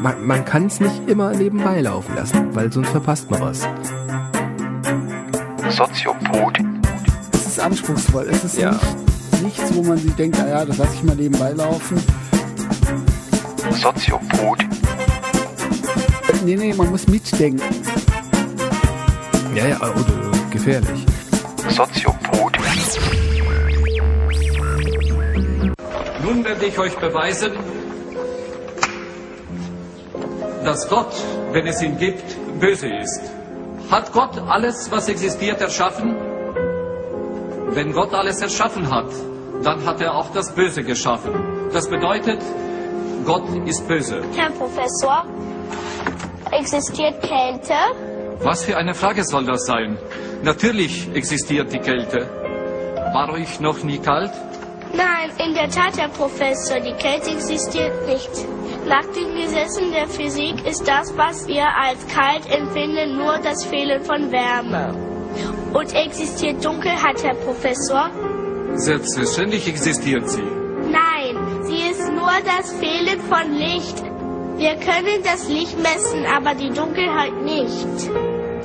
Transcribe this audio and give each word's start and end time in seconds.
Man, 0.00 0.26
man 0.26 0.44
kann 0.44 0.66
es 0.66 0.80
nicht 0.80 1.08
immer 1.08 1.32
nebenbei 1.32 1.80
laufen 1.80 2.14
lassen, 2.16 2.54
weil 2.54 2.72
sonst 2.72 2.88
verpasst 2.90 3.30
man 3.30 3.40
was. 3.40 3.60
Soziopod. 5.74 6.58
Es 7.32 7.46
ist 7.46 7.60
anspruchsvoll. 7.60 8.26
Es 8.30 8.44
ist 8.44 8.58
Ja. 8.58 8.72
nicht, 8.72 9.42
nichts, 9.42 9.74
wo 9.74 9.82
man 9.84 9.96
sich 9.98 10.12
denkt, 10.14 10.38
ah 10.40 10.48
ja, 10.48 10.64
das 10.64 10.78
lasse 10.78 10.94
ich 10.94 11.02
mal 11.04 11.16
nebenbei 11.16 11.52
laufen. 11.52 12.02
Soziopod. 13.70 14.58
Nee, 16.44 16.56
nee, 16.56 16.74
man 16.74 16.90
muss 16.90 17.06
mitdenken. 17.06 17.62
Ja, 19.54 19.66
ja, 19.68 19.76
oder 19.80 20.32
gefährlich. 20.50 21.06
Soziopod. 21.68 22.11
Nun 26.32 26.46
werde 26.46 26.64
ich 26.64 26.78
euch 26.78 26.96
beweisen, 26.96 27.52
dass 30.64 30.88
Gott, 30.88 31.12
wenn 31.52 31.66
es 31.66 31.82
ihn 31.82 31.98
gibt, 31.98 32.24
böse 32.58 32.88
ist. 32.88 33.20
Hat 33.90 34.10
Gott 34.12 34.38
alles, 34.48 34.90
was 34.90 35.10
existiert, 35.10 35.60
erschaffen? 35.60 36.16
Wenn 37.74 37.92
Gott 37.92 38.14
alles 38.14 38.40
erschaffen 38.40 38.90
hat, 38.90 39.12
dann 39.62 39.84
hat 39.84 40.00
er 40.00 40.14
auch 40.14 40.30
das 40.32 40.54
Böse 40.54 40.82
geschaffen. 40.82 41.34
Das 41.70 41.90
bedeutet, 41.90 42.40
Gott 43.26 43.44
ist 43.66 43.86
böse. 43.86 44.22
Herr 44.34 44.52
Professor, 44.52 45.26
existiert 46.50 47.20
Kälte? 47.20 47.74
Was 48.40 48.64
für 48.64 48.78
eine 48.78 48.94
Frage 48.94 49.22
soll 49.24 49.44
das 49.44 49.66
sein? 49.66 49.98
Natürlich 50.42 51.10
existiert 51.14 51.70
die 51.74 51.78
Kälte. 51.78 52.26
War 53.12 53.30
euch 53.34 53.60
noch 53.60 53.82
nie 53.82 53.98
kalt? 53.98 54.32
Nein, 54.94 55.30
in 55.38 55.54
der 55.54 55.70
Tat, 55.70 55.98
Herr 55.98 56.08
Professor, 56.08 56.78
die 56.80 56.92
Kälte 56.92 57.30
existiert 57.30 58.06
nicht. 58.06 58.30
Nach 58.86 59.04
den 59.14 59.34
Gesetzen 59.36 59.90
der 59.92 60.08
Physik 60.08 60.66
ist 60.66 60.86
das, 60.86 61.16
was 61.16 61.46
wir 61.46 61.64
als 61.64 62.06
kalt 62.08 62.44
empfinden, 62.50 63.16
nur 63.16 63.38
das 63.38 63.64
Fehlen 63.64 64.02
von 64.02 64.30
Wärme. 64.30 64.94
Und 65.72 65.94
existiert 65.94 66.62
Dunkelheit, 66.64 67.22
Herr 67.22 67.34
Professor? 67.36 68.10
Selbstverständlich 68.74 69.66
existiert 69.66 70.28
sie. 70.28 70.42
Nein, 70.42 71.62
sie 71.62 71.90
ist 71.90 72.10
nur 72.12 72.32
das 72.44 72.72
Fehlen 72.72 73.20
von 73.22 73.52
Licht. 73.54 74.02
Wir 74.56 74.74
können 74.74 75.22
das 75.24 75.48
Licht 75.48 75.78
messen, 75.78 76.26
aber 76.26 76.54
die 76.54 76.70
Dunkelheit 76.70 77.34
nicht. 77.42 78.10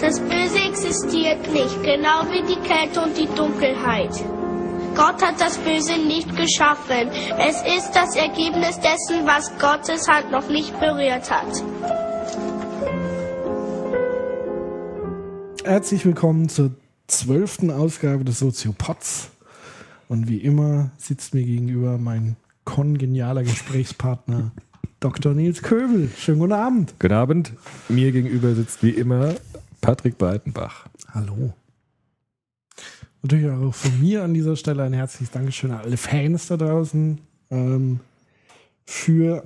Das 0.02 0.20
Böse 0.20 0.60
existiert 0.68 1.52
nicht, 1.54 1.84
genau 1.84 2.24
wie 2.30 2.44
die 2.44 2.60
Kälte 2.68 3.02
und 3.02 3.18
die 3.18 3.28
Dunkelheit. 3.36 4.12
Gott 4.98 5.22
hat 5.22 5.40
das 5.40 5.60
Böse 5.60 5.94
nicht 6.08 6.36
geschaffen. 6.36 7.10
Es 7.38 7.62
ist 7.62 7.92
das 7.92 8.16
Ergebnis 8.16 8.80
dessen, 8.80 9.28
was 9.28 9.52
Gottes 9.60 10.08
Hand 10.08 10.32
noch 10.32 10.50
nicht 10.50 10.74
berührt 10.80 11.30
hat. 11.30 11.64
Herzlich 15.64 16.04
willkommen 16.04 16.50
zur 16.50 16.72
zwölften 17.06 17.70
Ausgabe 17.70 18.24
des 18.24 18.40
Soziopods. 18.40 19.30
Und 20.08 20.28
wie 20.30 20.40
immer 20.40 20.90
sitzt 20.98 21.36
mir 21.36 21.44
gegenüber 21.44 22.00
mein 22.00 22.36
kongenialer 22.66 23.44
Gesprächspartner 23.44 24.52
Dr. 25.00 25.36
Nils 25.36 25.62
Köbel. 25.62 26.10
Schönen 26.18 26.40
guten 26.40 26.54
Abend. 26.54 26.96
Guten 27.00 27.14
Abend. 27.14 27.54
Mir 27.88 28.12
gegenüber 28.12 28.56
sitzt 28.56 28.82
wie 28.82 28.90
immer 28.90 29.36
Patrick 29.80 30.18
Breitenbach. 30.18 30.88
Hallo. 31.14 31.54
Natürlich 33.22 33.50
auch 33.50 33.74
von 33.74 34.00
mir 34.00 34.24
an 34.24 34.34
dieser 34.34 34.56
Stelle 34.56 34.84
ein 34.84 34.94
herzliches 34.94 35.32
Dankeschön 35.32 35.72
an 35.72 35.80
alle 35.80 35.98
Fans 35.98 36.48
da 36.48 36.58
draußen 36.58 37.20
ähm, 37.50 38.00
für 38.86 39.44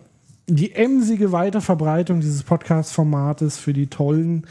die 0.48 0.74
emsige 0.74 1.32
Weiterverbreitung 1.32 2.20
dieses 2.20 2.44
Podcast-Formates, 2.44 3.58
für 3.58 3.74
die 3.74 3.88
tollen 3.88 4.46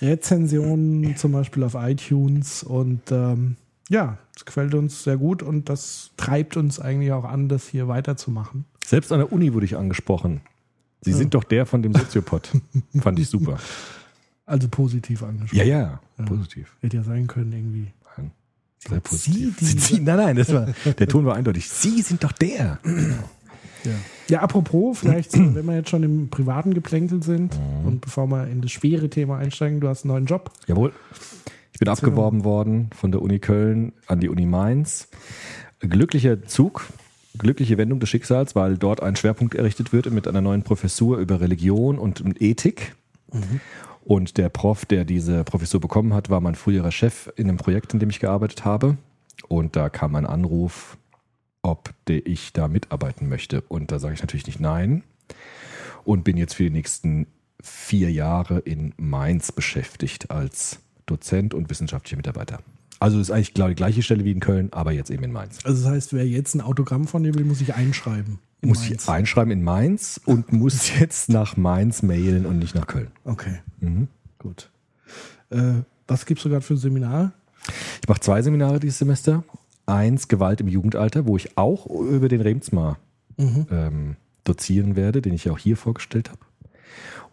Rezensionen, 0.00 1.16
zum 1.16 1.32
Beispiel 1.32 1.64
auf 1.64 1.74
iTunes. 1.74 2.62
Und 2.62 3.10
ähm, 3.10 3.56
ja, 3.88 4.18
es 4.36 4.44
gefällt 4.44 4.74
uns 4.74 5.02
sehr 5.02 5.16
gut 5.16 5.42
und 5.42 5.68
das 5.68 6.12
treibt 6.16 6.56
uns 6.56 6.78
eigentlich 6.78 7.12
auch 7.12 7.24
an, 7.24 7.48
das 7.48 7.66
hier 7.68 7.88
weiterzumachen. 7.88 8.64
Selbst 8.84 9.12
an 9.12 9.18
der 9.18 9.32
Uni 9.32 9.52
wurde 9.52 9.66
ich 9.66 9.76
angesprochen. 9.76 10.40
Sie 11.02 11.12
sind 11.12 11.34
doch 11.34 11.44
der 11.44 11.66
von 11.66 11.82
dem 11.82 11.94
Soziopod. 11.94 12.50
Fand 13.00 13.18
ich 13.18 13.28
super. 13.28 13.58
Also 14.46 14.68
positiv 14.68 15.22
angesprochen. 15.22 15.58
Ja, 15.58 15.64
ja, 15.64 16.00
positiv. 16.26 16.76
Hätte 16.80 16.98
ja 16.98 17.02
sein 17.02 17.26
können, 17.26 17.52
irgendwie. 17.52 17.86
Sehr 18.88 18.96
Sie, 18.96 19.00
positiv. 19.00 19.56
die- 19.58 19.64
Sie, 19.78 20.00
nein, 20.00 20.16
nein, 20.16 20.36
das 20.36 20.52
war, 20.52 20.66
der 20.98 21.06
Ton 21.08 21.24
war 21.26 21.36
eindeutig. 21.36 21.68
Sie 21.68 22.00
sind 22.02 22.24
doch 22.24 22.32
der. 22.32 22.78
Ja. 23.84 23.90
ja, 24.28 24.40
apropos, 24.40 24.98
vielleicht, 24.98 25.32
wenn 25.38 25.64
wir 25.66 25.74
jetzt 25.76 25.90
schon 25.90 26.02
im 26.02 26.28
privaten 26.30 26.74
Geplänkel 26.74 27.22
sind 27.22 27.58
und 27.84 28.00
bevor 28.00 28.26
wir 28.28 28.46
in 28.48 28.60
das 28.62 28.70
schwere 28.72 29.08
Thema 29.10 29.38
einsteigen, 29.38 29.80
du 29.80 29.88
hast 29.88 30.04
einen 30.04 30.12
neuen 30.12 30.26
Job. 30.26 30.50
Jawohl. 30.66 30.92
Ich 31.72 31.78
bin 31.78 31.88
abgeworben 31.88 32.44
worden 32.44 32.90
von 32.94 33.10
der 33.12 33.22
Uni 33.22 33.38
Köln 33.38 33.92
an 34.06 34.20
die 34.20 34.28
Uni 34.28 34.44
Mainz. 34.44 35.08
Glücklicher 35.80 36.42
Zug, 36.44 36.86
glückliche 37.38 37.78
Wendung 37.78 38.00
des 38.00 38.10
Schicksals, 38.10 38.54
weil 38.54 38.76
dort 38.76 39.02
ein 39.02 39.16
Schwerpunkt 39.16 39.54
errichtet 39.54 39.92
wird 39.92 40.10
mit 40.10 40.28
einer 40.28 40.42
neuen 40.42 40.62
Professur 40.62 41.16
über 41.18 41.40
Religion 41.40 41.98
und 41.98 42.22
Ethik. 42.42 42.94
Und 44.02 44.38
der 44.38 44.48
Prof, 44.48 44.86
der 44.86 45.04
diese 45.04 45.44
Professur 45.44 45.80
bekommen 45.80 46.14
hat, 46.14 46.30
war 46.30 46.40
mein 46.40 46.54
früherer 46.54 46.90
Chef 46.90 47.30
in 47.36 47.48
einem 47.48 47.58
Projekt, 47.58 47.92
in 47.92 48.00
dem 48.00 48.10
ich 48.10 48.20
gearbeitet 48.20 48.64
habe. 48.64 48.96
Und 49.48 49.76
da 49.76 49.88
kam 49.88 50.14
ein 50.16 50.26
Anruf, 50.26 50.96
ob 51.62 51.92
ich 52.08 52.52
da 52.52 52.68
mitarbeiten 52.68 53.28
möchte. 53.28 53.60
Und 53.62 53.92
da 53.92 53.98
sage 53.98 54.14
ich 54.14 54.20
natürlich 54.20 54.46
nicht 54.46 54.60
nein. 54.60 55.02
Und 56.04 56.24
bin 56.24 56.36
jetzt 56.36 56.54
für 56.54 56.64
die 56.64 56.70
nächsten 56.70 57.26
vier 57.62 58.10
Jahre 58.10 58.58
in 58.60 58.94
Mainz 58.96 59.52
beschäftigt 59.52 60.30
als 60.30 60.80
Dozent 61.06 61.52
und 61.52 61.68
wissenschaftlicher 61.68 62.16
Mitarbeiter. 62.16 62.60
Also 63.00 63.18
ist 63.18 63.30
eigentlich 63.30 63.54
genau 63.54 63.68
die 63.68 63.74
gleiche 63.74 64.02
Stelle 64.02 64.24
wie 64.24 64.32
in 64.32 64.40
Köln, 64.40 64.72
aber 64.72 64.92
jetzt 64.92 65.10
eben 65.10 65.24
in 65.24 65.32
Mainz. 65.32 65.64
Also 65.64 65.82
das 65.82 65.90
heißt, 65.90 66.12
wer 66.12 66.26
jetzt 66.26 66.54
ein 66.54 66.60
Autogramm 66.60 67.06
von 67.06 67.22
dir 67.22 67.34
will, 67.34 67.44
muss 67.44 67.60
ich 67.60 67.74
einschreiben. 67.74 68.38
In 68.62 68.68
Muss 68.68 68.80
Mainz. 68.88 69.02
ich 69.04 69.08
einschreiben 69.08 69.50
in 69.52 69.62
Mainz 69.62 70.20
und 70.24 70.52
muss 70.52 70.90
jetzt 70.98 71.28
nach 71.28 71.56
Mainz 71.56 72.02
mailen 72.02 72.46
und 72.46 72.58
nicht 72.58 72.74
nach 72.74 72.86
Köln. 72.86 73.08
Okay, 73.24 73.60
Mhm. 73.80 74.08
gut. 74.38 74.70
Äh, 75.50 75.82
was 76.06 76.26
gibst 76.26 76.44
du 76.44 76.48
gerade 76.48 76.64
für 76.64 76.74
ein 76.74 76.78
Seminar? 76.78 77.32
Ich 78.02 78.08
mache 78.08 78.20
zwei 78.20 78.42
Seminare 78.42 78.80
dieses 78.80 78.98
Semester. 78.98 79.44
Eins 79.86 80.28
Gewalt 80.28 80.60
im 80.60 80.68
Jugendalter, 80.68 81.26
wo 81.26 81.36
ich 81.36 81.56
auch 81.58 81.86
über 81.86 82.28
den 82.28 82.40
Remsmar 82.40 82.98
ähm, 83.38 84.16
dozieren 84.44 84.94
werde, 84.96 85.22
den 85.22 85.32
ich 85.32 85.44
ja 85.46 85.52
auch 85.52 85.58
hier 85.58 85.76
vorgestellt 85.76 86.28
habe. 86.30 86.40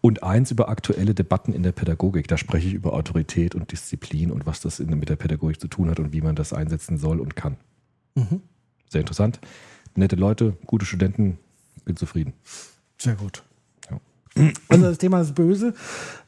Und 0.02 0.24
eins 0.24 0.52
über 0.52 0.70
aktuelle 0.70 1.14
Debatten 1.14 1.54
in 1.54 1.64
der 1.64 1.72
Pädagogik. 1.72 2.28
Da 2.28 2.38
spreche 2.38 2.68
ich 2.68 2.74
über 2.74 2.94
Autorität 2.94 3.56
und 3.56 3.72
Disziplin 3.72 4.32
und 4.32 4.46
was 4.46 4.62
das 4.62 4.80
in, 4.80 4.98
mit 4.98 5.10
der 5.10 5.16
Pädagogik 5.18 5.60
zu 5.60 5.68
tun 5.68 5.90
hat 5.90 6.00
und 6.00 6.14
wie 6.14 6.22
man 6.22 6.36
das 6.36 6.54
einsetzen 6.54 6.98
soll 6.98 7.20
und 7.20 7.36
kann. 7.36 7.58
Sehr 8.90 9.02
interessant. 9.02 9.40
Nette 9.97 10.16
Leute, 10.16 10.56
gute 10.66 10.85
Studenten, 10.85 11.40
bin 11.84 11.97
zufrieden. 11.97 12.34
Sehr 13.00 13.16
gut. 13.16 13.44
Ja. 13.90 14.00
Also 14.69 14.85
das 14.85 15.00
Thema 15.00 15.22
ist 15.22 15.34
böse. 15.34 15.74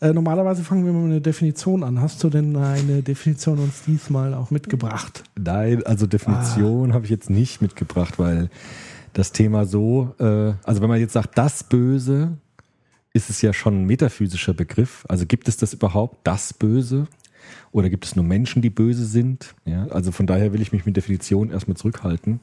Äh, 0.01 0.11
normalerweise 0.11 0.63
fangen 0.63 0.85
wir 0.85 0.91
mit 0.91 1.11
einer 1.11 1.19
Definition 1.19 1.83
an. 1.83 2.01
Hast 2.01 2.23
du 2.23 2.29
denn 2.29 2.55
eine 2.55 3.03
Definition 3.03 3.59
uns 3.59 3.83
diesmal 3.83 4.33
auch 4.33 4.49
mitgebracht? 4.49 5.23
Nein, 5.37 5.85
also 5.85 6.07
Definition 6.07 6.93
habe 6.93 7.05
ich 7.05 7.11
jetzt 7.11 7.29
nicht 7.29 7.61
mitgebracht, 7.61 8.17
weil 8.17 8.49
das 9.13 9.31
Thema 9.31 9.65
so, 9.65 10.15
äh, 10.19 10.53
also 10.63 10.81
wenn 10.81 10.89
man 10.89 10.99
jetzt 10.99 11.13
sagt, 11.13 11.37
das 11.37 11.63
Böse, 11.63 12.37
ist 13.13 13.29
es 13.29 13.41
ja 13.41 13.53
schon 13.53 13.81
ein 13.81 13.85
metaphysischer 13.85 14.53
Begriff. 14.53 15.05
Also 15.07 15.25
gibt 15.25 15.47
es 15.47 15.57
das 15.57 15.73
überhaupt, 15.73 16.25
das 16.25 16.53
Böse? 16.53 17.07
Oder 17.71 17.89
gibt 17.89 18.05
es 18.05 18.15
nur 18.15 18.25
Menschen, 18.25 18.61
die 18.61 18.69
böse 18.69 19.05
sind? 19.05 19.55
Ja, 19.65 19.87
also 19.87 20.11
von 20.11 20.27
daher 20.27 20.53
will 20.53 20.61
ich 20.61 20.71
mich 20.71 20.85
mit 20.85 20.97
Definition 20.97 21.51
erstmal 21.51 21.77
zurückhalten. 21.77 22.39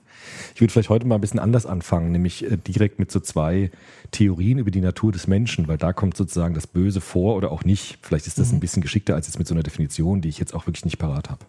Ich 0.54 0.60
würde 0.60 0.72
vielleicht 0.72 0.88
heute 0.88 1.06
mal 1.06 1.16
ein 1.16 1.20
bisschen 1.20 1.40
anders 1.40 1.66
anfangen, 1.66 2.12
nämlich 2.12 2.50
äh, 2.50 2.56
direkt 2.56 2.98
mit 2.98 3.10
so 3.10 3.20
zwei 3.20 3.70
Theorien 4.10 4.58
über 4.58 4.70
die 4.70 4.80
Natur 4.80 5.12
des 5.12 5.26
Menschen, 5.26 5.68
weil 5.68 5.78
da 5.78 5.92
kommt 5.92 6.16
sozusagen 6.16 6.54
das 6.54 6.66
Böse 6.66 7.00
vor 7.00 7.36
oder 7.36 7.50
auch 7.52 7.64
nicht. 7.64 7.98
Vielleicht 8.02 8.26
ist 8.26 8.38
das 8.38 8.52
ein 8.52 8.60
bisschen 8.60 8.82
geschickter 8.82 9.14
als 9.14 9.26
jetzt 9.26 9.38
mit 9.38 9.46
so 9.48 9.54
einer 9.54 9.62
Definition, 9.62 10.20
die 10.20 10.28
ich 10.28 10.38
jetzt 10.38 10.54
auch 10.54 10.66
wirklich 10.66 10.84
nicht 10.84 10.98
parat 10.98 11.30
habe. 11.30 11.44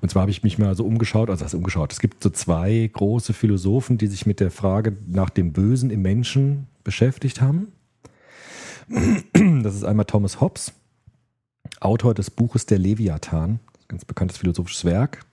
Und 0.00 0.10
zwar 0.10 0.22
habe 0.22 0.30
ich 0.30 0.42
mich 0.42 0.58
mal 0.58 0.74
so 0.74 0.84
umgeschaut, 0.84 1.30
also 1.30 1.44
hast 1.44 1.54
umgeschaut. 1.54 1.92
Es 1.92 2.00
gibt 2.00 2.22
so 2.22 2.30
zwei 2.30 2.88
große 2.92 3.32
Philosophen, 3.32 3.98
die 3.98 4.06
sich 4.06 4.26
mit 4.26 4.40
der 4.40 4.50
Frage 4.50 4.96
nach 5.06 5.30
dem 5.30 5.52
Bösen 5.52 5.90
im 5.90 6.02
Menschen 6.02 6.66
beschäftigt 6.84 7.40
haben. 7.40 7.68
Das 9.62 9.74
ist 9.74 9.84
einmal 9.84 10.06
Thomas 10.06 10.40
Hobbes, 10.40 10.72
Autor 11.80 12.14
des 12.14 12.30
Buches 12.30 12.66
Der 12.66 12.78
Leviathan, 12.78 13.60
ganz 13.88 14.04
bekanntes 14.04 14.38
philosophisches 14.38 14.84
Werk, 14.84 15.24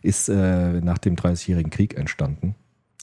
ist 0.00 0.28
äh, 0.28 0.80
nach 0.80 0.98
dem 0.98 1.16
Dreißigjährigen 1.16 1.70
Krieg 1.70 1.96
entstanden. 1.96 2.54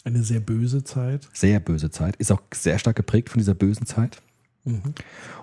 Eine 0.04 0.24
sehr 0.24 0.40
böse 0.40 0.84
Zeit. 0.84 1.28
Sehr 1.34 1.60
böse 1.60 1.92
Zeit, 1.92 2.16
ist 2.18 2.32
auch 2.32 2.42
sehr 2.54 2.80
stark 2.80 2.96
geprägt 2.96 3.30
von 3.30 3.40
dieser 3.40 3.54
bösen 3.54 3.86
Zeit. 3.86 4.22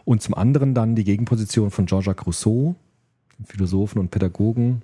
Und 0.05 0.23
zum 0.23 0.35
anderen 0.35 0.75
dann 0.75 0.97
die 0.97 1.05
Gegenposition 1.05 1.71
von 1.71 1.87
Jean-Jacques 1.87 2.27
Rousseau, 2.27 2.75
dem 3.39 3.47
Philosophen 3.47 4.01
und 4.01 4.11
Pädagogen, 4.11 4.83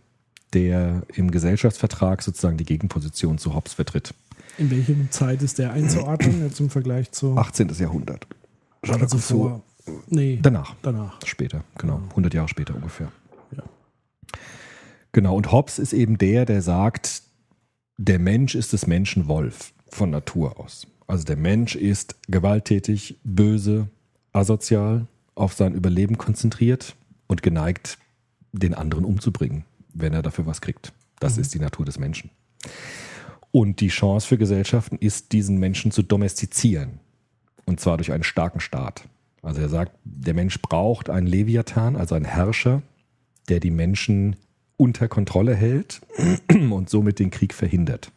der 0.53 1.03
im 1.15 1.31
Gesellschaftsvertrag 1.31 2.23
sozusagen 2.23 2.56
die 2.56 2.65
Gegenposition 2.65 3.38
zu 3.38 3.55
Hobbes 3.55 3.75
vertritt. 3.75 4.15
In 4.56 4.70
welcher 4.70 4.94
Zeit 5.11 5.43
ist 5.43 5.59
der 5.59 5.73
einzuordnen 5.73 6.43
jetzt 6.44 6.61
im 6.61 6.70
Vergleich 6.70 7.11
zu 7.11 7.37
18. 7.37 7.69
Jahrhundert. 7.79 8.26
also 8.82 9.19
vor? 9.19 9.62
Nee, 10.08 10.38
Danach. 10.43 10.75
danach. 10.82 11.19
Später, 11.25 11.64
genau. 11.76 12.00
100 12.11 12.35
Jahre 12.35 12.49
später 12.49 12.75
ungefähr. 12.75 13.11
Ja. 13.56 13.62
Genau, 15.12 15.37
und 15.37 15.52
Hobbes 15.52 15.79
ist 15.79 15.93
eben 15.93 16.19
der, 16.19 16.44
der 16.44 16.62
sagt, 16.62 17.23
der 17.96 18.19
Mensch 18.19 18.55
ist 18.55 18.73
des 18.73 18.87
Menschen 18.87 19.29
Wolf 19.29 19.73
von 19.88 20.11
Natur 20.11 20.61
aus. 20.61 20.87
Also 21.06 21.25
der 21.25 21.37
Mensch 21.37 21.75
ist 21.75 22.17
gewalttätig, 22.29 23.19
böse, 23.25 23.88
asozial, 24.32 25.06
auf 25.35 25.55
sein 25.55 25.75
Überleben 25.75 26.19
konzentriert 26.19 26.94
und 27.26 27.43
geneigt, 27.43 27.99
den 28.52 28.75
anderen 28.75 29.05
umzubringen, 29.05 29.64
wenn 29.94 30.12
er 30.12 30.23
dafür 30.23 30.46
was 30.46 30.61
kriegt. 30.61 30.93
Das 31.20 31.38
ist 31.38 31.55
die 31.55 31.58
Natur 31.58 31.84
des 31.84 31.99
Menschen. 31.99 32.31
Und 33.50 33.81
die 33.81 33.88
Chance 33.88 34.26
für 34.26 34.38
Gesellschaften 34.38 34.99
ist, 34.99 35.32
diesen 35.32 35.58
Menschen 35.58 35.91
zu 35.91 36.02
domestizieren. 36.02 37.00
Und 37.64 37.81
zwar 37.81 37.96
durch 37.96 38.12
einen 38.12 38.25
starken 38.25 38.61
Staat. 38.61 39.05
Also 39.43 39.61
er 39.61 39.69
sagt, 39.69 39.93
der 40.05 40.35
Mensch 40.35 40.61
braucht 40.61 41.11
einen 41.11 41.26
Leviathan, 41.26 41.96
also 41.96 42.14
einen 42.14 42.25
Herrscher, 42.25 42.82
der 43.49 43.61
die 43.61 43.70
Menschen 43.70 44.37
unter 44.76 45.08
Kontrolle 45.08 45.55
hält 45.55 46.00
und 46.70 46.90
somit 46.90 47.19
den 47.19 47.31
Krieg 47.31 47.55
verhindert. 47.55 48.11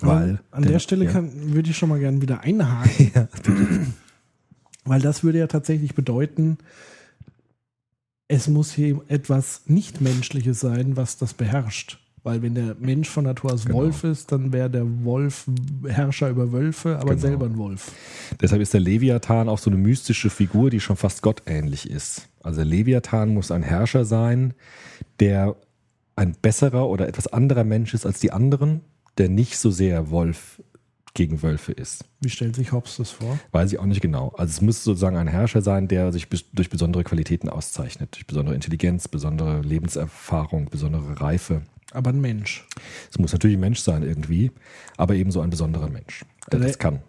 Weil 0.00 0.40
An 0.50 0.62
der, 0.62 0.78
Stelle 0.78 1.06
ja. 1.06 1.12
kann, 1.12 1.52
würde 1.54 1.70
ich 1.70 1.76
schon 1.76 1.88
mal 1.88 1.98
gerne 1.98 2.20
wieder 2.22 2.40
einhaken. 2.40 3.10
Ja, 3.14 3.28
Weil 4.84 5.00
das 5.00 5.24
würde 5.24 5.38
ja 5.38 5.48
tatsächlich 5.48 5.94
bedeuten, 5.94 6.58
es 8.28 8.48
muss 8.48 8.72
hier 8.72 9.00
etwas 9.08 9.62
Nichtmenschliches 9.66 10.60
sein, 10.60 10.96
was 10.96 11.16
das 11.16 11.34
beherrscht. 11.34 11.98
Weil 12.22 12.42
wenn 12.42 12.54
der 12.54 12.74
Mensch 12.78 13.08
von 13.08 13.24
Natur 13.24 13.52
aus 13.52 13.64
Genau. 13.64 13.78
Wolf 13.78 14.04
ist, 14.04 14.32
dann 14.32 14.52
wäre 14.52 14.68
der 14.68 14.84
Wolf 15.04 15.46
Herrscher 15.86 16.28
über 16.30 16.52
Wölfe, 16.52 16.96
aber 16.98 17.10
Genau. 17.10 17.20
selber 17.20 17.46
ein 17.46 17.56
Wolf. 17.58 17.92
Deshalb 18.40 18.60
ist 18.60 18.74
der 18.74 18.80
Leviathan 18.80 19.48
auch 19.48 19.58
so 19.58 19.70
eine 19.70 19.78
mystische 19.78 20.30
Figur, 20.30 20.70
die 20.70 20.80
schon 20.80 20.96
fast 20.96 21.22
gottähnlich 21.22 21.88
ist. 21.88 22.28
Also 22.42 22.56
der 22.58 22.64
Leviathan 22.66 23.34
muss 23.34 23.50
ein 23.50 23.62
Herrscher 23.62 24.04
sein, 24.04 24.54
der 25.20 25.56
ein 26.16 26.32
besserer 26.42 26.88
oder 26.88 27.06
etwas 27.08 27.28
anderer 27.28 27.64
Mensch 27.64 27.94
ist 27.94 28.04
als 28.04 28.20
die 28.20 28.32
anderen, 28.32 28.80
der 29.18 29.28
nicht 29.28 29.56
so 29.58 29.70
sehr 29.70 30.10
Wolf 30.10 30.62
gegen 31.14 31.42
Wölfe 31.42 31.72
ist. 31.72 32.04
Wie 32.20 32.28
stellt 32.28 32.54
sich 32.56 32.70
Hobbes 32.72 32.96
das 32.98 33.10
vor? 33.10 33.38
Weiß 33.50 33.72
ich 33.72 33.78
auch 33.78 33.86
nicht 33.86 34.00
genau. 34.00 34.28
Also 34.36 34.50
es 34.52 34.60
muss 34.60 34.84
sozusagen 34.84 35.16
ein 35.16 35.26
Herrscher 35.26 35.62
sein, 35.62 35.88
der 35.88 36.12
sich 36.12 36.28
durch 36.52 36.70
besondere 36.70 37.02
Qualitäten 37.04 37.48
auszeichnet. 37.48 38.14
Durch 38.14 38.26
besondere 38.26 38.54
Intelligenz, 38.54 39.08
besondere 39.08 39.60
Lebenserfahrung, 39.62 40.66
besondere 40.70 41.20
Reife. 41.20 41.62
Aber 41.92 42.10
ein 42.10 42.20
Mensch. 42.20 42.66
Es 43.10 43.18
muss 43.18 43.32
natürlich 43.32 43.56
ein 43.56 43.60
Mensch 43.60 43.80
sein 43.80 44.02
irgendwie, 44.02 44.50
aber 44.96 45.14
eben 45.14 45.30
so 45.30 45.40
ein 45.40 45.50
besonderer 45.50 45.88
Mensch, 45.88 46.24
der 46.50 46.54
Also- 46.60 46.66
das 46.66 46.78
kann. 46.78 47.00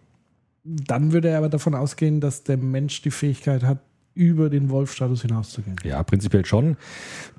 Dann 0.64 1.14
würde 1.14 1.30
er 1.30 1.38
aber 1.38 1.50
davon 1.50 1.74
ausgehen, 1.74 2.20
dass 2.20 2.44
der 2.44 2.58
Mensch 2.58 3.02
die 3.02 3.12
Fähigkeit 3.12 3.64
hat, 3.64 3.80
über 4.14 4.50
den 4.50 4.70
Wolfstatus 4.70 5.22
hinauszugehen. 5.22 5.78
Ja, 5.84 6.04
prinzipiell 6.04 6.46
schon. 6.46 6.76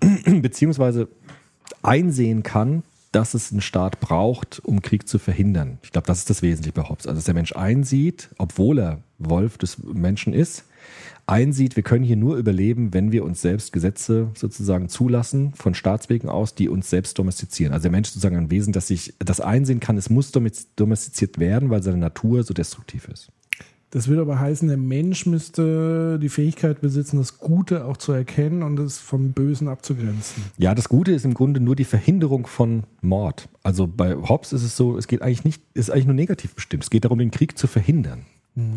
Beziehungsweise 0.24 1.08
einsehen 1.82 2.42
kann, 2.42 2.82
dass 3.12 3.34
es 3.34 3.50
einen 3.52 3.60
Staat 3.60 4.00
braucht, 4.00 4.60
um 4.64 4.80
Krieg 4.82 5.06
zu 5.08 5.18
verhindern. 5.18 5.78
Ich 5.82 5.90
glaube, 5.92 6.06
das 6.06 6.18
ist 6.18 6.30
das 6.30 6.42
Wesentliche 6.42 6.72
bei 6.80 6.88
Hobbes. 6.88 7.06
Also, 7.06 7.16
dass 7.16 7.24
der 7.24 7.34
Mensch 7.34 7.52
einsieht, 7.52 8.30
obwohl 8.38 8.78
er 8.78 9.02
Wolf 9.18 9.58
des 9.58 9.78
Menschen 9.82 10.32
ist, 10.32 10.64
einsieht, 11.30 11.76
wir 11.76 11.82
können 11.82 12.04
hier 12.04 12.16
nur 12.16 12.36
überleben, 12.36 12.92
wenn 12.92 13.12
wir 13.12 13.24
uns 13.24 13.40
selbst 13.40 13.72
Gesetze 13.72 14.28
sozusagen 14.34 14.88
zulassen, 14.88 15.52
von 15.54 15.74
Staatswegen 15.74 16.28
aus, 16.28 16.54
die 16.54 16.68
uns 16.68 16.90
selbst 16.90 17.18
domestizieren. 17.18 17.72
Also 17.72 17.84
der 17.84 17.92
Mensch 17.92 18.08
ist 18.08 18.14
sozusagen 18.14 18.36
ein 18.36 18.50
Wesen, 18.50 18.72
das 18.72 18.88
sich 18.88 19.14
das 19.18 19.40
einsehen 19.40 19.80
kann, 19.80 19.96
es 19.96 20.10
muss 20.10 20.32
domestiziert 20.32 21.38
werden, 21.38 21.70
weil 21.70 21.82
seine 21.82 21.98
Natur 21.98 22.42
so 22.42 22.52
destruktiv 22.54 23.08
ist. 23.08 23.30
Das 23.92 24.06
würde 24.06 24.22
aber 24.22 24.38
heißen, 24.38 24.68
der 24.68 24.76
Mensch 24.76 25.26
müsste 25.26 26.20
die 26.22 26.28
Fähigkeit 26.28 26.80
besitzen, 26.80 27.16
das 27.16 27.38
Gute 27.38 27.84
auch 27.86 27.96
zu 27.96 28.12
erkennen 28.12 28.62
und 28.62 28.78
es 28.78 28.98
vom 28.98 29.32
Bösen 29.32 29.66
abzugrenzen. 29.66 30.44
Ja, 30.58 30.76
das 30.76 30.88
Gute 30.88 31.10
ist 31.10 31.24
im 31.24 31.34
Grunde 31.34 31.58
nur 31.58 31.74
die 31.74 31.84
Verhinderung 31.84 32.46
von 32.46 32.84
Mord. 33.00 33.48
Also 33.64 33.88
bei 33.88 34.14
Hobbes 34.14 34.52
ist 34.52 34.62
es 34.62 34.76
so, 34.76 34.96
es 34.96 35.08
geht 35.08 35.22
eigentlich 35.22 35.42
nicht, 35.42 35.62
ist 35.74 35.90
eigentlich 35.90 36.06
nur 36.06 36.14
negativ 36.14 36.54
bestimmt. 36.54 36.84
Es 36.84 36.90
geht 36.90 37.04
darum, 37.04 37.18
den 37.18 37.32
Krieg 37.32 37.58
zu 37.58 37.66
verhindern. 37.66 38.26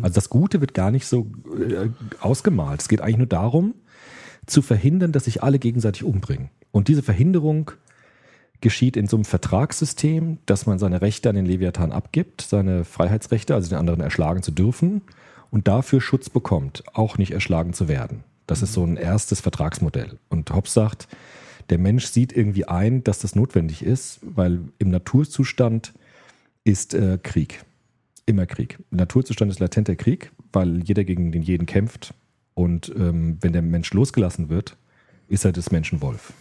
Also 0.02 0.14
das 0.14 0.30
Gute 0.30 0.60
wird 0.60 0.74
gar 0.74 0.90
nicht 0.90 1.06
so 1.06 1.26
äh, 1.58 1.88
ausgemalt. 2.20 2.80
Es 2.80 2.88
geht 2.88 3.00
eigentlich 3.00 3.18
nur 3.18 3.26
darum, 3.26 3.74
zu 4.46 4.62
verhindern, 4.62 5.12
dass 5.12 5.24
sich 5.24 5.42
alle 5.42 5.58
gegenseitig 5.58 6.04
umbringen. 6.04 6.50
Und 6.70 6.88
diese 6.88 7.02
Verhinderung 7.02 7.70
geschieht 8.60 8.96
in 8.96 9.06
so 9.06 9.16
einem 9.16 9.24
Vertragssystem, 9.24 10.38
dass 10.46 10.66
man 10.66 10.78
seine 10.78 11.02
Rechte 11.02 11.28
an 11.28 11.36
den 11.36 11.46
Leviathan 11.46 11.92
abgibt, 11.92 12.40
seine 12.40 12.84
Freiheitsrechte, 12.84 13.54
also 13.54 13.68
den 13.68 13.78
anderen 13.78 14.00
erschlagen 14.00 14.42
zu 14.42 14.52
dürfen 14.52 15.02
und 15.50 15.68
dafür 15.68 16.00
Schutz 16.00 16.30
bekommt, 16.30 16.82
auch 16.94 17.18
nicht 17.18 17.32
erschlagen 17.32 17.74
zu 17.74 17.88
werden. 17.88 18.24
Das 18.46 18.62
ist 18.62 18.72
so 18.72 18.84
ein 18.84 18.96
erstes 18.96 19.40
Vertragsmodell. 19.40 20.18
Und 20.28 20.50
Hobbes 20.52 20.74
sagt, 20.74 21.08
der 21.70 21.78
Mensch 21.78 22.06
sieht 22.06 22.32
irgendwie 22.36 22.66
ein, 22.66 23.04
dass 23.04 23.18
das 23.20 23.34
notwendig 23.34 23.82
ist, 23.82 24.20
weil 24.22 24.60
im 24.78 24.90
Naturzustand 24.90 25.92
ist 26.64 26.94
äh, 26.94 27.18
Krieg. 27.22 27.64
Immer 28.26 28.46
Krieg. 28.46 28.78
Naturzustand 28.90 29.50
ist 29.50 29.60
latenter 29.60 29.96
Krieg, 29.96 30.32
weil 30.52 30.82
jeder 30.84 31.04
gegen 31.04 31.32
den 31.32 31.42
jeden 31.42 31.66
kämpft. 31.66 32.14
Und 32.54 32.92
ähm, 32.96 33.38
wenn 33.40 33.52
der 33.52 33.62
Mensch 33.62 33.92
losgelassen 33.92 34.48
wird, 34.48 34.76
ist 35.28 35.44
er 35.44 35.52
des 35.52 35.70
Menschen 35.70 36.00
Wolf. 36.00 36.32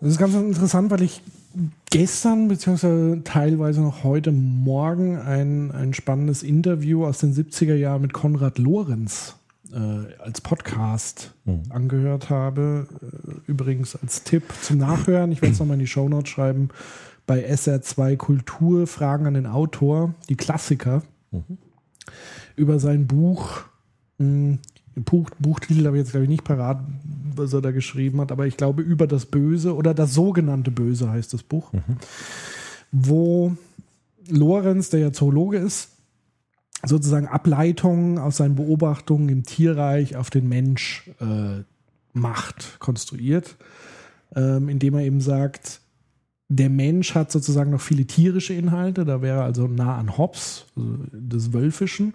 Das 0.00 0.10
ist 0.10 0.18
ganz 0.18 0.34
interessant, 0.34 0.90
weil 0.90 1.02
ich 1.02 1.22
gestern 1.90 2.48
beziehungsweise 2.48 3.20
teilweise 3.24 3.80
noch 3.80 4.04
heute 4.04 4.32
Morgen 4.32 5.18
ein, 5.18 5.70
ein 5.72 5.94
spannendes 5.94 6.42
Interview 6.42 7.04
aus 7.04 7.18
den 7.18 7.34
70er 7.34 7.74
Jahren 7.74 8.02
mit 8.02 8.12
Konrad 8.12 8.58
Lorenz 8.58 9.36
äh, 9.72 10.22
als 10.22 10.40
Podcast 10.40 11.34
angehört 11.68 12.30
habe. 12.30 12.86
Äh, 13.02 13.50
übrigens 13.50 13.96
als 13.96 14.24
Tipp 14.24 14.44
zum 14.62 14.78
Nachhören. 14.78 15.32
Ich 15.32 15.42
werde 15.42 15.52
es 15.52 15.60
nochmal 15.60 15.74
in 15.74 15.80
die 15.80 15.86
Shownotes 15.86 16.30
schreiben. 16.30 16.70
Bei 17.30 17.48
SR2 17.48 18.16
Kultur 18.16 18.88
Fragen 18.88 19.24
an 19.24 19.34
den 19.34 19.46
Autor, 19.46 20.16
die 20.28 20.34
Klassiker, 20.34 21.04
über 22.56 22.80
sein 22.80 23.06
Buch. 23.06 23.60
Mh, 24.18 24.58
Buch, 24.96 25.30
Buchtitel 25.38 25.86
habe 25.86 25.96
ich 25.96 26.02
jetzt, 26.02 26.10
glaube 26.10 26.24
ich, 26.24 26.28
nicht 26.28 26.42
parat, 26.42 26.82
was 27.36 27.52
er 27.52 27.60
da 27.60 27.70
geschrieben 27.70 28.20
hat, 28.20 28.32
aber 28.32 28.48
ich 28.48 28.56
glaube, 28.56 28.82
über 28.82 29.06
das 29.06 29.26
Böse 29.26 29.76
oder 29.76 29.94
das 29.94 30.12
sogenannte 30.12 30.72
Böse 30.72 31.08
heißt 31.08 31.32
das 31.32 31.44
Buch, 31.44 31.70
wo 32.90 33.54
Lorenz, 34.28 34.90
der 34.90 34.98
ja 34.98 35.12
Zoologe 35.12 35.58
ist, 35.58 35.90
sozusagen 36.84 37.28
Ableitungen 37.28 38.18
aus 38.18 38.38
seinen 38.38 38.56
Beobachtungen 38.56 39.28
im 39.28 39.44
Tierreich 39.44 40.16
auf 40.16 40.30
den 40.30 40.48
Mensch 40.48 41.08
äh, 41.20 41.62
macht, 42.12 42.80
konstruiert, 42.80 43.54
ähm, 44.34 44.68
indem 44.68 44.94
er 44.94 45.02
eben 45.02 45.20
sagt, 45.20 45.80
der 46.50 46.68
Mensch 46.68 47.14
hat 47.14 47.30
sozusagen 47.30 47.70
noch 47.70 47.80
viele 47.80 48.06
tierische 48.06 48.54
Inhalte, 48.54 49.04
da 49.04 49.22
wäre 49.22 49.44
also 49.44 49.68
nah 49.68 49.96
an 49.96 50.18
Hobbes, 50.18 50.66
also 50.76 50.98
des 51.12 51.52
Wölfischen. 51.52 52.12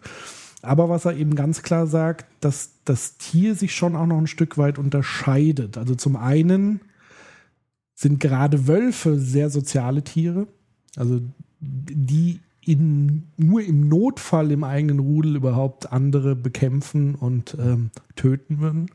Aber 0.62 0.90
was 0.90 1.06
er 1.06 1.16
eben 1.16 1.36
ganz 1.36 1.62
klar 1.62 1.88
sagt, 1.88 2.26
dass 2.42 2.72
das 2.84 3.18
Tier 3.18 3.56
sich 3.56 3.74
schon 3.74 3.96
auch 3.96 4.06
noch 4.06 4.18
ein 4.18 4.28
Stück 4.28 4.58
weit 4.58 4.78
unterscheidet. 4.78 5.78
Also 5.78 5.96
zum 5.96 6.18
einen 6.18 6.82
sind 7.94 8.20
gerade 8.20 8.68
Wölfe 8.68 9.18
sehr 9.18 9.50
soziale 9.50 10.04
Tiere, 10.04 10.48
also 10.98 11.22
die 11.62 12.42
in, 12.60 13.24
nur 13.38 13.62
im 13.62 13.88
Notfall 13.88 14.52
im 14.52 14.66
eigenen 14.66 15.00
Rudel 15.00 15.38
überhaupt 15.38 15.94
andere 15.94 16.36
bekämpfen 16.36 17.16
und 17.16 17.56
ähm, 17.58 17.92
töten 18.18 18.60
würden. 18.60 18.88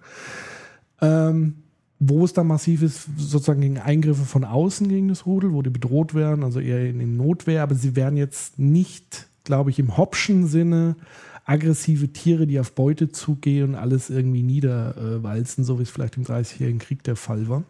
Ähm, 1.00 1.54
wo 2.00 2.24
es 2.24 2.32
dann 2.32 2.46
massiv 2.46 2.82
ist, 2.82 3.08
sozusagen 3.18 3.60
gegen 3.60 3.78
Eingriffe 3.78 4.24
von 4.24 4.44
außen 4.44 4.88
gegen 4.88 5.08
das 5.08 5.26
Rudel, 5.26 5.52
wo 5.52 5.60
die 5.60 5.70
bedroht 5.70 6.14
werden, 6.14 6.42
also 6.42 6.58
eher 6.58 6.88
in, 6.88 6.98
in 6.98 7.18
Notwehr, 7.18 7.62
aber 7.62 7.74
sie 7.74 7.94
werden 7.94 8.16
jetzt 8.16 8.58
nicht, 8.58 9.28
glaube 9.44 9.70
ich, 9.70 9.78
im 9.78 9.98
Hobbschen 9.98 10.46
Sinne 10.46 10.96
aggressive 11.44 12.08
Tiere, 12.08 12.46
die 12.46 12.58
auf 12.58 12.72
Beute 12.72 13.10
zugehen 13.10 13.70
und 13.70 13.74
alles 13.74 14.08
irgendwie 14.08 14.42
niederwalzen, 14.42 15.62
so 15.62 15.78
wie 15.78 15.82
es 15.82 15.90
vielleicht 15.90 16.16
im 16.16 16.24
Dreißigjährigen 16.24 16.80
Krieg 16.80 17.02
der 17.02 17.16
Fall 17.16 17.48
war. 17.48 17.64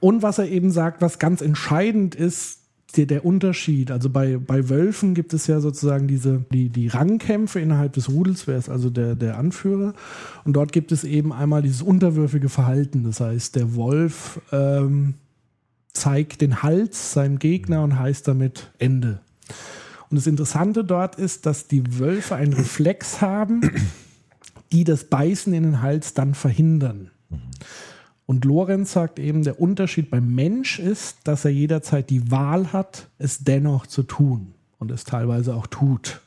Und 0.00 0.22
was 0.22 0.38
er 0.38 0.48
eben 0.48 0.70
sagt, 0.70 1.02
was 1.02 1.18
ganz 1.18 1.40
entscheidend 1.40 2.14
ist, 2.14 2.60
der, 2.96 3.06
der 3.06 3.24
Unterschied. 3.24 3.90
Also 3.90 4.10
bei, 4.10 4.36
bei 4.38 4.68
Wölfen 4.68 5.14
gibt 5.14 5.32
es 5.34 5.46
ja 5.46 5.60
sozusagen 5.60 6.08
diese, 6.08 6.44
die, 6.52 6.68
die 6.68 6.88
Rangkämpfe 6.88 7.60
innerhalb 7.60 7.92
des 7.92 8.08
Rudels, 8.08 8.46
wer 8.46 8.56
ist 8.56 8.68
also 8.68 8.90
der, 8.90 9.14
der 9.14 9.38
Anführer. 9.38 9.94
Und 10.44 10.54
dort 10.54 10.72
gibt 10.72 10.92
es 10.92 11.04
eben 11.04 11.32
einmal 11.32 11.62
dieses 11.62 11.82
unterwürfige 11.82 12.48
Verhalten. 12.48 13.04
Das 13.04 13.20
heißt, 13.20 13.56
der 13.56 13.74
Wolf 13.74 14.40
ähm, 14.52 15.14
zeigt 15.92 16.40
den 16.40 16.62
Hals 16.62 17.12
seinem 17.12 17.38
Gegner 17.38 17.82
und 17.82 17.98
heißt 17.98 18.28
damit 18.28 18.70
Ende. 18.78 19.20
Und 20.10 20.16
das 20.16 20.26
Interessante 20.26 20.84
dort 20.84 21.16
ist, 21.16 21.46
dass 21.46 21.66
die 21.66 21.98
Wölfe 21.98 22.36
einen 22.36 22.52
Reflex 22.52 23.20
haben, 23.20 23.60
die 24.72 24.84
das 24.84 25.04
Beißen 25.04 25.52
in 25.52 25.64
den 25.64 25.82
Hals 25.82 26.14
dann 26.14 26.34
verhindern. 26.34 27.10
Und 28.26 28.44
Lorenz 28.44 28.92
sagt 28.92 29.20
eben, 29.20 29.44
der 29.44 29.60
Unterschied 29.60 30.10
beim 30.10 30.34
Mensch 30.34 30.80
ist, 30.80 31.18
dass 31.24 31.44
er 31.44 31.52
jederzeit 31.52 32.10
die 32.10 32.30
Wahl 32.30 32.72
hat, 32.72 33.08
es 33.18 33.44
dennoch 33.44 33.86
zu 33.86 34.02
tun 34.02 34.54
und 34.78 34.90
es 34.90 35.04
teilweise 35.04 35.54
auch 35.54 35.68
tut. 35.68 36.20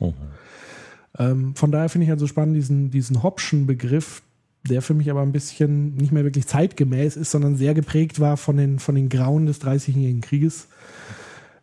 Ähm, 1.17 1.55
von 1.55 1.71
daher 1.71 1.89
finde 1.89 2.05
ich 2.05 2.11
also 2.11 2.25
spannend 2.25 2.55
diesen, 2.55 2.89
diesen 2.89 3.21
Hobbschen 3.21 3.67
Begriff, 3.67 4.21
der 4.67 4.81
für 4.81 4.93
mich 4.93 5.11
aber 5.11 5.21
ein 5.21 5.33
bisschen 5.33 5.95
nicht 5.95 6.13
mehr 6.13 6.23
wirklich 6.23 6.47
zeitgemäß 6.47 7.17
ist, 7.17 7.31
sondern 7.31 7.57
sehr 7.57 7.73
geprägt 7.73 8.21
war 8.21 8.37
von 8.37 8.55
den, 8.55 8.79
von 8.79 8.95
den 8.95 9.09
Grauen 9.09 9.45
des 9.45 9.59
Dreißigjährigen 9.59 10.21
Krieges. 10.21 10.69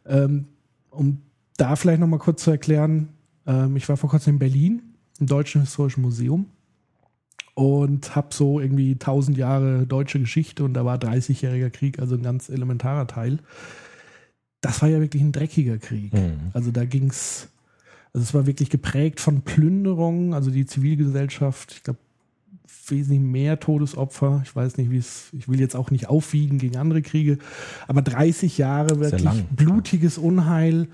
Ähm, 0.06 0.46
um 0.90 1.22
da 1.56 1.76
vielleicht 1.76 2.00
nochmal 2.00 2.18
kurz 2.18 2.42
zu 2.42 2.50
erklären, 2.50 3.08
ähm, 3.46 3.76
ich 3.76 3.88
war 3.88 3.96
vor 3.96 4.10
kurzem 4.10 4.34
in 4.34 4.38
Berlin 4.38 4.82
im 5.18 5.26
Deutschen 5.26 5.62
Historischen 5.62 6.02
Museum 6.02 6.46
und 7.56 8.14
habe 8.14 8.28
so 8.34 8.60
irgendwie 8.60 8.92
1000 8.92 9.38
Jahre 9.38 9.86
deutsche 9.86 10.20
Geschichte 10.20 10.62
und 10.62 10.74
da 10.74 10.84
war 10.84 10.98
30-jähriger 10.98 11.70
Krieg, 11.70 11.98
also 11.98 12.14
ein 12.14 12.22
ganz 12.22 12.50
elementarer 12.50 13.06
Teil. 13.06 13.38
Das 14.60 14.82
war 14.82 14.90
ja 14.90 15.00
wirklich 15.00 15.22
ein 15.22 15.32
dreckiger 15.32 15.78
Krieg. 15.78 16.12
Mhm. 16.12 16.50
Also 16.52 16.70
da 16.70 16.84
ging 16.84 17.08
es, 17.08 17.48
also 18.12 18.22
es 18.22 18.34
war 18.34 18.46
wirklich 18.46 18.68
geprägt 18.68 19.20
von 19.20 19.40
Plünderungen, 19.40 20.34
also 20.34 20.50
die 20.50 20.66
Zivilgesellschaft, 20.66 21.72
ich 21.72 21.82
glaube, 21.82 21.98
wesentlich 22.88 23.22
mehr 23.22 23.58
Todesopfer. 23.58 24.42
Ich 24.44 24.54
weiß 24.54 24.76
nicht, 24.76 24.90
wie 24.90 24.98
es, 24.98 25.30
ich 25.32 25.48
will 25.48 25.58
jetzt 25.58 25.76
auch 25.76 25.90
nicht 25.90 26.10
aufwiegen 26.10 26.58
gegen 26.58 26.76
andere 26.76 27.00
Kriege, 27.00 27.38
aber 27.88 28.02
30 28.02 28.58
Jahre 28.58 29.00
wirklich 29.00 29.30
blutiges 29.50 30.18
Unheil 30.18 30.88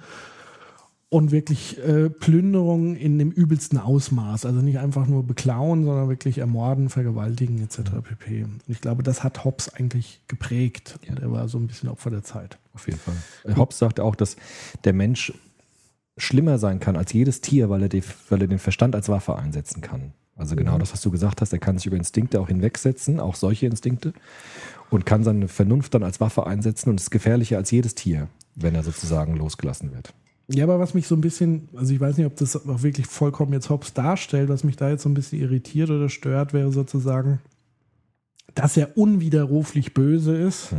und 1.12 1.30
wirklich 1.30 1.78
äh, 1.78 2.08
Plünderung 2.08 2.96
in 2.96 3.18
dem 3.18 3.30
übelsten 3.30 3.76
Ausmaß. 3.76 4.46
Also 4.46 4.60
nicht 4.62 4.78
einfach 4.78 5.06
nur 5.06 5.26
beklauen, 5.26 5.84
sondern 5.84 6.08
wirklich 6.08 6.38
ermorden, 6.38 6.88
vergewaltigen 6.88 7.62
etc. 7.62 8.00
pp. 8.02 8.44
Und 8.44 8.62
ich 8.66 8.80
glaube, 8.80 9.02
das 9.02 9.22
hat 9.22 9.44
Hobbes 9.44 9.68
eigentlich 9.68 10.22
geprägt. 10.26 10.98
Und 11.06 11.20
er 11.20 11.30
war 11.30 11.48
so 11.48 11.58
ein 11.58 11.66
bisschen 11.66 11.90
Opfer 11.90 12.08
der 12.08 12.22
Zeit. 12.22 12.56
Auf 12.72 12.86
jeden 12.86 12.98
Fall. 12.98 13.14
Äh, 13.44 13.56
Hobbes 13.56 13.78
sagt 13.78 14.00
auch, 14.00 14.14
dass 14.14 14.36
der 14.84 14.94
Mensch 14.94 15.34
schlimmer 16.16 16.56
sein 16.56 16.80
kann 16.80 16.96
als 16.96 17.12
jedes 17.12 17.42
Tier, 17.42 17.68
weil 17.68 17.82
er, 17.82 17.88
die, 17.90 18.02
weil 18.30 18.40
er 18.40 18.48
den 18.48 18.58
Verstand 18.58 18.94
als 18.94 19.10
Waffe 19.10 19.36
einsetzen 19.36 19.82
kann. 19.82 20.14
Also 20.34 20.56
genau 20.56 20.78
das, 20.78 20.94
was 20.94 21.02
du 21.02 21.10
gesagt 21.10 21.42
hast, 21.42 21.52
er 21.52 21.58
kann 21.58 21.76
sich 21.76 21.88
über 21.88 21.98
Instinkte 21.98 22.40
auch 22.40 22.48
hinwegsetzen, 22.48 23.20
auch 23.20 23.34
solche 23.34 23.66
Instinkte, 23.66 24.14
und 24.88 25.04
kann 25.04 25.24
seine 25.24 25.48
Vernunft 25.48 25.92
dann 25.92 26.04
als 26.04 26.20
Waffe 26.20 26.46
einsetzen 26.46 26.88
und 26.88 26.98
ist 26.98 27.10
gefährlicher 27.10 27.58
als 27.58 27.70
jedes 27.70 27.94
Tier, 27.94 28.28
wenn 28.54 28.74
er 28.74 28.82
sozusagen 28.82 29.36
losgelassen 29.36 29.92
wird. 29.92 30.14
Ja, 30.54 30.64
aber 30.64 30.78
was 30.78 30.94
mich 30.94 31.06
so 31.06 31.14
ein 31.14 31.20
bisschen, 31.20 31.68
also 31.74 31.94
ich 31.94 32.00
weiß 32.00 32.16
nicht, 32.16 32.26
ob 32.26 32.36
das 32.36 32.56
auch 32.56 32.82
wirklich 32.82 33.06
vollkommen 33.06 33.52
jetzt 33.52 33.70
Hobbes 33.70 33.94
darstellt, 33.94 34.48
was 34.48 34.64
mich 34.64 34.76
da 34.76 34.90
jetzt 34.90 35.02
so 35.02 35.08
ein 35.08 35.14
bisschen 35.14 35.40
irritiert 35.40 35.90
oder 35.90 36.08
stört, 36.08 36.52
wäre 36.52 36.72
sozusagen, 36.72 37.40
dass 38.54 38.76
er 38.76 38.96
unwiderruflich 38.96 39.94
böse 39.94 40.36
ist 40.36 40.74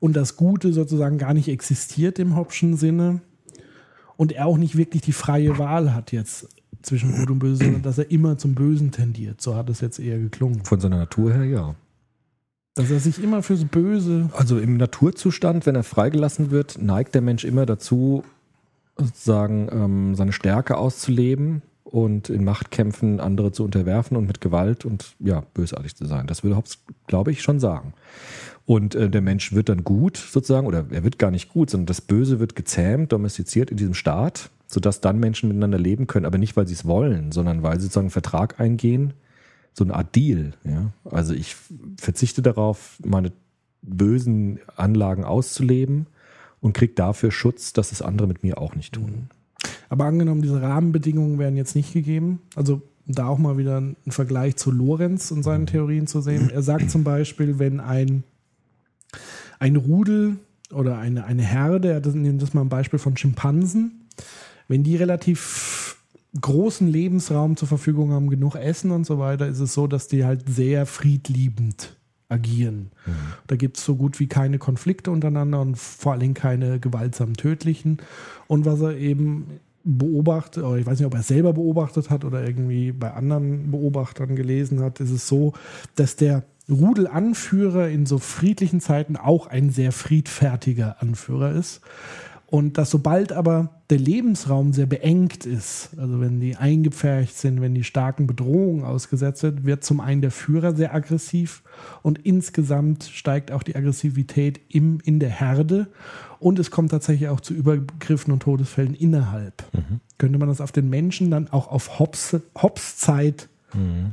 und 0.00 0.16
das 0.16 0.36
Gute 0.36 0.72
sozusagen 0.72 1.18
gar 1.18 1.34
nicht 1.34 1.48
existiert 1.48 2.18
im 2.18 2.36
Hobbschen 2.36 2.76
Sinne 2.76 3.20
und 4.16 4.32
er 4.32 4.46
auch 4.46 4.58
nicht 4.58 4.76
wirklich 4.76 5.02
die 5.02 5.12
freie 5.12 5.58
Wahl 5.58 5.94
hat 5.94 6.12
jetzt 6.12 6.48
zwischen 6.82 7.16
Gut 7.16 7.30
und 7.30 7.38
Böse, 7.38 7.64
sondern 7.64 7.82
dass 7.82 7.98
er 7.98 8.10
immer 8.10 8.36
zum 8.38 8.54
Bösen 8.54 8.90
tendiert. 8.90 9.40
So 9.40 9.54
hat 9.56 9.70
es 9.70 9.80
jetzt 9.80 9.98
eher 9.98 10.18
geklungen. 10.18 10.64
Von 10.64 10.80
seiner 10.80 10.98
Natur 10.98 11.32
her, 11.32 11.44
ja. 11.44 11.74
Dass 12.74 12.90
er 12.90 12.98
sich 12.98 13.22
immer 13.22 13.42
fürs 13.42 13.64
Böse 13.64 14.30
Also 14.36 14.58
im 14.58 14.76
Naturzustand, 14.76 15.64
wenn 15.64 15.76
er 15.76 15.84
freigelassen 15.84 16.50
wird, 16.50 16.82
neigt 16.82 17.14
der 17.14 17.22
Mensch 17.22 17.44
immer 17.44 17.66
dazu, 17.66 18.24
sozusagen 18.96 19.68
ähm, 19.72 20.14
seine 20.14 20.32
Stärke 20.32 20.76
auszuleben 20.76 21.62
und 21.84 22.28
in 22.28 22.44
Machtkämpfen 22.44 23.20
andere 23.20 23.52
zu 23.52 23.64
unterwerfen 23.64 24.16
und 24.16 24.26
mit 24.26 24.40
Gewalt 24.40 24.84
und 24.84 25.14
ja, 25.20 25.44
bösartig 25.54 25.94
zu 25.94 26.06
sein. 26.06 26.26
Das 26.26 26.42
würde 26.42 26.56
Hobbes, 26.56 26.78
glaube 27.06 27.30
ich, 27.30 27.42
schon 27.42 27.60
sagen. 27.60 27.94
Und 28.66 28.94
äh, 28.94 29.10
der 29.10 29.20
Mensch 29.20 29.52
wird 29.52 29.68
dann 29.68 29.84
gut 29.84 30.16
sozusagen, 30.16 30.66
oder 30.66 30.86
er 30.90 31.04
wird 31.04 31.18
gar 31.18 31.30
nicht 31.30 31.50
gut, 31.50 31.70
sondern 31.70 31.86
das 31.86 32.00
Böse 32.00 32.40
wird 32.40 32.56
gezähmt, 32.56 33.12
domestiziert 33.12 33.70
in 33.70 33.76
diesem 33.76 33.94
Staat, 33.94 34.50
sodass 34.66 35.00
dann 35.00 35.20
Menschen 35.20 35.48
miteinander 35.48 35.78
leben 35.78 36.06
können, 36.06 36.26
aber 36.26 36.38
nicht, 36.38 36.56
weil 36.56 36.66
sie 36.66 36.74
es 36.74 36.84
wollen, 36.84 37.30
sondern 37.30 37.62
weil 37.62 37.78
sie 37.78 37.84
sozusagen 37.84 38.06
einen 38.06 38.10
Vertrag 38.10 38.58
eingehen, 38.58 39.12
so 39.72 39.84
eine 39.84 39.94
Art 39.94 40.14
Deal. 40.16 40.54
Ja? 40.64 40.90
Also 41.04 41.34
ich 41.34 41.56
verzichte 41.98 42.42
darauf, 42.42 42.98
meine 43.04 43.32
bösen 43.82 44.60
Anlagen 44.76 45.24
auszuleben 45.24 46.06
und 46.64 46.72
kriege 46.72 46.94
dafür 46.94 47.30
Schutz, 47.30 47.74
dass 47.74 47.92
es 47.92 48.00
andere 48.00 48.26
mit 48.26 48.42
mir 48.42 48.56
auch 48.56 48.74
nicht 48.74 48.94
tun. 48.94 49.28
Aber 49.90 50.06
angenommen, 50.06 50.40
diese 50.40 50.62
Rahmenbedingungen 50.62 51.38
wären 51.38 51.56
jetzt 51.56 51.76
nicht 51.76 51.92
gegeben, 51.92 52.40
also 52.56 52.80
da 53.06 53.26
auch 53.28 53.36
mal 53.36 53.58
wieder 53.58 53.78
ein 53.82 53.96
Vergleich 54.08 54.56
zu 54.56 54.70
Lorenz 54.70 55.30
und 55.30 55.42
seinen 55.42 55.66
Theorien 55.66 56.06
zu 56.06 56.22
sehen. 56.22 56.48
Er 56.48 56.62
sagt 56.62 56.90
zum 56.90 57.04
Beispiel, 57.04 57.58
wenn 57.58 57.80
ein, 57.80 58.24
ein 59.58 59.76
Rudel 59.76 60.38
oder 60.72 60.96
eine, 60.98 61.24
eine 61.26 61.42
Herde, 61.42 61.92
er 61.92 62.00
das- 62.00 62.14
nimmt 62.14 62.40
das 62.40 62.54
mal 62.54 62.62
ein 62.62 62.70
Beispiel 62.70 62.98
von 62.98 63.14
Schimpansen, 63.18 64.06
wenn 64.66 64.82
die 64.84 64.96
relativ 64.96 65.98
großen 66.40 66.88
Lebensraum 66.88 67.58
zur 67.58 67.68
Verfügung 67.68 68.12
haben, 68.12 68.30
genug 68.30 68.54
Essen 68.56 68.90
und 68.90 69.04
so 69.04 69.18
weiter, 69.18 69.46
ist 69.48 69.60
es 69.60 69.74
so, 69.74 69.86
dass 69.86 70.08
die 70.08 70.24
halt 70.24 70.48
sehr 70.48 70.86
friedliebend 70.86 71.94
agieren. 72.34 72.90
Da 73.46 73.56
gibt 73.56 73.78
es 73.78 73.84
so 73.84 73.96
gut 73.96 74.20
wie 74.20 74.26
keine 74.26 74.58
Konflikte 74.58 75.10
untereinander 75.10 75.60
und 75.60 75.78
vor 75.78 76.12
allen 76.12 76.20
Dingen 76.20 76.34
keine 76.34 76.80
gewaltsam 76.80 77.34
tödlichen. 77.34 77.98
Und 78.46 78.66
was 78.66 78.80
er 78.80 78.96
eben 78.96 79.60
beobachtet, 79.84 80.64
oder 80.64 80.78
ich 80.78 80.86
weiß 80.86 80.98
nicht, 80.98 81.06
ob 81.06 81.14
er 81.14 81.20
es 81.20 81.28
selber 81.28 81.52
beobachtet 81.52 82.10
hat 82.10 82.24
oder 82.24 82.44
irgendwie 82.44 82.92
bei 82.92 83.12
anderen 83.12 83.70
Beobachtern 83.70 84.34
gelesen 84.34 84.80
hat, 84.80 85.00
ist 85.00 85.10
es 85.10 85.28
so, 85.28 85.52
dass 85.94 86.16
der 86.16 86.44
Rudelanführer 86.68 87.88
in 87.88 88.06
so 88.06 88.18
friedlichen 88.18 88.80
Zeiten 88.80 89.16
auch 89.16 89.46
ein 89.46 89.70
sehr 89.70 89.92
friedfertiger 89.92 91.02
Anführer 91.02 91.52
ist. 91.52 91.82
Und 92.46 92.78
dass 92.78 92.90
sobald 92.90 93.32
aber 93.32 93.80
der 93.90 93.98
Lebensraum 93.98 94.72
sehr 94.72 94.86
beengt 94.86 95.44
ist, 95.46 95.90
also 95.96 96.20
wenn 96.20 96.40
die 96.40 96.56
eingepfercht 96.56 97.36
sind, 97.36 97.60
wenn 97.60 97.74
die 97.74 97.84
starken 97.84 98.26
Bedrohungen 98.26 98.84
ausgesetzt 98.84 99.40
sind, 99.40 99.64
wird 99.64 99.82
zum 99.82 100.00
einen 100.00 100.20
der 100.20 100.30
Führer 100.30 100.74
sehr 100.76 100.94
aggressiv 100.94 101.62
und 102.02 102.18
insgesamt 102.18 103.04
steigt 103.04 103.50
auch 103.50 103.62
die 103.62 103.74
Aggressivität 103.74 104.60
im, 104.68 105.00
in 105.04 105.20
der 105.20 105.30
Herde. 105.30 105.88
Und 106.38 106.58
es 106.58 106.70
kommt 106.70 106.90
tatsächlich 106.90 107.28
auch 107.28 107.40
zu 107.40 107.54
Übergriffen 107.54 108.32
und 108.32 108.40
Todesfällen 108.40 108.94
innerhalb. 108.94 109.64
Könnte 110.18 110.38
man 110.38 110.48
das 110.48 110.60
auf 110.60 110.72
den 110.72 110.90
Menschen 110.90 111.30
dann 111.30 111.48
auch 111.48 111.68
auf 111.68 111.98
Hobbes, 111.98 112.36
Hobbes 112.54 112.98
Zeit 112.98 113.48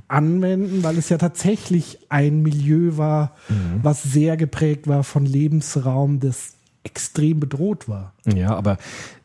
anwenden, 0.07 0.83
weil 0.83 0.97
es 0.97 1.09
ja 1.09 1.17
tatsächlich 1.17 2.00
ein 2.09 2.41
Milieu 2.41 2.97
war, 2.97 3.35
was 3.83 4.01
sehr 4.01 4.35
geprägt 4.38 4.88
war 4.88 5.03
von 5.03 5.25
Lebensraum, 5.25 6.19
das 6.19 6.53
extrem 6.83 7.39
bedroht 7.39 7.88
war. 7.88 8.13
Ja, 8.25 8.55
aber 8.55 8.77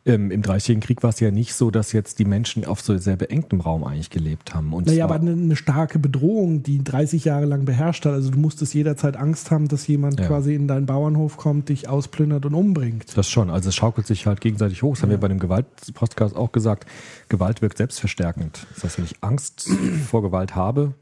ähm, 0.04 0.30
im 0.30 0.42
Dreißigjährigen 0.42 0.86
Krieg 0.86 1.02
war 1.02 1.10
es 1.10 1.20
ja 1.20 1.30
nicht 1.30 1.54
so, 1.54 1.70
dass 1.70 1.92
jetzt 1.92 2.18
die 2.18 2.24
Menschen 2.26 2.64
auf 2.64 2.80
so 2.80 2.96
sehr 2.98 3.16
beengtem 3.16 3.60
Raum 3.60 3.82
eigentlich 3.82 4.10
gelebt 4.10 4.54
haben. 4.54 4.72
Und 4.74 4.86
Naja, 4.86 5.04
aber 5.04 5.14
eine, 5.14 5.32
eine 5.32 5.56
starke 5.56 5.98
Bedrohung, 5.98 6.62
die 6.62 6.84
30 6.84 7.24
Jahre 7.24 7.46
lang 7.46 7.64
beherrscht 7.64 8.04
hat. 8.04 8.12
Also 8.12 8.30
du 8.30 8.38
musstest 8.38 8.74
jederzeit 8.74 9.16
Angst 9.16 9.50
haben, 9.50 9.68
dass 9.68 9.86
jemand 9.86 10.20
Ja. 10.20 10.26
quasi 10.26 10.54
in 10.54 10.68
deinen 10.68 10.86
Bauernhof 10.86 11.38
kommt, 11.38 11.70
dich 11.70 11.88
ausplündert 11.88 12.44
und 12.46 12.54
umbringt. 12.54 13.16
Das 13.16 13.28
schon, 13.30 13.48
also 13.50 13.70
es 13.70 13.74
schaukelt 13.74 14.06
sich 14.06 14.26
halt 14.26 14.40
gegenseitig 14.42 14.82
hoch. 14.82 14.94
Das 14.94 15.02
haben 15.02 15.10
wir 15.10 15.18
bei 15.18 15.28
dem 15.28 15.38
Gewalt-Podcast 15.38 16.36
auch 16.36 16.52
gesagt. 16.52 16.86
Gewalt 17.28 17.62
wirkt 17.62 17.78
selbstverstärkend. 17.78 18.66
Das 18.74 18.84
heißt, 18.84 18.98
wenn 18.98 19.04
ich 19.06 19.16
Angst 19.22 19.68
vor 20.08 20.22
Gewalt 20.22 20.54
habe, 20.54 20.92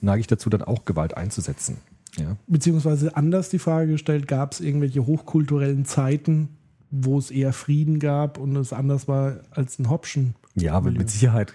neige 0.00 0.20
ich 0.20 0.26
dazu, 0.26 0.50
dann 0.50 0.62
auch 0.62 0.84
Gewalt 0.84 1.16
einzusetzen. 1.16 1.78
Ja. 2.18 2.36
Beziehungsweise 2.46 3.16
anders 3.16 3.48
die 3.48 3.58
Frage 3.58 3.92
gestellt, 3.92 4.28
gab 4.28 4.52
es 4.52 4.60
irgendwelche 4.60 5.06
hochkulturellen 5.06 5.84
Zeiten, 5.84 6.50
wo 6.90 7.18
es 7.18 7.30
eher 7.30 7.52
Frieden 7.52 7.98
gab 7.98 8.38
und 8.38 8.54
es 8.56 8.72
anders 8.72 9.08
war 9.08 9.40
als 9.50 9.78
ein 9.78 9.88
Hopschen? 9.88 10.34
Ja, 10.54 10.74
aber 10.74 10.90
mit 10.90 11.08
Sicherheit. 11.08 11.54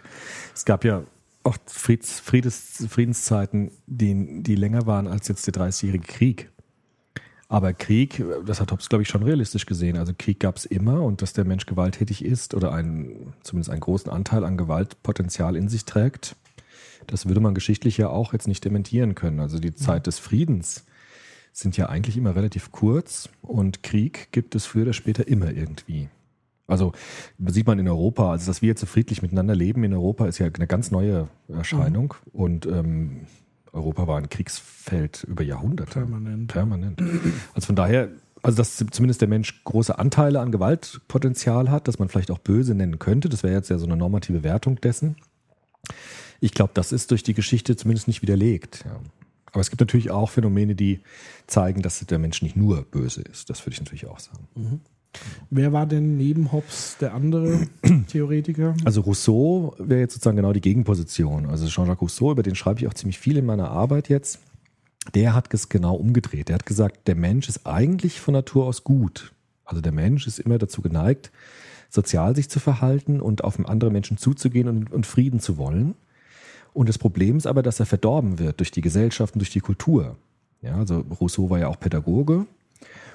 Es 0.55 0.65
gab 0.65 0.83
ja 0.83 1.03
auch 1.43 1.57
Frieds, 1.67 2.19
Friedes, 2.19 2.85
Friedenszeiten, 2.89 3.71
die, 3.85 4.43
die 4.43 4.55
länger 4.55 4.87
waren 4.87 5.07
als 5.07 5.27
jetzt 5.27 5.45
der 5.47 5.53
30-jährige 5.53 6.05
Krieg. 6.05 6.49
Aber 7.49 7.71
Krieg, 7.73 8.23
das 8.45 8.59
hat 8.59 8.71
Hobbes, 8.71 8.89
glaube 8.89 9.03
ich, 9.03 9.07
schon 9.07 9.23
realistisch 9.23 9.65
gesehen. 9.65 9.97
Also 9.97 10.13
Krieg 10.17 10.39
gab 10.39 10.57
es 10.57 10.65
immer 10.65 11.01
und 11.03 11.21
dass 11.21 11.31
der 11.31 11.45
Mensch 11.45 11.65
gewalttätig 11.65 12.25
ist 12.25 12.53
oder 12.53 12.73
einen, 12.73 13.33
zumindest 13.41 13.69
einen 13.69 13.79
großen 13.79 14.11
Anteil 14.11 14.43
an 14.43 14.57
Gewaltpotenzial 14.57 15.55
in 15.55 15.69
sich 15.69 15.85
trägt, 15.85 16.35
das 17.07 17.25
würde 17.25 17.39
man 17.39 17.55
geschichtlich 17.55 17.97
ja 17.97 18.09
auch 18.09 18.33
jetzt 18.33 18.47
nicht 18.47 18.63
dementieren 18.63 19.15
können. 19.15 19.39
Also 19.39 19.59
die 19.59 19.73
Zeit 19.73 20.07
des 20.07 20.19
Friedens 20.19 20.85
sind 21.53 21.75
ja 21.75 21.89
eigentlich 21.89 22.17
immer 22.17 22.35
relativ 22.35 22.71
kurz 22.71 23.29
und 23.41 23.81
Krieg 23.81 24.29
gibt 24.31 24.53
es 24.55 24.65
früher 24.65 24.83
oder 24.83 24.93
später 24.93 25.27
immer 25.27 25.51
irgendwie. 25.51 26.09
Also 26.67 26.91
sieht 27.45 27.65
man 27.65 27.79
in 27.79 27.87
Europa, 27.87 28.31
also 28.31 28.45
dass 28.45 28.61
wir 28.61 28.67
jetzt 28.67 28.81
so 28.81 28.85
friedlich 28.85 29.21
miteinander 29.21 29.55
leben 29.55 29.83
in 29.83 29.93
Europa, 29.93 30.27
ist 30.27 30.37
ja 30.37 30.47
eine 30.47 30.67
ganz 30.67 30.91
neue 30.91 31.29
Erscheinung. 31.47 32.13
Und 32.33 32.65
ähm, 32.65 33.21
Europa 33.71 34.07
war 34.07 34.17
ein 34.17 34.29
Kriegsfeld 34.29 35.23
über 35.23 35.43
Jahrhunderte. 35.43 35.93
Permanent. 35.93 36.51
Permanent. 36.51 37.01
Also 37.53 37.67
von 37.67 37.75
daher, 37.75 38.09
also 38.43 38.57
dass 38.57 38.77
zumindest 38.91 39.21
der 39.21 39.29
Mensch 39.29 39.63
große 39.63 39.97
Anteile 39.97 40.41
an 40.41 40.51
Gewaltpotenzial 40.51 41.71
hat, 41.71 41.87
dass 41.87 41.99
man 41.99 42.09
vielleicht 42.09 42.31
auch 42.31 42.39
böse 42.39 42.75
nennen 42.75 42.99
könnte, 42.99 43.29
das 43.29 43.43
wäre 43.43 43.53
jetzt 43.53 43.69
ja 43.69 43.77
so 43.77 43.85
eine 43.85 43.95
normative 43.95 44.43
Wertung 44.43 44.81
dessen. 44.81 45.15
Ich 46.39 46.51
glaube, 46.51 46.71
das 46.73 46.91
ist 46.91 47.11
durch 47.11 47.23
die 47.23 47.33
Geschichte 47.33 47.75
zumindest 47.75 48.07
nicht 48.07 48.21
widerlegt. 48.21 48.83
Ja. 48.85 48.99
Aber 49.51 49.61
es 49.61 49.69
gibt 49.69 49.79
natürlich 49.79 50.11
auch 50.11 50.29
Phänomene, 50.29 50.75
die 50.75 50.99
zeigen, 51.47 51.81
dass 51.81 51.99
der 51.99 52.19
Mensch 52.19 52.41
nicht 52.41 52.55
nur 52.55 52.83
böse 52.83 53.21
ist. 53.21 53.49
Das 53.49 53.65
würde 53.65 53.73
ich 53.73 53.79
natürlich 53.79 54.05
auch 54.05 54.19
sagen. 54.19 54.47
Wer 55.49 55.73
war 55.73 55.85
denn 55.85 56.17
neben 56.17 56.51
Hobbes 56.51 56.97
der 56.99 57.13
andere 57.13 57.67
Theoretiker? 58.07 58.75
Also 58.83 59.01
Rousseau 59.01 59.73
wäre 59.79 60.01
jetzt 60.01 60.13
sozusagen 60.13 60.37
genau 60.37 60.53
die 60.53 60.61
Gegenposition. 60.61 61.47
Also 61.47 61.67
Jean-Jacques 61.67 62.01
Rousseau, 62.01 62.31
über 62.31 62.43
den 62.43 62.55
schreibe 62.55 62.81
ich 62.81 62.87
auch 62.87 62.93
ziemlich 62.93 63.17
viel 63.17 63.37
in 63.37 63.45
meiner 63.45 63.71
Arbeit 63.71 64.09
jetzt. 64.09 64.39
Der 65.15 65.33
hat 65.33 65.53
es 65.53 65.69
genau 65.69 65.95
umgedreht. 65.95 66.49
Der 66.49 66.55
hat 66.55 66.65
gesagt, 66.65 67.07
der 67.07 67.15
Mensch 67.15 67.47
ist 67.47 67.65
eigentlich 67.65 68.19
von 68.19 68.33
Natur 68.33 68.65
aus 68.65 68.83
gut. 68.83 69.33
Also 69.63 69.81
der 69.81 69.91
Mensch 69.91 70.27
ist 70.27 70.39
immer 70.39 70.57
dazu 70.57 70.81
geneigt, 70.81 71.31
sozial 71.89 72.35
sich 72.35 72.49
zu 72.49 72.59
verhalten 72.59 73.21
und 73.21 73.43
auf 73.43 73.57
andere 73.67 73.91
Menschen 73.91 74.17
zuzugehen 74.17 74.67
und, 74.67 74.91
und 74.91 75.05
Frieden 75.05 75.39
zu 75.39 75.57
wollen. 75.57 75.95
Und 76.73 76.89
das 76.89 76.97
Problem 76.97 77.37
ist 77.37 77.47
aber, 77.47 77.63
dass 77.63 77.79
er 77.79 77.85
verdorben 77.85 78.39
wird 78.39 78.59
durch 78.59 78.71
die 78.71 78.81
Gesellschaft 78.81 79.33
und 79.33 79.39
durch 79.39 79.49
die 79.49 79.59
Kultur. 79.59 80.15
Ja, 80.61 80.75
also 80.75 81.03
Rousseau 81.19 81.49
war 81.49 81.59
ja 81.59 81.67
auch 81.67 81.79
Pädagoge 81.79 82.45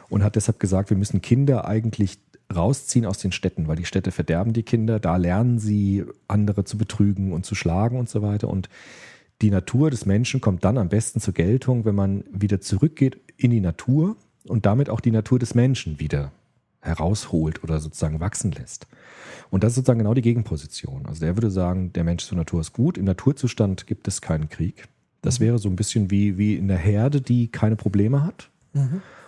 und 0.08 0.22
hat 0.22 0.36
deshalb 0.36 0.60
gesagt, 0.60 0.90
wir 0.90 0.96
müssen 0.96 1.22
Kinder 1.22 1.66
eigentlich 1.66 2.18
rausziehen 2.54 3.06
aus 3.06 3.18
den 3.18 3.32
Städten, 3.32 3.68
weil 3.68 3.76
die 3.76 3.84
Städte 3.84 4.10
verderben 4.10 4.52
die 4.52 4.62
Kinder, 4.62 5.00
da 5.00 5.16
lernen 5.16 5.58
sie 5.58 6.04
andere 6.28 6.64
zu 6.64 6.76
betrügen 6.76 7.32
und 7.32 7.46
zu 7.46 7.54
schlagen 7.54 7.98
und 7.98 8.08
so 8.08 8.22
weiter. 8.22 8.48
Und 8.48 8.68
die 9.40 9.50
Natur 9.50 9.90
des 9.90 10.06
Menschen 10.06 10.40
kommt 10.40 10.64
dann 10.64 10.78
am 10.78 10.88
besten 10.88 11.20
zur 11.20 11.34
Geltung, 11.34 11.84
wenn 11.84 11.94
man 11.94 12.24
wieder 12.30 12.60
zurückgeht 12.60 13.18
in 13.36 13.50
die 13.50 13.60
Natur 13.60 14.16
und 14.44 14.66
damit 14.66 14.90
auch 14.90 15.00
die 15.00 15.10
Natur 15.10 15.38
des 15.38 15.54
Menschen 15.54 15.98
wieder 15.98 16.32
herausholt 16.82 17.62
oder 17.64 17.80
sozusagen 17.80 18.20
wachsen 18.20 18.52
lässt. 18.52 18.86
Und 19.50 19.64
das 19.64 19.72
ist 19.72 19.76
sozusagen 19.76 20.00
genau 20.00 20.14
die 20.14 20.22
Gegenposition. 20.22 21.06
Also 21.06 21.20
der 21.20 21.36
würde 21.36 21.50
sagen, 21.50 21.92
der 21.92 22.04
Mensch 22.04 22.24
zur 22.24 22.36
Natur 22.36 22.60
ist 22.60 22.72
gut. 22.72 22.98
Im 22.98 23.04
Naturzustand 23.04 23.86
gibt 23.86 24.08
es 24.08 24.20
keinen 24.20 24.48
Krieg. 24.48 24.88
Das 25.22 25.40
wäre 25.40 25.58
so 25.58 25.68
ein 25.68 25.76
bisschen 25.76 26.10
wie, 26.10 26.36
wie 26.36 26.56
in 26.56 26.68
der 26.68 26.78
Herde, 26.78 27.20
die 27.20 27.48
keine 27.48 27.76
Probleme 27.76 28.24
hat. 28.24 28.50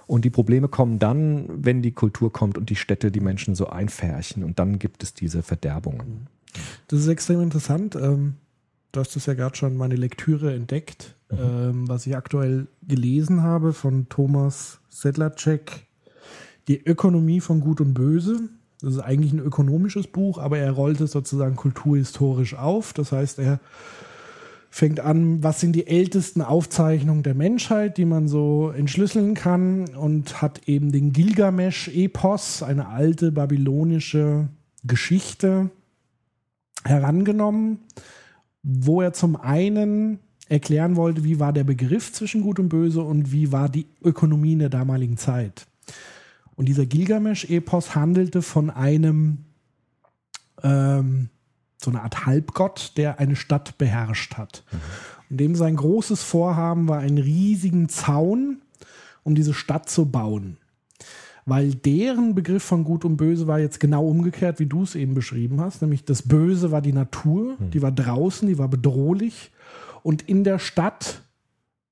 Und 0.07 0.25
die 0.25 0.31
Probleme 0.31 0.69
kommen 0.69 0.99
dann, 0.99 1.47
wenn 1.49 1.83
die 1.83 1.93
Kultur 1.93 2.33
kommt 2.33 2.59
und 2.59 2.69
die 2.69 2.77
Städte 2.77 3.11
die 3.11 3.21
Menschen 3.21 3.55
so 3.55 3.69
einfärchen. 3.69 4.45
Und 4.45 4.59
dann 4.59 4.79
gibt 4.79 5.03
es 5.03 5.15
diese 5.15 5.43
Verderbungen. 5.43 6.27
Das 6.89 7.01
ist 7.01 7.09
extrem 7.09 7.41
interessant. 7.41 7.97
Ähm, 7.97 8.35
du 8.93 9.01
hast 9.01 9.17
das 9.17 9.27
ja 9.27 9.35
gerade 9.35 9.57
schon 9.57 9.77
meine 9.77 9.97
Lektüre 9.97 10.55
entdeckt, 10.55 11.15
ähm, 11.31 11.89
was 11.89 12.07
ich 12.07 12.17
aktuell 12.17 12.67
gelesen 12.83 13.43
habe 13.43 13.73
von 13.73 14.09
Thomas 14.09 14.81
Sedlacek, 14.89 15.87
Die 16.69 16.83
Ökonomie 16.85 17.41
von 17.41 17.61
Gut 17.61 17.81
und 17.81 17.95
Böse. 17.95 18.49
Das 18.81 18.95
ist 18.95 19.01
eigentlich 19.01 19.33
ein 19.33 19.39
ökonomisches 19.39 20.07
Buch, 20.07 20.39
aber 20.39 20.59
er 20.59 20.73
rollt 20.73 21.01
es 21.01 21.13
sozusagen 21.13 21.57
kulturhistorisch 21.57 22.55
auf. 22.55 22.93
Das 22.93 23.13
heißt, 23.13 23.39
er 23.39 23.61
fängt 24.71 25.01
an, 25.01 25.43
was 25.43 25.61
sind 25.61 25.73
die 25.73 25.87
ältesten 25.87 26.43
Aufzeichnungen 26.43 27.23
der 27.23 27.35
Menschheit, 27.35 27.97
die 27.97 28.05
man 28.05 28.27
so 28.27 28.71
entschlüsseln 28.71 29.35
kann 29.35 29.95
und 29.95 30.43
hat 30.43 30.69
eben 30.69 30.91
den 30.91 31.13
Gilgamesch-Epos, 31.13 32.63
eine 32.63 32.89
alte 32.89 33.31
babylonische 33.31 34.49
Geschichte, 34.83 35.71
herangenommen, 36.85 37.79
wo 38.63 39.01
er 39.01 39.13
zum 39.13 39.37
einen 39.37 40.19
erklären 40.49 40.97
wollte, 40.97 41.25
wie 41.25 41.41
war 41.41 41.53
der 41.53 41.65
Begriff 41.65 42.13
zwischen 42.13 42.43
Gut 42.43 42.59
und 42.59 42.69
Böse 42.69 43.03
und 43.03 43.33
wie 43.33 43.53
war 43.53 43.69
die 43.69 43.87
Ökonomie 44.03 44.53
in 44.53 44.59
der 44.59 44.69
damaligen 44.69 45.17
Zeit. 45.17 45.67
Und 46.57 46.67
dieser 46.67 46.87
Gilgamesch-Epos 46.87 47.95
handelte 47.95 48.43
von 48.43 48.71
einem, 48.71 49.39
ähm, 50.63 51.29
so 51.83 51.91
eine 51.91 52.03
Art 52.03 52.27
Halbgott, 52.27 52.93
der 52.97 53.19
eine 53.19 53.37
Stadt 53.37 53.77
beherrscht 53.79 54.37
hat. 54.37 54.65
Und 55.31 55.39
dem 55.39 55.55
sein 55.57 55.77
großes 55.77 56.23
Vorhaben 56.23 56.89
war, 56.89 57.01
einen 57.01 57.19
riesigen 57.19 57.89
Zaun, 57.89 58.63
um 59.23 59.35
diese 59.35 59.55
Stadt 59.55 59.89
zu 59.89 60.07
bauen. 60.07 60.59
Weil 61.47 61.75
deren 61.75 62.35
Begriff 62.35 62.63
von 62.63 62.85
Gut 62.85 63.05
und 63.05 63.17
Böse 63.17 63.47
war 63.47 63.59
jetzt 63.59 63.81
genau 63.81 64.07
umgekehrt, 64.07 64.61
wie 64.61 64.67
du 64.67 64.85
es 64.85 64.95
eben 64.95 65.15
beschrieben 65.15 65.61
hast. 65.61 65.83
Nämlich 65.83 66.05
das 66.05 66.23
Böse 66.23 66.71
war 66.71 66.81
die 66.81 66.93
Natur, 66.93 67.57
die 67.73 67.83
war 67.83 67.93
draußen, 67.93 68.49
die 68.49 68.57
war 68.57 68.69
bedrohlich. 68.69 69.51
Und 70.03 70.23
in 70.23 70.45
der 70.45 70.59
Stadt 70.59 71.24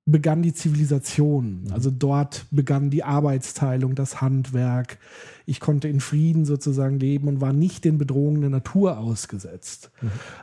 begann 0.04 0.42
die 0.42 0.52
Zivilisation. 0.52 1.64
Also 1.70 1.90
dort 1.90 2.46
begann 2.50 2.90
die 2.90 3.04
Arbeitsteilung, 3.04 3.94
das 3.94 4.20
Handwerk. 4.20 4.98
Ich 5.46 5.60
konnte 5.60 5.88
in 5.88 6.00
Frieden 6.00 6.44
sozusagen 6.44 6.98
leben 6.98 7.28
und 7.28 7.40
war 7.40 7.52
nicht 7.52 7.84
den 7.84 7.98
Bedrohungen 7.98 8.40
der 8.40 8.50
Natur 8.50 8.98
ausgesetzt. 8.98 9.90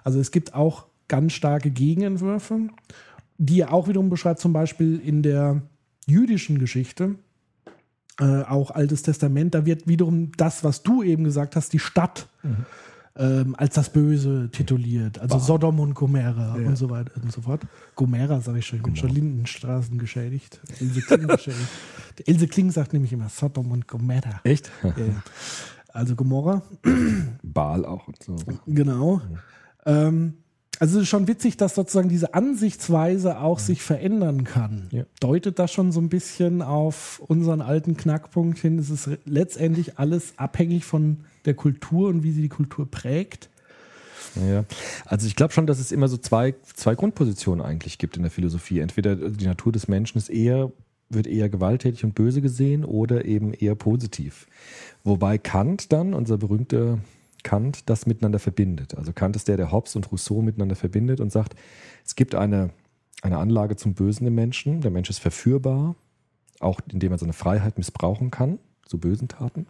Also 0.03 0.19
es 0.19 0.31
gibt 0.31 0.53
auch 0.53 0.85
ganz 1.07 1.33
starke 1.33 1.71
Gegenentwürfe, 1.71 2.69
die 3.37 3.61
er 3.61 3.73
auch 3.73 3.87
wiederum 3.87 4.09
beschreibt, 4.09 4.39
zum 4.39 4.53
Beispiel 4.53 4.99
in 4.99 5.23
der 5.23 5.61
jüdischen 6.05 6.59
Geschichte, 6.59 7.15
äh, 8.19 8.43
auch 8.43 8.71
Altes 8.71 9.01
Testament, 9.01 9.55
da 9.55 9.65
wird 9.65 9.87
wiederum 9.87 10.31
das, 10.37 10.63
was 10.63 10.83
du 10.83 11.03
eben 11.03 11.23
gesagt 11.23 11.55
hast, 11.55 11.73
die 11.73 11.79
Stadt 11.79 12.27
ähm, 13.15 13.55
als 13.57 13.75
das 13.75 13.89
Böse 13.89 14.49
tituliert. 14.51 15.19
Also 15.19 15.39
Sodom 15.39 15.79
und 15.79 15.93
Gomorra 15.93 16.53
und 16.53 16.75
so 16.77 16.89
weiter 16.89 17.11
und 17.21 17.31
so 17.31 17.41
fort. 17.41 17.61
Gomorra, 17.95 18.39
sage 18.41 18.59
ich 18.59 18.67
schon, 18.67 18.77
ich 18.77 18.83
bin 18.83 18.95
schon 18.95 19.09
Lindenstraßen 19.09 19.97
geschädigt. 19.97 20.59
Ilse 20.79 21.01
Kling 21.01 21.27
geschädigt. 21.27 21.67
Ilse 22.25 22.47
Kling 22.47 22.71
sagt 22.71 22.93
nämlich 22.93 23.13
immer 23.13 23.29
Sodom 23.29 23.71
und 23.71 23.87
Gomorra. 23.87 24.41
Echt? 24.43 24.71
Ja. 24.83 24.93
Also 25.91 26.15
Gomorra, 26.15 26.61
Baal 27.41 27.85
auch 27.85 28.07
und 28.07 28.21
so. 28.23 28.35
genau. 28.67 29.21
Ähm, 29.85 30.35
also 30.79 30.97
es 30.97 31.03
ist 31.03 31.09
schon 31.09 31.27
witzig, 31.27 31.57
dass 31.57 31.75
sozusagen 31.75 32.07
diese 32.07 32.33
Ansichtsweise 32.33 33.39
auch 33.39 33.59
sich 33.59 33.81
verändern 33.81 34.45
kann. 34.45 34.87
Ja. 34.91 35.03
Deutet 35.19 35.59
das 35.59 35.73
schon 35.73 35.91
so 35.91 35.99
ein 35.99 36.07
bisschen 36.07 36.61
auf 36.61 37.21
unseren 37.27 37.61
alten 37.61 37.97
Knackpunkt 37.97 38.57
hin? 38.59 38.79
Es 38.79 38.89
ist 38.89 39.09
letztendlich 39.25 39.99
alles 39.99 40.33
abhängig 40.37 40.85
von 40.85 41.25
der 41.43 41.53
Kultur 41.53 42.07
und 42.07 42.23
wie 42.23 42.31
sie 42.31 42.41
die 42.41 42.49
Kultur 42.49 42.89
prägt. 42.89 43.49
Ja, 44.35 44.63
also 45.05 45.27
ich 45.27 45.35
glaube 45.35 45.53
schon, 45.53 45.67
dass 45.67 45.79
es 45.79 45.91
immer 45.91 46.07
so 46.07 46.15
zwei, 46.15 46.55
zwei 46.75 46.95
Grundpositionen 46.95 47.65
eigentlich 47.65 47.97
gibt 47.97 48.15
in 48.15 48.23
der 48.23 48.31
Philosophie. 48.31 48.79
Entweder 48.79 49.15
die 49.15 49.47
Natur 49.47 49.71
des 49.71 49.87
Menschen 49.87 50.17
ist 50.17 50.29
eher, 50.29 50.71
wird 51.09 51.27
eher 51.27 51.49
gewalttätig 51.49 52.05
und 52.05 52.15
böse 52.15 52.41
gesehen 52.41 52.85
oder 52.85 53.25
eben 53.25 53.53
eher 53.53 53.75
positiv. 53.75 54.47
Wobei 55.03 55.37
Kant 55.37 55.91
dann, 55.91 56.13
unser 56.13 56.37
berühmter 56.37 56.99
Kant, 57.43 57.89
das 57.89 58.05
miteinander 58.05 58.39
verbindet. 58.39 58.95
Also 58.95 59.13
Kant 59.13 59.35
ist 59.35 59.47
der, 59.47 59.57
der 59.57 59.71
Hobbes 59.71 59.95
und 59.95 60.11
Rousseau 60.11 60.41
miteinander 60.41 60.75
verbindet 60.75 61.19
und 61.19 61.31
sagt, 61.31 61.55
es 62.05 62.15
gibt 62.15 62.35
eine, 62.35 62.71
eine 63.21 63.37
Anlage 63.37 63.75
zum 63.75 63.93
Bösen 63.93 64.27
im 64.27 64.35
Menschen. 64.35 64.81
Der 64.81 64.91
Mensch 64.91 65.09
ist 65.09 65.19
verführbar, 65.19 65.95
auch 66.59 66.79
indem 66.91 67.11
er 67.11 67.17
seine 67.17 67.33
Freiheit 67.33 67.77
missbrauchen 67.77 68.31
kann, 68.31 68.59
zu 68.85 68.97
bösen 68.97 69.27
Taten. 69.27 69.67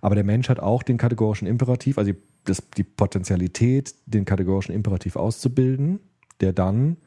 Aber 0.00 0.14
der 0.14 0.24
Mensch 0.24 0.48
hat 0.48 0.60
auch 0.60 0.82
den 0.82 0.98
kategorischen 0.98 1.48
Imperativ, 1.48 1.98
also 1.98 2.12
die, 2.12 2.18
das, 2.44 2.62
die 2.76 2.84
Potentialität, 2.84 3.94
den 4.06 4.24
kategorischen 4.24 4.74
Imperativ 4.74 5.16
auszubilden, 5.16 6.00
der 6.40 6.52
dann 6.52 6.98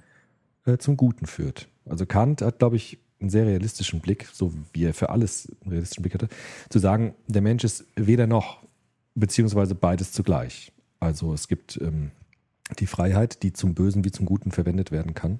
äh, 0.65 0.77
zum 0.77 0.97
Guten 0.97 1.27
führt. 1.27 1.69
Also 1.85 2.05
Kant 2.05 2.41
hat, 2.41 2.59
glaube 2.59 2.75
ich, 2.75 2.97
einen 3.19 3.29
sehr 3.29 3.45
realistischen 3.45 3.99
Blick, 3.99 4.27
so 4.31 4.53
wie 4.73 4.85
er 4.85 4.93
für 4.93 5.09
alles 5.09 5.51
einen 5.61 5.71
realistischen 5.71 6.03
Blick 6.03 6.13
hatte, 6.13 6.27
zu 6.69 6.79
sagen, 6.79 7.15
der 7.27 7.41
Mensch 7.41 7.63
ist 7.63 7.85
weder 7.95 8.27
noch, 8.27 8.63
beziehungsweise 9.19 9.75
beides 9.75 10.11
zugleich. 10.11 10.71
Also 10.99 11.33
es 11.33 11.47
gibt 11.47 11.79
ähm, 11.81 12.11
die 12.79 12.87
Freiheit, 12.87 13.43
die 13.43 13.53
zum 13.53 13.73
Bösen 13.73 14.03
wie 14.03 14.11
zum 14.11 14.25
Guten 14.25 14.51
verwendet 14.51 14.91
werden 14.91 15.13
kann. 15.13 15.39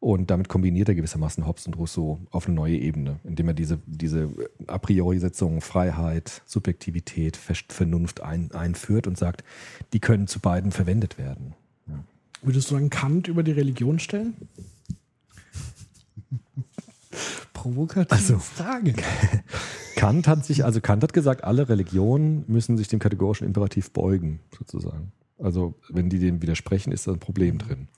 Und 0.00 0.30
damit 0.30 0.48
kombiniert 0.48 0.88
er 0.88 0.94
gewissermaßen 0.94 1.44
Hobbes 1.44 1.66
und 1.66 1.76
Rousseau 1.76 2.20
auf 2.30 2.46
eine 2.46 2.54
neue 2.54 2.76
Ebene, 2.76 3.18
indem 3.24 3.48
er 3.48 3.54
diese, 3.54 3.80
diese 3.86 4.30
a 4.68 4.78
priori 4.78 5.18
Setzungen 5.18 5.60
Freiheit, 5.60 6.42
Subjektivität, 6.46 7.36
Ver- 7.36 7.54
Vernunft 7.68 8.20
ein, 8.22 8.52
einführt 8.52 9.08
und 9.08 9.18
sagt, 9.18 9.42
die 9.92 9.98
können 9.98 10.28
zu 10.28 10.38
beiden 10.38 10.70
verwendet 10.70 11.18
werden. 11.18 11.54
Würdest 12.42 12.70
du 12.70 12.76
einen 12.76 12.90
Kant 12.90 13.26
über 13.26 13.42
die 13.42 13.50
Religion 13.50 13.98
stellen? 13.98 14.34
Provokative 17.52 18.14
Also. 18.14 18.38
Frage. 18.38 18.94
Kant 19.96 20.28
hat 20.28 20.44
sich, 20.44 20.64
also 20.64 20.80
Kant 20.80 21.02
hat 21.02 21.12
gesagt, 21.12 21.44
alle 21.44 21.68
Religionen 21.68 22.44
müssen 22.46 22.76
sich 22.76 22.88
dem 22.88 22.98
kategorischen 22.98 23.46
Imperativ 23.46 23.90
beugen, 23.90 24.40
sozusagen. 24.56 25.12
Also 25.38 25.74
wenn 25.88 26.08
die 26.08 26.18
dem 26.18 26.42
widersprechen, 26.42 26.92
ist 26.92 27.06
da 27.06 27.12
ein 27.12 27.18
Problem 27.18 27.58
drin. 27.58 27.88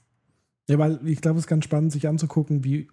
Ja, 0.67 0.77
weil 0.77 0.99
ich 1.05 1.21
glaube, 1.21 1.37
es 1.37 1.45
ist 1.45 1.49
ganz 1.49 1.65
spannend, 1.65 1.91
sich 1.91 2.07
anzugucken, 2.07 2.63
wie 2.63 2.87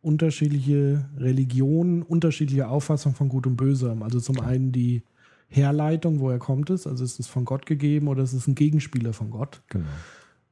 unterschiedliche 0.00 1.08
Religionen 1.16 2.02
unterschiedliche 2.02 2.68
Auffassungen 2.68 3.14
von 3.14 3.28
Gut 3.28 3.46
und 3.46 3.56
Böse 3.56 3.90
haben. 3.90 4.02
Also 4.02 4.20
zum 4.20 4.40
einen 4.40 4.72
die 4.72 5.02
Herleitung, 5.48 6.20
woher 6.20 6.38
kommt 6.38 6.70
es? 6.70 6.86
Also 6.86 7.04
ist 7.04 7.20
es 7.20 7.28
von 7.28 7.44
Gott 7.44 7.66
gegeben 7.66 8.08
oder 8.08 8.22
ist 8.22 8.32
es 8.32 8.48
ein 8.48 8.54
Gegenspieler 8.54 9.12
von 9.12 9.30
Gott? 9.30 9.62
Genau. 9.68 9.84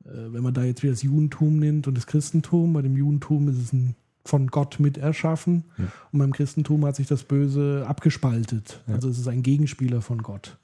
Äh, 0.05 0.33
wenn 0.33 0.43
man 0.43 0.55
da 0.55 0.63
jetzt 0.63 0.83
wieder 0.83 0.93
das 0.93 1.03
Judentum 1.03 1.59
nimmt 1.59 1.89
und 1.89 1.97
das 1.97 2.07
Christentum, 2.07 2.73
bei 2.73 2.83
dem 2.83 2.97
Judentum 2.97 3.49
ist 3.49 3.59
es 3.59 3.73
ein 3.73 3.97
von 4.25 4.49
Gott 4.49 4.79
mit 4.81 4.99
erschaffen 4.99 5.65
und 6.13 6.19
beim 6.19 6.33
Christentum 6.33 6.85
hat 6.85 6.97
sich 6.97 7.07
das 7.07 7.25
Böse 7.25 7.85
abgespaltet. 7.89 8.83
Also 8.87 9.09
es 9.09 9.19
ist 9.19 9.29
ein 9.29 9.43
Gegenspieler 9.43 10.03
von 10.03 10.23
Gott. 10.23 10.59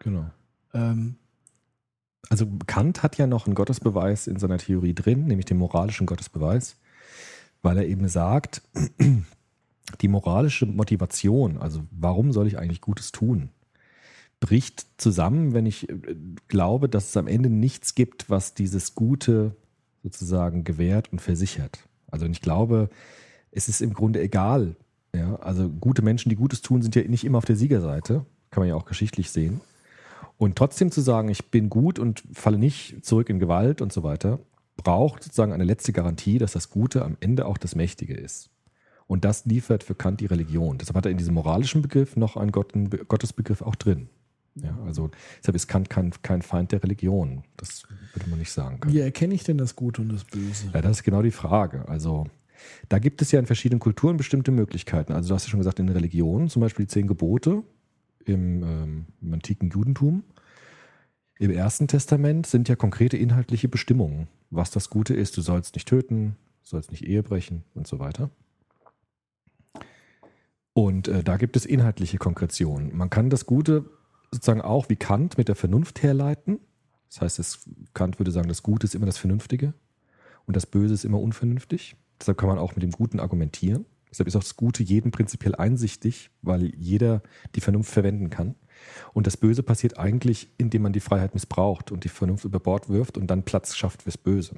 Genau. 0.00 0.30
Ähm, 0.74 1.16
Also 2.28 2.46
Kant 2.66 3.02
hat 3.02 3.16
ja 3.18 3.26
noch 3.26 3.46
einen 3.46 3.54
Gottesbeweis 3.54 4.26
in 4.26 4.38
seiner 4.38 4.58
Theorie 4.58 4.94
drin, 4.94 5.26
nämlich 5.26 5.46
den 5.46 5.58
moralischen 5.58 6.06
Gottesbeweis, 6.06 6.76
weil 7.62 7.78
er 7.78 7.86
eben 7.86 8.08
sagt, 8.08 8.62
die 10.00 10.08
moralische 10.08 10.66
Motivation, 10.66 11.58
also 11.58 11.84
warum 11.92 12.32
soll 12.32 12.48
ich 12.48 12.58
eigentlich 12.58 12.80
Gutes 12.80 13.12
tun, 13.12 13.50
bricht 14.40 14.86
zusammen, 14.98 15.54
wenn 15.54 15.66
ich 15.66 15.88
äh, 15.88 16.16
glaube, 16.48 16.88
dass 16.88 17.10
es 17.10 17.16
am 17.16 17.28
Ende 17.28 17.48
nichts 17.48 17.94
gibt, 17.94 18.28
was 18.28 18.54
dieses 18.54 18.94
Gute 18.94 19.56
sozusagen 20.02 20.64
gewährt 20.64 21.12
und 21.12 21.20
versichert. 21.20 21.78
Also 22.10 22.26
ich 22.26 22.40
glaube, 22.40 22.88
es 23.50 23.68
ist 23.68 23.80
im 23.80 23.94
Grunde 23.94 24.20
egal. 24.20 24.76
Ja, 25.14 25.36
also 25.36 25.68
gute 25.68 26.02
Menschen, 26.02 26.28
die 26.28 26.36
Gutes 26.36 26.62
tun, 26.62 26.82
sind 26.82 26.94
ja 26.94 27.02
nicht 27.02 27.24
immer 27.24 27.38
auf 27.38 27.44
der 27.44 27.56
Siegerseite. 27.56 28.26
Kann 28.50 28.62
man 28.62 28.68
ja 28.68 28.74
auch 28.74 28.84
geschichtlich 28.84 29.30
sehen. 29.30 29.60
Und 30.38 30.56
trotzdem 30.56 30.90
zu 30.90 31.00
sagen, 31.00 31.28
ich 31.28 31.50
bin 31.50 31.70
gut 31.70 31.98
und 31.98 32.22
falle 32.32 32.58
nicht 32.58 33.04
zurück 33.04 33.30
in 33.30 33.38
Gewalt 33.38 33.80
und 33.80 33.92
so 33.92 34.02
weiter, 34.02 34.38
braucht 34.76 35.22
sozusagen 35.22 35.52
eine 35.52 35.64
letzte 35.64 35.92
Garantie, 35.92 36.38
dass 36.38 36.52
das 36.52 36.68
Gute 36.70 37.04
am 37.04 37.16
Ende 37.20 37.46
auch 37.46 37.56
das 37.56 37.74
Mächtige 37.74 38.14
ist. 38.14 38.50
Und 39.06 39.24
das 39.24 39.46
liefert 39.46 39.84
für 39.84 39.94
Kant 39.94 40.20
die 40.20 40.26
Religion. 40.26 40.78
Deshalb 40.78 40.96
hat 40.96 41.06
er 41.06 41.12
in 41.12 41.18
diesem 41.18 41.34
moralischen 41.34 41.80
Begriff 41.80 42.16
noch 42.16 42.36
einen 42.36 42.52
Gottesbegriff 42.52 43.62
auch 43.62 43.76
drin. 43.76 44.08
Ja, 44.56 44.76
also 44.86 45.10
deshalb 45.38 45.54
ist 45.54 45.68
Kant 45.68 45.90
kein, 45.90 46.12
kein 46.22 46.42
Feind 46.42 46.72
der 46.72 46.82
Religion. 46.82 47.44
Das 47.58 47.82
würde 48.14 48.30
man 48.30 48.38
nicht 48.38 48.50
sagen 48.50 48.80
können. 48.80 48.94
Wie 48.94 49.00
erkenne 49.00 49.34
ich 49.34 49.44
denn 49.44 49.58
das 49.58 49.76
Gute 49.76 50.00
und 50.00 50.12
das 50.12 50.24
Böse? 50.24 50.70
Ja, 50.72 50.80
das 50.80 50.98
ist 50.98 51.02
genau 51.02 51.22
die 51.22 51.30
Frage. 51.30 51.86
Also 51.88 52.26
da 52.88 52.98
gibt 52.98 53.20
es 53.20 53.32
ja 53.32 53.38
in 53.38 53.46
verschiedenen 53.46 53.80
Kulturen 53.80 54.16
bestimmte 54.16 54.50
Möglichkeiten. 54.50 55.12
Also 55.12 55.28
du 55.28 55.34
hast 55.34 55.44
ja 55.44 55.50
schon 55.50 55.60
gesagt, 55.60 55.78
in 55.78 55.86
der 55.86 55.96
Religion, 55.96 56.48
zum 56.48 56.62
Beispiel 56.62 56.86
die 56.86 56.90
zehn 56.90 57.06
Gebote 57.06 57.62
im, 58.24 58.62
ähm, 58.62 59.06
im 59.20 59.34
antiken 59.34 59.68
Judentum. 59.68 60.24
Im 61.38 61.50
Ersten 61.50 61.86
Testament 61.86 62.46
sind 62.46 62.68
ja 62.68 62.76
konkrete 62.76 63.18
inhaltliche 63.18 63.68
Bestimmungen, 63.68 64.26
was 64.48 64.70
das 64.70 64.88
Gute 64.88 65.14
ist. 65.14 65.36
Du 65.36 65.42
sollst 65.42 65.74
nicht 65.74 65.86
töten, 65.86 66.36
du 66.62 66.68
sollst 66.68 66.90
nicht 66.90 67.04
Ehe 67.04 67.22
brechen 67.22 67.62
und 67.74 67.86
so 67.86 67.98
weiter. 67.98 68.30
Und 70.72 71.08
äh, 71.08 71.22
da 71.22 71.36
gibt 71.36 71.56
es 71.56 71.66
inhaltliche 71.66 72.16
Konkretionen. 72.16 72.96
Man 72.96 73.10
kann 73.10 73.28
das 73.28 73.44
Gute 73.44 73.84
sozusagen 74.30 74.60
auch 74.60 74.88
wie 74.88 74.96
Kant 74.96 75.38
mit 75.38 75.48
der 75.48 75.54
Vernunft 75.54 76.02
herleiten. 76.02 76.58
Das 77.08 77.20
heißt, 77.20 77.38
es, 77.38 77.68
Kant 77.94 78.18
würde 78.18 78.30
sagen, 78.30 78.48
das 78.48 78.62
Gute 78.62 78.86
ist 78.86 78.94
immer 78.94 79.06
das 79.06 79.18
Vernünftige 79.18 79.74
und 80.46 80.56
das 80.56 80.66
Böse 80.66 80.94
ist 80.94 81.04
immer 81.04 81.20
unvernünftig. 81.20 81.96
Deshalb 82.20 82.38
kann 82.38 82.48
man 82.48 82.58
auch 82.58 82.74
mit 82.74 82.82
dem 82.82 82.90
Guten 82.90 83.20
argumentieren. 83.20 83.86
Deshalb 84.10 84.28
ist 84.28 84.36
auch 84.36 84.42
das 84.42 84.56
Gute 84.56 84.82
jedem 84.82 85.10
prinzipiell 85.10 85.54
einsichtig, 85.54 86.30
weil 86.42 86.74
jeder 86.76 87.22
die 87.54 87.60
Vernunft 87.60 87.90
verwenden 87.90 88.30
kann. 88.30 88.54
Und 89.12 89.26
das 89.26 89.36
Böse 89.36 89.62
passiert 89.62 89.98
eigentlich, 89.98 90.48
indem 90.58 90.82
man 90.82 90.92
die 90.92 91.00
Freiheit 91.00 91.34
missbraucht 91.34 91.92
und 91.92 92.04
die 92.04 92.08
Vernunft 92.08 92.44
über 92.44 92.60
Bord 92.60 92.88
wirft 92.88 93.18
und 93.18 93.26
dann 93.26 93.44
Platz 93.44 93.74
schafft 93.74 94.02
fürs 94.02 94.18
Böse. 94.18 94.56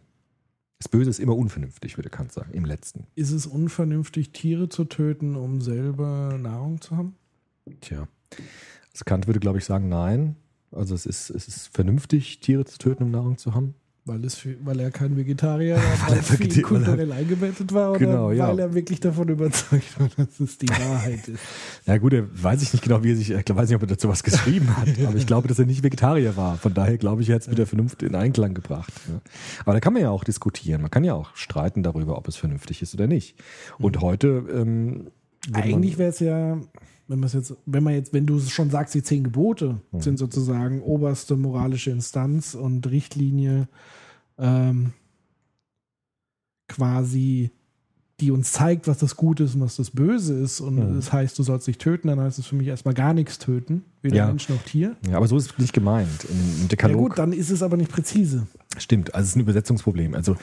Das 0.78 0.88
Böse 0.88 1.10
ist 1.10 1.18
immer 1.18 1.36
unvernünftig, 1.36 1.98
würde 1.98 2.08
Kant 2.08 2.30
sagen, 2.30 2.52
im 2.52 2.64
letzten. 2.64 3.06
Ist 3.16 3.32
es 3.32 3.46
unvernünftig, 3.46 4.30
Tiere 4.30 4.68
zu 4.68 4.84
töten, 4.84 5.34
um 5.34 5.60
selber 5.60 6.38
Nahrung 6.38 6.80
zu 6.80 6.96
haben? 6.96 7.16
Tja. 7.80 8.06
Kant 9.04 9.26
würde, 9.26 9.40
glaube 9.40 9.58
ich, 9.58 9.64
sagen, 9.64 9.88
nein. 9.88 10.36
Also 10.70 10.94
es 10.94 11.06
ist, 11.06 11.30
es 11.30 11.48
ist 11.48 11.74
vernünftig, 11.74 12.40
Tiere 12.40 12.64
zu 12.64 12.78
töten, 12.78 13.04
um 13.04 13.10
Nahrung 13.10 13.38
zu 13.38 13.54
haben. 13.54 13.74
Weil, 14.08 14.24
es 14.24 14.38
weil 14.64 14.80
er 14.80 14.90
kein 14.90 15.18
Vegetarier 15.18 15.76
war, 15.76 15.82
Weil 16.08 16.16
weil 16.16 16.56
er 16.56 16.62
kulturell 16.62 17.12
eingebettet 17.12 17.74
war 17.74 17.90
oder 17.90 17.98
Genau, 17.98 18.32
ja. 18.32 18.48
weil 18.48 18.58
er 18.58 18.74
wirklich 18.74 19.00
davon 19.00 19.28
überzeugt 19.28 20.00
war, 20.00 20.08
dass 20.16 20.40
es 20.40 20.56
die 20.56 20.68
Wahrheit 20.70 21.28
ist. 21.28 21.42
Ja 21.84 21.98
gut, 21.98 22.14
er 22.14 22.26
weiß 22.32 22.62
ich 22.62 22.72
nicht 22.72 22.82
genau, 22.82 23.04
wie 23.04 23.12
er 23.12 23.16
sich, 23.16 23.30
ich 23.30 23.36
weiß 23.36 23.68
nicht, 23.68 23.76
ob 23.76 23.82
er 23.82 23.88
dazu 23.88 24.08
was 24.08 24.22
geschrieben 24.22 24.74
hat, 24.78 24.88
aber 25.06 25.16
ich 25.16 25.26
glaube, 25.26 25.46
dass 25.46 25.58
er 25.58 25.66
nicht 25.66 25.82
Vegetarier 25.82 26.38
war. 26.38 26.56
Von 26.56 26.72
daher 26.72 26.96
glaube 26.96 27.20
ich, 27.20 27.28
er 27.28 27.34
hat 27.34 27.42
es 27.42 27.48
mit 27.48 27.58
der 27.58 27.66
Vernunft 27.66 28.02
in 28.02 28.14
Einklang 28.14 28.54
gebracht. 28.54 28.94
Aber 29.60 29.74
da 29.74 29.80
kann 29.80 29.92
man 29.92 30.00
ja 30.00 30.08
auch 30.08 30.24
diskutieren. 30.24 30.80
Man 30.80 30.90
kann 30.90 31.04
ja 31.04 31.12
auch 31.12 31.36
streiten 31.36 31.82
darüber, 31.82 32.16
ob 32.16 32.28
es 32.28 32.36
vernünftig 32.36 32.80
ist 32.80 32.94
oder 32.94 33.06
nicht. 33.06 33.36
Und 33.78 34.00
heute 34.00 34.42
ähm, 34.50 35.08
Eigentlich 35.52 35.98
wäre 35.98 36.10
es 36.10 36.20
ja, 36.20 36.58
wenn 37.08 37.18
man 37.20 37.26
es 37.26 37.32
jetzt, 37.32 37.54
wenn 37.66 37.82
man 37.82 37.94
jetzt, 37.94 38.12
wenn 38.12 38.26
du 38.26 38.36
es 38.36 38.50
schon 38.50 38.70
sagst, 38.70 38.94
die 38.94 39.02
zehn 39.02 39.24
Gebote 39.24 39.80
sind 39.98 40.18
sozusagen 40.18 40.82
oberste 40.82 41.36
moralische 41.36 41.90
Instanz 41.90 42.54
und 42.54 42.86
Richtlinie 42.90 43.68
ähm, 44.38 44.92
quasi, 46.68 47.50
die 48.20 48.30
uns 48.30 48.52
zeigt, 48.52 48.88
was 48.88 48.98
das 48.98 49.16
Gute 49.16 49.44
ist 49.44 49.54
und 49.54 49.60
was 49.60 49.76
das 49.76 49.90
Böse 49.90 50.34
ist. 50.34 50.60
Und 50.60 50.76
Mhm. 50.76 50.96
das 50.96 51.12
heißt, 51.12 51.38
du 51.38 51.42
sollst 51.42 51.66
nicht 51.68 51.80
töten, 51.80 52.08
dann 52.08 52.20
heißt 52.20 52.38
es 52.38 52.46
für 52.46 52.56
mich 52.56 52.66
erstmal 52.66 52.94
gar 52.94 53.14
nichts 53.14 53.38
töten, 53.38 53.84
weder 54.02 54.16
Ja. 54.16 54.26
Mensch 54.26 54.48
noch 54.48 54.60
Tier. 54.62 54.96
ja, 55.08 55.16
aber 55.16 55.28
so 55.28 55.36
ist 55.36 55.52
es 55.52 55.58
nicht 55.58 55.72
gemeint. 55.72 56.24
Im, 56.24 56.36
im 56.36 56.62
Ja 56.62 56.68
Dekalog 56.68 56.98
gut, 57.10 57.18
dann 57.18 57.32
ist 57.32 57.50
es 57.50 57.62
aber 57.62 57.76
nicht 57.76 57.90
präzise. 57.90 58.46
Stimmt, 58.76 59.14
also 59.14 59.24
es 59.24 59.30
ist 59.30 59.36
ein 59.36 59.40
Übersetzungsproblem. 59.40 60.14
Also 60.14 60.36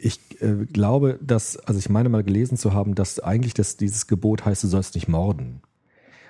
ich 0.00 0.20
äh, 0.40 0.66
glaube, 0.66 1.18
dass, 1.22 1.56
also 1.56 1.78
ich 1.78 1.88
meine 1.88 2.08
mal 2.08 2.22
gelesen 2.22 2.56
zu 2.56 2.72
haben, 2.72 2.94
dass 2.94 3.20
eigentlich 3.20 3.54
das, 3.54 3.76
dieses 3.76 4.06
Gebot 4.06 4.44
heißt, 4.44 4.64
du 4.64 4.68
sollst 4.68 4.94
nicht 4.94 5.08
morden. 5.08 5.60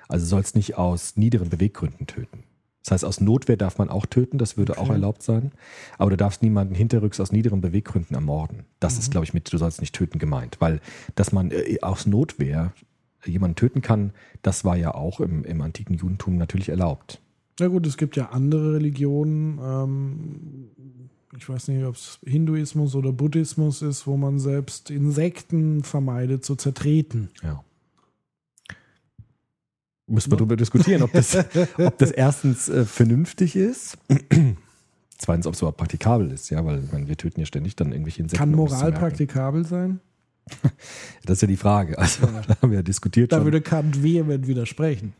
Also 0.07 0.25
du 0.25 0.29
sollst 0.29 0.55
nicht 0.55 0.77
aus 0.77 1.17
niederen 1.17 1.49
Beweggründen 1.49 2.07
töten. 2.07 2.43
Das 2.83 2.91
heißt, 2.91 3.05
aus 3.05 3.21
Notwehr 3.21 3.57
darf 3.57 3.77
man 3.77 3.89
auch 3.89 4.05
töten, 4.05 4.37
das 4.37 4.57
würde 4.57 4.77
auch 4.77 4.89
erlaubt 4.89 5.21
sein. 5.21 5.51
Aber 5.97 6.09
du 6.09 6.17
darfst 6.17 6.41
niemanden 6.41 6.73
hinterrücks 6.73 7.19
aus 7.19 7.31
niederen 7.31 7.61
Beweggründen 7.61 8.15
ermorden. 8.15 8.65
Das 8.79 8.97
ist, 8.97 9.11
glaube 9.11 9.25
ich, 9.25 9.33
mit 9.33 9.51
du 9.51 9.57
sollst 9.57 9.81
nicht 9.81 9.93
töten 9.93 10.17
gemeint. 10.17 10.57
Weil, 10.59 10.79
dass 11.15 11.31
man 11.31 11.51
äh, 11.51 11.77
aus 11.81 12.07
Notwehr 12.07 12.73
jemanden 13.25 13.55
töten 13.55 13.81
kann, 13.81 14.13
das 14.41 14.63
war 14.63 14.77
ja 14.77 14.95
auch 14.95 15.19
im, 15.19 15.43
im 15.43 15.61
antiken 15.61 15.95
Judentum 15.95 16.37
natürlich 16.37 16.69
erlaubt. 16.69 17.21
Na 17.59 17.67
gut, 17.67 17.85
es 17.85 17.97
gibt 17.97 18.15
ja 18.15 18.29
andere 18.29 18.75
Religionen. 18.75 19.59
Ähm, 19.61 20.69
ich 21.37 21.47
weiß 21.47 21.67
nicht, 21.67 21.85
ob 21.85 21.95
es 21.95 22.19
Hinduismus 22.25 22.95
oder 22.95 23.11
Buddhismus 23.11 23.81
ist, 23.81 24.07
wo 24.07 24.17
man 24.17 24.39
selbst 24.39 24.89
Insekten 24.89 25.83
vermeidet 25.83 26.43
zu 26.43 26.55
zertreten. 26.55 27.29
Ja. 27.43 27.63
Müssen 30.07 30.31
wir 30.31 30.37
darüber 30.37 30.55
diskutieren, 30.55 31.03
ob 31.03 31.11
das, 31.11 31.35
ob 31.77 31.97
das 31.99 32.09
erstens 32.11 32.67
äh, 32.67 32.83
vernünftig 32.83 33.55
ist, 33.55 33.97
zweitens, 35.19 35.45
ob 35.45 35.53
es 35.53 35.61
überhaupt 35.61 35.77
praktikabel 35.77 36.31
ist, 36.31 36.49
ja, 36.49 36.65
weil 36.65 36.81
meine, 36.91 37.07
wir 37.07 37.15
töten 37.15 37.39
ja 37.39 37.45
ständig 37.45 37.75
dann 37.75 37.91
irgendwelche 37.91 38.23
Insekten. 38.23 38.39
Kann 38.39 38.51
Moral 38.51 38.91
praktikabel 38.91 39.65
sein? 39.65 39.99
Das 41.25 41.37
ist 41.37 41.41
ja 41.41 41.47
die 41.47 41.57
Frage. 41.57 41.95
Also, 41.99 42.25
da 42.47 42.55
haben 42.59 42.71
wir 42.71 42.79
ja 42.79 42.81
diskutiert 42.81 43.31
Da 43.31 43.37
schon. 43.37 43.45
würde 43.45 43.61
Kant 43.61 44.01
vehement 44.01 44.47
widersprechen. 44.47 45.13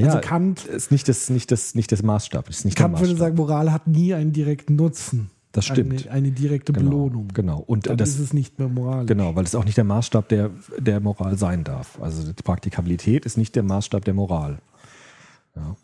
Ja, 0.00 0.06
also 0.06 0.20
Kant- 0.20 0.64
ist 0.66 0.90
nicht 0.90 1.08
das, 1.08 1.30
nicht 1.30 1.50
das, 1.50 1.74
nicht 1.74 1.90
das 1.92 2.02
Maßstab. 2.02 2.48
Ist 2.48 2.64
nicht 2.64 2.76
Kant 2.76 2.94
der 2.94 3.00
würde 3.00 3.12
Maßstab. 3.12 3.26
sagen, 3.28 3.36
Moral 3.36 3.72
hat 3.72 3.86
nie 3.86 4.14
einen 4.14 4.32
direkten 4.32 4.76
Nutzen. 4.76 5.30
das 5.52 5.64
stimmt. 5.66 6.06
Eine, 6.06 6.10
eine 6.10 6.30
direkte 6.32 6.72
genau, 6.72 6.90
Belohnung. 6.90 7.28
Genau. 7.34 7.60
Und 7.60 7.86
Dann 7.86 7.96
das, 7.96 8.10
ist 8.10 8.18
es 8.18 8.32
nicht 8.32 8.58
mehr 8.58 8.68
moralisch. 8.68 9.08
Genau, 9.08 9.34
weil 9.36 9.44
es 9.44 9.54
auch 9.54 9.64
nicht 9.64 9.76
der 9.76 9.84
Maßstab 9.84 10.28
der, 10.28 10.50
der 10.78 11.00
Moral 11.00 11.38
sein 11.38 11.64
darf. 11.64 11.98
Also 12.00 12.30
die 12.32 12.42
Praktikabilität 12.42 13.24
ist 13.26 13.36
nicht 13.38 13.54
der 13.56 13.62
Maßstab 13.62 14.04
der 14.04 14.14
Moral. 14.14 14.58
Ja. 15.54 15.76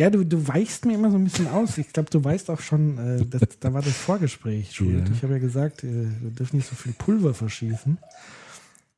Ja, 0.00 0.10
du, 0.10 0.24
du 0.24 0.48
weichst 0.48 0.86
mir 0.86 0.94
immer 0.94 1.10
so 1.10 1.16
ein 1.16 1.24
bisschen 1.24 1.46
aus. 1.46 1.78
Ich 1.78 1.92
glaube, 1.92 2.10
du 2.10 2.22
weißt 2.22 2.50
auch 2.50 2.60
schon, 2.60 2.98
äh, 2.98 3.24
das, 3.26 3.42
da 3.60 3.72
war 3.72 3.80
das 3.80 3.92
Vorgespräch 3.92 4.72
schuld. 4.74 5.08
Ja. 5.08 5.14
Ich 5.14 5.22
habe 5.22 5.34
ja 5.34 5.38
gesagt, 5.38 5.84
äh, 5.84 6.06
wir 6.20 6.30
dürfen 6.30 6.56
nicht 6.56 6.68
so 6.68 6.74
viel 6.74 6.92
Pulver 6.92 7.32
verschießen. 7.32 7.98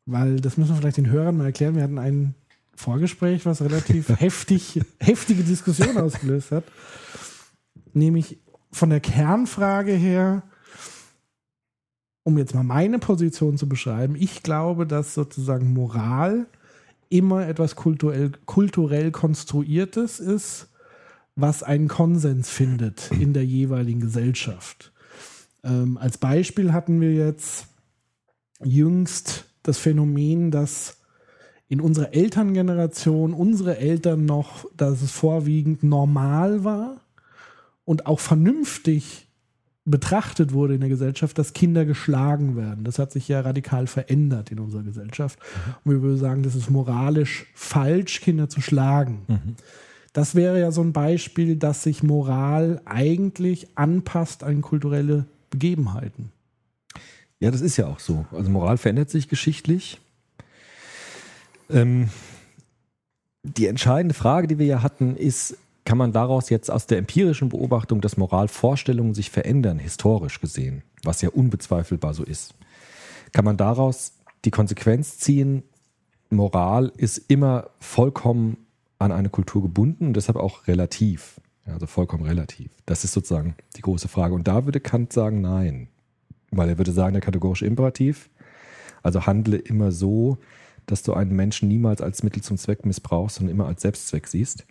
Weil, 0.06 0.36
das 0.40 0.56
müssen 0.56 0.70
wir 0.70 0.76
vielleicht 0.76 0.96
den 0.96 1.10
Hörern 1.10 1.36
mal 1.36 1.44
erklären, 1.46 1.74
wir 1.74 1.82
hatten 1.82 1.98
ein 1.98 2.34
Vorgespräch, 2.76 3.46
was 3.46 3.62
relativ 3.62 4.08
heftig, 4.20 4.80
heftige 5.00 5.42
Diskussion 5.42 5.96
ausgelöst 5.96 6.52
hat. 6.52 6.64
Nämlich 7.92 8.38
von 8.70 8.90
der 8.90 9.00
Kernfrage 9.00 9.92
her, 9.92 10.42
um 12.22 12.38
jetzt 12.38 12.54
mal 12.54 12.64
meine 12.64 12.98
Position 12.98 13.56
zu 13.56 13.68
beschreiben, 13.68 14.16
ich 14.16 14.42
glaube, 14.42 14.86
dass 14.86 15.14
sozusagen 15.14 15.72
Moral 15.72 16.46
immer 17.08 17.46
etwas 17.46 17.76
kulturell, 17.76 18.32
kulturell 18.44 19.12
Konstruiertes 19.12 20.20
ist, 20.20 20.68
was 21.36 21.62
einen 21.62 21.88
Konsens 21.88 22.48
findet 22.50 23.10
in 23.12 23.32
der 23.32 23.44
jeweiligen 23.44 24.00
Gesellschaft. 24.00 24.92
Ähm, 25.62 25.98
als 25.98 26.18
Beispiel 26.18 26.72
hatten 26.72 27.00
wir 27.00 27.12
jetzt 27.12 27.66
jüngst 28.62 29.44
das 29.62 29.78
Phänomen, 29.78 30.50
dass 30.50 30.95
in 31.68 31.81
unserer 31.81 32.14
Elterngeneration 32.14 33.35
unsere 33.35 33.79
Eltern 33.79 34.24
noch, 34.24 34.66
dass 34.76 35.02
es 35.02 35.11
vorwiegend 35.11 35.83
normal 35.83 36.64
war 36.64 37.00
und 37.85 38.07
auch 38.07 38.20
vernünftig 38.20 39.26
betrachtet 39.85 40.52
wurde 40.52 40.74
in 40.74 40.81
der 40.81 40.88
Gesellschaft, 40.88 41.38
dass 41.38 41.52
Kinder 41.52 41.85
geschlagen 41.85 42.57
werden. 42.57 42.85
Das 42.85 42.98
hat 42.98 43.12
sich 43.12 43.29
ja 43.29 43.40
radikal 43.40 43.87
verändert 43.87 44.50
in 44.50 44.59
unserer 44.59 44.83
Gesellschaft. 44.83 45.38
Und 45.85 45.92
wir 45.92 46.02
würden 46.02 46.18
sagen, 46.18 46.42
das 46.42 46.57
ist 46.57 46.70
moralisch 46.70 47.46
falsch, 47.55 48.20
Kinder 48.20 48.48
zu 48.48 48.61
schlagen. 48.61 49.22
Das 50.12 50.35
wäre 50.35 50.59
ja 50.59 50.72
so 50.72 50.83
ein 50.83 50.92
Beispiel, 50.92 51.57
dass 51.57 51.85
sich 51.85 52.02
Moral 52.02 52.81
eigentlich 52.85 53.68
anpasst 53.76 54.42
an 54.42 54.61
kulturelle 54.61 55.26
Begebenheiten. 55.50 56.33
Ja, 57.38 57.50
das 57.50 57.61
ist 57.61 57.76
ja 57.76 57.87
auch 57.87 58.00
so. 58.00 58.26
Also 58.33 58.50
Moral 58.50 58.79
verändert 58.79 59.11
sich 59.11 59.29
geschichtlich. 59.29 60.00
Ähm, 61.70 62.09
die 63.42 63.66
entscheidende 63.66 64.14
Frage, 64.14 64.48
die 64.48 64.59
wir 64.59 64.66
ja 64.66 64.83
hatten, 64.83 65.16
ist, 65.16 65.57
kann 65.85 65.98
man 65.98 66.12
daraus 66.12 66.50
jetzt 66.50 66.70
aus 66.70 66.87
der 66.87 66.98
empirischen 66.98 67.48
Beobachtung, 67.48 68.00
dass 68.00 68.16
Moralvorstellungen 68.16 69.14
sich 69.14 69.31
verändern, 69.31 69.79
historisch 69.79 70.40
gesehen, 70.40 70.83
was 71.05 71.22
ja 71.22 71.29
unbezweifelbar 71.29 72.12
so 72.12 72.24
ist, 72.24 72.55
kann 73.33 73.44
man 73.44 73.57
daraus 73.57 74.14
die 74.44 74.50
Konsequenz 74.50 75.18
ziehen, 75.18 75.62
Moral 76.31 76.92
ist 76.96 77.18
immer 77.29 77.70
vollkommen 77.79 78.57
an 78.98 79.12
eine 79.12 79.29
Kultur 79.29 79.62
gebunden 79.62 80.09
und 80.09 80.16
deshalb 80.16 80.38
auch 80.38 80.66
relativ. 80.66 81.40
Also 81.66 81.87
vollkommen 81.87 82.24
relativ. 82.24 82.70
Das 82.85 83.05
ist 83.05 83.12
sozusagen 83.12 83.57
die 83.76 83.83
große 83.83 84.09
Frage. 84.09 84.35
Und 84.35 84.46
da 84.46 84.64
würde 84.64 84.81
Kant 84.81 85.12
sagen, 85.12 85.40
nein. 85.40 85.88
Weil 86.52 86.68
er 86.68 86.79
würde 86.79 86.92
sagen, 86.92 87.14
der 87.14 87.22
kategorische 87.22 87.66
Imperativ, 87.66 88.31
also 89.02 89.26
handle 89.26 89.57
immer 89.57 89.90
so, 89.90 90.38
dass 90.87 91.03
du 91.03 91.12
einen 91.12 91.35
Menschen 91.35 91.68
niemals 91.68 92.01
als 92.01 92.22
Mittel 92.22 92.42
zum 92.42 92.57
Zweck 92.57 92.87
missbrauchst, 92.87 93.37
sondern 93.37 93.55
immer 93.55 93.66
als 93.66 93.83
Selbstzweck 93.83 94.27
siehst, 94.29 94.66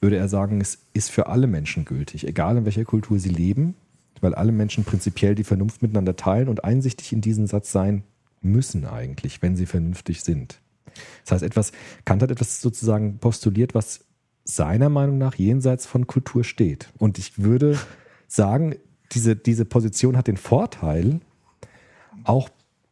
würde 0.00 0.16
er 0.16 0.28
sagen, 0.28 0.60
es 0.60 0.78
ist 0.92 1.10
für 1.10 1.26
alle 1.26 1.46
Menschen 1.46 1.84
gültig, 1.84 2.26
egal 2.26 2.56
in 2.56 2.64
welcher 2.64 2.84
Kultur 2.84 3.18
sie 3.18 3.28
leben, 3.28 3.74
weil 4.20 4.34
alle 4.34 4.52
Menschen 4.52 4.84
prinzipiell 4.84 5.34
die 5.34 5.44
Vernunft 5.44 5.82
miteinander 5.82 6.16
teilen 6.16 6.48
und 6.48 6.64
einsichtig 6.64 7.12
in 7.12 7.20
diesen 7.20 7.46
Satz 7.46 7.72
sein 7.72 8.02
müssen 8.40 8.86
eigentlich, 8.86 9.42
wenn 9.42 9.56
sie 9.56 9.66
vernünftig 9.66 10.22
sind. 10.22 10.60
Das 11.24 11.32
heißt, 11.32 11.42
etwas, 11.42 11.72
Kant 12.04 12.22
hat 12.22 12.30
etwas 12.30 12.60
sozusagen 12.60 13.18
postuliert, 13.18 13.74
was 13.74 14.04
seiner 14.44 14.88
Meinung 14.88 15.18
nach 15.18 15.34
jenseits 15.34 15.86
von 15.86 16.06
Kultur 16.06 16.42
steht. 16.42 16.88
Und 16.98 17.18
ich 17.18 17.38
würde 17.38 17.78
sagen, 18.26 18.76
diese, 19.12 19.36
diese 19.36 19.64
Position 19.64 20.16
hat 20.16 20.26
den 20.26 20.36
Vorteil, 20.36 21.20
auch 22.24 22.48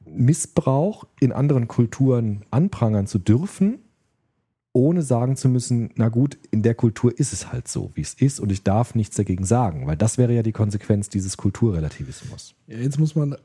Missbrauch 0.07 1.05
in 1.21 1.33
anderen 1.33 1.69
Kulturen 1.69 2.45
anprangern 2.51 3.07
zu 3.07 3.19
dürfen, 3.19 3.79
ohne 4.73 5.03
sagen 5.03 5.37
zu 5.37 5.49
müssen, 5.49 5.91
na 5.95 6.09
gut, 6.09 6.39
in 6.51 6.63
der 6.63 6.75
Kultur 6.75 7.19
ist 7.19 7.33
es 7.33 7.51
halt 7.51 7.67
so, 7.67 7.91
wie 7.95 8.03
es 8.03 8.15
ist 8.15 8.41
und 8.41 8.53
ich 8.53 8.63
darf 8.63 8.95
nichts 8.95 9.17
dagegen 9.17 9.45
sagen, 9.45 9.87
weil 9.87 9.97
das 9.97 10.19
wäre 10.19 10.35
ja 10.35 10.43
die 10.43 10.53
Konsequenz 10.53 11.09
dieses 11.09 11.37
Kulturrelativismus. 11.37 12.55
Ja, 12.67 12.79
jetzt 12.79 12.99
muss 12.99 13.15
man 13.15 13.37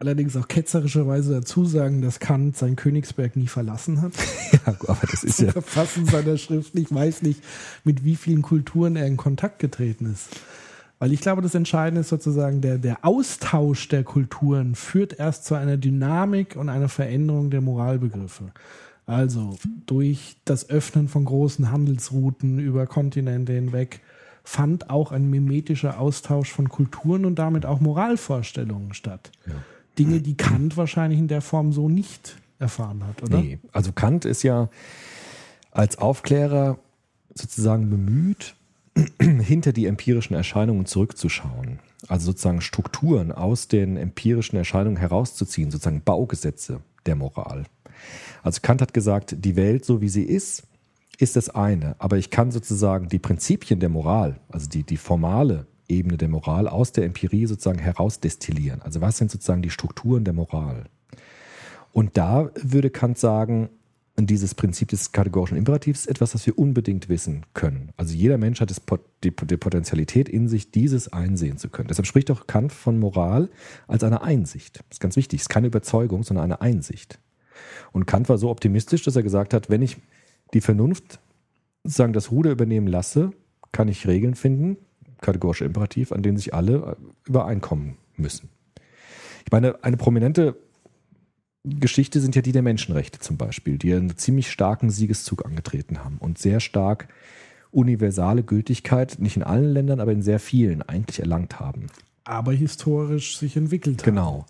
allerdings 0.00 0.36
auch 0.36 0.48
ketzerischerweise 0.48 1.34
dazu 1.34 1.66
sagen, 1.66 2.00
dass 2.00 2.18
Kant 2.18 2.56
sein 2.56 2.76
Königsberg 2.76 3.36
nie 3.36 3.46
verlassen 3.46 4.00
hat. 4.00 4.12
ja, 4.52 4.74
aber 4.86 5.06
das 5.10 5.22
ist 5.22 5.40
ja. 5.40 5.52
Verfassen 5.52 6.06
seiner 6.06 6.38
Schrift. 6.38 6.74
Ich 6.74 6.92
weiß 6.92 7.22
nicht, 7.22 7.42
mit 7.84 8.04
wie 8.04 8.16
vielen 8.16 8.42
Kulturen 8.42 8.96
er 8.96 9.06
in 9.06 9.18
Kontakt 9.18 9.58
getreten 9.58 10.10
ist. 10.10 10.30
Weil 11.00 11.12
ich 11.12 11.20
glaube, 11.22 11.40
das 11.40 11.54
Entscheidende 11.54 12.02
ist 12.02 12.10
sozusagen, 12.10 12.60
der, 12.60 12.76
der 12.76 13.04
Austausch 13.04 13.88
der 13.88 14.04
Kulturen 14.04 14.74
führt 14.74 15.18
erst 15.18 15.46
zu 15.46 15.54
einer 15.54 15.78
Dynamik 15.78 16.56
und 16.56 16.68
einer 16.68 16.90
Veränderung 16.90 17.50
der 17.50 17.62
Moralbegriffe. 17.62 18.52
Also 19.06 19.58
durch 19.86 20.36
das 20.44 20.68
Öffnen 20.68 21.08
von 21.08 21.24
großen 21.24 21.72
Handelsrouten 21.72 22.58
über 22.58 22.86
Kontinente 22.86 23.54
hinweg 23.54 24.00
fand 24.44 24.90
auch 24.90 25.10
ein 25.10 25.28
mimetischer 25.28 25.98
Austausch 25.98 26.52
von 26.52 26.68
Kulturen 26.68 27.24
und 27.24 27.38
damit 27.38 27.64
auch 27.64 27.80
Moralvorstellungen 27.80 28.92
statt. 28.92 29.32
Ja. 29.46 29.54
Dinge, 29.98 30.20
die 30.20 30.36
Kant 30.36 30.76
wahrscheinlich 30.76 31.18
in 31.18 31.28
der 31.28 31.40
Form 31.40 31.72
so 31.72 31.88
nicht 31.88 32.36
erfahren 32.58 33.04
hat, 33.06 33.22
oder? 33.22 33.40
Nee, 33.40 33.58
also 33.72 33.92
Kant 33.92 34.26
ist 34.26 34.42
ja 34.42 34.68
als 35.70 35.96
Aufklärer 35.96 36.78
sozusagen 37.34 37.88
bemüht, 37.88 38.54
hinter 39.20 39.72
die 39.72 39.86
empirischen 39.86 40.34
Erscheinungen 40.34 40.86
zurückzuschauen. 40.86 41.78
Also 42.08 42.26
sozusagen 42.26 42.60
Strukturen 42.60 43.32
aus 43.32 43.68
den 43.68 43.96
empirischen 43.96 44.56
Erscheinungen 44.56 44.96
herauszuziehen, 44.96 45.70
sozusagen 45.70 46.02
Baugesetze 46.02 46.80
der 47.06 47.16
Moral. 47.16 47.64
Also 48.42 48.60
Kant 48.62 48.80
hat 48.82 48.94
gesagt, 48.94 49.36
die 49.38 49.56
Welt 49.56 49.84
so 49.84 50.00
wie 50.00 50.08
sie 50.08 50.24
ist, 50.24 50.64
ist 51.18 51.36
das 51.36 51.50
eine. 51.50 51.96
Aber 51.98 52.16
ich 52.16 52.30
kann 52.30 52.50
sozusagen 52.50 53.08
die 53.08 53.18
Prinzipien 53.18 53.80
der 53.80 53.90
Moral, 53.90 54.40
also 54.48 54.68
die, 54.68 54.82
die 54.82 54.96
formale 54.96 55.66
Ebene 55.88 56.16
der 56.16 56.28
Moral 56.28 56.68
aus 56.68 56.92
der 56.92 57.04
Empirie 57.04 57.46
sozusagen 57.46 57.78
herausdestillieren. 57.78 58.80
Also 58.82 59.00
was 59.00 59.18
sind 59.18 59.30
sozusagen 59.30 59.62
die 59.62 59.70
Strukturen 59.70 60.24
der 60.24 60.34
Moral? 60.34 60.84
Und 61.92 62.16
da 62.16 62.50
würde 62.54 62.90
Kant 62.90 63.18
sagen, 63.18 63.68
dieses 64.26 64.54
Prinzip 64.54 64.88
des 64.88 65.12
kategorischen 65.12 65.56
Imperativs 65.56 66.06
etwas, 66.06 66.32
das 66.32 66.46
wir 66.46 66.58
unbedingt 66.58 67.08
wissen 67.08 67.46
können. 67.54 67.92
Also 67.96 68.14
jeder 68.14 68.38
Mensch 68.38 68.60
hat 68.60 68.70
die, 68.70 69.30
die 69.30 69.56
Potenzialität 69.56 70.28
in 70.28 70.48
sich, 70.48 70.70
dieses 70.70 71.12
einsehen 71.12 71.58
zu 71.58 71.68
können. 71.68 71.88
Deshalb 71.88 72.06
spricht 72.06 72.30
auch 72.30 72.46
Kant 72.46 72.72
von 72.72 72.98
Moral 72.98 73.48
als 73.86 74.04
eine 74.04 74.22
Einsicht. 74.22 74.78
Das 74.78 74.96
ist 74.96 75.00
ganz 75.00 75.16
wichtig. 75.16 75.40
Es 75.40 75.44
ist 75.44 75.48
keine 75.48 75.66
Überzeugung, 75.66 76.22
sondern 76.22 76.44
eine 76.44 76.60
Einsicht. 76.60 77.18
Und 77.92 78.06
Kant 78.06 78.28
war 78.28 78.38
so 78.38 78.50
optimistisch, 78.50 79.02
dass 79.02 79.16
er 79.16 79.22
gesagt 79.22 79.54
hat, 79.54 79.70
wenn 79.70 79.82
ich 79.82 79.98
die 80.54 80.60
Vernunft 80.60 81.20
sozusagen 81.84 82.12
das 82.12 82.30
Ruder 82.30 82.50
übernehmen 82.50 82.86
lasse, 82.86 83.32
kann 83.72 83.88
ich 83.88 84.06
Regeln 84.06 84.34
finden, 84.34 84.76
kategorischer 85.20 85.66
Imperativ, 85.66 86.12
an 86.12 86.22
denen 86.22 86.36
sich 86.36 86.54
alle 86.54 86.74
äh, 86.74 87.28
übereinkommen 87.28 87.96
müssen. 88.16 88.48
Ich 89.44 89.52
meine, 89.52 89.82
eine 89.82 89.96
prominente 89.96 90.56
Geschichte 91.64 92.20
sind 92.20 92.34
ja 92.36 92.42
die 92.42 92.52
der 92.52 92.62
Menschenrechte 92.62 93.18
zum 93.18 93.36
Beispiel, 93.36 93.76
die 93.76 93.92
einen 93.92 94.16
ziemlich 94.16 94.50
starken 94.50 94.90
Siegeszug 94.90 95.44
angetreten 95.44 96.02
haben 96.02 96.16
und 96.18 96.38
sehr 96.38 96.60
stark 96.60 97.08
universale 97.70 98.42
Gültigkeit, 98.42 99.18
nicht 99.18 99.36
in 99.36 99.42
allen 99.42 99.72
Ländern, 99.72 100.00
aber 100.00 100.12
in 100.12 100.22
sehr 100.22 100.40
vielen 100.40 100.82
eigentlich 100.82 101.20
erlangt 101.20 101.60
haben. 101.60 101.86
Aber 102.24 102.52
historisch 102.52 103.36
sich 103.36 103.56
entwickelt 103.56 104.00
haben. 104.00 104.14
Genau. 104.14 104.46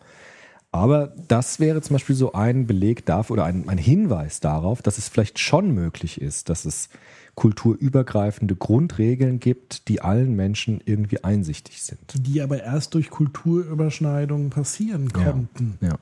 Aber 0.72 1.12
das 1.26 1.58
wäre 1.58 1.82
zum 1.82 1.94
Beispiel 1.94 2.14
so 2.14 2.32
ein 2.32 2.66
Beleg 2.66 3.04
dafür 3.04 3.34
oder 3.34 3.44
ein, 3.44 3.68
ein 3.68 3.78
Hinweis 3.78 4.38
darauf, 4.38 4.82
dass 4.82 4.98
es 4.98 5.08
vielleicht 5.08 5.40
schon 5.40 5.72
möglich 5.72 6.20
ist, 6.20 6.48
dass 6.48 6.64
es 6.64 6.88
kulturübergreifende 7.34 8.54
Grundregeln 8.56 9.40
gibt, 9.40 9.88
die 9.88 10.00
allen 10.00 10.34
Menschen 10.34 10.80
irgendwie 10.84 11.24
einsichtig 11.24 11.82
sind. 11.82 12.00
Die 12.14 12.42
aber 12.42 12.62
erst 12.62 12.94
durch 12.94 13.10
Kulturüberschneidungen 13.10 14.50
passieren 14.50 15.10
konnten. 15.10 15.78
Ja, 15.80 15.88
ja. 15.88 15.98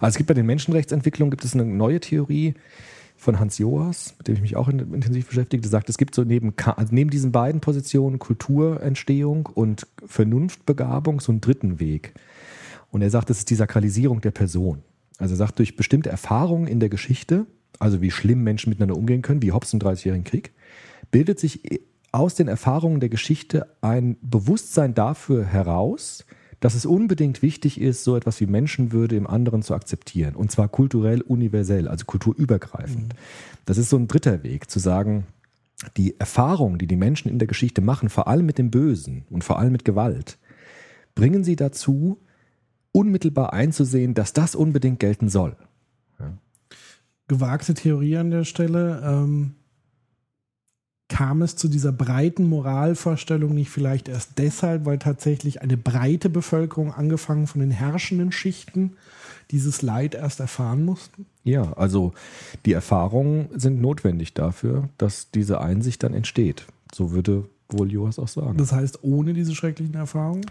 Also 0.00 0.14
es 0.14 0.16
gibt 0.16 0.28
bei 0.28 0.34
den 0.34 0.46
Menschenrechtsentwicklungen 0.46 1.30
gibt 1.30 1.44
es 1.44 1.54
eine 1.54 1.64
neue 1.64 2.00
Theorie 2.00 2.54
von 3.18 3.40
Hans 3.40 3.58
Joas, 3.58 4.14
mit 4.18 4.28
dem 4.28 4.36
ich 4.36 4.40
mich 4.40 4.56
auch 4.56 4.68
intensiv 4.68 5.26
beschäftige, 5.26 5.60
der 5.60 5.70
sagt, 5.70 5.88
es 5.88 5.98
gibt 5.98 6.14
so 6.14 6.22
neben, 6.22 6.54
also 6.76 6.94
neben 6.94 7.10
diesen 7.10 7.32
beiden 7.32 7.60
Positionen 7.60 8.20
Kulturentstehung 8.20 9.46
und 9.46 9.88
Vernunftbegabung 10.06 11.20
so 11.20 11.32
einen 11.32 11.40
dritten 11.40 11.80
Weg. 11.80 12.14
Und 12.90 13.02
er 13.02 13.10
sagt, 13.10 13.28
das 13.28 13.38
ist 13.38 13.50
die 13.50 13.56
Sakralisierung 13.56 14.20
der 14.20 14.30
Person. 14.30 14.82
Also 15.18 15.34
er 15.34 15.38
sagt, 15.38 15.58
durch 15.58 15.76
bestimmte 15.76 16.10
Erfahrungen 16.10 16.68
in 16.68 16.78
der 16.78 16.88
Geschichte, 16.88 17.46
also 17.80 18.00
wie 18.00 18.12
schlimm 18.12 18.44
Menschen 18.44 18.70
miteinander 18.70 18.96
umgehen 18.96 19.22
können, 19.22 19.42
wie 19.42 19.52
Hobbes 19.52 19.72
im 19.72 19.80
Dreißigjährigen 19.80 20.24
Krieg, 20.24 20.52
bildet 21.10 21.38
sich 21.38 21.62
aus 22.12 22.34
den 22.34 22.48
Erfahrungen 22.48 23.00
der 23.00 23.08
Geschichte 23.08 23.66
ein 23.80 24.16
Bewusstsein 24.22 24.94
dafür 24.94 25.44
heraus, 25.44 26.24
dass 26.60 26.74
es 26.74 26.86
unbedingt 26.86 27.42
wichtig 27.42 27.80
ist, 27.80 28.02
so 28.02 28.16
etwas 28.16 28.40
wie 28.40 28.46
Menschenwürde 28.46 29.16
im 29.16 29.26
anderen 29.26 29.62
zu 29.62 29.74
akzeptieren. 29.74 30.34
Und 30.34 30.50
zwar 30.50 30.68
kulturell 30.68 31.20
universell, 31.20 31.86
also 31.86 32.04
kulturübergreifend. 32.04 33.14
Mhm. 33.14 33.18
Das 33.64 33.78
ist 33.78 33.90
so 33.90 33.96
ein 33.96 34.08
dritter 34.08 34.42
Weg, 34.42 34.70
zu 34.70 34.78
sagen, 34.78 35.26
die 35.96 36.18
Erfahrungen, 36.18 36.78
die 36.78 36.88
die 36.88 36.96
Menschen 36.96 37.28
in 37.28 37.38
der 37.38 37.46
Geschichte 37.46 37.80
machen, 37.80 38.08
vor 38.08 38.26
allem 38.26 38.46
mit 38.46 38.58
dem 38.58 38.70
Bösen 38.70 39.24
und 39.30 39.44
vor 39.44 39.58
allem 39.58 39.70
mit 39.70 39.84
Gewalt, 39.84 40.38
bringen 41.14 41.44
sie 41.44 41.54
dazu, 41.54 42.18
unmittelbar 42.90 43.52
einzusehen, 43.52 44.14
dass 44.14 44.32
das 44.32 44.56
unbedingt 44.56 44.98
gelten 44.98 45.28
soll. 45.28 45.56
Ja. 46.18 46.36
Gewagte 47.28 47.74
Theorie 47.74 48.16
an 48.16 48.30
der 48.30 48.44
Stelle. 48.44 49.02
Ähm, 49.04 49.54
kam 51.08 51.42
es 51.42 51.56
zu 51.56 51.68
dieser 51.68 51.92
breiten 51.92 52.46
Moralvorstellung 52.48 53.54
nicht 53.54 53.70
vielleicht 53.70 54.08
erst 54.08 54.38
deshalb, 54.38 54.84
weil 54.84 54.98
tatsächlich 54.98 55.62
eine 55.62 55.76
breite 55.76 56.28
Bevölkerung, 56.28 56.92
angefangen 56.92 57.46
von 57.46 57.60
den 57.60 57.70
herrschenden 57.70 58.30
Schichten, 58.30 58.92
dieses 59.50 59.80
Leid 59.82 60.14
erst 60.14 60.40
erfahren 60.40 60.84
mussten? 60.84 61.26
Ja, 61.44 61.72
also 61.72 62.12
die 62.66 62.72
Erfahrungen 62.72 63.48
sind 63.54 63.80
notwendig 63.80 64.34
dafür, 64.34 64.90
dass 64.98 65.30
diese 65.30 65.60
Einsicht 65.60 66.02
dann 66.02 66.12
entsteht. 66.12 66.66
So 66.94 67.12
würde 67.12 67.48
wohl 67.70 67.90
Joas 67.90 68.18
auch 68.18 68.28
sagen. 68.28 68.58
Das 68.58 68.72
heißt, 68.72 69.02
ohne 69.02 69.32
diese 69.32 69.54
schrecklichen 69.54 69.94
Erfahrungen? 69.94 70.46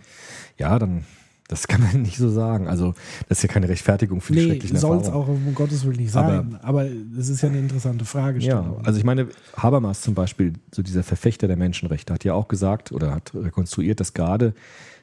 Ja, 0.58 0.78
dann 0.80 1.06
das 1.48 1.68
kann 1.68 1.82
man 1.82 2.02
nicht 2.02 2.18
so 2.18 2.30
sagen. 2.30 2.68
Also, 2.68 2.94
das 3.30 3.40
ist 3.40 3.44
ja 3.44 3.50
keine 3.50 3.70
Rechtfertigung 3.70 4.22
für 4.22 4.34
die 4.34 4.40
nee, 4.40 4.46
schrecklichen 4.46 4.76
Erfahrungen. 4.76 5.04
soll 5.04 5.14
es 5.14 5.16
auch 5.16 5.28
um 5.28 5.56
Gottes 5.56 5.86
Willen 5.86 5.98
nicht 5.98 6.12
sein. 6.12 6.60
Aber, 6.62 6.86
es 6.86 7.30
ist 7.30 7.42
ja 7.42 7.50
eine 7.50 7.60
interessante 7.60 8.06
Fragestellung. 8.06 8.78
Ja, 8.80 8.86
also 8.86 9.00
ich 9.00 9.06
meine, 9.06 9.28
Habermas 9.56 10.02
zum 10.02 10.14
Beispiel, 10.14 10.54
so 10.74 10.82
dieser 10.82 11.04
Verfechter 11.04 11.48
der 11.48 11.58
Menschenrechte, 11.58 12.14
hat 12.14 12.24
ja 12.24 12.34
auch 12.34 12.48
gesagt 12.48 12.92
oder 12.92 13.12
hat 13.16 13.34
rekonstruiert, 13.34 14.00
dass 14.00 14.14
gerade 14.14 14.54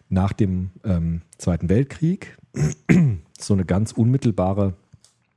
nach 0.08 0.32
dem 0.32 0.70
ähm, 0.84 1.22
Zweiten 1.38 1.68
Weltkrieg 1.68 2.36
so 3.38 3.54
eine 3.54 3.64
ganz 3.64 3.92
unmittelbare 3.92 4.74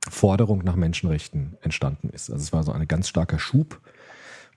Forderung 0.10 0.60
nach 0.63 0.76
Menschenrechten 0.76 1.58
entstanden 1.62 2.10
ist. 2.10 2.30
Also 2.30 2.41
es 2.43 2.54
war 2.54 2.63
so 2.63 2.72
ein 2.72 2.88
ganz 2.88 3.10
starker 3.10 3.39
Schub, 3.39 3.80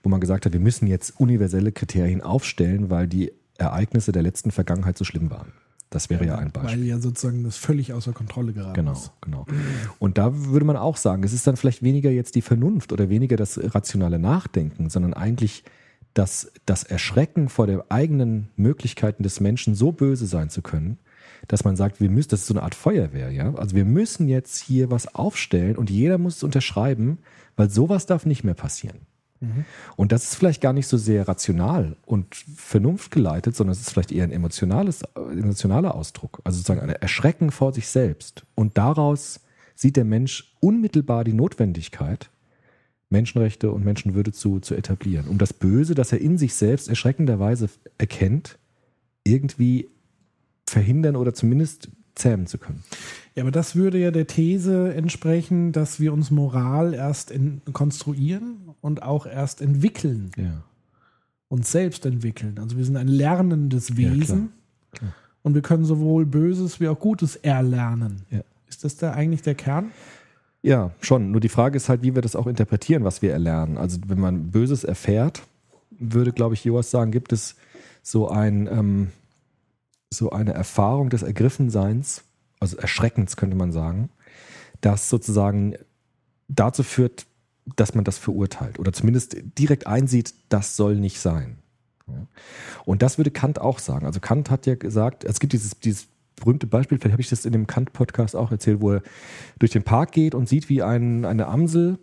wo 0.03 0.09
man 0.09 0.21
gesagt 0.21 0.45
hat, 0.45 0.53
wir 0.53 0.59
müssen 0.59 0.87
jetzt 0.87 1.19
universelle 1.19 1.71
Kriterien 1.71 2.21
aufstellen, 2.21 2.89
weil 2.89 3.07
die 3.07 3.31
Ereignisse 3.57 4.11
der 4.11 4.23
letzten 4.23 4.51
Vergangenheit 4.51 4.97
so 4.97 5.03
schlimm 5.03 5.29
waren. 5.29 5.53
Das 5.91 6.09
wäre 6.09 6.25
ja, 6.25 6.33
ja 6.33 6.39
ein 6.39 6.51
Beispiel. 6.51 6.79
Weil 6.79 6.87
ja 6.87 6.99
sozusagen 6.99 7.43
das 7.43 7.57
völlig 7.57 7.93
außer 7.93 8.13
Kontrolle 8.13 8.53
geraten 8.53 8.73
genau, 8.73 8.93
ist. 8.93 9.11
Genau, 9.21 9.43
genau. 9.43 9.59
Und 9.99 10.17
da 10.17 10.47
würde 10.47 10.65
man 10.65 10.77
auch 10.77 10.97
sagen, 10.97 11.23
es 11.23 11.33
ist 11.33 11.45
dann 11.45 11.57
vielleicht 11.57 11.83
weniger 11.83 12.09
jetzt 12.09 12.35
die 12.35 12.41
Vernunft 12.41 12.93
oder 12.93 13.09
weniger 13.09 13.35
das 13.35 13.59
rationale 13.75 14.17
Nachdenken, 14.17 14.89
sondern 14.89 15.13
eigentlich 15.13 15.63
dass 16.13 16.51
das 16.65 16.83
Erschrecken 16.83 17.49
vor 17.49 17.67
den 17.67 17.81
eigenen 17.89 18.49
Möglichkeiten 18.55 19.23
des 19.23 19.39
Menschen 19.39 19.75
so 19.75 19.91
böse 19.91 20.25
sein 20.25 20.49
zu 20.49 20.61
können, 20.61 20.99
dass 21.47 21.63
man 21.63 21.75
sagt, 21.75 22.01
wir 22.01 22.09
müssen, 22.09 22.29
das 22.29 22.41
ist 22.41 22.47
so 22.47 22.53
eine 22.53 22.63
Art 22.63 22.75
Feuerwehr, 22.75 23.31
ja. 23.31 23.53
Also 23.55 23.75
wir 23.75 23.85
müssen 23.85 24.27
jetzt 24.27 24.57
hier 24.57 24.91
was 24.91 25.15
aufstellen 25.15 25.77
und 25.77 25.89
jeder 25.89 26.17
muss 26.17 26.37
es 26.37 26.43
unterschreiben, 26.43 27.19
weil 27.55 27.69
sowas 27.69 28.05
darf 28.05 28.25
nicht 28.25 28.43
mehr 28.43 28.53
passieren. 28.53 28.99
Und 29.95 30.11
das 30.11 30.23
ist 30.23 30.35
vielleicht 30.35 30.61
gar 30.61 30.73
nicht 30.73 30.87
so 30.87 30.97
sehr 30.97 31.27
rational 31.27 31.95
und 32.05 32.35
vernunftgeleitet, 32.35 33.55
sondern 33.55 33.71
es 33.71 33.81
ist 33.81 33.91
vielleicht 33.91 34.11
eher 34.11 34.23
ein 34.23 34.31
emotionales, 34.31 35.01
emotionaler 35.15 35.95
Ausdruck. 35.95 36.41
Also 36.43 36.57
sozusagen 36.57 36.81
ein 36.81 36.89
Erschrecken 36.89 37.51
vor 37.51 37.73
sich 37.73 37.87
selbst. 37.87 38.45
Und 38.55 38.77
daraus 38.77 39.39
sieht 39.73 39.97
der 39.97 40.05
Mensch 40.05 40.55
unmittelbar 40.59 41.23
die 41.23 41.33
Notwendigkeit, 41.33 42.29
Menschenrechte 43.09 43.71
und 43.71 43.83
Menschenwürde 43.83 44.31
zu, 44.31 44.59
zu 44.59 44.75
etablieren, 44.75 45.27
um 45.27 45.37
das 45.37 45.53
Böse, 45.53 45.95
das 45.95 46.11
er 46.11 46.21
in 46.21 46.37
sich 46.37 46.53
selbst 46.53 46.87
erschreckenderweise 46.87 47.69
erkennt, 47.97 48.57
irgendwie 49.23 49.89
verhindern 50.67 51.15
oder 51.15 51.33
zumindest 51.33 51.89
zähmen 52.15 52.47
zu 52.47 52.57
können. 52.57 52.83
Ja, 53.35 53.43
aber 53.43 53.51
das 53.51 53.75
würde 53.75 53.97
ja 53.97 54.11
der 54.11 54.27
These 54.27 54.93
entsprechen, 54.93 55.71
dass 55.71 55.99
wir 55.99 56.11
uns 56.13 56.31
Moral 56.31 56.93
erst 56.93 57.31
in, 57.31 57.61
konstruieren 57.73 58.57
und 58.81 59.03
auch 59.03 59.25
erst 59.25 59.61
entwickeln, 59.61 60.31
Ja. 60.37 60.63
uns 61.47 61.71
selbst 61.71 62.05
entwickeln. 62.05 62.57
Also 62.59 62.77
wir 62.77 62.85
sind 62.85 62.97
ein 62.97 63.07
lernendes 63.07 63.89
Ja, 63.89 63.95
klar. 63.95 64.11
Wesen 64.13 64.49
Klar. 64.91 65.13
und 65.43 65.53
wir 65.53 65.61
können 65.61 65.85
sowohl 65.85 66.25
Böses 66.25 66.79
wie 66.79 66.87
auch 66.87 66.99
Gutes 66.99 67.35
erlernen. 67.37 68.23
Ja. 68.29 68.41
Ist 68.67 68.83
das 68.83 68.97
da 68.97 69.11
eigentlich 69.11 69.41
der 69.41 69.55
Kern? 69.55 69.91
Ja, 70.63 70.91
schon. 71.01 71.31
Nur 71.31 71.41
die 71.41 71.49
Frage 71.49 71.75
ist 71.77 71.89
halt, 71.89 72.03
wie 72.03 72.13
wir 72.15 72.21
das 72.21 72.35
auch 72.35 72.47
interpretieren, 72.47 73.03
was 73.03 73.21
wir 73.21 73.31
erlernen. 73.31 73.77
Also 73.77 73.97
wenn 74.07 74.19
man 74.19 74.51
Böses 74.51 74.83
erfährt, 74.83 75.41
würde, 75.89 76.31
glaube 76.31 76.53
ich, 76.53 76.63
Joas 76.63 76.91
sagen, 76.91 77.11
gibt 77.11 77.33
es 77.33 77.55
so 78.03 78.29
ein 78.29 78.67
ähm, 78.67 79.07
so 80.13 80.29
eine 80.29 80.53
Erfahrung 80.53 81.09
des 81.09 81.23
Ergriffenseins, 81.23 82.23
also 82.59 82.77
Erschreckens 82.77 83.37
könnte 83.37 83.55
man 83.55 83.71
sagen, 83.71 84.09
das 84.81 85.09
sozusagen 85.09 85.75
dazu 86.47 86.83
führt, 86.83 87.25
dass 87.75 87.95
man 87.95 88.03
das 88.03 88.17
verurteilt 88.17 88.79
oder 88.79 88.91
zumindest 88.91 89.37
direkt 89.57 89.87
einsieht, 89.87 90.33
das 90.49 90.75
soll 90.75 90.95
nicht 90.95 91.19
sein. 91.19 91.57
Und 92.85 93.01
das 93.01 93.17
würde 93.17 93.31
Kant 93.31 93.59
auch 93.59 93.79
sagen. 93.79 94.05
Also 94.05 94.19
Kant 94.19 94.49
hat 94.49 94.65
ja 94.65 94.75
gesagt, 94.75 95.23
es 95.23 95.39
gibt 95.39 95.53
dieses, 95.53 95.79
dieses 95.79 96.07
berühmte 96.35 96.67
Beispiel, 96.67 96.97
vielleicht 96.97 97.13
habe 97.13 97.21
ich 97.21 97.29
das 97.29 97.45
in 97.45 97.53
dem 97.53 97.67
Kant-Podcast 97.67 98.35
auch 98.35 98.51
erzählt, 98.51 98.81
wo 98.81 98.93
er 98.93 99.03
durch 99.59 99.71
den 99.71 99.83
Park 99.83 100.11
geht 100.11 100.35
und 100.35 100.49
sieht, 100.49 100.67
wie 100.69 100.81
ein, 100.81 101.23
eine 101.23 101.47
Amsel 101.47 101.99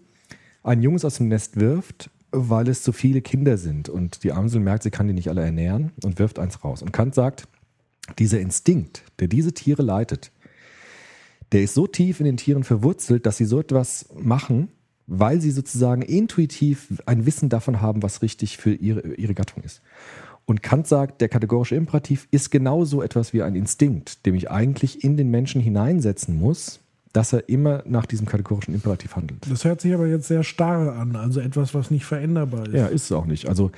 ein 0.62 0.83
Junges 0.83 1.05
aus 1.05 1.16
dem 1.16 1.29
Nest 1.29 1.59
wirft, 1.59 2.11
weil 2.31 2.68
es 2.68 2.83
zu 2.83 2.92
viele 2.92 3.21
Kinder 3.21 3.59
sind. 3.59 3.88
Und 3.88 4.23
die 4.25 4.33
Amsel 4.33 4.61
merkt, 4.61 4.83
sie 4.83 4.90
kann 4.90 5.09
die 5.09 5.14
nicht 5.14 5.29
alle 5.29 5.44
ernähren 5.44 5.92
und 6.03 6.18
wirft 6.18 6.38
eins 6.38 6.64
raus. 6.64 6.83
Und 6.83 6.92
Kant 6.92 7.14
sagt, 7.14 7.49
dieser 8.18 8.40
Instinkt, 8.40 9.03
der 9.21 9.29
diese 9.29 9.53
Tiere 9.53 9.83
leitet, 9.83 10.31
der 11.53 11.62
ist 11.62 11.75
so 11.75 11.87
tief 11.87 12.21
in 12.21 12.27
den 12.27 12.37
Tieren 12.37 12.64
verwurzelt, 12.64 13.27
dass 13.27 13.37
sie 13.37 13.44
so 13.44 13.61
etwas 13.61 14.07
machen, 14.18 14.68
weil 15.07 15.40
sie 15.40 15.51
sozusagen 15.51 16.03
intuitiv 16.03 17.03
ein 17.07 17.25
Wissen 17.25 17.49
davon 17.49 17.81
haben, 17.81 18.03
was 18.03 18.23
richtig 18.23 18.59
für 18.59 18.75
ihre, 18.75 19.14
ihre 19.14 19.35
Gattung 19.35 19.62
ist. 19.62 19.81
Und 20.44 20.62
Kant 20.62 20.87
sagt, 20.87 21.21
der 21.21 21.29
kategorische 21.29 21.75
Imperativ 21.75 22.29
ist 22.31 22.51
genauso 22.51 23.03
etwas 23.03 23.33
wie 23.33 23.42
ein 23.42 23.55
Instinkt, 23.55 24.25
den 24.25 24.35
ich 24.35 24.51
eigentlich 24.51 25.05
in 25.05 25.16
den 25.16 25.31
Menschen 25.31 25.61
hineinsetzen 25.61 26.38
muss, 26.38 26.81
dass 27.12 27.33
er 27.33 27.49
immer 27.49 27.83
nach 27.87 28.07
diesem 28.07 28.27
kategorischen 28.27 28.75
Imperativ 28.75 29.16
handelt. 29.16 29.40
Das 29.51 29.64
hört 29.64 29.81
sich 29.81 29.92
aber 29.94 30.07
jetzt 30.07 30.29
sehr 30.29 30.44
starr 30.44 30.94
an, 30.94 31.16
also 31.16 31.40
etwas, 31.40 31.75
was 31.75 31.90
nicht 31.90 32.05
veränderbar 32.05 32.66
ist. 32.66 32.75
Ja, 32.75 32.87
ist 32.87 33.05
es 33.05 33.12
auch 33.12 33.27
nicht. 33.27 33.49
Also 33.49 33.71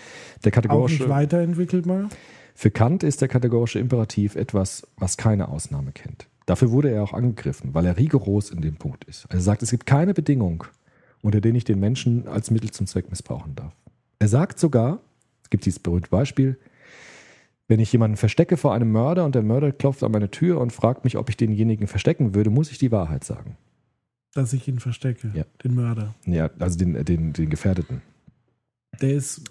der 0.44 0.50
auch 0.50 0.54
kategorische 0.54 1.02
nicht 1.02 1.08
weiterentwickelbar. 1.08 2.08
Für 2.54 2.70
Kant 2.70 3.02
ist 3.02 3.20
der 3.20 3.28
kategorische 3.28 3.78
Imperativ 3.78 4.36
etwas, 4.36 4.86
was 4.96 5.16
keine 5.16 5.48
Ausnahme 5.48 5.92
kennt. 5.92 6.26
Dafür 6.46 6.70
wurde 6.72 6.90
er 6.90 7.02
auch 7.02 7.12
angegriffen, 7.12 7.74
weil 7.74 7.86
er 7.86 7.96
rigoros 7.96 8.50
in 8.50 8.60
dem 8.60 8.76
Punkt 8.76 9.04
ist. 9.04 9.26
Er 9.30 9.40
sagt, 9.40 9.62
es 9.62 9.70
gibt 9.70 9.86
keine 9.86 10.14
Bedingung, 10.14 10.64
unter 11.22 11.40
denen 11.40 11.56
ich 11.56 11.64
den 11.64 11.78
Menschen 11.80 12.26
als 12.26 12.50
Mittel 12.50 12.70
zum 12.70 12.86
Zweck 12.86 13.08
missbrauchen 13.10 13.54
darf. 13.54 13.72
Er 14.18 14.28
sagt 14.28 14.58
sogar, 14.58 15.00
es 15.42 15.50
gibt 15.50 15.64
dieses 15.64 15.78
berühmte 15.78 16.10
Beispiel, 16.10 16.58
wenn 17.68 17.78
ich 17.78 17.92
jemanden 17.92 18.16
verstecke 18.16 18.56
vor 18.56 18.74
einem 18.74 18.90
Mörder 18.90 19.24
und 19.24 19.34
der 19.36 19.42
Mörder 19.42 19.70
klopft 19.70 20.02
an 20.02 20.10
meine 20.10 20.30
Tür 20.30 20.60
und 20.60 20.72
fragt 20.72 21.04
mich, 21.04 21.16
ob 21.16 21.28
ich 21.28 21.36
denjenigen 21.36 21.86
verstecken 21.86 22.34
würde, 22.34 22.50
muss 22.50 22.72
ich 22.72 22.78
die 22.78 22.90
Wahrheit 22.90 23.22
sagen. 23.22 23.56
Dass 24.34 24.52
ich 24.52 24.66
ihn 24.66 24.80
verstecke, 24.80 25.30
Ja. 25.34 25.44
den 25.62 25.76
Mörder. 25.76 26.14
Ja, 26.26 26.50
also 26.58 26.76
den, 26.78 27.04
den, 27.04 27.32
den 27.32 27.48
Gefährdeten. 27.48 28.02
Der 29.00 29.12
ist 29.12 29.42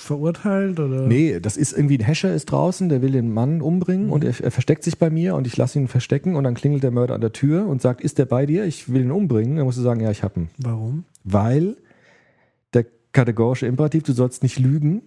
verurteilt 0.00 0.80
oder? 0.80 1.06
Nee, 1.06 1.40
das 1.40 1.56
ist 1.56 1.72
irgendwie 1.72 1.98
ein 1.98 2.04
Hescher 2.04 2.34
ist 2.34 2.46
draußen, 2.46 2.88
der 2.88 3.02
will 3.02 3.12
den 3.12 3.32
Mann 3.32 3.60
umbringen 3.60 4.10
und 4.10 4.24
er, 4.24 4.38
er 4.40 4.50
versteckt 4.50 4.84
sich 4.84 4.98
bei 4.98 5.10
mir 5.10 5.34
und 5.34 5.46
ich 5.46 5.56
lasse 5.56 5.78
ihn 5.78 5.88
verstecken 5.88 6.36
und 6.36 6.44
dann 6.44 6.54
klingelt 6.54 6.82
der 6.82 6.90
Mörder 6.90 7.14
an 7.14 7.20
der 7.20 7.32
Tür 7.32 7.66
und 7.66 7.82
sagt, 7.82 8.00
ist 8.00 8.18
der 8.18 8.26
bei 8.26 8.46
dir? 8.46 8.64
Ich 8.64 8.92
will 8.92 9.02
ihn 9.02 9.10
umbringen. 9.10 9.56
Dann 9.56 9.66
musst 9.66 9.78
du 9.78 9.82
sagen, 9.82 10.00
ja, 10.00 10.10
ich 10.10 10.22
hab 10.22 10.36
ihn. 10.36 10.48
Warum? 10.58 11.04
Weil 11.24 11.76
der 12.74 12.86
kategorische 13.12 13.66
Imperativ, 13.66 14.02
du 14.04 14.12
sollst 14.12 14.42
nicht 14.42 14.58
lügen, 14.58 15.02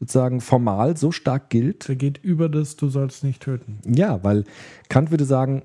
sozusagen 0.00 0.40
formal 0.40 0.96
so 0.96 1.12
stark 1.12 1.50
gilt. 1.50 1.88
Der 1.88 1.96
geht 1.96 2.18
über 2.22 2.48
das, 2.48 2.76
du 2.76 2.88
sollst 2.88 3.24
nicht 3.24 3.42
töten. 3.42 3.78
Ja, 3.86 4.22
weil 4.22 4.44
Kant 4.88 5.10
würde 5.10 5.24
sagen, 5.24 5.62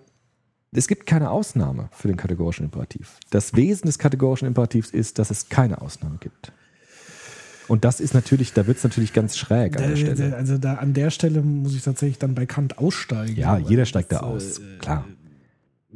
es 0.71 0.87
gibt 0.87 1.07
keine 1.07 1.31
Ausnahme 1.31 1.89
für 1.91 2.07
den 2.07 2.17
kategorischen 2.17 2.65
Imperativ. 2.65 3.17
Das 3.31 3.55
Wesen 3.55 3.87
des 3.87 3.97
kategorischen 3.97 4.47
Imperativs 4.47 4.91
ist, 4.91 5.17
dass 5.17 5.31
es 5.31 5.49
keine 5.49 5.81
Ausnahme 5.81 6.17
gibt. 6.19 6.51
Und 7.69 7.85
das 7.85 7.99
ist 7.99 8.13
natürlich, 8.13 8.53
da 8.53 8.67
wird 8.67 8.77
es 8.77 8.83
natürlich 8.83 9.13
ganz 9.13 9.37
schräg 9.37 9.77
an 9.77 9.89
der 9.89 9.95
Stelle. 9.95 10.35
Also 10.35 10.57
da 10.57 10.75
an 10.75 10.93
der 10.93 11.11
Stelle 11.11 11.41
muss 11.41 11.75
ich 11.75 11.83
tatsächlich 11.83 12.17
dann 12.17 12.35
bei 12.35 12.45
Kant 12.45 12.79
aussteigen. 12.79 13.35
Ja, 13.35 13.57
jeder 13.57 13.85
steigt 13.85 14.11
da 14.11 14.19
das, 14.19 14.23
aus, 14.23 14.57
äh, 14.59 14.77
klar. 14.79 15.05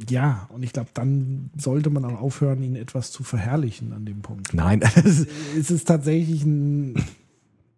Ja, 0.08 0.48
und 0.52 0.62
ich 0.62 0.72
glaube, 0.72 0.90
dann 0.94 1.50
sollte 1.56 1.90
man 1.90 2.04
auch 2.04 2.20
aufhören, 2.20 2.62
ihn 2.62 2.76
etwas 2.76 3.12
zu 3.12 3.22
verherrlichen 3.22 3.92
an 3.92 4.04
dem 4.04 4.22
Punkt. 4.22 4.54
Nein, 4.54 4.80
Es 5.58 5.70
ist 5.70 5.86
tatsächlich 5.86 6.44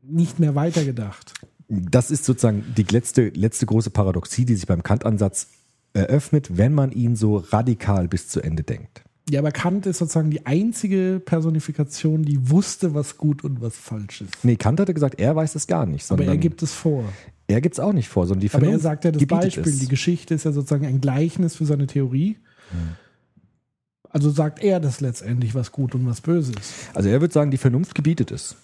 nicht 0.03 0.39
mehr 0.39 0.55
weitergedacht. 0.55 1.35
das 1.69 2.11
ist 2.11 2.25
sozusagen 2.25 2.65
die 2.77 2.85
letzte, 2.85 3.31
letzte 3.31 3.67
große 3.67 3.91
Paradoxie, 3.91 4.45
die 4.45 4.55
sich 4.55 4.67
beim 4.67 4.83
Kant-Ansatz 4.83 5.49
eröffnet, 5.95 6.57
wenn 6.57 6.75
man 6.75 6.93
ihn 6.93 7.17
so 7.17 7.39
radikal 7.39 8.09
bis 8.09 8.29
zu 8.29 8.41
Ende 8.41 8.63
denkt. 8.63 9.06
Ja, 9.29 9.41
aber 9.41 9.51
Kant 9.51 9.87
ist 9.87 9.99
sozusagen 9.99 10.31
die 10.31 10.47
einzige 10.47 11.21
Personifikation, 11.25 12.23
die 12.23 12.49
wusste, 12.51 12.95
was 12.95 13.17
gut 13.17 13.43
und 13.43 13.61
was 13.61 13.77
falsch 13.77 14.21
ist. 14.21 14.45
Nee, 14.45 14.55
Kant 14.57 14.79
hatte 14.79 14.95
gesagt, 14.95 15.19
er 15.19 15.35
weiß 15.35 15.57
es 15.57 15.67
gar 15.67 15.85
nicht. 15.85 16.09
Aber 16.13 16.25
er 16.25 16.37
gibt 16.37 16.63
es 16.63 16.73
vor. 16.73 17.05
er 17.49 17.61
gibt's 17.61 17.81
auch 17.81 17.93
nicht 17.93 18.09
vor, 18.09 18.27
sondern 18.29 18.41
die 18.43 18.49
Aber 18.51 18.59
er 18.59 18.61
Vernunft 18.61 18.83
sagt 18.85 19.05
ja 19.05 19.11
das 19.11 19.27
Beispiel. 19.27 19.65
es. 19.67 19.79
Die 19.81 19.89
Geschichte 19.89 20.35
ist 20.35 20.45
ja 20.45 20.53
sozusagen 20.53 20.87
ein 20.87 21.01
Gleichnis 21.01 21.57
für 21.57 21.67
seine 21.67 21.87
Theorie. 21.89 22.37
Also 24.11 24.31
sagt 24.31 24.63
er 24.63 24.81
das 24.81 25.01
letztendlich, 25.01 25.55
was 25.55 25.73
gut 25.73 25.95
und 25.95 26.07
was 26.07 26.21
böse 26.21 26.53
ist. 26.59 26.73
Also 26.95 27.09
er 27.09 27.21
würde 27.21 27.35
sagen, 27.35 27.51
die 27.51 27.59
Vernunft 27.59 27.95
gebietet 27.95 28.31
es. 28.31 28.57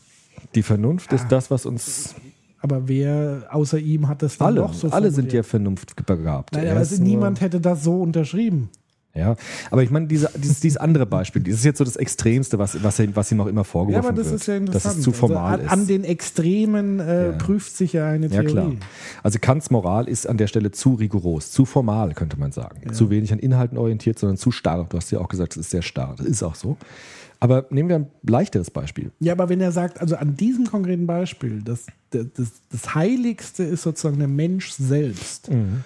Die 0.55 0.63
Vernunft 0.63 1.13
Ah. 1.13 1.17
ist 1.17 1.27
das, 1.29 1.51
was 1.51 1.67
uns 1.67 2.15
Aber 2.61 2.87
wer 2.89 3.49
außer 3.51 3.79
ihm 3.81 4.07
hat 4.07 4.23
das 4.23 4.39
dann 4.39 4.47
alle, 4.47 4.61
doch 4.61 4.73
so 4.73 4.89
alle 4.91 5.11
sind 5.11 5.33
ja 5.33 5.43
formuliert? 5.43 5.81
vernunftbegabt. 5.91 6.55
Nein, 6.55 6.67
es- 6.69 6.97
nur- 6.99 7.09
niemand 7.09 7.41
hätte 7.41 7.61
das 7.61 7.83
so 7.83 8.01
unterschrieben. 8.01 8.71
Ja, 9.15 9.37
aber 9.71 9.83
ich 9.83 9.91
meine, 9.91 10.07
diese, 10.07 10.31
dieses, 10.37 10.61
dieses 10.61 10.79
andere 10.79 11.05
Beispiel, 11.05 11.43
das 11.43 11.55
ist 11.57 11.65
jetzt 11.67 11.77
so 11.77 11.85
das 11.85 11.97
Extremste, 11.97 12.59
was, 12.59 12.83
was, 12.83 12.99
ihm- 12.99 13.15
was 13.15 13.31
ihm 13.31 13.41
auch 13.43 13.47
immer 13.47 13.61
Ja, 13.61 13.65
vorgeworfen 13.65 14.09
aber 14.09 14.17
das 14.17 14.31
wird. 14.31 14.41
ist 14.41 14.47
ja 14.47 14.57
interessant. 14.57 14.85
Dass 14.87 14.97
es 14.97 15.03
zu 15.05 15.13
formal 15.13 15.53
also 15.55 15.65
ist. 15.67 15.71
an, 15.73 15.81
an 15.81 15.87
den 15.87 16.05
Extremen 16.05 16.99
äh, 16.99 17.27
Ja. 17.27 17.33
prüft 17.33 17.77
sich 17.77 17.93
ja 17.93 18.07
eine 18.09 18.27
Ja, 18.29 18.41
Theorie. 18.41 18.53
klar. 18.53 18.73
Also 19.23 19.39
Kants 19.39 19.71
Moral 19.71 20.09
ist 20.09 20.27
an 20.27 20.39
der 20.39 20.47
Stelle 20.47 20.71
zu 20.71 20.95
rigoros, 20.95 21.51
zu 21.51 21.67
formal, 21.67 22.15
könnte 22.15 22.39
man 22.41 22.53
sagen. 22.53 22.91
Zu 22.95 23.11
wenig 23.11 23.33
an 23.35 23.39
Inhalten 23.39 23.77
orientiert, 23.77 24.19
sondern 24.19 24.39
zu 24.39 24.51
starr. 24.51 24.87
Du 24.89 24.97
hast 24.97 25.11
ja 25.11 25.19
auch 25.21 25.29
gesagt, 25.29 25.53
es 25.53 25.59
ist 25.59 25.71
sehr 25.73 25.83
starr. 25.83 26.15
Das 26.17 26.27
ist 26.27 26.43
auch 26.43 26.55
so. 26.55 26.79
Aber 27.39 27.67
nehmen 27.71 27.89
wir 27.91 27.97
ein 27.97 28.07
leichteres 28.27 28.71
Beispiel. 28.71 29.11
Ja, 29.21 29.33
aber 29.35 29.49
wenn 29.51 29.61
er 29.61 29.73
sagt, 29.73 30.01
also 30.01 30.17
an 30.17 30.37
diesem 30.37 30.67
konkreten 30.69 31.07
Beispiel, 31.07 31.61
das, 31.63 31.85
das, 32.11 32.27
das, 32.35 32.47
das 32.71 32.95
Heiligste 32.95 33.65
ist 33.65 33.83
sozusagen 33.83 34.19
der 34.21 34.29
Mensch 34.29 34.71
selbst, 34.71 35.51
Mhm. 35.51 35.85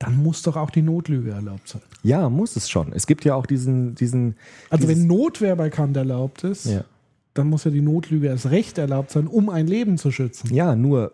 Dann 0.00 0.16
muss 0.16 0.42
doch 0.42 0.56
auch 0.56 0.70
die 0.70 0.82
Notlüge 0.82 1.30
erlaubt 1.30 1.68
sein. 1.68 1.82
Ja, 2.02 2.28
muss 2.30 2.56
es 2.56 2.68
schon. 2.70 2.92
Es 2.94 3.06
gibt 3.06 3.24
ja 3.24 3.34
auch 3.34 3.44
diesen, 3.44 3.94
diesen. 3.94 4.34
Also 4.70 4.88
wenn 4.88 5.06
Notwehr 5.06 5.54
bei 5.56 5.68
Kant 5.68 5.96
erlaubt 5.96 6.42
ist, 6.42 6.64
ja. 6.64 6.84
dann 7.34 7.48
muss 7.48 7.64
ja 7.64 7.70
die 7.70 7.82
Notlüge 7.82 8.26
erst 8.26 8.46
recht 8.46 8.78
erlaubt 8.78 9.10
sein, 9.10 9.26
um 9.26 9.50
ein 9.50 9.66
Leben 9.66 9.98
zu 9.98 10.10
schützen. 10.10 10.52
ja, 10.52 10.74
nur 10.74 11.12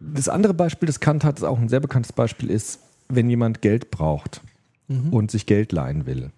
das 0.00 0.28
andere 0.28 0.54
Beispiel, 0.54 0.86
das 0.86 0.98
Kant 0.98 1.24
hat, 1.24 1.36
das 1.36 1.44
auch 1.44 1.58
ein 1.58 1.68
sehr 1.68 1.80
bekanntes 1.80 2.12
Beispiel 2.12 2.50
ist, 2.50 2.80
wenn 3.08 3.28
jemand 3.28 3.62
Geld 3.62 3.90
braucht 3.90 4.40
und 5.10 5.30
sich 5.30 5.46
Geld 5.46 5.72
leihen 5.72 6.06
will 6.06 6.30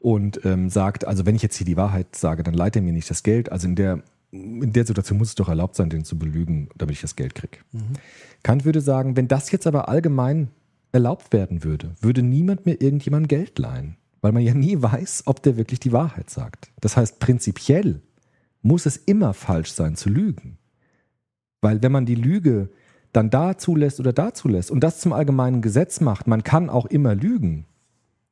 und 0.00 0.44
ähm, 0.44 0.68
sagt, 0.68 1.06
also 1.06 1.24
wenn 1.24 1.34
ich 1.34 1.42
jetzt 1.42 1.56
hier 1.56 1.64
die 1.64 1.76
Wahrheit 1.76 2.14
sage, 2.14 2.42
dann 2.42 2.54
leiht 2.54 2.76
er 2.76 2.82
mir 2.82 2.92
nicht 2.92 3.08
das 3.08 3.22
Geld. 3.22 3.50
Also 3.50 3.66
in 3.66 3.74
der, 3.74 4.02
in 4.32 4.72
der 4.72 4.84
Situation 4.86 5.18
muss 5.18 5.28
es 5.28 5.34
doch 5.34 5.48
erlaubt 5.48 5.76
sein, 5.76 5.88
den 5.88 6.04
zu 6.04 6.18
belügen, 6.18 6.68
damit 6.76 6.96
ich 6.96 7.00
das 7.00 7.16
Geld 7.16 7.34
kriege. 7.34 7.58
Kant 8.42 8.64
würde 8.64 8.80
sagen, 8.80 9.16
wenn 9.16 9.28
das 9.28 9.50
jetzt 9.50 9.66
aber 9.66 9.88
allgemein 9.88 10.48
erlaubt 10.94 11.32
werden 11.32 11.64
würde, 11.64 11.94
würde 12.00 12.22
niemand 12.22 12.66
mehr 12.66 12.80
irgendjemandem 12.80 13.28
Geld 13.28 13.58
leihen, 13.58 13.96
weil 14.20 14.32
man 14.32 14.42
ja 14.42 14.54
nie 14.54 14.80
weiß, 14.80 15.24
ob 15.26 15.42
der 15.42 15.56
wirklich 15.56 15.80
die 15.80 15.92
Wahrheit 15.92 16.30
sagt. 16.30 16.70
Das 16.80 16.96
heißt, 16.96 17.18
prinzipiell 17.18 18.00
muss 18.62 18.86
es 18.86 18.96
immer 18.96 19.34
falsch 19.34 19.72
sein 19.72 19.96
zu 19.96 20.08
lügen. 20.08 20.58
Weil 21.60 21.82
wenn 21.82 21.92
man 21.92 22.06
die 22.06 22.14
Lüge 22.14 22.70
dann 23.12 23.30
da 23.30 23.58
zulässt 23.58 24.00
oder 24.00 24.12
da 24.12 24.34
zulässt 24.34 24.70
und 24.70 24.80
das 24.80 25.00
zum 25.00 25.12
allgemeinen 25.12 25.62
Gesetz 25.62 26.00
macht, 26.00 26.26
man 26.26 26.42
kann 26.44 26.70
auch 26.70 26.86
immer 26.86 27.14
lügen, 27.14 27.66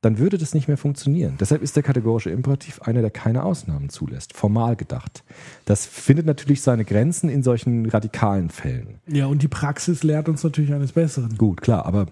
dann 0.01 0.17
würde 0.17 0.37
das 0.37 0.53
nicht 0.53 0.67
mehr 0.67 0.77
funktionieren. 0.77 1.35
Deshalb 1.39 1.61
ist 1.61 1.75
der 1.77 1.83
kategorische 1.83 2.29
Imperativ 2.29 2.81
einer, 2.81 3.01
der 3.01 3.09
keine 3.09 3.43
Ausnahmen 3.43 3.89
zulässt, 3.89 4.35
formal 4.35 4.75
gedacht. 4.75 5.23
Das 5.65 5.85
findet 5.85 6.25
natürlich 6.25 6.61
seine 6.61 6.83
Grenzen 6.83 7.29
in 7.29 7.41
solchen 7.41 7.89
radikalen 7.89 8.49
Fällen. 8.49 8.99
Ja, 9.07 9.27
und 9.27 9.41
die 9.41 9.47
Praxis 9.47 10.03
lehrt 10.03 10.27
uns 10.27 10.43
natürlich 10.43 10.73
eines 10.73 10.91
Besseren. 10.91 11.37
Gut, 11.37 11.61
klar, 11.61 11.85
aber 11.85 12.07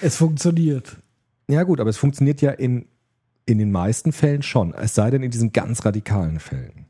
Es 0.00 0.16
funktioniert. 0.16 0.96
ja 1.48 1.62
gut, 1.62 1.80
aber 1.80 1.90
es 1.90 1.96
funktioniert 1.96 2.40
ja 2.42 2.50
in, 2.52 2.86
in 3.46 3.58
den 3.58 3.72
meisten 3.72 4.12
Fällen 4.12 4.42
schon, 4.42 4.74
es 4.74 4.94
sei 4.94 5.10
denn 5.10 5.22
in 5.22 5.30
diesen 5.30 5.52
ganz 5.52 5.84
radikalen 5.84 6.40
Fällen. 6.40 6.86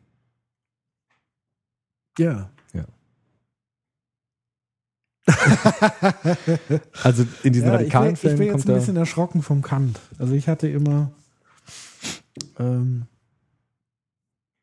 Ja. 2.19 2.51
Also 7.03 7.27
in 7.43 7.53
diesen 7.53 7.69
ja 7.69 7.75
radikalen 7.75 8.15
ich, 8.15 8.23
wär, 8.23 8.33
ich 8.33 8.37
Fällen 8.37 8.39
bin 8.39 8.57
jetzt 8.57 8.69
ein 8.69 8.75
bisschen 8.75 8.97
erschrocken 8.97 9.43
vom 9.43 9.63
Kant. 9.63 9.99
Also 10.19 10.35
ich 10.35 10.49
hatte 10.49 10.69
immer, 10.69 11.13
ähm, 12.59 13.07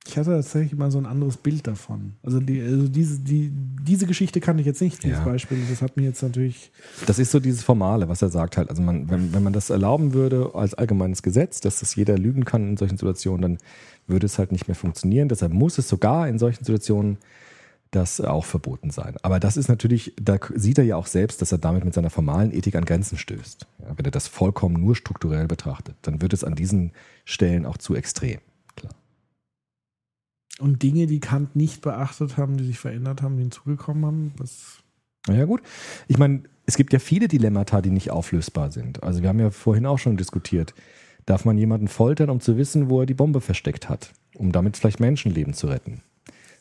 ich 0.08 0.18
hatte 0.18 0.32
tatsächlich 0.32 0.74
immer 0.74 0.90
so 0.92 0.98
ein 0.98 1.06
anderes 1.06 1.38
Bild 1.38 1.68
davon. 1.68 2.14
Also, 2.24 2.40
die, 2.40 2.62
also 2.62 2.88
diese, 2.88 3.20
die, 3.20 3.52
diese 3.52 4.06
Geschichte 4.06 4.40
kannte 4.40 4.62
ich 4.62 4.68
jetzt 4.68 4.82
nicht, 4.82 5.04
dieses 5.04 5.20
Ja. 5.20 5.26
Beispiel. 5.26 5.58
Das 5.70 5.82
hat 5.82 5.98
mir 5.98 6.04
jetzt 6.04 6.22
natürlich, 6.24 6.72
Das 7.06 7.20
ist 7.20 7.32
so 7.32 7.40
dieses 7.40 7.64
Formale, 7.64 8.10
was 8.10 8.22
er 8.22 8.30
sagt 8.30 8.58
halt. 8.58 8.70
Also 8.70 8.82
man, 8.82 9.10
wenn, 9.10 9.34
wenn 9.34 9.44
man 9.44 9.54
das 9.54 9.70
erlauben 9.70 10.14
würde 10.14 10.52
als 10.54 10.74
allgemeines 10.74 11.22
Gesetz, 11.24 11.62
dass 11.62 11.80
das 11.80 11.96
jeder 11.96 12.18
lügen 12.18 12.46
kann 12.46 12.70
in 12.70 12.78
solchen 12.78 12.98
Situationen, 12.98 13.42
dann 13.42 13.58
würde 14.08 14.26
es 14.26 14.40
halt 14.40 14.52
nicht 14.52 14.68
mehr 14.68 14.76
funktionieren. 14.76 15.30
Deshalb 15.30 15.54
muss 15.54 15.78
es 15.78 15.90
sogar 15.90 16.28
in 16.28 16.40
solchen 16.40 16.64
Situationen 16.64 17.18
das 17.92 18.20
auch 18.20 18.46
verboten 18.46 18.90
sein. 18.90 19.16
Aber 19.22 19.40
das 19.40 19.58
ist 19.58 19.70
natürlich, 19.70 20.14
da 20.22 20.38
sieht 20.56 20.78
er 20.78 20.84
ja 20.84 20.96
auch 20.98 21.08
selbst, 21.08 21.42
dass 21.42 21.52
er 21.52 21.58
damit 21.58 21.86
mit 21.86 21.94
seiner 21.94 22.10
formalen 22.10 22.54
Ethik 22.54 22.76
an 22.76 22.86
Grenzen 22.86 23.18
stößt. 23.18 23.66
Ja, 23.80 23.98
wenn 23.98 24.06
er 24.06 24.12
das 24.12 24.28
vollkommen 24.28 24.82
nur 24.84 24.96
strukturell 24.96 25.48
betrachtet, 25.48 25.96
dann 26.02 26.22
wird 26.22 26.34
es 26.34 26.44
an 26.44 26.56
diesen 26.56 26.92
Stellen 27.24 27.66
auch 27.66 27.78
zu 27.78 27.96
extrem. 27.96 28.40
Und 30.60 30.82
Dinge, 30.82 31.06
die 31.06 31.20
Kant 31.20 31.56
nicht 31.56 31.82
beachtet 31.82 32.38
haben, 32.38 32.58
die 32.58 32.66
sich 32.66 32.80
verändert 32.80 33.22
haben, 33.22 33.36
die 33.36 33.44
hinzugekommen 33.44 34.06
haben, 34.06 34.34
das, 34.38 34.78
Naja, 35.28 35.46
gut. 35.46 35.62
Ich 36.08 36.18
meine, 36.18 36.44
es 36.66 36.78
gibt 36.78 36.94
ja 36.94 37.00
viele 37.00 37.28
Dilemmata, 37.28 37.82
die 37.82 37.92
nicht 37.92 38.12
auflösbar 38.12 38.72
sind. 38.72 39.04
Also 39.04 39.22
wir 39.22 39.30
haben 39.30 39.40
ja 39.40 39.52
vorhin 39.52 39.86
auch 39.86 40.00
schon 40.00 40.18
diskutiert. 40.18 40.74
Darf 41.26 41.46
man 41.46 41.58
jemanden 41.58 41.88
foltern, 41.88 42.30
um 42.30 42.40
zu 42.40 42.58
wissen, 42.58 42.90
wo 42.90 43.02
er 43.02 43.06
die 43.06 43.14
Bombe 43.14 43.42
versteckt 43.42 43.90
hat, 43.90 44.14
um 44.36 44.52
damit 44.52 44.78
vielleicht 44.78 45.00
Menschenleben 45.00 45.54
zu 45.54 45.68
retten? 45.68 46.02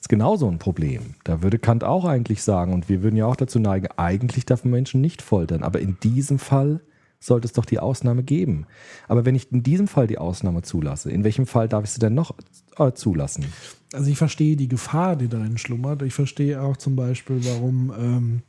Ist 0.01 0.09
genauso 0.09 0.49
ein 0.49 0.59
Problem. 0.59 1.15
Da 1.25 1.43
würde 1.43 1.59
Kant 1.59 1.83
auch 1.83 2.05
eigentlich 2.05 2.43
sagen, 2.43 2.73
und 2.73 2.89
wir 2.89 3.03
würden 3.03 3.17
ja 3.17 3.27
auch 3.27 3.37
dazu 3.37 3.59
neigen, 3.59 3.89
eigentlich 3.97 4.45
darf 4.45 4.65
man 4.65 4.73
Menschen 4.73 5.01
nicht 5.01 5.23
foltern, 5.23 5.63
aber 5.63 5.81
in 5.81 5.99
diesem 6.03 6.39
Fall 6.39 6.81
sollte 7.19 7.47
es 7.47 7.53
doch 7.53 7.65
die 7.65 7.79
Ausnahme 7.79 8.23
geben. 8.23 8.67
Aber 9.09 9.25
wenn 9.25 9.35
ich 9.35 9.51
in 9.51 9.63
diesem 9.63 9.89
Fall 9.89 10.07
die 10.07 10.19
Ausnahme 10.19 10.63
zulasse, 10.63 11.11
in 11.11 11.25
welchem 11.25 11.47
Fall 11.47 11.69
darf 11.69 11.85
ich 11.85 11.91
sie 11.91 12.01
denn 12.01 12.15
noch 12.15 12.35
äh, 12.79 12.93
zulassen? 12.93 13.47
also 13.93 14.11
ich 14.11 14.19
verstehe 14.19 14.57
die 14.57 14.69
Gefahr, 14.69 15.17
die 15.17 15.29
darin 15.29 15.59
schlummert. 15.59 16.03
Ich 16.03 16.15
verstehe 16.15 16.61
auch 16.61 16.77
zum 16.77 16.97
Beispiel, 16.97 17.45
warum 17.45 17.93
ähm, 17.99 18.43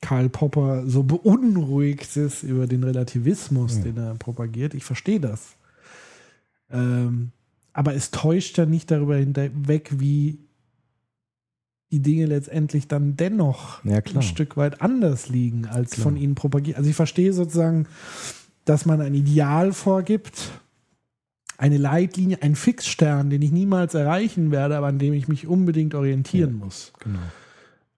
Karl 0.00 0.28
Popper 0.28 0.86
so 0.86 1.02
beunruhigt 1.02 2.16
ist 2.16 2.42
über 2.42 2.66
den 2.66 2.84
Relativismus, 2.84 3.80
den 3.80 3.96
er 3.96 4.14
propagiert. 4.14 4.74
Ich 4.74 4.84
verstehe 4.84 5.20
das. 5.20 5.56
Ähm, 6.70 7.30
aber 7.72 7.94
es 7.94 8.10
täuscht 8.10 8.58
ja 8.58 8.66
nicht 8.66 8.90
darüber 8.90 9.16
hinweg, 9.16 9.92
wie 9.98 10.40
die 11.92 12.00
Dinge 12.00 12.26
letztendlich 12.26 12.88
dann 12.88 13.16
dennoch 13.16 13.84
Ja, 13.84 14.00
ein 14.14 14.22
Stück 14.22 14.56
weit 14.56 14.80
anders 14.80 15.28
liegen, 15.28 15.66
als 15.66 15.92
Klar. 15.92 16.04
von 16.04 16.16
ihnen 16.16 16.34
propagiert. 16.34 16.78
Also 16.78 16.88
ich 16.88 16.96
verstehe 16.96 17.32
sozusagen, 17.32 17.86
dass 18.64 18.86
man 18.86 19.00
ein 19.02 19.14
Ideal 19.14 19.72
vorgibt, 19.72 20.50
eine 21.58 21.76
Leitlinie, 21.76 22.42
einen 22.42 22.56
Fixstern, 22.56 23.28
den 23.28 23.42
ich 23.42 23.52
niemals 23.52 23.94
erreichen 23.94 24.50
werde, 24.50 24.76
aber 24.76 24.86
an 24.86 24.98
dem 24.98 25.12
ich 25.12 25.28
mich 25.28 25.46
unbedingt 25.46 25.94
orientieren 25.94 26.54
muss. 26.54 26.92
Genau. 27.00 27.18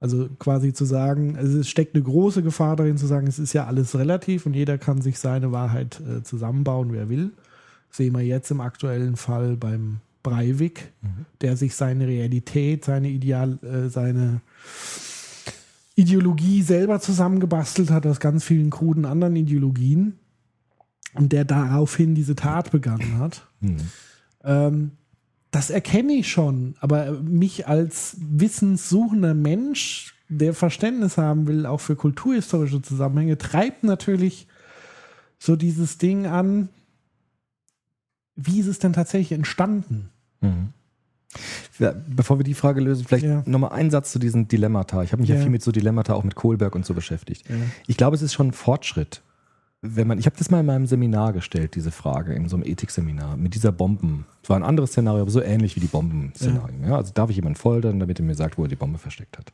Also 0.00 0.28
quasi 0.38 0.74
zu 0.74 0.84
sagen, 0.84 1.36
also 1.38 1.60
es 1.60 1.68
steckt 1.68 1.94
eine 1.94 2.04
große 2.04 2.42
Gefahr 2.42 2.76
darin 2.76 2.98
zu 2.98 3.06
sagen, 3.06 3.26
es 3.26 3.38
ist 3.38 3.54
ja 3.54 3.66
alles 3.66 3.96
relativ 3.96 4.44
und 4.44 4.54
jeder 4.54 4.76
kann 4.76 5.00
sich 5.00 5.18
seine 5.18 5.52
Wahrheit 5.52 6.00
äh, 6.00 6.22
zusammenbauen, 6.22 6.92
wer 6.92 7.08
will. 7.08 7.30
Sehen 7.90 8.12
wir 8.12 8.22
jetzt 8.22 8.50
im 8.50 8.60
aktuellen 8.60 9.16
Fall 9.16 9.56
beim 9.56 10.00
Breivik, 10.24 10.92
der 11.42 11.56
sich 11.56 11.76
seine 11.76 12.08
Realität, 12.08 12.84
seine 12.84 13.08
Ideal, 13.08 13.58
äh, 13.62 13.88
seine 13.88 14.40
Ideologie 15.94 16.62
selber 16.62 16.98
zusammengebastelt 16.98 17.92
hat 17.92 18.04
aus 18.06 18.18
ganz 18.18 18.42
vielen 18.42 18.70
kruden 18.70 19.04
anderen 19.04 19.36
Ideologien 19.36 20.18
und 21.12 21.32
der 21.32 21.44
daraufhin 21.44 22.16
diese 22.16 22.34
Tat 22.34 22.72
begangen 22.72 23.18
hat. 23.18 23.46
Hm. 23.60 23.76
Ähm, 24.42 24.90
das 25.52 25.70
erkenne 25.70 26.14
ich 26.14 26.28
schon, 26.28 26.74
aber 26.80 27.12
mich 27.12 27.68
als 27.68 28.16
wissenssuchender 28.18 29.34
Mensch, 29.34 30.14
der 30.28 30.54
Verständnis 30.54 31.16
haben 31.16 31.46
will, 31.46 31.66
auch 31.66 31.80
für 31.80 31.94
kulturhistorische 31.94 32.82
Zusammenhänge, 32.82 33.38
treibt 33.38 33.84
natürlich 33.84 34.48
so 35.38 35.54
dieses 35.54 35.98
Ding 35.98 36.26
an, 36.26 36.70
wie 38.34 38.58
ist 38.58 38.66
es 38.66 38.80
denn 38.80 38.94
tatsächlich 38.94 39.30
entstanden? 39.30 40.10
Mhm. 40.44 40.68
Bevor 42.14 42.38
wir 42.38 42.44
die 42.44 42.54
Frage 42.54 42.80
lösen, 42.80 43.04
vielleicht 43.06 43.24
Ja. 43.24 43.42
nochmal 43.46 43.72
einen 43.72 43.90
Satz 43.90 44.12
zu 44.12 44.18
diesen 44.20 44.46
Dilemmata. 44.46 45.02
Ich 45.02 45.10
habe 45.12 45.20
mich 45.20 45.28
ja. 45.30 45.34
Ja. 45.36 45.42
viel 45.42 45.50
mit 45.50 45.62
so 45.62 45.72
Dilemmata 45.72 46.14
auch 46.14 46.22
mit 46.22 46.36
Kohlberg 46.36 46.74
und 46.76 46.86
so 46.86 46.94
beschäftigt. 46.94 47.48
Ja. 47.48 47.56
Ich 47.88 47.96
glaube, 47.96 48.14
es 48.14 48.22
ist 48.22 48.32
schon 48.32 48.48
ein 48.48 48.52
Fortschritt. 48.52 49.22
Wenn 49.82 50.06
man, 50.06 50.18
ich 50.18 50.26
habe 50.26 50.36
das 50.38 50.50
mal 50.50 50.60
in 50.60 50.66
meinem 50.66 50.86
Seminar 50.86 51.32
gestellt, 51.32 51.74
diese 51.74 51.90
Frage, 51.90 52.32
in 52.34 52.48
so 52.48 52.56
einem 52.56 52.64
Ethikseminar, 52.64 53.36
mit 53.36 53.54
dieser 53.54 53.72
Bomben. 53.72 54.24
Es 54.42 54.48
war 54.48 54.56
ein 54.56 54.62
anderes 54.62 54.90
Szenario, 54.92 55.22
aber 55.22 55.30
so 55.30 55.42
ähnlich 55.42 55.76
wie 55.76 55.80
die 55.80 55.88
Bombenszenarien. 55.88 56.84
Ja. 56.84 56.96
also 56.96 57.12
darf 57.12 57.28
ich 57.30 57.36
jemanden 57.36 57.58
foltern, 57.58 57.98
damit 58.00 58.18
er 58.18 58.24
mir 58.24 58.34
sagt, 58.34 58.56
wo 58.56 58.62
er 58.62 58.68
die 58.68 58.76
Bombe 58.76 58.98
versteckt 58.98 59.36
hat. 59.36 59.52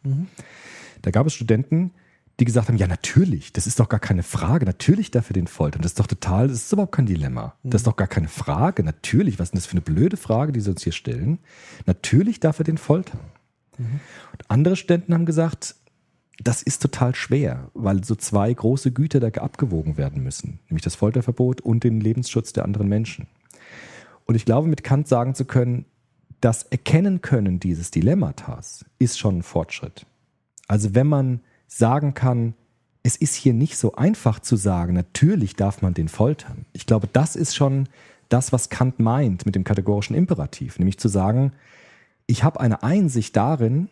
Da 1.03 1.11
gab 1.11 1.27
es 1.27 1.33
Studenten, 1.35 1.93
die 2.41 2.47
gesagt 2.47 2.69
haben, 2.69 2.79
ja 2.79 2.87
natürlich, 2.87 3.53
das 3.53 3.67
ist 3.67 3.79
doch 3.79 3.89
gar 3.89 4.01
keine 4.01 4.23
Frage, 4.23 4.65
natürlich 4.65 5.11
darf 5.11 5.29
er 5.31 5.35
den 5.35 5.47
foltern, 5.47 5.83
das 5.83 5.93
ist 5.93 6.01
doch 6.01 6.07
total, 6.07 6.49
das 6.49 6.57
ist 6.57 6.73
überhaupt 6.73 6.93
kein 6.93 7.07
Dilemma. 7.07 7.55
Das 7.63 7.83
ist 7.83 7.87
doch 7.87 7.97
gar 7.97 8.09
keine 8.09 8.29
Frage, 8.29 8.83
natürlich, 8.83 9.39
was 9.39 9.49
ist 9.49 9.53
denn 9.53 9.59
das 9.59 9.67
für 9.67 9.73
eine 9.73 9.83
blöde 9.83 10.17
Frage, 10.17 10.53
die 10.53 10.61
sie 10.61 10.71
uns 10.71 10.83
hier 10.83 10.93
stellen? 10.93 11.39
Natürlich 11.87 12.41
darf 12.41 12.59
er 12.59 12.65
den 12.65 12.79
foltern. 12.79 13.21
Und 13.79 14.51
andere 14.51 14.77
Studenten 14.77 15.15
haben 15.15 15.27
gesagt, 15.27 15.75
das 16.43 16.63
ist 16.63 16.81
total 16.81 17.15
schwer, 17.15 17.71
weil 17.75 18.03
so 18.05 18.15
zwei 18.15 18.53
große 18.53 18.93
Güter 18.93 19.21
da 19.21 19.29
abgewogen 19.41 19.97
werden 19.97 20.23
müssen, 20.23 20.61
nämlich 20.69 20.83
das 20.83 20.95
Folterverbot 20.95 21.61
und 21.61 21.85
den 21.85 22.01
Lebensschutz 22.01 22.53
der 22.53 22.65
anderen 22.65 22.89
Menschen. 22.89 23.27
Und 24.25 24.35
ich 24.35 24.45
glaube, 24.45 24.69
mit 24.69 24.83
Kant 24.85 25.09
sagen 25.09 25.35
zu 25.35 25.45
können, 25.45 25.85
das 26.41 26.63
Erkennen 26.63 27.21
können 27.21 27.61
dieses 27.61 27.91
Dilemmatas 27.91 28.87
ist 28.99 29.19
schon 29.19 29.39
ein 29.39 29.43
Fortschritt. 29.43 30.07
Also 30.69 30.95
wenn 30.95 31.07
man 31.07 31.41
sagen 31.71 32.15
kann, 32.15 32.55
es 33.03 33.17
ist 33.17 33.35
hier 33.35 33.55
nicht 33.55 33.79
so 33.79 33.95
einfach 33.95 34.41
zu 34.41 34.57
sagen, 34.57 34.93
natürlich 34.93 35.57
darf 35.57 35.81
man 35.81 35.95
den 35.95 36.09
foltern. 36.09 36.67
Ich 36.73 36.85
glaube, 36.85 37.09
das 37.11 37.37
ist 37.37 37.55
schon 37.55 37.89
das, 38.29 38.53
was 38.53 38.69
Kant 38.69 38.99
meint 39.01 39.47
mit 39.47 39.55
dem 39.55 39.65
kategorischen 39.65 40.15
Imperativ, 40.15 40.79
nämlich 40.79 40.99
zu 40.99 41.09
sagen, 41.09 41.53
ich 42.27 42.45
habe 42.45 42.61
eine 42.61 42.83
Einsicht 42.83 43.35
darin, 43.37 43.89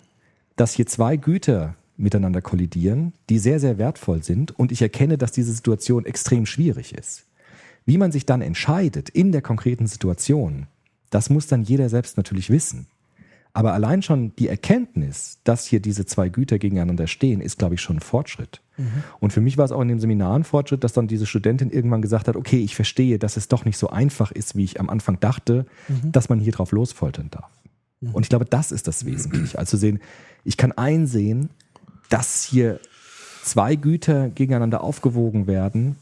dass 0.57 0.75
hier 0.75 0.87
zwei 0.87 1.17
Güter 1.17 1.75
miteinander 1.97 2.43
kollidieren, 2.43 3.15
die 3.31 3.39
sehr, 3.39 3.59
sehr 3.59 3.79
wertvoll 3.79 4.23
sind 4.23 4.57
und 4.57 4.71
ich 4.71 4.83
erkenne, 4.83 5.19
dass 5.19 5.33
diese 5.33 5.53
Situation 5.53 6.05
extrem 6.05 6.47
schwierig 6.47 6.95
ist. 6.95 7.27
Wie 7.85 7.99
man 7.99 8.13
sich 8.13 8.27
dann 8.27 8.43
entscheidet 8.43 9.09
in 9.09 9.33
der 9.33 9.43
konkreten 9.43 9.87
Situation, 9.87 10.67
das 11.11 11.31
muss 11.31 11.47
dann 11.47 11.63
jeder 11.63 11.89
selbst 11.89 12.17
natürlich 12.17 12.51
wissen. 12.51 12.87
Aber 13.59 13.73
allein 13.73 14.03
schon 14.03 14.37
die 14.37 14.47
Erkenntnis, 14.47 15.41
dass 15.43 15.67
hier 15.67 15.81
diese 15.81 16.07
zwei 16.07 16.29
Güter 16.29 16.61
gegeneinander 16.61 17.09
stehen, 17.09 17.41
ist, 17.41 17.59
glaube 17.59 17.75
ich, 17.75 17.81
schon 17.81 17.97
ein 17.97 18.01
Fortschritt. 18.01 18.61
Und 19.19 19.33
für 19.33 19.41
mich 19.41 19.59
war 19.59 19.65
es 19.65 19.73
auch 19.73 19.81
in 19.81 19.89
dem 19.89 19.99
Seminar 19.99 20.39
ein 20.39 20.45
Fortschritt, 20.45 20.85
dass 20.85 20.93
dann 20.93 21.09
diese 21.09 21.27
Studentin 21.27 21.73
irgendwann 21.73 22.01
gesagt 22.01 22.29
hat, 22.29 22.37
okay, 22.37 22.61
ich 22.61 22.77
verstehe, 22.77 23.19
dass 23.19 23.37
es 23.37 23.49
doch 23.49 23.65
nicht 23.65 23.77
so 23.77 23.91
einfach 23.91 24.31
ist, 24.31 24.55
wie 24.55 24.63
ich 24.63 24.79
am 24.79 24.89
Anfang 24.89 25.19
dachte, 25.19 25.67
dass 26.13 26.29
man 26.29 26.39
hier 26.39 26.53
drauf 26.53 26.71
losfoltern 26.71 27.31
darf. 27.33 27.51
Und 28.13 28.23
ich 28.23 28.29
glaube, 28.29 28.45
das 28.45 28.71
ist 28.71 28.87
das 28.87 29.05
Wesentliche. 29.05 29.59
Also 29.59 29.77
sehen, 29.77 29.99
ich 30.45 30.57
kann 30.57 30.71
einsehen, 30.71 31.51
dass 32.11 32.45
hier 32.45 32.79
zwei 33.43 33.75
Güter 33.75 34.29
gegeneinander 34.29 34.85
aufgewogen 34.85 35.49
werden, 35.49 35.97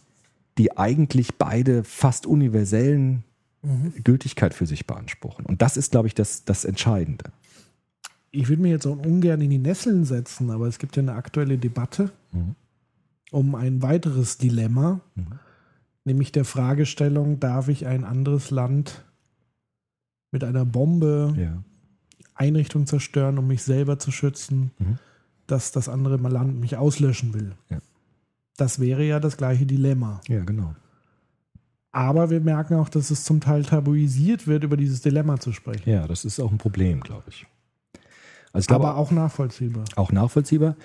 die 0.58 0.76
eigentlich 0.76 1.36
beide 1.36 1.84
fast 1.84 2.26
universellen 2.26 3.24
Gültigkeit 4.04 4.52
für 4.52 4.66
sich 4.66 4.86
beanspruchen. 4.86 5.46
Und 5.46 5.62
das 5.62 5.78
ist, 5.78 5.90
glaube 5.90 6.08
ich, 6.08 6.14
das, 6.14 6.44
das 6.44 6.66
Entscheidende. 6.66 7.32
Ich 8.36 8.48
würde 8.48 8.62
mir 8.62 8.68
jetzt 8.70 8.86
auch 8.86 8.98
ungern 8.98 9.40
in 9.40 9.50
die 9.50 9.58
Nesseln 9.58 10.04
setzen, 10.04 10.50
aber 10.50 10.66
es 10.66 10.78
gibt 10.78 10.96
ja 10.96 11.02
eine 11.02 11.14
aktuelle 11.14 11.58
Debatte 11.58 12.10
um 13.32 13.54
ein 13.54 13.82
weiteres 13.82 14.38
Dilemma, 14.38 15.00
nämlich 16.04 16.32
der 16.32 16.44
Fragestellung, 16.44 17.40
darf 17.40 17.68
ich 17.68 17.86
ein 17.86 18.04
anderes 18.04 18.50
Land 18.50 19.04
mit 20.32 20.44
einer 20.44 20.64
Bombe 20.64 21.34
Ja. 21.36 21.62
Einrichtung 22.34 22.86
zerstören, 22.86 23.38
um 23.38 23.46
mich 23.46 23.62
selber 23.62 23.98
zu 23.98 24.10
schützen, 24.10 24.70
Mhm. 24.78 24.98
dass 25.46 25.72
das 25.72 25.88
andere 25.88 26.16
Land 26.18 26.60
mich 26.60 26.76
auslöschen 26.76 27.32
will. 27.34 27.52
Ja. 27.70 27.78
Das 28.58 28.78
wäre 28.80 29.04
ja 29.04 29.18
das 29.20 29.36
gleiche 29.38 29.64
Dilemma. 29.66 30.20
Ja, 30.28 30.44
genau. 30.44 30.74
Aber 31.92 32.28
wir 32.30 32.40
merken 32.40 32.74
auch, 32.74 32.90
dass 32.90 33.10
es 33.10 33.24
zum 33.24 33.40
Teil 33.40 33.64
tabuisiert 33.64 34.46
wird, 34.46 34.64
über 34.64 34.76
dieses 34.76 35.00
Dilemma 35.00 35.40
zu 35.40 35.52
sprechen. 35.52 35.88
Ja, 35.88 36.06
das 36.06 36.26
ist 36.26 36.38
auch 36.40 36.52
ein 36.52 36.58
Problem, 36.58 37.00
glaube 37.00 37.24
ich. 37.30 37.46
Also 38.56 38.64
ich 38.64 38.68
glaube 38.68 38.88
Aber 38.88 38.96
auch 38.96 39.10
nachvollziehbar. 39.10 39.84
auch 39.96 40.12
nachvollziehbar. 40.12 40.76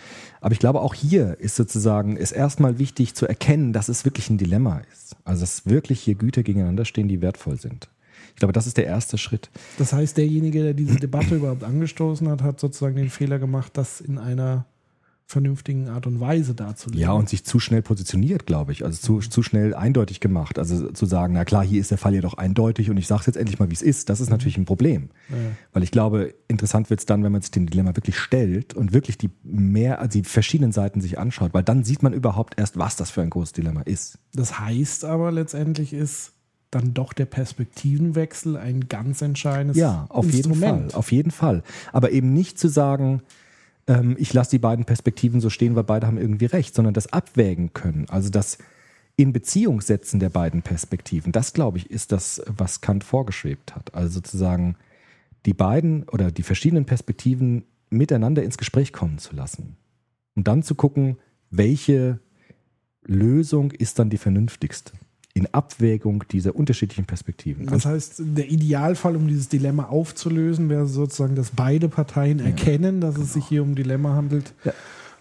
Aber 0.42 0.52
ich 0.52 0.60
glaube, 0.60 0.82
auch 0.82 0.94
hier 0.94 1.40
ist 1.40 1.56
sozusagen, 1.56 2.18
ist 2.18 2.34
erstmal 2.34 2.80
wichtig 2.80 3.16
zu 3.16 3.26
erkennen, 3.26 3.72
dass 3.72 3.88
es 3.88 4.04
wirklich 4.04 4.30
ein 4.30 4.38
Dilemma 4.38 4.82
ist. 4.92 5.16
Also, 5.24 5.40
dass 5.42 5.66
wirklich 5.66 6.02
hier 6.02 6.16
Güter 6.16 6.44
gegeneinander 6.44 6.84
stehen, 6.84 7.08
die 7.08 7.22
wertvoll 7.22 7.58
sind. 7.58 7.88
Ich 8.32 8.36
glaube, 8.36 8.52
das 8.52 8.68
ist 8.68 8.76
der 8.76 8.88
erste 8.88 9.18
Schritt. 9.18 9.50
Das 9.78 9.94
heißt, 9.94 10.18
derjenige, 10.18 10.64
der 10.64 10.74
diese 10.74 10.98
Debatte 10.98 11.36
überhaupt 11.36 11.64
angestoßen 11.64 12.28
hat, 12.28 12.42
hat 12.42 12.60
sozusagen 12.60 12.98
den 12.98 13.10
Fehler 13.10 13.40
gemacht, 13.40 13.72
das 13.78 14.02
in 14.02 14.18
einer 14.18 14.66
vernünftigen 15.32 15.88
Art 15.88 16.06
und 16.06 16.20
Weise 16.20 16.54
darzulegen. 16.54 17.02
Ja, 17.02 17.14
und 17.14 17.30
sich 17.30 17.44
zu 17.44 17.60
schnell 17.60 17.82
positioniert, 17.82 18.46
glaube 18.46 18.72
ich. 18.72 18.86
Also 18.86 19.00
zu, 19.02 19.28
zu 19.28 19.42
schnell 19.42 19.74
eindeutig 19.74 20.20
gemacht. 20.20 20.60
Also 20.60 20.92
zu 20.92 21.06
sagen, 21.06 21.34
na 21.34 21.46
klar, 21.46 21.64
hier 21.64 21.82
ist 21.82 21.90
der 21.90 21.98
Fall 21.98 22.14
ja 22.14 22.22
doch 22.22 22.36
eindeutig 22.36 22.90
und 22.90 22.98
ich 22.98 23.08
sage 23.08 23.22
es 23.22 23.26
jetzt 23.28 23.38
endlich 23.38 23.58
mal, 23.60 23.70
wie 23.70 23.74
es 23.74 23.82
ist. 23.82 24.10
Das 24.10 24.20
ist 24.20 24.30
natürlich 24.30 24.58
ein 24.58 24.66
Problem. 24.66 25.10
Weil 25.74 25.84
ich 25.84 25.92
glaube, 25.92 26.34
interessant 26.48 26.90
wird 26.90 27.00
es 27.00 27.06
dann, 27.06 27.24
wenn 27.24 27.32
man 27.32 27.42
sich 27.42 27.52
dem 27.52 27.70
Dilemma 27.70 27.96
wirklich 27.96 28.18
stellt 28.18 28.74
und 28.74 28.94
wirklich 28.94 29.18
die 29.18 29.30
mehr, 29.44 30.00
also 30.00 30.20
die 30.20 30.28
verschiedenen 30.28 30.72
Seiten 30.72 31.02
sich 31.02 31.18
anschaut, 31.18 31.54
weil 31.54 31.64
dann 31.64 31.84
sieht 31.84 32.04
man 32.04 32.14
überhaupt 32.14 32.60
erst, 32.60 32.78
was 32.78 32.96
das 32.96 33.10
für 33.10 33.22
ein 33.22 33.30
großes 33.30 33.54
Dilemma 33.54 33.82
ist. 33.82 34.20
Das 34.34 34.60
heißt 34.60 35.06
aber 35.06 35.32
letztendlich 35.32 35.94
ist 35.94 36.34
dann 36.72 36.94
doch 36.94 37.14
der 37.14 37.26
Perspektivenwechsel 37.26 38.58
ein 38.58 38.88
ganz 38.88 39.22
entscheidendes 39.22 39.78
Ja, 39.78 40.06
auf 40.10 40.26
jeden 40.26 40.38
Instrument. 40.52 40.92
Fall. 40.92 41.00
Auf 41.00 41.12
jeden 41.12 41.32
Fall. 41.32 41.64
Aber 41.92 42.12
eben 42.12 42.34
nicht 42.34 42.58
zu 42.58 42.70
sagen, 42.70 43.22
ähm, 43.88 44.16
ich 44.20 44.34
lasse 44.34 44.52
die 44.52 44.60
beiden 44.60 44.86
Perspektiven 44.86 45.42
so 45.42 45.50
stehen, 45.50 45.76
weil 45.76 45.84
beide 45.84 46.08
haben 46.08 46.18
irgendwie 46.18 46.46
recht, 46.46 46.76
sondern 46.76 46.94
das 46.94 47.12
abwägen 47.12 47.74
können. 47.74 48.08
Also 48.10 48.30
das 48.30 48.58
in 49.16 49.34
Beziehung 49.34 49.82
setzen 49.82 50.20
der 50.20 50.30
beiden 50.30 50.62
Perspektiven. 50.62 51.32
Das, 51.32 51.54
glaube 51.54 51.78
ich, 51.78 51.92
ist 51.92 52.12
das, 52.12 52.42
was 52.48 52.82
Kant 52.82 53.04
vorgeschwebt 53.04 53.76
hat. 53.76 53.94
Also 53.94 54.16
sozusagen 54.16 54.76
die 55.46 55.54
beiden 55.54 56.08
oder 56.10 56.32
die 56.32 56.44
verschiedenen 56.44 56.86
Perspektiven 56.86 57.66
miteinander 57.90 58.44
ins 58.44 58.58
Gespräch 58.58 58.94
kommen 58.94 59.18
zu 59.18 59.36
lassen. 59.36 59.76
Und 60.36 60.48
dann 60.48 60.64
zu 60.64 60.76
gucken, 60.76 61.18
welche 61.50 62.20
Lösung 63.04 63.72
ist 63.72 64.00
dann 64.00 64.10
die 64.10 64.18
vernünftigste. 64.18 64.94
In 65.34 65.48
Abwägung 65.54 66.26
dieser 66.30 66.56
unterschiedlichen 66.56 67.06
Perspektiven. 67.06 67.66
Das 67.68 67.86
heißt, 67.86 68.22
der 68.36 68.50
Idealfall, 68.52 69.16
um 69.16 69.28
dieses 69.30 69.48
Dilemma 69.48 69.86
aufzulösen, 69.86 70.68
wäre 70.70 70.88
sozusagen, 70.88 71.36
dass 71.36 71.52
beide 71.52 71.88
Parteien 71.88 72.40
erkennen, 72.40 73.00
dass 73.00 73.18
es 73.18 73.34
sich 73.34 73.46
hier 73.46 73.64
um 73.64 73.74
Dilemma 73.76 74.14
handelt 74.14 74.54
Ja. 74.66 74.74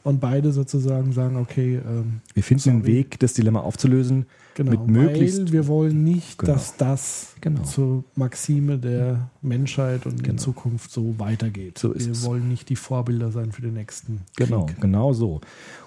und 0.02 0.20
beide 0.20 0.50
sozusagen 0.50 1.12
sagen, 1.12 1.36
okay, 1.36 1.76
ähm, 1.86 2.22
Wir 2.34 2.42
finden 2.42 2.70
einen 2.70 2.80
Sorry. 2.82 2.92
Weg, 2.94 3.20
das 3.20 3.34
Dilemma 3.34 3.60
aufzulösen, 3.60 4.26
genau, 4.56 4.72
mit 4.72 4.86
möglichst. 4.88 5.38
weil 5.46 5.52
wir 5.52 5.66
wollen 5.68 6.02
nicht, 6.02 6.38
Genau. 6.38 6.54
dass 6.54 6.76
das 6.76 7.34
Genau. 7.40 7.62
zur 7.62 8.02
Maxime 8.16 8.78
der 8.78 9.30
Menschheit 9.42 10.06
und 10.06 10.14
in 10.18 10.22
Genau. 10.24 10.42
Zukunft 10.42 10.90
so 10.90 11.14
weitergeht. 11.18 11.78
So 11.78 11.92
ist 11.92 12.06
wir 12.06 12.12
es. 12.12 12.24
wollen 12.24 12.48
nicht 12.48 12.68
die 12.68 12.76
Vorbilder 12.76 13.30
sein 13.30 13.52
für 13.52 13.62
den 13.62 13.74
nächsten 13.74 14.22
Genau, 14.36 14.66
Krieg. 14.66 14.80
genau 14.80 15.12
so. 15.12 15.40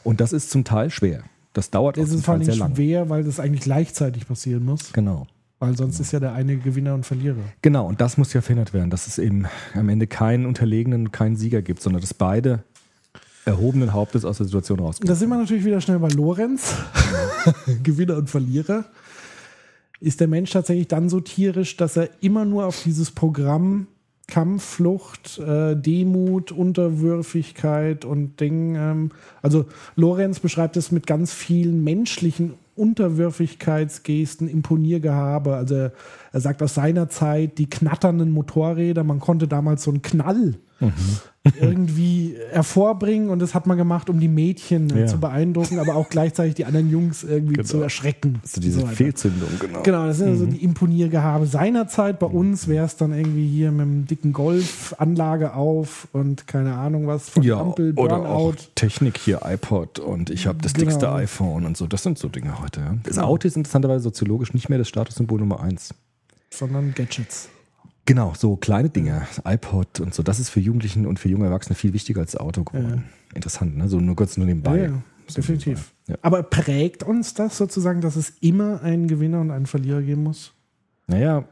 Und 0.06 0.22
das 0.22 0.32
ist 0.32 0.50
zum 0.50 0.64
Teil 0.64 0.90
schwer. 0.92 1.24
Das 1.54 1.70
dauert 1.70 1.96
zum 1.96 2.06
ist 2.06 2.26
vor 2.26 2.34
allem 2.36 2.44
sehr 2.44 2.56
lang. 2.56 2.76
schwer, 2.76 3.10
weil 3.10 3.24
das 3.24 3.40
eigentlich 3.40 3.62
gleichzeitig 3.62 4.28
passieren 4.28 4.66
muss, 4.66 4.92
Genau. 4.94 5.28
weil 5.60 5.78
sonst 5.78 6.00
ist 6.00 6.12
ja 6.12 6.20
der 6.20 6.34
eine 6.34 6.58
Gewinner 6.58 6.94
und 6.96 7.06
Verlierer. 7.06 7.38
Genau, 7.62 7.88
und 7.88 8.02
das 8.02 8.18
muss 8.18 8.34
ja 8.34 8.42
verhindert 8.42 8.74
werden, 8.74 8.90
dass 8.90 9.08
es 9.08 9.18
eben 9.20 9.46
am 9.76 9.88
Ende 9.90 10.08
keinen 10.08 10.46
Unterlegenen 10.46 11.06
und 11.08 11.12
keinen 11.12 11.36
Sieger 11.36 11.62
gibt, 11.62 11.82
sondern 11.82 12.02
dass 12.02 12.14
beide 12.14 12.64
erhobenen 13.46 13.94
Hauptes 13.94 14.26
aus 14.26 14.38
der 14.38 14.46
Situation 14.46 14.80
rauskommen. 14.80 15.08
Da 15.08 15.16
sind 15.16 15.30
wir 15.30 15.38
natürlich 15.38 15.66
wieder 15.66 15.82
schnell 15.82 16.00
bei 16.00 16.08
Lorenz. 16.10 16.74
Gewinner 17.84 18.18
und 18.18 18.30
Verlierer. 18.30 18.86
Ist 20.00 20.20
der 20.20 20.28
Mensch 20.28 20.52
tatsächlich 20.52 20.88
dann 20.88 21.08
so 21.10 21.20
tierisch, 21.20 21.78
dass 21.78 21.96
er 21.98 22.10
immer 22.22 22.46
nur 22.46 22.66
auf 22.66 22.82
dieses 22.84 23.12
Programm 23.12 23.88
Kampf, 24.28 24.64
Flucht, 24.64 25.38
äh, 25.40 25.76
Demut, 25.76 26.52
Unterwürfigkeit 26.52 28.06
und 28.06 28.40
Ding. 28.40 28.76
Ähm, 28.76 29.12
also 29.42 29.66
Lorenz 29.96 30.40
beschreibt 30.40 30.78
es 30.78 30.92
mit 30.92 31.08
ganz 31.08 31.34
vielen 31.34 31.84
menschlichen 31.84 32.54
Unterwürfigkeitsgesten, 32.76 34.48
Imponiergehabe. 34.48 35.56
Also 35.56 35.76
er, 35.76 35.92
er 36.32 36.40
sagt 36.40 36.64
aus 36.64 36.74
seiner 36.74 37.10
Zeit 37.10 37.58
die 37.58 37.70
knatternden 37.70 38.32
Motorräder, 38.32 39.04
man 39.04 39.20
konnte 39.20 39.48
damals 39.48 39.84
so 39.84 39.92
einen 39.92 40.02
Knall 40.02 40.56
irgendwie 41.60 42.36
hervorbringen 42.52 43.30
und 43.30 43.40
das 43.40 43.54
hat 43.54 43.68
man 43.68 43.78
gemacht, 43.78 44.10
um 44.10 44.20
die 44.20 44.30
Mädchen 44.30 44.90
äh, 44.96 45.02
Ja. 45.02 45.08
zu 45.08 45.20
beeindrucken, 45.20 45.80
aber 45.80 45.96
auch 45.96 46.08
gleichzeitig 46.10 46.56
die 46.56 46.64
anderen 46.66 46.90
Jungs 46.90 47.24
irgendwie 47.24 47.56
Genau. 47.56 47.68
zu 47.68 47.82
erschrecken. 47.82 48.40
Also 48.44 48.62
diese 48.62 48.80
so. 48.82 48.88
Fehlzündung, 48.88 49.50
genau. 49.60 49.82
Genau, 49.84 50.06
das 50.08 50.18
sind 50.20 50.30
also 50.30 50.46
die 50.46 50.64
Imponiergehabe 50.64 51.46
seiner 51.46 51.88
Zeit. 51.90 52.20
Bei 52.20 52.28
uns 52.28 52.68
wäre 52.70 52.86
es 52.86 52.96
dann 52.96 53.12
irgendwie 53.14 53.48
hier 53.48 53.72
mit 53.72 53.82
einem 53.82 54.06
dicken 54.08 54.32
Golf, 54.32 54.96
Anlage 54.98 55.54
auf 55.54 56.08
und 56.14 56.48
keine 56.48 56.76
Ahnung 56.76 57.08
was 57.08 57.30
von 57.30 57.44
Ja, 57.44 57.60
Ampel, 57.60 57.92
oder 57.98 58.20
Burnout. 58.20 58.30
auch 58.30 58.56
Technik 58.76 59.18
hier, 59.18 59.42
iPod 59.44 60.00
und 60.00 60.30
ich 60.30 60.48
habe 60.48 60.60
das 60.62 60.74
Genau. 60.74 60.86
dickste 60.86 61.12
iPhone 61.12 61.66
und 61.66 61.76
so. 61.76 61.88
Das 61.88 62.04
sind 62.04 62.18
so 62.18 62.30
Dinge 62.30 62.62
heute. 62.62 62.80
Ja. 62.80 62.98
Das 63.04 63.18
Auto 63.20 63.48
ist 63.48 63.58
interessanterweise 63.58 64.02
soziologisch 64.04 64.54
nicht 64.54 64.70
mehr 64.70 64.78
das 64.80 64.88
Statussymbol 64.88 65.40
Nummer 65.40 65.60
eins. 65.62 65.94
sondern 66.50 66.94
Gadgets. 66.94 67.50
Genau, 68.06 68.34
so 68.36 68.58
kleine 68.58 68.90
Dinge, 68.90 69.26
iPod 69.46 70.00
und 70.02 70.14
so. 70.14 70.24
Das 70.24 70.40
ist 70.40 70.50
für 70.50 70.60
Jugendlichen 70.60 71.06
und 71.06 71.20
für 71.20 71.30
junge 71.30 71.46
Erwachsene 71.46 71.76
viel 71.76 71.94
wichtiger 71.94 72.20
als 72.22 72.36
Auto 72.36 72.64
geworden. 72.66 73.06
Interessant, 73.34 73.78
ne? 73.78 73.88
So 73.88 74.00
nur 74.00 74.16
kurz 74.16 74.36
nur 74.36 74.46
nebenbei. 74.46 74.78
Ja, 74.78 74.84
ja, 74.86 75.02
So 75.28 75.36
definitiv. 75.36 75.68
nebenbei. 75.68 75.88
Ja. 76.08 76.16
Aber 76.22 76.44
prägt 76.44 77.04
uns 77.04 77.34
das 77.34 77.58
sozusagen, 77.58 78.02
dass 78.02 78.18
es 78.18 78.32
immer 78.42 78.82
einen 78.82 79.08
Gewinner 79.08 79.40
und 79.40 79.52
einen 79.52 79.68
Verlierer 79.68 80.02
geben 80.02 80.24
muss? 80.24 80.52
Naja, 81.08 81.46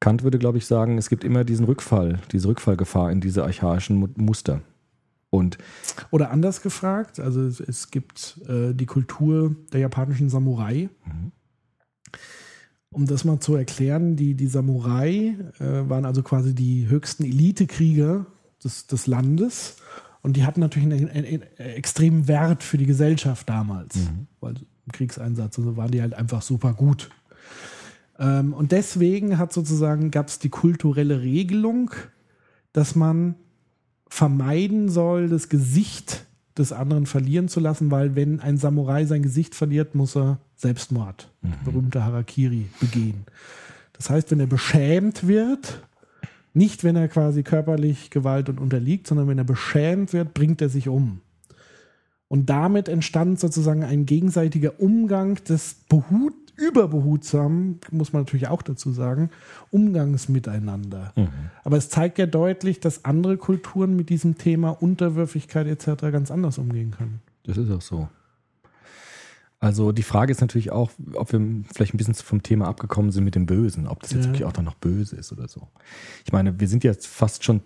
Kant 0.00 0.22
würde, 0.22 0.38
glaube 0.38 0.58
ich, 0.58 0.66
sagen, 0.66 0.98
es 0.98 1.08
gibt 1.08 1.24
immer 1.24 1.44
diesen 1.44 1.64
Rückfall, 1.66 2.20
diese 2.32 2.48
Rückfallgefahr 2.48 3.10
in 3.10 3.20
diese 3.20 3.44
archaischen 3.44 3.96
Mu- 3.96 4.08
Muster. 4.16 4.60
Und 5.30 5.58
Oder 6.10 6.30
anders 6.30 6.62
gefragt, 6.62 7.18
also 7.20 7.42
es, 7.42 7.90
gibt 7.90 8.40
äh, 8.48 8.72
die 8.72 8.86
Kultur 8.86 9.54
der 9.72 9.80
japanischen 9.80 10.28
Samurai. 10.30 10.88
Um 12.96 13.04
das 13.04 13.26
mal 13.26 13.38
zu 13.40 13.54
erklären, 13.54 14.16
die, 14.16 14.32
die 14.32 14.46
Samurai 14.46 15.36
äh, 15.58 15.86
waren 15.86 16.06
also 16.06 16.22
quasi 16.22 16.54
die 16.54 16.88
höchsten 16.88 17.24
Elitekrieger 17.24 18.24
des, 18.64 18.86
des 18.86 19.06
Landes. 19.06 19.76
Und 20.22 20.38
die 20.38 20.46
hatten 20.46 20.60
natürlich 20.60 20.90
einen, 20.90 21.10
einen, 21.10 21.26
einen 21.26 21.42
extremen 21.58 22.26
Wert 22.26 22.62
für 22.62 22.78
die 22.78 22.86
Gesellschaft 22.86 23.50
damals, 23.50 23.98
weil 24.40 24.54
im 24.86 24.92
Kriegseinsatz 24.92 25.58
und 25.58 25.64
so 25.64 25.76
waren 25.76 25.90
die 25.90 26.00
halt 26.00 26.14
einfach 26.14 26.40
super 26.40 26.72
gut. 26.72 27.10
Ähm, 28.18 28.54
und 28.54 28.72
deswegen 28.72 29.36
hat 29.36 29.52
sozusagen 29.52 30.10
gab 30.10 30.28
es 30.28 30.38
die 30.38 30.48
kulturelle 30.48 31.20
Regelung, 31.20 31.90
dass 32.72 32.94
man 32.94 33.34
vermeiden 34.08 34.88
soll, 34.88 35.28
das 35.28 35.50
Gesicht 35.50 36.24
des 36.58 36.72
anderen 36.72 37.06
verlieren 37.06 37.48
zu 37.48 37.60
lassen, 37.60 37.90
weil 37.90 38.14
wenn 38.14 38.40
ein 38.40 38.56
Samurai 38.56 39.04
sein 39.04 39.22
Gesicht 39.22 39.54
verliert, 39.54 39.94
muss 39.94 40.16
er 40.16 40.38
Selbstmord, 40.56 41.30
berühmte 41.64 42.04
Harakiri, 42.04 42.66
begehen. 42.80 43.24
Das 43.92 44.10
heißt, 44.10 44.30
wenn 44.30 44.40
er 44.40 44.46
beschämt 44.46 45.26
wird, 45.26 45.82
nicht 46.54 46.84
wenn 46.84 46.96
er 46.96 47.08
quasi 47.08 47.42
körperlich 47.42 48.10
Gewalt 48.10 48.48
und 48.48 48.60
unterliegt, 48.60 49.06
sondern 49.06 49.28
wenn 49.28 49.38
er 49.38 49.44
beschämt 49.44 50.12
wird, 50.12 50.32
bringt 50.32 50.62
er 50.62 50.70
sich 50.70 50.88
um. 50.88 51.20
Und 52.28 52.50
damit 52.50 52.88
entstand 52.88 53.38
sozusagen 53.38 53.84
ein 53.84 54.06
gegenseitiger 54.06 54.80
Umgang 54.80 55.34
des 55.44 55.74
behut, 55.88 56.34
überbehutsamen, 56.56 57.80
muss 57.90 58.12
man 58.12 58.22
natürlich 58.22 58.48
auch 58.48 58.62
dazu 58.62 58.90
sagen, 58.92 59.30
Umgangs 59.70 60.28
miteinander. 60.28 61.12
Aber 61.64 61.76
es 61.76 61.88
zeigt 61.88 62.18
ja 62.18 62.26
deutlich, 62.26 62.80
dass 62.80 63.04
andere 63.04 63.36
Kulturen 63.36 63.94
mit 63.96 64.08
diesem 64.08 64.38
Thema 64.38 64.70
Unterwürfigkeit 64.70 65.66
etc. 65.66 66.02
ganz 66.12 66.30
anders 66.30 66.58
umgehen 66.58 66.90
können. 66.90 67.20
das 67.44 67.56
ist 67.56 67.70
auch 67.70 67.82
so. 67.82 68.08
Also 69.58 69.90
die 69.90 70.02
Frage 70.02 70.32
ist 70.32 70.42
natürlich 70.42 70.70
auch, 70.70 70.90
ob 71.14 71.32
wir 71.32 71.40
vielleicht 71.74 71.94
ein 71.94 71.96
bisschen 71.96 72.14
vom 72.14 72.42
Thema 72.42 72.68
abgekommen 72.68 73.10
sind 73.10 73.24
mit 73.24 73.34
dem 73.34 73.46
Bösen, 73.46 73.86
ob 73.88 74.00
das 74.02 74.12
jetzt 74.12 74.24
Ja. 74.24 74.30
wirklich 74.30 74.44
auch 74.44 74.52
dann 74.52 74.66
noch 74.66 74.74
böse 74.74 75.16
ist 75.16 75.32
oder 75.32 75.48
so. 75.48 75.66
Ich 76.26 76.32
meine, 76.32 76.60
wir 76.60 76.68
sind 76.68 76.84
jetzt 76.84 77.06
fast 77.06 77.42
schon, 77.42 77.62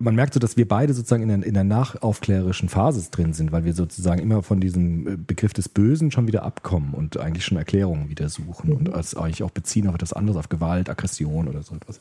man 0.00 0.14
merkt 0.14 0.34
so, 0.34 0.40
dass 0.40 0.56
wir 0.56 0.66
beide 0.66 0.94
sozusagen 0.94 1.22
in 1.22 1.28
der, 1.28 1.46
in 1.46 1.54
der 1.54 1.64
nachaufklärerischen 1.64 2.68
Phase 2.68 3.06
drin 3.10 3.34
sind, 3.34 3.52
weil 3.52 3.64
wir 3.64 3.74
sozusagen 3.74 4.20
immer 4.20 4.42
von 4.42 4.60
diesem 4.60 5.06
äh, 5.06 5.16
Begriff 5.16 5.52
des 5.52 5.68
Bösen 5.68 6.10
schon 6.10 6.26
wieder 6.26 6.42
abkommen 6.42 6.94
und 6.94 7.18
eigentlich 7.18 7.44
schon 7.44 7.58
Erklärungen 7.58 8.08
wieder 8.08 8.28
suchen 8.30 8.72
und 8.72 8.92
als 8.92 9.14
eigentlich 9.14 9.42
auch 9.42 9.50
beziehen 9.50 9.86
auf 9.86 9.94
etwas 9.94 10.14
anderes, 10.14 10.38
auf 10.38 10.48
Gewalt, 10.48 10.88
Aggression 10.88 11.48
oder 11.48 11.62
so 11.62 11.74
etwas. 11.74 12.00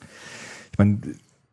Ich 0.71 0.77
meine, 0.77 0.99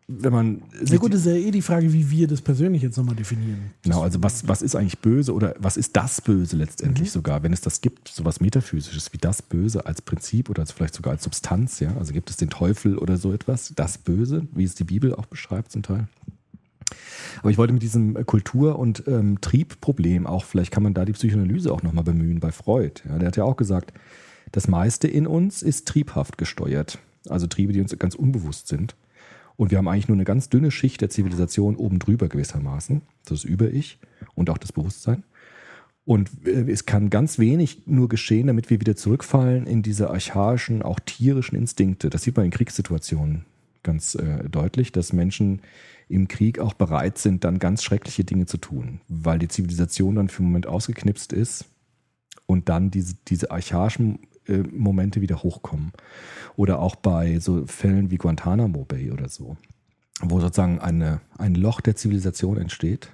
wenn 0.08 0.32
man 0.32 0.62
Sehr 0.82 1.00
gut, 1.00 1.12
ist 1.14 1.26
ja 1.26 1.32
eh 1.32 1.50
die 1.50 1.62
Frage, 1.62 1.92
wie 1.92 2.08
wir 2.08 2.28
das 2.28 2.40
persönlich 2.40 2.80
jetzt 2.80 2.96
nochmal 2.96 3.16
definieren. 3.16 3.72
Genau, 3.82 4.02
also 4.02 4.22
was, 4.22 4.46
was 4.46 4.62
ist 4.62 4.76
eigentlich 4.76 5.00
böse 5.00 5.34
oder 5.34 5.56
was 5.58 5.76
ist 5.76 5.96
das 5.96 6.20
Böse 6.20 6.56
letztendlich 6.56 7.10
sogar, 7.10 7.42
wenn 7.42 7.52
es 7.52 7.60
das 7.60 7.80
gibt, 7.80 8.06
sowas 8.06 8.40
Metaphysisches 8.40 9.12
wie 9.12 9.18
das 9.18 9.42
Böse 9.42 9.84
als 9.84 10.02
Prinzip 10.02 10.48
oder 10.48 10.60
als 10.60 10.70
vielleicht 10.70 10.94
sogar 10.94 11.14
als 11.14 11.24
Substanz, 11.24 11.80
ja? 11.80 11.96
Also 11.96 12.12
gibt 12.12 12.30
es 12.30 12.36
den 12.36 12.50
Teufel 12.50 12.98
oder 12.98 13.16
so 13.16 13.32
etwas, 13.32 13.72
das 13.74 13.98
Böse, 13.98 14.46
wie 14.54 14.62
es 14.62 14.76
die 14.76 14.84
Bibel 14.84 15.12
auch 15.12 15.26
beschreibt 15.26 15.72
zum 15.72 15.82
Teil. 15.82 16.06
Aber 17.40 17.50
ich 17.50 17.58
wollte 17.58 17.72
mit 17.72 17.82
diesem 17.82 18.26
Kultur- 18.26 18.78
und 18.78 19.04
ähm, 19.06 19.40
Triebproblem 19.40 20.26
auch, 20.26 20.44
vielleicht 20.44 20.72
kann 20.72 20.82
man 20.82 20.94
da 20.94 21.04
die 21.04 21.12
Psychoanalyse 21.12 21.72
auch 21.72 21.82
nochmal 21.82 22.04
bemühen 22.04 22.40
bei 22.40 22.52
Freud. 22.52 23.02
Ja, 23.08 23.18
der 23.18 23.28
hat 23.28 23.36
ja 23.36 23.44
auch 23.44 23.56
gesagt, 23.56 23.92
das 24.52 24.68
meiste 24.68 25.08
in 25.08 25.26
uns 25.26 25.62
ist 25.62 25.88
triebhaft 25.88 26.38
gesteuert. 26.38 26.98
Also 27.28 27.46
Triebe, 27.46 27.72
die 27.72 27.80
uns 27.80 27.96
ganz 27.98 28.14
unbewusst 28.14 28.68
sind. 28.68 28.94
Und 29.56 29.70
wir 29.70 29.78
haben 29.78 29.88
eigentlich 29.88 30.08
nur 30.08 30.16
eine 30.16 30.24
ganz 30.24 30.48
dünne 30.48 30.70
Schicht 30.70 31.00
der 31.00 31.10
Zivilisation 31.10 31.76
oben 31.76 31.98
drüber 31.98 32.28
gewissermaßen. 32.28 33.02
Das 33.24 33.44
Über-Ich 33.44 33.98
und 34.34 34.50
auch 34.50 34.58
das 34.58 34.72
Bewusstsein. 34.72 35.24
Und 36.04 36.30
äh, 36.46 36.70
es 36.70 36.86
kann 36.86 37.10
ganz 37.10 37.38
wenig 37.38 37.82
nur 37.86 38.08
geschehen, 38.08 38.46
damit 38.46 38.70
wir 38.70 38.80
wieder 38.80 38.96
zurückfallen 38.96 39.66
in 39.66 39.82
diese 39.82 40.10
archaischen, 40.10 40.82
auch 40.82 41.00
tierischen 41.00 41.58
Instinkte. 41.58 42.10
Das 42.10 42.22
sieht 42.22 42.36
man 42.36 42.44
in 42.44 42.52
Kriegssituationen 42.52 43.44
ganz 43.82 44.14
äh, 44.14 44.48
deutlich, 44.48 44.92
dass 44.92 45.12
Menschen 45.12 45.60
im 46.08 46.28
Krieg 46.28 46.58
auch 46.58 46.74
bereit 46.74 47.18
sind, 47.18 47.44
dann 47.44 47.58
ganz 47.58 47.82
schreckliche 47.82 48.24
Dinge 48.24 48.46
zu 48.46 48.58
tun, 48.58 49.00
weil 49.08 49.38
die 49.38 49.48
Zivilisation 49.48 50.14
dann 50.16 50.28
für 50.28 50.38
einen 50.38 50.48
Moment 50.48 50.66
ausgeknipst 50.66 51.32
ist 51.32 51.66
und 52.46 52.68
dann 52.68 52.90
diese, 52.90 53.16
diese 53.26 53.50
archaischen 53.50 54.20
äh, 54.46 54.58
Momente 54.58 55.20
wieder 55.20 55.42
hochkommen. 55.42 55.92
Oder 56.54 56.78
auch 56.78 56.96
bei 56.96 57.40
so 57.40 57.66
Fällen 57.66 58.10
wie 58.10 58.18
Guantanamo 58.18 58.84
Bay 58.84 59.10
oder 59.10 59.28
so, 59.28 59.56
wo 60.20 60.40
sozusagen 60.40 60.78
eine, 60.78 61.20
ein 61.36 61.54
Loch 61.54 61.80
der 61.80 61.96
Zivilisation 61.96 62.56
entsteht 62.56 63.12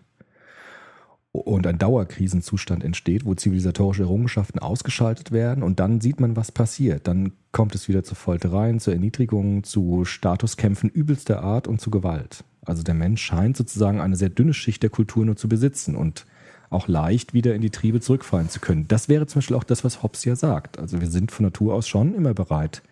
und 1.32 1.66
ein 1.66 1.78
Dauerkrisenzustand 1.78 2.84
entsteht, 2.84 3.24
wo 3.24 3.34
zivilisatorische 3.34 4.02
Errungenschaften 4.02 4.58
ausgeschaltet 4.58 5.32
werden 5.32 5.62
und 5.62 5.80
dann 5.80 6.02
sieht 6.02 6.20
man, 6.20 6.36
was 6.36 6.52
passiert. 6.52 7.08
Dann 7.08 7.32
kommt 7.52 7.74
es 7.74 7.88
wieder 7.88 8.04
zu 8.04 8.14
Foltereien, 8.14 8.80
zu 8.80 8.90
Erniedrigungen, 8.90 9.64
zu 9.64 10.04
Statuskämpfen 10.04 10.90
übelster 10.90 11.42
Art 11.42 11.66
und 11.66 11.80
zu 11.80 11.90
Gewalt. 11.90 12.44
Also 12.64 12.82
der 12.82 12.94
Mensch 12.94 13.22
scheint 13.22 13.56
sozusagen 13.56 14.00
eine 14.00 14.16
sehr 14.16 14.28
dünne 14.28 14.54
Schicht 14.54 14.82
der 14.82 14.90
Kultur 14.90 15.24
nur 15.24 15.36
zu 15.36 15.48
besitzen 15.48 15.96
und 15.96 16.26
auch 16.70 16.88
leicht 16.88 17.34
wieder 17.34 17.54
in 17.54 17.60
die 17.60 17.70
Triebe 17.70 18.00
zurückfallen 18.00 18.48
zu 18.48 18.60
können. 18.60 18.88
Das 18.88 19.08
wäre 19.08 19.26
zum 19.26 19.40
Beispiel 19.40 19.56
auch 19.56 19.64
das, 19.64 19.84
was 19.84 20.02
Hobbes 20.02 20.24
ja 20.24 20.36
sagt. 20.36 20.78
Also 20.78 21.00
wir 21.00 21.10
sind 21.10 21.30
von 21.30 21.44
Natur 21.44 21.74
aus 21.74 21.88
schon 21.88 22.14
immer 22.14 22.34
bereit, 22.34 22.82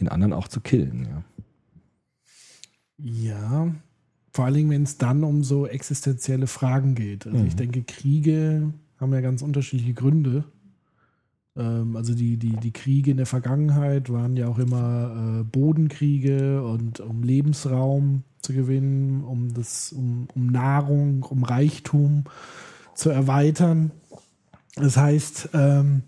den 0.00 0.08
anderen 0.08 0.32
auch 0.32 0.48
zu 0.48 0.60
killen. 0.60 1.06
Ja. 1.08 1.22
Ja, 3.00 3.74
vor 4.32 4.44
allen 4.44 4.54
Dingen, 4.54 4.70
wenn 4.70 4.82
es 4.82 4.98
dann 4.98 5.22
um 5.22 5.44
so 5.44 5.66
existenzielle 5.66 6.48
Fragen 6.48 6.96
geht. 6.96 7.26
Also 7.26 7.44
ich 7.44 7.54
denke, 7.54 7.82
Kriege 7.82 8.72
haben 8.98 9.12
ja 9.12 9.20
ganz 9.20 9.42
unterschiedliche 9.42 9.94
Gründe. 9.94 10.44
Ähm, 11.58 11.96
also 11.96 12.14
die, 12.14 12.36
die, 12.36 12.56
die 12.56 12.72
Kriege 12.72 13.10
in 13.10 13.16
der 13.16 13.26
Vergangenheit 13.26 14.10
waren 14.10 14.36
ja 14.36 14.48
auch 14.48 14.58
immer 14.58 15.40
äh, 15.40 15.44
Bodenkriege 15.44 16.62
und 16.62 17.00
um 17.00 17.22
Lebensraum 17.22 18.22
zu 18.40 18.52
gewinnen, 18.54 19.24
um 19.24 19.52
das, 19.52 19.92
um, 19.92 20.28
um 20.34 20.46
Nahrung, 20.46 21.24
um 21.24 21.42
Reichtum 21.42 22.24
zu 22.94 23.10
erweitern. 23.10 23.90
Das 24.76 24.96
heißt, 24.96 25.50
ähm, 25.54 26.02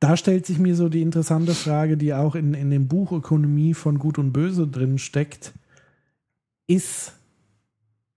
da 0.00 0.16
stellt 0.16 0.46
sich 0.46 0.58
mir 0.58 0.76
so 0.76 0.88
die 0.88 1.02
interessante 1.02 1.54
Frage, 1.54 1.96
die 1.96 2.14
auch 2.14 2.34
in, 2.34 2.54
in 2.54 2.70
dem 2.70 2.88
Buch 2.88 3.12
Ökonomie 3.12 3.74
von 3.74 3.98
Gut 3.98 4.18
und 4.18 4.32
Böse 4.32 4.66
drin 4.66 4.98
steckt. 4.98 5.52
Ist 6.66 7.14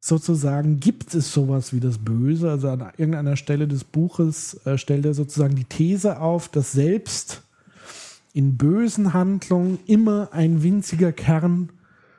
sozusagen, 0.05 0.81
gibt 0.81 1.15
es 1.15 1.31
sowas 1.31 1.71
wie 1.71 1.79
das 1.79 1.97
Böse? 1.97 2.51
Also 2.51 2.67
an 2.67 2.91
irgendeiner 2.97 3.37
Stelle 3.37 3.69
des 3.69 3.85
Buches 3.85 4.55
äh, 4.65 4.77
stellt 4.77 5.05
er 5.05 5.13
sozusagen 5.13 5.55
die 5.55 5.63
These 5.63 6.19
auf, 6.19 6.49
dass 6.49 6.73
selbst 6.73 7.43
in 8.33 8.57
bösen 8.57 9.13
Handlungen 9.13 9.79
immer 9.85 10.33
ein 10.33 10.61
winziger 10.61 11.13
Kern 11.13 11.69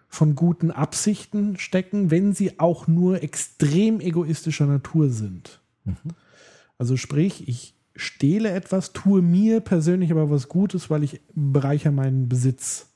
von 0.09 0.35
guten 0.35 0.70
Absichten 0.70 1.59
stecken, 1.59 2.11
wenn 2.11 2.32
sie 2.32 2.59
auch 2.59 2.87
nur 2.87 3.22
extrem 3.22 4.01
egoistischer 4.01 4.66
Natur 4.66 5.11
sind. 5.11 5.61
Also 6.78 6.97
sprich, 6.97 7.49
ich 7.49 7.74
stehle 7.95 8.51
etwas, 8.51 8.95
tue 8.95 9.20
mir 9.20 9.61
persönlich 9.61 10.11
aber 10.11 10.30
was 10.30 10.49
Gutes, 10.49 10.89
weil 10.89 11.03
ich 11.03 11.20
bereichere 11.35 11.93
meinen 11.93 12.30
Besitz. 12.30 12.93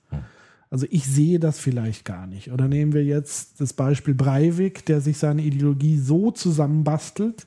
Also 0.71 0.87
ich 0.91 1.07
sehe 1.07 1.39
das 1.39 1.59
vielleicht 1.59 2.05
gar 2.05 2.27
nicht. 2.27 2.53
Oder 2.53 2.69
nehmen 2.69 2.93
wir 2.93 3.05
jetzt 3.05 3.61
das 3.61 3.73
Beispiel 3.73 4.14
Breivik, 4.14 4.85
der 4.85 5.01
sich 5.01 5.19
seine 5.19 5.43
Ideologie 5.43 5.97
so 5.97 6.31
zusammenbastelt, 6.31 7.47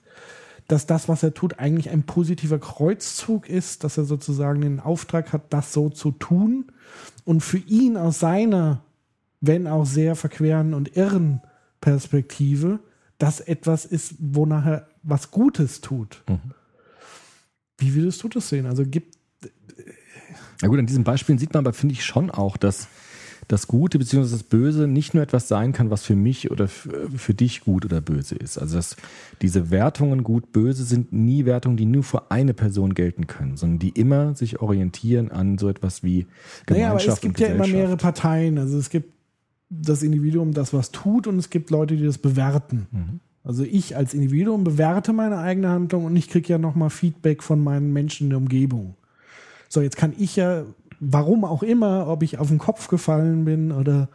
dass 0.68 0.88
das, 0.88 1.08
was 1.08 1.22
er 1.22 1.34
tut, 1.34 1.60
eigentlich 1.60 1.90
ein 1.90 2.04
positiver 2.04 2.58
Kreuzzug 2.58 3.50
ist, 3.50 3.84
dass 3.84 3.98
er 3.98 4.06
sozusagen 4.06 4.62
den 4.62 4.80
Auftrag 4.80 5.34
hat, 5.34 5.54
das 5.54 5.74
so 5.74 5.90
zu 5.90 6.12
tun 6.12 6.72
und 7.26 7.42
für 7.42 7.58
ihn 7.58 7.98
aus 7.98 8.20
seiner, 8.20 8.84
wenn 9.40 9.68
auch 9.68 9.86
sehr 9.86 10.16
verqueren 10.16 10.74
und 10.74 10.96
irren 10.96 11.42
Perspektive, 11.82 12.80
das 13.18 13.40
etwas 13.40 13.86
ist, 13.86 14.16
wo 14.20 14.46
nachher 14.46 14.88
was 15.04 15.30
Gutes 15.30 15.82
tut. 15.82 16.24
Wie 17.78 17.94
würdest 17.94 18.24
du 18.24 18.30
das 18.30 18.50
sehen? 18.50 18.66
Also 18.66 18.86
gibt 18.86 19.18
Ja 20.62 20.68
gut, 20.68 20.80
an 20.80 20.86
diesen 20.86 21.04
Beispielen 21.04 21.38
sieht 21.38 21.54
man 21.54 21.66
aber, 21.66 21.74
finde 21.74 21.94
ich, 21.94 22.06
schon 22.06 22.32
auch, 22.32 22.56
dass 22.56 22.88
das 23.48 23.68
Gute 23.68 24.00
bzw. 24.00 24.32
das 24.32 24.44
Böse 24.44 24.88
nicht 24.88 25.14
nur 25.14 25.24
etwas 25.24 25.48
sein 25.48 25.74
kann, 25.74 25.90
was 25.90 26.04
für 26.04 26.16
mich 26.16 26.52
oder 26.52 26.68
für, 26.68 27.34
dich 27.34 27.62
gut 27.62 27.86
oder 27.86 28.02
böse 28.02 28.36
ist. 28.36 28.58
Also 28.58 28.78
dass 28.78 28.96
diese 29.42 29.72
Wertungen 29.72 30.24
gut, 30.24 30.52
böse 30.52 30.84
sind 30.84 31.12
nie 31.12 31.46
Wertungen, 31.46 31.78
die 31.78 31.86
nur 31.86 32.04
für 32.04 32.32
eine 32.32 32.54
Person 32.54 32.94
gelten 32.94 33.28
können, 33.28 33.58
sondern 33.58 33.80
die 33.80 33.90
immer 33.90 34.36
sich 34.36 34.62
orientieren 34.62 35.32
an 35.32 35.58
so 35.58 35.70
etwas 35.70 36.04
wie 36.04 36.28
Gemeinschaft 36.66 36.70
Naja, 36.70 36.90
aber 36.92 37.06
es 37.06 37.22
gibt 37.22 37.40
ja 37.40 37.48
immer 37.48 37.68
mehrere 37.68 37.98
Parteien. 37.98 38.58
Also 38.58 38.78
es 38.78 38.90
gibt 38.90 39.14
das 39.70 40.04
Individuum, 40.04 40.54
das 40.54 40.74
was 40.74 40.92
tut, 40.92 41.28
und 41.28 41.40
es 41.40 41.50
gibt 41.50 41.70
Leute, 41.70 41.96
die 41.96 42.04
das 42.06 42.18
bewerten. 42.18 42.88
Mhm. 42.92 43.20
Also 43.44 43.64
ich 43.64 43.96
als 43.96 44.14
Individuum 44.14 44.64
bewerte 44.64 45.14
meine 45.14 45.38
eigene 45.40 45.70
Handlung 45.70 46.06
und 46.06 46.16
ich 46.16 46.30
kriege 46.30 46.50
ja 46.50 46.58
nochmal 46.58 46.90
Feedback 46.90 47.42
von 47.42 47.64
meinen 47.64 47.92
Menschen 47.92 48.26
in 48.26 48.30
der 48.30 48.38
Umgebung. 48.38 48.96
So, 49.68 49.82
jetzt 49.82 49.98
kann 49.98 50.14
ich 50.18 50.36
ja, 50.36 50.66
warum 51.02 51.44
auch 51.44 51.64
immer, 51.64 52.08
ob 52.08 52.24
ich 52.24 52.38
auf 52.38 52.48
den 52.48 52.60
Kopf 52.60 52.88
gefallen 52.88 53.44
bin 53.44 53.72
oder 53.72 54.08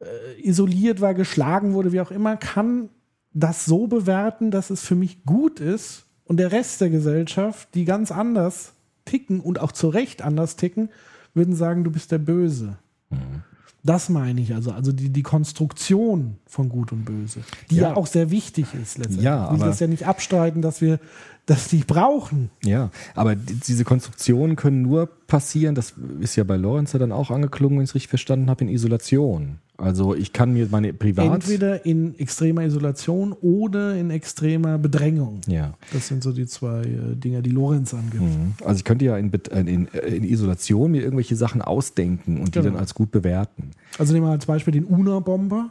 äh, 0.00 0.06
isoliert 0.42 1.00
war, 1.00 1.14
geschlagen 1.14 1.72
wurde, 1.72 1.92
wie 1.92 2.00
auch 2.00 2.10
immer, 2.10 2.36
kann 2.36 2.90
das 3.32 3.64
so 3.64 3.86
bewerten, 3.86 4.50
dass 4.50 4.68
es 4.68 4.82
für 4.82 4.96
mich 4.96 5.24
gut 5.24 5.60
ist 5.60 6.04
und 6.24 6.36
der 6.36 6.52
Rest 6.52 6.80
der 6.80 6.90
Gesellschaft, 6.90 7.68
die 7.74 7.84
ganz 7.84 8.10
anders 8.12 8.72
ticken 9.04 9.40
und 9.40 9.60
auch 9.60 9.72
zu 9.72 9.88
Recht 9.88 10.22
anders 10.22 10.56
ticken, 10.56 10.90
würden 11.34 11.54
sagen, 11.54 11.84
du 11.84 11.90
bist 11.90 12.12
der 12.12 12.18
Böse. 12.18 12.76
Das 13.84 14.08
meine 14.08 14.40
ich 14.40 14.54
also, 14.54 14.70
also 14.70 14.92
die, 14.92 15.08
die 15.08 15.22
Konstruktion 15.22 16.36
von 16.46 16.68
Gut 16.68 16.92
und 16.92 17.04
Böse, 17.04 17.40
die 17.70 17.76
ja, 17.76 17.90
Ja. 17.90 17.96
auch 17.96 18.06
sehr 18.06 18.30
wichtig 18.30 18.66
ist 18.74 18.98
letztendlich. 18.98 19.24
Ja, 19.24 19.52
ich 19.52 19.60
will 19.60 19.66
das 19.66 19.80
ja 19.80 19.86
nicht 19.88 20.06
abstreiten, 20.06 20.62
dass 20.62 20.80
wir 20.80 21.00
das 21.46 21.72
nicht 21.72 21.86
brauchen. 21.88 22.50
Ja, 22.64 22.90
aber 23.14 23.34
die- 23.34 23.54
diese 23.54 23.84
Konstruktionen 23.84 24.54
können 24.56 24.82
nur 24.82 25.06
passieren, 25.26 25.74
das 25.74 25.94
ist 26.20 26.36
ja 26.36 26.44
bei 26.44 26.56
Lorenz 26.56 26.92
ja 26.92 26.98
dann 27.00 27.10
auch 27.12 27.30
angeklungen, 27.30 27.78
wenn 27.78 27.84
ich 27.84 27.90
es 27.90 27.94
richtig 27.96 28.10
verstanden 28.10 28.48
habe, 28.48 28.62
in 28.64 28.70
Isolation. 28.70 29.58
Also 29.76 30.14
ich 30.14 30.32
kann 30.32 30.52
mir 30.52 30.68
meine 30.70 30.92
Privat... 30.92 31.34
Entweder 31.34 31.84
in 31.84 32.16
extremer 32.18 32.62
Isolation 32.62 33.32
oder 33.32 33.96
in 33.96 34.10
extremer 34.10 34.78
Bedrängung. 34.78 35.40
Ja. 35.48 35.74
Das 35.92 36.06
sind 36.06 36.22
so 36.22 36.30
die 36.30 36.46
zwei 36.46 36.82
äh, 36.82 37.16
Dinge, 37.16 37.42
die 37.42 37.50
Lorenz 37.50 37.92
angibt. 37.92 38.22
Also 38.64 38.76
ich 38.78 38.84
könnte 38.84 39.04
ja 39.06 39.16
in, 39.16 39.32
äh, 39.32 39.60
in, 39.60 39.86
in 39.86 40.22
Isolation 40.24 40.92
mir 40.92 41.02
irgendwelche 41.02 41.34
Sachen 41.34 41.60
ausdenken 41.62 42.38
und 42.38 42.54
die 42.54 42.60
Genau. 42.60 42.70
dann 42.74 42.76
als 42.78 42.94
gut 42.94 43.10
bewerten. 43.10 43.72
Also 43.98 44.12
nehmen 44.12 44.26
wir 44.26 44.30
als 44.30 44.46
Beispiel 44.46 44.72
den 44.72 44.84
Una-Bomber. 44.84 45.70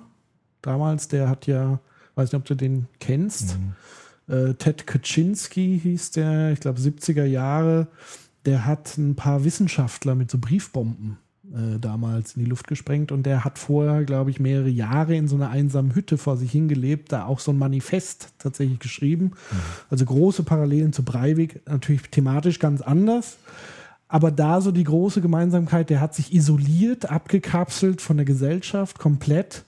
Damals, 0.61 1.07
der 1.07 1.30
hat 1.30 1.47
ja, 1.47 1.80
weiß 2.15 2.34
nicht, 2.34 2.39
ob 2.39 2.45
du 2.45 2.55
den 2.55 2.88
kennst. 2.99 3.55
Äh, 4.32 4.53
Ted 4.55 4.88
Kaczynski 4.88 5.79
hieß 5.84 6.11
der, 6.11 6.51
ich 6.53 6.59
glaube 6.61 6.79
70er 6.79 7.25
Jahre. 7.25 7.88
Der 8.45 8.65
hat 8.65 8.97
ein 8.97 9.15
paar 9.15 9.43
Wissenschaftler 9.43 10.15
mit 10.15 10.32
so 10.32 10.38
Briefbomben 10.39 11.17
äh, 11.53 11.77
damals 11.79 12.36
in 12.36 12.43
die 12.43 12.49
Luft 12.49 12.67
gesprengt 12.67 13.11
und 13.11 13.23
der 13.23 13.43
hat 13.43 13.59
vorher, 13.59 14.03
glaube 14.05 14.32
ich, 14.32 14.39
mehrere 14.39 14.69
Jahre 14.69 15.15
in 15.15 15.27
so 15.27 15.36
einer 15.36 15.49
einsamen 15.49 15.93
Hütte 15.93 16.17
vor 16.17 16.38
sich 16.38 16.51
hingelebt, 16.51 17.11
da 17.11 17.25
auch 17.25 17.39
so 17.39 17.51
ein 17.51 17.57
Manifest 17.59 18.29
tatsächlich 18.39 18.79
geschrieben. 18.79 19.32
Also 19.89 20.05
große 20.05 20.41
Parallelen 20.43 20.93
zu 20.93 21.03
Breivik, 21.03 21.61
natürlich 21.67 22.01
thematisch 22.09 22.57
ganz 22.59 22.82
anders. 22.82 23.38
Aber 24.07 24.32
da 24.32 24.59
so 24.59 24.71
die 24.71 24.84
große 24.86 25.21
Gemeinsamkeit, 25.21 25.89
der 25.89 26.01
hat 26.01 26.15
sich 26.15 26.34
isoliert, 26.34 27.09
abgekapselt 27.09 28.01
von 28.01 28.17
der 28.17 28.25
Gesellschaft 28.25 28.97
komplett 28.97 29.63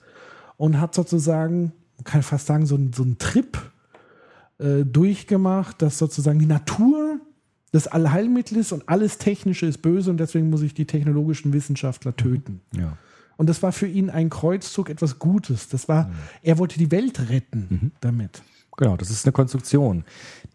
und 0.56 0.80
hat 0.80 0.94
sozusagen, 0.94 1.72
man 1.96 2.04
kann 2.04 2.22
fast 2.22 2.46
sagen, 2.46 2.66
so, 2.66 2.76
ein- 2.76 2.92
so 2.92 3.02
einen 3.04 3.18
Trip 3.18 3.56
äh, 4.58 4.84
durchgemacht, 4.84 5.82
dass 5.82 5.98
sozusagen 5.98 6.38
die 6.38 6.46
Natur 6.46 7.20
das 7.72 7.88
Allheilmittel 7.88 8.58
ist 8.58 8.72
und 8.72 8.88
alles 8.88 9.18
Technische 9.18 9.66
ist 9.66 9.78
böse 9.78 10.10
und 10.10 10.18
deswegen 10.18 10.48
muss 10.48 10.62
ich 10.62 10.74
die 10.74 10.86
technologischen 10.86 11.52
Wissenschaftler 11.52 12.14
töten. 12.14 12.60
Ja. 12.76 12.96
Und 13.36 13.48
das 13.48 13.64
war 13.64 13.72
für 13.72 13.88
ihn 13.88 14.10
ein 14.10 14.30
Kreuzzug 14.30 14.90
etwas 14.90 15.18
Gutes. 15.18 15.68
Das 15.68 15.88
war, 15.88 16.10
er 16.42 16.58
wollte 16.58 16.78
die 16.78 16.92
Welt 16.92 17.28
retten 17.30 17.90
damit. 18.00 18.42
Genau, 18.76 18.96
das 18.96 19.10
ist 19.10 19.24
eine 19.24 19.32
Konstruktion, 19.32 20.04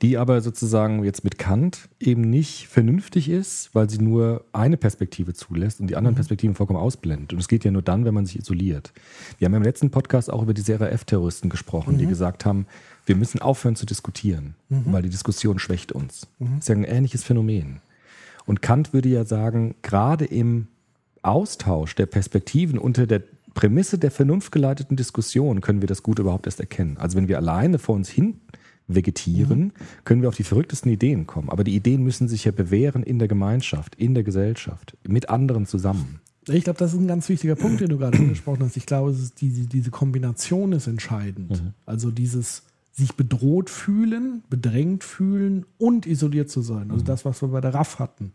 die 0.02 0.18
aber 0.18 0.42
sozusagen 0.42 1.04
jetzt 1.06 1.24
mit 1.24 1.38
Kant 1.38 1.88
eben 2.02 2.22
nicht 2.22 2.68
vernünftig 2.68 3.30
ist, 3.30 3.74
weil 3.74 3.90
sie 3.90 4.00
nur 4.00 4.44
eine 4.52 4.76
Perspektive 4.76 5.34
zulässt 5.34 5.80
und 5.80 5.88
die 5.88 5.96
anderen 5.96 6.16
Perspektiven 6.16 6.54
vollkommen 6.54 6.80
ausblendet. 6.80 7.32
Und 7.32 7.40
es 7.40 7.48
geht 7.48 7.64
ja 7.64 7.72
nur 7.72 7.82
dann, 7.82 8.04
wenn 8.04 8.14
man 8.14 8.26
sich 8.26 8.40
isoliert. 8.40 8.92
Wir 9.38 9.46
haben 9.46 9.54
im 9.54 9.64
letzten 9.64 9.90
Podcast 9.90 10.30
auch 10.30 10.44
über 10.44 10.54
diese 10.54 10.80
RAF-Terroristen 10.80 11.50
gesprochen, 11.50 11.98
die 11.98 12.08
gesagt 12.08 12.46
haben, 12.46 12.66
wir 13.10 13.16
müssen 13.16 13.42
aufhören 13.42 13.76
zu 13.76 13.86
diskutieren, 13.86 14.56
weil 14.70 15.02
die 15.02 15.10
Diskussion 15.10 15.60
schwächt 15.60 15.92
uns. 15.92 16.28
Das 16.40 16.60
ist 16.60 16.70
ja 16.70 16.76
ein 16.76 16.84
ähnliches 16.84 17.24
Phänomen. 17.24 17.82
Und 18.46 18.62
Kant 18.62 18.94
würde 18.94 19.10
ja 19.10 19.26
sagen, 19.26 19.76
gerade 19.82 20.26
im 20.26 20.68
Austausch 21.22 21.96
der 21.96 22.06
Perspektiven 22.06 22.78
unter 22.78 23.06
der 23.08 23.22
Prämisse 23.54 23.98
der 23.98 24.12
vernunftgeleiteten 24.12 24.96
Diskussion 24.96 25.62
können 25.62 25.82
wir 25.82 25.88
das 25.88 26.04
Gute 26.04 26.22
überhaupt 26.22 26.46
erst 26.46 26.60
erkennen. 26.60 26.98
Also 26.98 27.18
wenn 27.18 27.28
wir 27.28 27.38
alleine 27.38 27.80
vor 27.80 27.96
uns 27.96 28.10
hin 28.10 28.40
vegetieren, 28.88 29.74
können 30.04 30.22
wir 30.22 30.30
auf 30.30 30.36
die 30.36 30.44
verrücktesten 30.44 30.92
Ideen 30.92 31.28
kommen. 31.28 31.50
Aber 31.50 31.64
die 31.64 31.76
Ideen 31.76 32.04
müssen 32.04 32.28
sich 32.28 32.46
ja 32.46 32.52
bewähren 32.52 33.04
in 33.04 33.20
der 33.20 33.28
Gemeinschaft, 33.28 33.96
in 33.96 34.14
der 34.14 34.24
Gesellschaft, 34.24 34.98
mit 35.08 35.30
anderen 35.30 35.66
zusammen. 35.66 36.22
Ich 36.48 36.64
glaube, 36.64 36.80
das 36.80 36.94
ist 36.94 37.00
ein 37.00 37.08
ganz 37.08 37.30
wichtiger 37.30 37.56
Punkt, 37.56 37.82
den 37.82 37.90
du 37.90 37.98
gerade 37.98 38.18
angesprochen 38.20 38.64
hast. 38.64 38.78
Ich 38.78 38.86
glaube, 38.86 39.12
ist 39.12 39.42
diese, 39.42 39.68
diese 39.68 39.92
Kombination 39.92 40.72
ist 40.72 40.88
entscheidend. 40.88 41.62
Also 41.86 42.12
dieses 42.12 42.64
sich 42.92 43.16
bedroht 43.16 43.70
fühlen, 43.70 44.44
bedrängt 44.50 45.04
fühlen 45.04 45.66
und 45.78 46.06
isoliert 46.06 46.50
zu 46.50 46.62
sein. 46.62 46.92
Also 46.92 47.04
das, 47.04 47.26
was 47.26 47.42
wir 47.42 47.50
bei 47.50 47.62
der 47.62 47.74
RAF 47.74 48.00
hatten. 48.00 48.32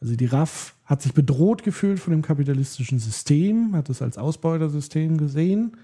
Also 0.00 0.16
die 0.16 0.26
RAF 0.26 0.74
hat 0.84 1.02
sich 1.02 1.14
bedroht 1.14 1.62
gefühlt 1.62 2.00
von 2.00 2.12
dem 2.12 2.22
kapitalistischen 2.22 2.98
System, 2.98 3.74
hat 3.76 3.88
es 3.88 4.02
als 4.02 4.18
Ausbeutersystem 4.18 5.16
gesehen 5.16 5.76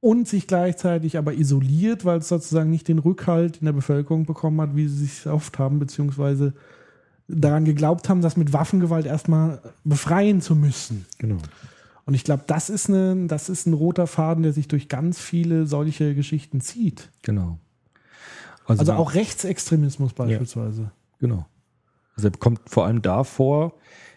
und 0.00 0.28
sich 0.28 0.46
gleichzeitig 0.46 1.18
aber 1.18 1.34
isoliert, 1.34 2.04
weil 2.04 2.18
es 2.18 2.28
sozusagen 2.28 2.70
nicht 2.70 2.88
den 2.88 2.98
Rückhalt 2.98 3.58
in 3.58 3.66
der 3.66 3.72
Bevölkerung 3.72 4.26
bekommen 4.26 4.60
hat, 4.60 4.76
wie 4.76 4.86
sie 4.86 5.06
sich 5.06 5.26
oft 5.26 5.58
haben, 5.58 5.78
beziehungsweise 5.78 6.52
daran 7.26 7.64
geglaubt 7.64 8.08
haben, 8.08 8.22
das 8.22 8.36
mit 8.36 8.52
Waffengewalt 8.52 9.06
erstmal 9.06 9.60
befreien 9.84 10.40
zu 10.40 10.56
müssen. 10.56 11.04
Genau. 11.18 11.38
Und 12.08 12.14
ich 12.14 12.24
glaube, 12.24 12.42
das 12.46 12.70
ist, 12.70 12.88
eine, 12.88 13.26
das 13.26 13.50
ist 13.50 13.66
ein 13.66 13.74
roter 13.74 14.06
Faden, 14.06 14.42
der 14.42 14.54
sich 14.54 14.66
durch 14.66 14.88
ganz 14.88 15.20
viele 15.20 15.66
solche 15.66 16.14
Geschichten 16.14 16.62
zieht. 16.62 17.10
Genau. 17.20 17.58
Also 18.66 18.82
man- 18.86 18.96
auch 18.96 19.12
Rechtsextremismus 19.12 20.14
beispielsweise. 20.14 20.90
Genau. 21.18 21.44
Also 22.16 22.28
er 22.28 22.38
kommt 22.38 22.62
vor 22.64 22.86
allem 22.86 23.02
da 23.02 23.24
vor 23.24 23.74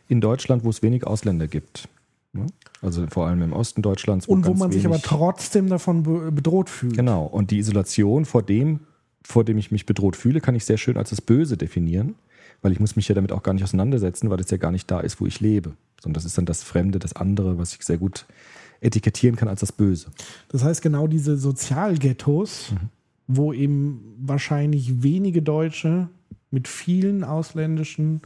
in 0.08 0.22
Deutschland, 0.22 0.64
wo 0.64 0.70
es 0.70 0.82
wenig 0.82 1.06
Ausländer 1.06 1.50
gibt. 1.50 1.90
Ne? 2.32 2.46
Also 2.82 3.08
vor 3.08 3.28
allem 3.28 3.42
im 3.42 3.52
Osten 3.52 3.82
Deutschlands. 3.82 4.26
Und 4.26 4.46
wo 4.46 4.54
man 4.54 4.72
sich 4.72 4.86
aber 4.86 5.02
trotzdem 5.02 5.68
davon 5.68 6.04
be 6.04 6.32
bedroht 6.32 6.70
fühlt. 6.70 6.96
Genau. 6.96 7.26
Und 7.26 7.52
die 7.52 7.58
Isolation 7.58 8.24
vor 8.24 8.42
dem, 8.42 8.80
vor 9.22 9.44
dem 9.44 9.58
ich 9.58 9.70
mich 9.70 9.86
bedroht 9.86 10.16
fühle, 10.16 10.40
kann 10.40 10.56
ich 10.56 10.64
sehr 10.64 10.78
schön 10.78 10.96
als 10.96 11.10
das 11.10 11.20
Böse 11.20 11.58
definieren, 11.58 12.16
weil 12.62 12.72
ich 12.72 12.80
muss 12.80 12.96
mich 12.96 13.08
ja 13.08 13.16
damit 13.16 13.32
auch 13.32 13.44
gar 13.44 13.54
nicht 13.54 13.64
auseinandersetzen, 13.64 14.30
weil 14.30 14.40
es 14.40 14.52
ja 14.52 14.58
gar 14.58 14.72
nicht 14.72 14.90
da 14.90 15.00
ist, 15.00 15.20
wo 15.20 15.26
ich 15.26 15.40
lebe. 15.40 15.74
Sondern 16.02 16.16
das 16.16 16.26
ist 16.26 16.38
dann 16.38 16.46
das 16.46 16.64
Fremde, 16.64 17.00
das 17.00 17.14
andere, 17.14 17.58
was 17.58 17.74
ich 17.74 17.84
sehr 17.84 17.98
gut 17.98 18.26
etikettieren 18.82 19.36
kann 19.36 19.48
als 19.48 19.60
das 19.60 19.72
Böse. 19.72 20.12
Das 20.50 20.64
heißt, 20.64 20.82
genau 20.82 21.08
diese 21.08 21.38
Sozialghettos, 21.38 22.74
wo 23.28 23.54
eben 23.54 24.16
wahrscheinlich 24.20 25.04
wenige 25.04 25.42
Deutsche 25.42 26.10
mit 26.50 26.68
vielen 26.68 27.24
ausländischen 27.24 28.22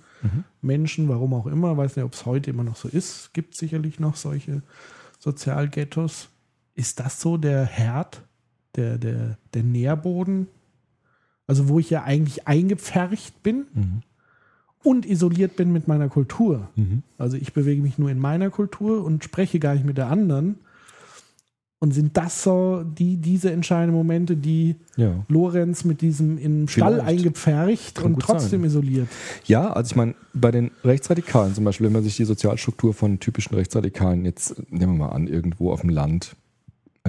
Menschen, 0.62 1.08
warum 1.08 1.34
auch 1.34 1.46
immer, 1.46 1.78
weiß 1.78 1.96
nicht, 1.96 2.06
ob 2.06 2.14
es 2.14 2.26
heute 2.26 2.50
immer 2.50 2.64
noch 2.64 2.76
so 2.76 2.88
ist, 2.88 3.34
gibt 3.34 3.56
sicherlich 3.56 4.00
noch 4.00 4.16
solche 4.16 4.64
Sozialghettos. 5.20 6.30
Ist 6.74 7.00
das 7.00 7.22
so 7.22 7.38
der 7.38 7.66
Herd, 7.66 8.24
der, 8.76 8.98
der, 8.98 9.38
der 9.54 9.64
Nährboden? 9.64 10.48
Also 11.48 11.70
wo 11.70 11.78
ich 11.80 11.92
ja 11.92 12.04
eigentlich 12.04 12.48
eingepfercht 12.48 13.44
bin 13.44 13.68
und 14.86 15.06
isoliert 15.06 15.56
bin 15.56 15.74
mit 15.74 15.88
meiner 15.88 16.08
Kultur. 16.10 16.70
Also 17.18 17.36
ich 17.38 17.54
bewege 17.54 17.82
mich 17.82 17.98
nur 17.98 18.10
in 18.12 18.20
meiner 18.20 18.50
Kultur 18.50 19.04
und 19.04 19.24
spreche 19.24 19.60
gar 19.60 19.74
nicht 19.74 19.86
mit 19.86 19.98
der 19.98 20.08
anderen. 20.10 20.60
Und 21.80 21.92
sind 21.94 22.16
das 22.18 22.42
so 22.42 22.84
die, 22.84 23.18
diese 23.18 23.52
entscheidenden 23.52 23.96
Momente, 23.96 24.38
die 24.38 24.76
Ja. 24.96 25.26
Lorenz 25.28 25.84
mit 25.84 26.02
diesem 26.02 26.38
im 26.38 26.68
Stall 26.68 27.02
eingepfercht 27.02 27.96
Kann 27.96 28.14
und 28.14 28.22
trotzdem 28.22 28.62
sein. 28.62 28.70
isoliert? 28.70 29.08
Ja, 29.46 29.72
also 29.74 29.92
ich 29.92 29.96
meine, 29.96 30.16
bei 30.34 30.52
den 30.52 30.72
Rechtsradikalen 30.84 31.54
zum 31.54 31.66
Beispiel, 31.66 31.88
wenn 31.88 31.94
man 31.94 32.04
sich 32.04 32.16
die 32.16 32.24
Sozialstruktur 32.26 32.94
von 32.94 33.20
typischen 33.20 33.56
Rechtsradikalen 33.56 34.24
jetzt, 34.26 34.56
nehmen 34.72 34.94
wir 34.98 35.06
mal 35.08 35.10
an, 35.10 35.28
irgendwo 35.28 35.72
auf 35.72 35.82
dem 35.82 35.90
Land, 35.90 36.36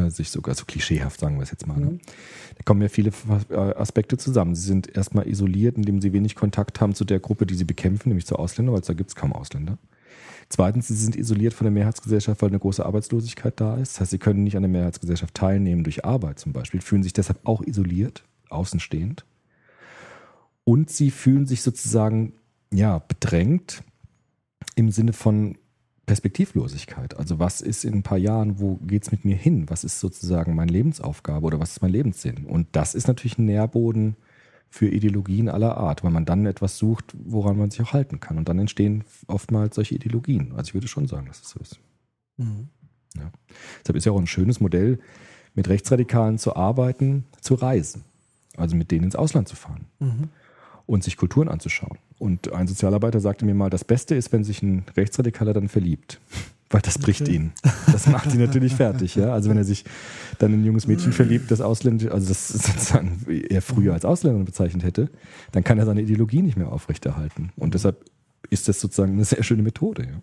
sich 0.09 0.30
sogar 0.30 0.55
so 0.55 0.64
klischeehaft 0.64 1.20
sagen 1.20 1.36
wir 1.36 1.42
es 1.42 1.51
jetzt 1.51 1.66
mal, 1.66 1.78
ne? 1.78 1.99
da 2.57 2.62
kommen 2.64 2.82
ja 2.82 2.88
viele 2.88 3.12
äh, 3.51 3.55
Aspekte 3.55 4.18
zusammen. 4.18 4.55
Sie 4.55 4.66
sind 4.66 4.94
erstmal 4.94 5.26
isoliert, 5.26 5.76
indem 5.76 6.01
sie 6.01 6.12
wenig 6.12 6.34
Kontakt 6.34 6.80
haben 6.80 6.94
zu 6.94 7.05
der 7.05 7.18
Gruppe, 7.18 7.47
die 7.47 7.55
sie 7.55 7.64
bekämpfen, 7.64 8.11
nämlich 8.11 8.26
zu 8.26 8.36
Ausländern, 8.36 8.74
weil 8.74 8.82
da 8.82 8.94
gibt 8.94 9.11
es 9.11 9.16
kaum 9.16 9.32
Ausländer. 9.32 9.78
Zweitens, 10.49 10.88
sie 10.88 10.94
sind 10.94 11.16
isoliert 11.16 11.55
von 11.55 11.64
der 11.64 11.72
Mehrheitsgesellschaft, 11.72 12.40
weil 12.40 12.51
eine 12.51 12.59
große 12.59 12.84
Arbeitslosigkeit 12.84 13.61
da 13.61 13.76
ist. 13.76 13.94
Das 13.94 14.03
heißt, 14.03 14.11
sie 14.12 14.18
können 14.18 14.44
nicht 14.44 14.57
an 14.57 14.62
der 14.62 14.70
Mehrheitsgesellschaft 14.70 15.34
teilnehmen 15.34 15.82
durch 15.82 16.05
Arbeit 16.05 16.38
zum 16.38 16.53
Beispiel, 16.53 16.80
fühlen 16.80 17.03
sich 17.03 17.12
deshalb 17.12 17.40
auch 17.44 17.62
isoliert, 17.62 18.22
außenstehend. 18.49 19.24
Und 20.64 20.90
sie 20.90 21.11
fühlen 21.11 21.47
sich 21.47 21.62
sozusagen 21.62 22.34
ja, 22.72 22.99
bedrängt 22.99 23.82
im 24.74 24.90
Sinne 24.90 25.12
von 25.12 25.59
Perspektivlosigkeit. 26.07 27.16
Also 27.16 27.38
was 27.38 27.61
ist 27.61 27.84
in 27.84 27.94
ein 27.94 28.02
paar 28.02 28.18
Jahren, 28.18 28.61
wo 28.61 28.76
geht's 28.76 29.11
mit 29.11 29.24
mir 29.24 29.36
hin? 29.36 29.68
Was 29.68 29.84
ist 29.84 30.00
sozusagen 30.00 30.54
meine 30.54 30.72
Lebensaufgabe 30.72 31.44
oder 31.44 31.61
was 31.61 31.72
ist 31.72 31.82
mein 31.82 31.90
Lebenssinn? 31.90 32.46
Und 32.46 32.68
das 32.72 32.94
ist 32.94 33.09
natürlich 33.09 33.38
ein 33.38 33.46
Nährboden 33.46 34.16
für 34.68 34.88
Ideologien 34.88 35.48
aller 35.48 35.76
Art, 35.76 36.04
weil 36.04 36.12
man 36.12 36.24
dann 36.24 36.46
etwas 36.46 36.78
sucht, 36.78 37.16
woran 37.24 37.57
man 37.59 37.70
sich 37.70 37.82
auch 37.82 37.92
halten 37.92 38.20
kann. 38.20 38.38
Und 38.38 38.48
dann 38.48 38.59
entstehen 38.59 39.04
oftmals 39.26 39.74
solche 39.74 39.96
Ideologien. 39.96 40.52
Also 40.52 40.68
ich 40.68 40.74
würde 40.74 40.88
schon 40.88 41.07
sagen, 41.09 41.26
dass 41.26 41.42
es 41.42 41.50
so 41.50 41.61
ist. 41.61 41.80
Ja. 42.38 43.32
Deshalb 43.80 43.96
ist 43.96 44.04
ja 44.04 44.12
auch 44.12 44.20
ein 44.20 44.26
schönes 44.26 44.61
Modell, 44.61 44.98
mit 45.54 45.68
Rechtsradikalen 45.68 46.38
zu 46.38 46.54
arbeiten, 46.54 47.24
zu 47.40 47.54
reisen. 47.54 48.04
Also 48.57 48.76
mit 48.76 48.90
denen 48.90 49.04
ins 49.04 49.16
Ausland 49.16 49.48
zu 49.48 49.57
fahren 49.57 49.86
und 50.86 51.04
sich 51.04 51.16
Kulturen 51.16 51.48
anzuschauen. 51.48 51.98
Und 52.18 52.52
ein 52.52 52.66
Sozialarbeiter 52.66 53.20
sagte 53.20 53.44
mir 53.44 53.54
mal, 53.54 53.70
das 53.70 53.84
Beste 53.84 54.14
ist, 54.14 54.32
wenn 54.32 54.44
sich 54.44 54.62
ein 54.62 54.84
Rechtsradikaler 54.96 55.52
dann 55.52 55.68
verliebt. 55.68 56.20
Weil 56.70 56.80
das 56.80 56.98
bricht 56.98 57.22
Okay. 57.22 57.34
ihn. 57.36 57.52
Das 57.92 58.08
macht 58.08 58.34
ihn 58.34 58.40
natürlich 58.40 58.74
fertig, 58.74 59.14
ja. 59.14 59.32
Also 59.32 59.48
wenn 59.48 59.56
er 59.56 59.62
sich 59.62 59.84
dann 60.40 60.52
in 60.52 60.62
ein 60.62 60.64
junges 60.64 60.88
Mädchen 60.88 61.12
verliebt, 61.12 61.48
das 61.52 61.60
Ausländer, 61.60 62.12
also 62.12 62.26
das 62.26 62.48
sozusagen 62.48 63.24
er 63.28 63.62
früher 63.62 63.92
als 63.94 64.04
Ausländer 64.04 64.42
bezeichnet 64.44 64.82
hätte, 64.82 65.08
dann 65.52 65.62
kann 65.62 65.78
er 65.78 65.86
seine 65.86 66.02
Ideologie 66.02 66.42
nicht 66.42 66.56
mehr 66.56 66.72
aufrechterhalten. 66.72 67.52
Und 67.56 67.74
deshalb 67.74 68.04
ist 68.50 68.66
das 68.68 68.80
sozusagen 68.80 69.12
eine 69.12 69.24
sehr 69.24 69.44
schöne 69.44 69.62
Methode, 69.62 70.02
ja. 70.02 70.20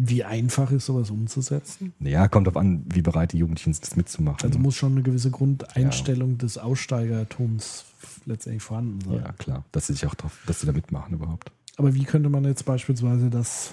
Wie 0.00 0.22
einfach 0.22 0.70
ist 0.70 0.86
sowas 0.86 1.10
umzusetzen? 1.10 1.92
Naja, 1.98 2.28
kommt 2.28 2.46
darauf 2.46 2.56
an, 2.56 2.84
wie 2.86 3.02
bereit 3.02 3.32
die 3.32 3.38
Jugendlichen 3.38 3.72
sind, 3.72 3.84
das 3.84 3.96
mitzumachen. 3.96 4.46
Also 4.46 4.56
muss 4.60 4.76
schon 4.76 4.92
eine 4.92 5.02
gewisse 5.02 5.32
Grundeinstellung 5.32 6.38
des 6.38 6.56
Aussteigertums 6.56 7.84
letztendlich 8.24 8.62
vorhanden 8.62 9.00
sein. 9.00 9.14
ja, 9.24 9.32
klar, 9.32 9.64
dass 9.72 9.88
sie 9.88 9.94
sich 9.94 10.06
auch 10.06 10.14
drauf, 10.14 10.38
dass 10.46 10.60
sie 10.60 10.66
da 10.66 10.72
mitmachen 10.72 11.14
überhaupt. 11.14 11.50
Aber 11.78 11.94
wie 11.94 12.04
könnte 12.04 12.28
man 12.28 12.44
jetzt 12.44 12.64
beispielsweise 12.64 13.28
das 13.28 13.72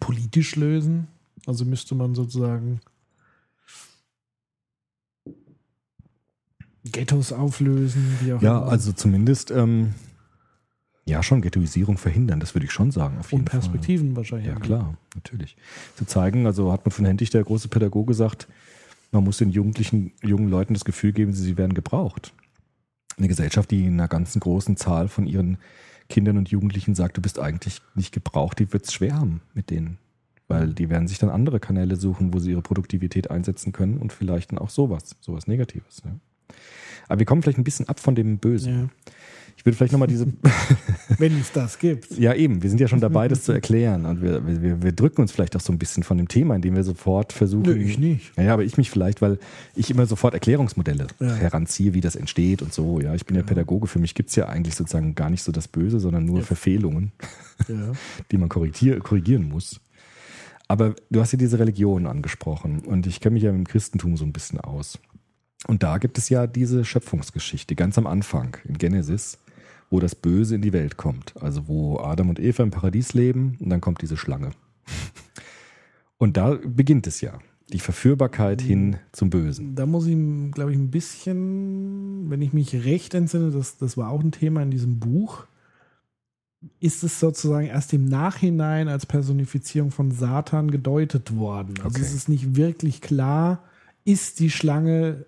politisch 0.00 0.56
lösen? 0.56 1.06
Also 1.46 1.66
müsste 1.66 1.94
man 1.94 2.14
sozusagen 2.14 2.80
Ghettos 6.84 7.32
auflösen, 7.32 8.16
wie 8.22 8.32
auch 8.32 8.42
Ja, 8.42 8.58
immer. 8.58 8.68
also 8.70 8.92
zumindest 8.92 9.50
ähm, 9.50 9.94
ja 11.06 11.22
schon 11.22 11.42
Ghettoisierung 11.42 11.98
verhindern, 11.98 12.40
das 12.40 12.54
würde 12.54 12.66
ich 12.66 12.72
schon 12.72 12.90
sagen. 12.90 13.18
Auf 13.18 13.30
jeden 13.32 13.42
und 13.42 13.50
Perspektiven 13.50 14.16
wahrscheinlich. 14.16 14.48
Fall. 14.48 14.58
Ja, 14.58 14.60
klar, 14.60 14.94
natürlich. 15.14 15.56
Zu 15.96 16.06
zeigen, 16.06 16.46
also 16.46 16.72
hat 16.72 16.84
man 16.84 16.92
von 16.92 17.04
Hentig, 17.04 17.30
der 17.30 17.44
große 17.44 17.68
Pädagoge, 17.68 18.06
gesagt, 18.06 18.48
man 19.12 19.24
muss 19.24 19.38
den 19.38 19.50
jugendlichen, 19.50 20.12
jungen 20.22 20.48
Leuten 20.48 20.74
das 20.74 20.84
Gefühl 20.84 21.12
geben, 21.12 21.32
sie 21.32 21.56
werden 21.56 21.74
gebraucht. 21.74 22.32
Eine 23.16 23.28
Gesellschaft, 23.28 23.70
die 23.70 23.86
in 23.86 23.94
einer 23.94 24.08
ganzen 24.08 24.40
großen 24.40 24.76
Zahl 24.76 25.08
von 25.08 25.26
ihren 25.26 25.58
Kindern 26.08 26.36
und 26.36 26.48
Jugendlichen 26.48 26.94
sagt, 26.94 27.16
du 27.16 27.22
bist 27.22 27.38
eigentlich 27.38 27.80
nicht 27.94 28.12
gebraucht, 28.12 28.58
die 28.58 28.72
wird 28.72 28.84
es 28.84 28.92
schwer 28.92 29.14
haben 29.14 29.40
mit 29.54 29.70
denen. 29.70 29.98
Weil 30.48 30.74
die 30.74 30.90
werden 30.90 31.08
sich 31.08 31.18
dann 31.18 31.30
andere 31.30 31.60
Kanäle 31.60 31.96
suchen, 31.96 32.34
wo 32.34 32.38
sie 32.38 32.50
ihre 32.50 32.60
Produktivität 32.60 33.30
einsetzen 33.30 33.72
können 33.72 33.96
und 33.98 34.12
vielleicht 34.12 34.52
dann 34.52 34.58
auch 34.58 34.68
sowas, 34.68 35.16
sowas 35.20 35.46
Negatives. 35.46 36.02
Ja. 36.04 36.10
Aber 37.08 37.20
wir 37.20 37.26
kommen 37.26 37.42
vielleicht 37.42 37.58
ein 37.58 37.64
bisschen 37.64 37.88
ab 37.88 38.00
von 38.00 38.14
dem 38.14 38.38
Bösen. 38.38 38.90
Ja. 39.06 39.12
Ich 39.56 39.64
würde 39.64 39.76
vielleicht 39.76 39.92
nochmal 39.92 40.08
diese. 40.08 40.26
Wenn 41.18 41.38
es 41.40 41.52
das 41.52 41.78
gibt. 41.78 42.10
ja, 42.18 42.34
eben, 42.34 42.62
wir 42.62 42.68
sind 42.68 42.80
ja 42.80 42.88
schon 42.88 43.00
dabei, 43.00 43.28
das 43.28 43.44
zu 43.44 43.52
erklären. 43.60 44.04
Und 44.04 44.20
wir, 44.20 44.46
wir, 44.62 44.82
wir 44.82 44.92
drücken 44.92 45.22
uns 45.22 45.32
vielleicht 45.32 45.56
auch 45.56 45.60
so 45.60 45.72
ein 45.72 45.78
bisschen 45.78 46.02
von 46.02 46.18
dem 46.18 46.28
Thema, 46.28 46.54
indem 46.56 46.74
wir 46.76 46.84
sofort 46.84 47.32
versuchen. 47.32 47.62
Nö, 47.64 47.76
ich 47.76 47.98
nicht. 47.98 48.32
Ja, 48.36 48.42
ja, 48.44 48.52
aber 48.54 48.64
ich 48.64 48.76
mich 48.76 48.90
vielleicht, 48.90 49.22
weil 49.22 49.38
ich 49.74 49.90
immer 49.90 50.06
sofort 50.06 50.34
Erklärungsmodelle 50.34 51.06
Ja. 51.20 51.34
heranziehe, 51.34 51.94
wie 51.94 52.00
das 52.00 52.16
entsteht 52.16 52.60
und 52.62 52.72
so. 52.74 53.00
Ja, 53.00 53.14
ich 53.14 53.24
bin 53.26 53.36
ja, 53.36 53.42
Pädagoge. 53.42 53.86
Für 53.86 53.98
mich 53.98 54.14
gibt's 54.14 54.36
ja 54.36 54.48
eigentlich 54.48 54.74
sozusagen 54.74 55.14
gar 55.14 55.30
nicht 55.30 55.42
so 55.42 55.52
das 55.52 55.68
Böse, 55.68 55.98
sondern 56.00 56.24
nur 56.24 56.42
Verfehlungen, 56.42 57.12
Ja. 57.68 57.92
die 58.30 58.38
man 58.38 58.48
korrigier 58.48 58.98
korrigieren 59.00 59.48
muss. 59.48 59.80
Aber 60.66 60.94
du 61.10 61.20
hast 61.20 61.32
ja 61.32 61.38
diese 61.38 61.58
Religion 61.58 62.06
angesprochen 62.06 62.80
und 62.80 63.06
ich 63.06 63.20
kenne 63.20 63.34
mich 63.34 63.42
ja 63.42 63.52
mit 63.52 63.58
dem 63.60 63.68
Christentum 63.68 64.16
so 64.16 64.24
ein 64.24 64.32
bisschen 64.32 64.60
aus. 64.60 64.98
Und 65.66 65.82
da 65.82 65.98
gibt 65.98 66.18
es 66.18 66.28
ja 66.28 66.46
diese 66.46 66.84
Schöpfungsgeschichte 66.84 67.74
ganz 67.74 67.96
am 67.96 68.06
Anfang 68.06 68.56
in 68.64 68.76
Genesis, 68.78 69.38
wo 69.94 70.00
das 70.00 70.16
Böse 70.16 70.56
in 70.56 70.60
die 70.62 70.72
Welt 70.72 70.96
kommt. 70.96 71.34
Also 71.40 71.68
wo 71.68 71.98
Adam 72.00 72.28
und 72.28 72.40
Eva 72.40 72.64
im 72.64 72.72
Paradies 72.72 73.14
leben 73.14 73.56
und 73.60 73.70
dann 73.70 73.80
kommt 73.80 74.02
diese 74.02 74.16
Schlange. 74.16 74.50
Und 76.18 76.36
da 76.36 76.58
beginnt 76.64 77.06
es 77.06 77.20
ja. 77.20 77.38
Die 77.72 77.78
Verführbarkeit 77.80 78.60
hin 78.62 78.96
zum 79.12 79.30
Bösen. 79.30 79.74
Da 79.74 79.84
muss 79.84 80.06
ich, 80.06 80.16
glaube 80.52 80.72
ich, 80.72 80.78
ein 80.78 80.90
bisschen, 80.90 82.28
wenn 82.30 82.40
ich 82.40 82.52
mich 82.52 82.84
recht 82.84 83.14
entsinne, 83.14 83.50
das, 83.50 83.76
das 83.78 83.96
war 83.96 84.10
auch 84.10 84.20
ein 84.20 84.32
Thema 84.32 84.62
in 84.62 84.70
diesem 84.70 85.00
Buch, 85.00 85.44
ist 86.80 87.02
es 87.04 87.20
sozusagen 87.20 87.66
erst 87.66 87.92
im 87.92 88.04
Nachhinein 88.06 88.88
als 88.88 89.06
Personifizierung 89.06 89.90
von 89.90 90.10
Satan 90.12 90.70
gedeutet 90.70 91.36
worden. 91.36 91.74
Also 91.78 91.88
Okay. 91.88 92.02
es 92.02 92.14
ist 92.14 92.28
nicht 92.28 92.56
wirklich 92.56 93.00
klar, 93.00 93.62
ist 94.04 94.40
die 94.40 94.50
Schlange 94.50 95.26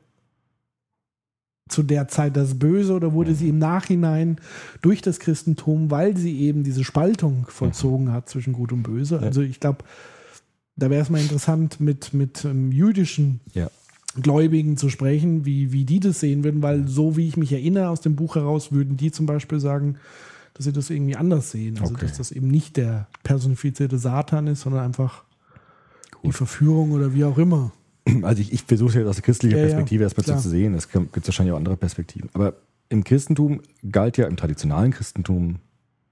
zu 1.68 1.82
der 1.82 2.06
Zeit 2.08 2.36
das 2.36 2.58
Böse 2.58 2.94
oder 2.94 3.12
wurde 3.12 3.34
sie 3.34 3.48
im 3.48 3.58
Nachhinein 3.58 4.36
durch 4.82 5.02
das 5.02 5.18
Christentum, 5.18 5.90
weil 5.90 6.16
sie 6.16 6.38
eben 6.40 6.62
diese 6.62 6.84
Spaltung 6.84 7.46
vollzogen 7.48 8.12
hat 8.12 8.28
zwischen 8.28 8.52
Gut 8.52 8.72
und 8.72 8.82
Böse. 8.84 9.18
Also 9.20 9.40
ich 9.40 9.58
glaube, 9.58 9.78
da 10.76 10.90
wäre 10.90 11.02
es 11.02 11.10
mal 11.10 11.20
interessant, 11.20 11.80
mit, 11.80 12.14
mit 12.14 12.44
ähm, 12.44 12.70
jüdischen 12.70 13.40
Ja. 13.54 13.68
Gläubigen 14.22 14.76
zu 14.78 14.88
sprechen, 14.88 15.44
wie, 15.44 15.72
wie 15.72 15.84
die 15.84 16.00
das 16.00 16.20
sehen 16.20 16.42
würden, 16.44 16.62
weil 16.62 16.86
so 16.88 17.16
wie 17.16 17.28
ich 17.28 17.36
mich 17.36 17.52
erinnere 17.52 17.88
aus 17.90 18.00
dem 18.00 18.16
Buch 18.16 18.36
heraus, 18.36 18.72
würden 18.72 18.96
die 18.96 19.10
zum 19.10 19.26
Beispiel 19.26 19.60
sagen, 19.60 19.96
dass 20.54 20.64
sie 20.64 20.72
das 20.72 20.88
irgendwie 20.88 21.16
anders 21.16 21.50
sehen. 21.50 21.78
Also 21.80 21.92
Okay. 21.94 22.06
dass 22.06 22.16
das 22.16 22.30
eben 22.30 22.48
nicht 22.48 22.76
der 22.78 23.08
personifizierte 23.24 23.98
Satan 23.98 24.46
ist, 24.46 24.62
sondern 24.62 24.84
einfach 24.84 25.24
die 26.22 26.32
Verführung 26.32 26.92
oder 26.92 27.12
wie 27.12 27.24
auch 27.24 27.36
immer. 27.38 27.72
Also 28.22 28.40
ich, 28.40 28.52
ich 28.52 28.62
versuche 28.62 28.90
es 28.90 28.94
jetzt 28.94 29.06
aus 29.06 29.16
der 29.16 29.24
christlichen 29.24 29.56
Ja, 29.56 29.62
ja, 29.62 29.68
Perspektive 29.68 30.04
erstmal 30.04 30.24
so 30.24 30.32
klar. 30.32 30.42
zu 30.42 30.48
sehen. 30.48 30.74
Es 30.74 30.88
gibt 30.90 31.16
es 31.16 31.26
wahrscheinlich 31.26 31.52
auch 31.52 31.58
andere 31.58 31.76
Perspektiven. 31.76 32.30
Aber 32.34 32.54
im 32.88 33.04
Christentum 33.04 33.60
galt 33.90 34.16
ja, 34.16 34.26
im 34.26 34.36
traditionalen 34.36 34.92
Christentum 34.92 35.56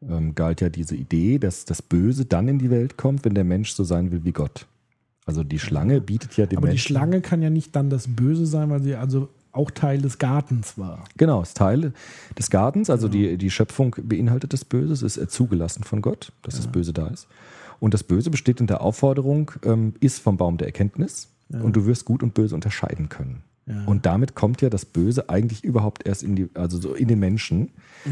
ähm, 0.02 0.34
galt 0.34 0.60
ja 0.60 0.68
diese 0.68 0.96
Idee, 0.96 1.38
dass 1.38 1.64
das 1.64 1.82
Böse 1.82 2.24
dann 2.24 2.48
in 2.48 2.58
die 2.58 2.70
Welt 2.70 2.96
kommt, 2.96 3.24
wenn 3.24 3.34
der 3.34 3.44
Mensch 3.44 3.72
so 3.72 3.84
sein 3.84 4.10
will 4.10 4.24
wie 4.24 4.32
Gott. 4.32 4.66
Also 5.26 5.42
die 5.42 5.58
Schlange 5.58 6.00
bietet 6.00 6.36
ja 6.36 6.46
dem 6.46 6.58
Aber 6.58 6.66
die 6.66 6.72
Menschen. 6.72 6.88
Schlange 6.88 7.20
kann 7.20 7.42
ja 7.42 7.50
nicht 7.50 7.74
dann 7.74 7.90
das 7.90 8.08
Böse 8.08 8.44
sein, 8.46 8.70
weil 8.70 8.82
sie 8.82 8.94
also 8.96 9.28
auch 9.52 9.70
Teil 9.70 10.02
des 10.02 10.18
Gartens 10.18 10.76
war. 10.76 11.04
Genau, 11.16 11.40
ist 11.40 11.56
Teil 11.56 11.92
des 12.36 12.50
Gartens, 12.50 12.90
also 12.90 13.08
die, 13.08 13.38
die 13.38 13.50
Schöpfung 13.50 13.94
beinhaltet 14.02 14.52
das 14.52 14.64
Böse, 14.64 14.92
es 14.92 15.02
ist 15.02 15.16
äh, 15.16 15.28
zugelassen 15.28 15.84
von 15.84 16.02
Gott, 16.02 16.32
dass 16.42 16.56
das 16.56 16.66
Böse 16.66 16.92
da 16.92 17.06
ist. 17.06 17.28
Und 17.78 17.94
das 17.94 18.02
Böse 18.02 18.30
besteht 18.30 18.60
in 18.60 18.66
der 18.66 18.80
Aufforderung, 18.80 19.52
ähm, 19.64 19.94
iss 20.00 20.18
vom 20.18 20.36
Baum 20.36 20.58
der 20.58 20.66
Erkenntnis 20.66 21.28
und 21.48 21.76
du 21.76 21.86
wirst 21.86 22.04
Gut 22.04 22.22
und 22.22 22.34
Böse 22.34 22.54
unterscheiden 22.54 23.08
können. 23.08 23.42
Ja. 23.66 23.84
Und 23.86 24.04
damit 24.04 24.34
kommt 24.34 24.60
ja 24.60 24.68
das 24.68 24.84
Böse 24.84 25.30
eigentlich 25.30 25.64
überhaupt 25.64 26.06
erst 26.06 26.22
in 26.22 26.36
die, 26.36 26.48
also 26.54 26.78
so 26.78 26.94
in 26.94 27.08
den 27.08 27.18
Menschen, 27.18 27.70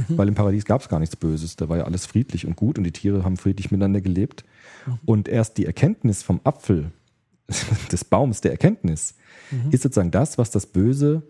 weil 0.08 0.28
im 0.28 0.34
Paradies 0.34 0.64
gab 0.64 0.80
es 0.80 0.88
gar 0.88 0.98
nichts 0.98 1.16
Böses, 1.16 1.56
da 1.56 1.68
war 1.68 1.78
ja 1.78 1.84
alles 1.84 2.06
friedlich 2.06 2.46
und 2.46 2.56
gut 2.56 2.78
und 2.78 2.84
die 2.84 2.92
Tiere 2.92 3.24
haben 3.24 3.36
friedlich 3.36 3.70
miteinander 3.70 4.00
gelebt. 4.00 4.44
Und 5.04 5.28
erst 5.28 5.58
die 5.58 5.66
Erkenntnis 5.66 6.22
vom 6.22 6.40
Apfel, 6.44 6.90
des 7.92 8.04
Baums 8.04 8.40
der 8.40 8.52
Erkenntnis, 8.52 9.14
ist 9.70 9.82
sozusagen 9.82 10.10
das, 10.10 10.38
was 10.38 10.50
das 10.50 10.66
Böse 10.66 11.22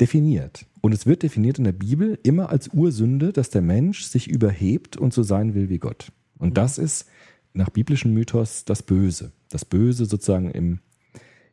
definiert. 0.00 0.66
Und 0.80 0.92
es 0.92 1.06
wird 1.06 1.22
definiert 1.22 1.58
in 1.58 1.64
der 1.64 1.72
Bibel 1.72 2.18
immer 2.22 2.50
als 2.50 2.68
Ursünde, 2.68 3.32
dass 3.32 3.50
der 3.50 3.62
Mensch 3.62 4.04
sich 4.04 4.28
überhebt 4.28 4.96
und 4.96 5.12
so 5.12 5.22
sein 5.22 5.54
will 5.54 5.68
wie 5.68 5.78
Gott. 5.78 6.12
Und 6.38 6.56
das 6.56 6.78
ist 6.78 7.06
nach 7.52 7.70
biblischem 7.70 8.12
Mythos 8.12 8.64
das 8.64 8.82
Böse. 8.82 9.32
Das 9.50 9.64
Böse 9.64 10.06
sozusagen 10.06 10.50
im, 10.50 10.80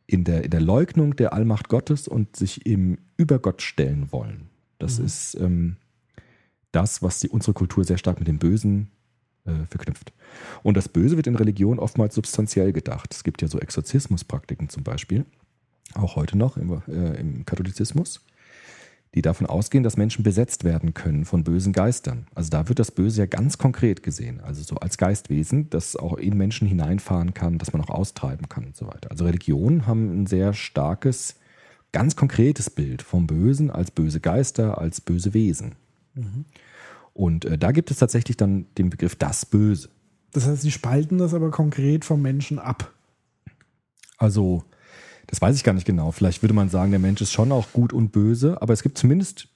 in, 0.06 0.24
der, 0.24 0.44
in 0.44 0.50
der 0.50 0.60
Leugnung 0.60 1.16
der 1.16 1.32
Allmacht 1.32 1.68
Gottes 1.68 2.08
und 2.08 2.36
sich 2.36 2.66
im 2.66 2.98
über 3.16 3.38
Gott 3.38 3.62
stellen 3.62 4.12
wollen. 4.12 4.48
Das 4.78 4.98
ist 4.98 5.34
ähm, 5.40 5.76
das, 6.72 7.02
was 7.02 7.20
die, 7.20 7.28
unsere 7.28 7.54
Kultur 7.54 7.84
sehr 7.84 7.98
stark 7.98 8.18
mit 8.18 8.28
dem 8.28 8.38
Bösen 8.38 8.90
äh, 9.44 9.66
verknüpft. 9.70 10.12
Und 10.62 10.76
das 10.76 10.88
Böse 10.88 11.16
wird 11.16 11.26
in 11.26 11.36
Religion 11.36 11.78
oftmals 11.78 12.14
substanziell 12.14 12.72
gedacht. 12.72 13.14
Es 13.14 13.24
gibt 13.24 13.40
ja 13.42 13.48
so 13.48 13.58
Exorzismuspraktiken 13.58 14.68
zum 14.68 14.82
Beispiel, 14.82 15.24
auch 15.94 16.16
heute 16.16 16.36
noch 16.36 16.56
im, 16.56 16.82
äh, 16.88 17.20
im 17.20 17.46
Katholizismus, 17.46 18.20
die 19.14 19.22
davon 19.22 19.46
ausgehen, 19.46 19.84
dass 19.84 19.96
Menschen 19.96 20.24
besetzt 20.24 20.64
werden 20.64 20.92
können 20.92 21.24
von 21.24 21.44
bösen 21.44 21.72
Geistern. 21.72 22.26
Also 22.34 22.50
da 22.50 22.68
wird 22.68 22.78
das 22.78 22.90
Böse 22.90 23.20
ja 23.20 23.26
ganz 23.26 23.58
konkret 23.58 24.02
gesehen, 24.02 24.40
also 24.40 24.62
so 24.62 24.76
als 24.76 24.98
Geistwesen, 24.98 25.70
das 25.70 25.94
auch 25.94 26.14
in 26.14 26.36
Menschen 26.36 26.66
hineinfahren 26.66 27.32
kann, 27.32 27.58
das 27.58 27.72
man 27.72 27.82
auch 27.82 27.90
austreiben 27.90 28.48
kann 28.48 28.64
und 28.64 28.76
so 28.76 28.86
weiter. 28.86 29.10
Also 29.10 29.24
Religionen 29.24 29.86
haben 29.86 30.22
ein 30.22 30.26
sehr 30.26 30.52
starkes, 30.52 31.36
ganz 31.92 32.16
konkretes 32.16 32.70
Bild 32.70 33.02
vom 33.02 33.26
Bösen 33.26 33.70
als 33.70 33.92
böse 33.92 34.20
Geister, 34.20 34.78
als 34.78 35.00
böse 35.00 35.32
Wesen. 35.32 35.76
Und 37.12 37.44
äh, 37.44 37.56
da 37.56 37.70
gibt 37.70 37.90
es 37.90 37.98
tatsächlich 37.98 38.36
dann 38.36 38.66
den 38.76 38.90
Begriff 38.90 39.14
das 39.14 39.46
Böse. 39.46 39.88
Das 40.32 40.46
heißt, 40.46 40.62
sie 40.62 40.72
spalten 40.72 41.18
das 41.18 41.32
aber 41.32 41.52
konkret 41.52 42.04
vom 42.04 42.20
Menschen 42.20 42.58
ab. 42.58 42.92
Also, 44.18 44.64
das 45.34 45.42
weiß 45.42 45.56
ich 45.56 45.64
gar 45.64 45.72
nicht 45.72 45.84
genau. 45.86 46.12
Vielleicht 46.12 46.42
würde 46.42 46.54
man 46.54 46.68
sagen, 46.68 46.92
der 46.92 47.00
Mensch 47.00 47.20
ist 47.20 47.32
schon 47.32 47.50
auch 47.50 47.72
gut 47.72 47.92
und 47.92 48.12
böse, 48.12 48.62
aber 48.62 48.72
es 48.72 48.84
gibt 48.84 48.96
zumindest 48.96 49.48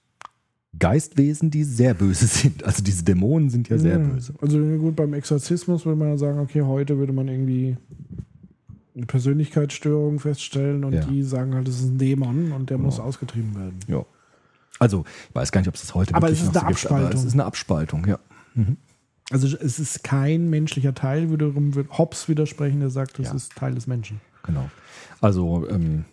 Geistwesen, 0.77 1.51
die 1.51 1.63
sehr 1.63 1.93
böse 1.93 2.27
sind. 2.27 2.63
Also 2.65 2.83
diese 2.83 3.03
Dämonen 3.03 3.49
sind 3.49 3.69
ja 3.69 3.77
sehr 3.77 3.97
Ja. 3.97 4.05
böse. 4.07 4.33
Also 4.41 4.59
gut, 4.77 4.95
beim 4.97 5.13
Exorzismus 5.13 5.85
würde 5.85 5.97
man 5.97 6.09
ja 6.09 6.17
sagen, 6.17 6.39
okay, 6.39 6.61
heute 6.63 6.97
würde 6.97 7.13
man 7.13 7.27
irgendwie 7.29 7.77
eine 8.95 9.05
Persönlichkeitsstörung 9.05 10.19
feststellen 10.19 10.83
und 10.83 10.93
Ja. 10.93 11.05
die 11.05 11.23
sagen 11.23 11.55
halt, 11.55 11.67
es 11.69 11.79
ist 11.79 11.89
ein 11.91 11.97
Dämon 11.97 12.51
und 12.51 12.69
der 12.69 12.77
muss 12.77 12.99
ausgetrieben 12.99 13.55
werden. 13.55 13.79
Ja. 13.87 14.05
Also, 14.79 15.05
ich 15.29 15.35
weiß 15.35 15.51
gar 15.53 15.61
nicht, 15.61 15.69
ob 15.69 15.75
es 15.75 15.81
das 15.81 15.95
heute 15.95 16.13
Aber 16.13 16.27
wirklich 16.27 16.41
es 16.41 16.47
ist 16.49 16.57
eine 16.57 16.59
so 16.61 16.81
gibt, 16.81 16.85
aber 16.91 16.97
es 16.99 17.05
Abspaltung. 17.05 17.27
ist 17.27 17.33
eine 17.33 17.45
Abspaltung, 17.45 18.05
ja. 18.07 18.19
Also 19.31 19.47
es 19.57 19.79
ist 19.79 20.03
kein 20.03 20.49
menschlicher 20.49 20.93
Teil, 20.93 21.31
wiederum 21.31 21.75
wird 21.75 21.97
Hobbes 21.97 22.27
widersprechen, 22.27 22.79
der 22.81 22.89
sagt, 22.89 23.17
das 23.19 23.27
Ja. 23.27 23.33
ist 23.35 23.53
Teil 23.55 23.75
des 23.75 23.87
Menschen. 23.87 24.19
Genau. 24.43 24.69
Also, 25.21 25.67
ähm, 25.69 26.05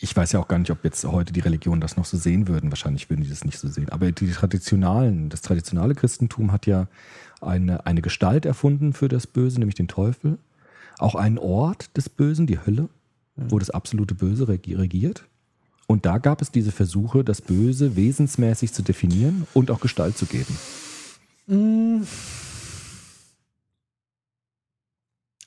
ich 0.00 0.16
weiß 0.16 0.32
ja 0.32 0.40
auch 0.40 0.48
gar 0.48 0.58
nicht, 0.58 0.70
ob 0.70 0.82
jetzt 0.84 1.04
heute 1.04 1.32
die 1.32 1.40
Religionen 1.40 1.80
das 1.80 1.96
noch 1.96 2.06
so 2.06 2.16
sehen 2.16 2.48
würden. 2.48 2.70
Wahrscheinlich 2.70 3.10
würden 3.10 3.22
die 3.22 3.28
das 3.28 3.44
nicht 3.44 3.58
so 3.58 3.68
sehen. 3.68 3.90
Aber 3.90 4.10
die 4.10 4.30
traditionalen, 4.30 5.28
das 5.28 5.42
traditionale 5.42 5.94
Christentum 5.94 6.52
hat 6.52 6.66
ja 6.66 6.88
eine, 7.42 7.84
eine 7.86 8.00
Gestalt 8.00 8.46
erfunden 8.46 8.92
für 8.92 9.08
das 9.08 9.26
Böse, 9.26 9.58
nämlich 9.58 9.74
den 9.74 9.88
Teufel. 9.88 10.38
Auch 10.98 11.14
einen 11.14 11.38
Ort 11.38 11.96
des 11.96 12.08
Bösen, 12.08 12.46
die 12.46 12.58
Hölle, 12.58 12.88
wo 13.36 13.58
das 13.58 13.70
absolute 13.70 14.14
Böse 14.14 14.44
regi- 14.44 14.76
regiert. 14.76 15.24
Und 15.86 16.06
da 16.06 16.18
gab 16.18 16.40
es 16.40 16.50
diese 16.50 16.72
Versuche, 16.72 17.24
das 17.24 17.40
Böse 17.40 17.96
wesensmäßig 17.96 18.72
zu 18.72 18.82
definieren 18.82 19.46
und 19.54 19.70
auch 19.70 19.80
Gestalt 19.80 20.16
zu 20.16 20.26
geben. 20.26 20.56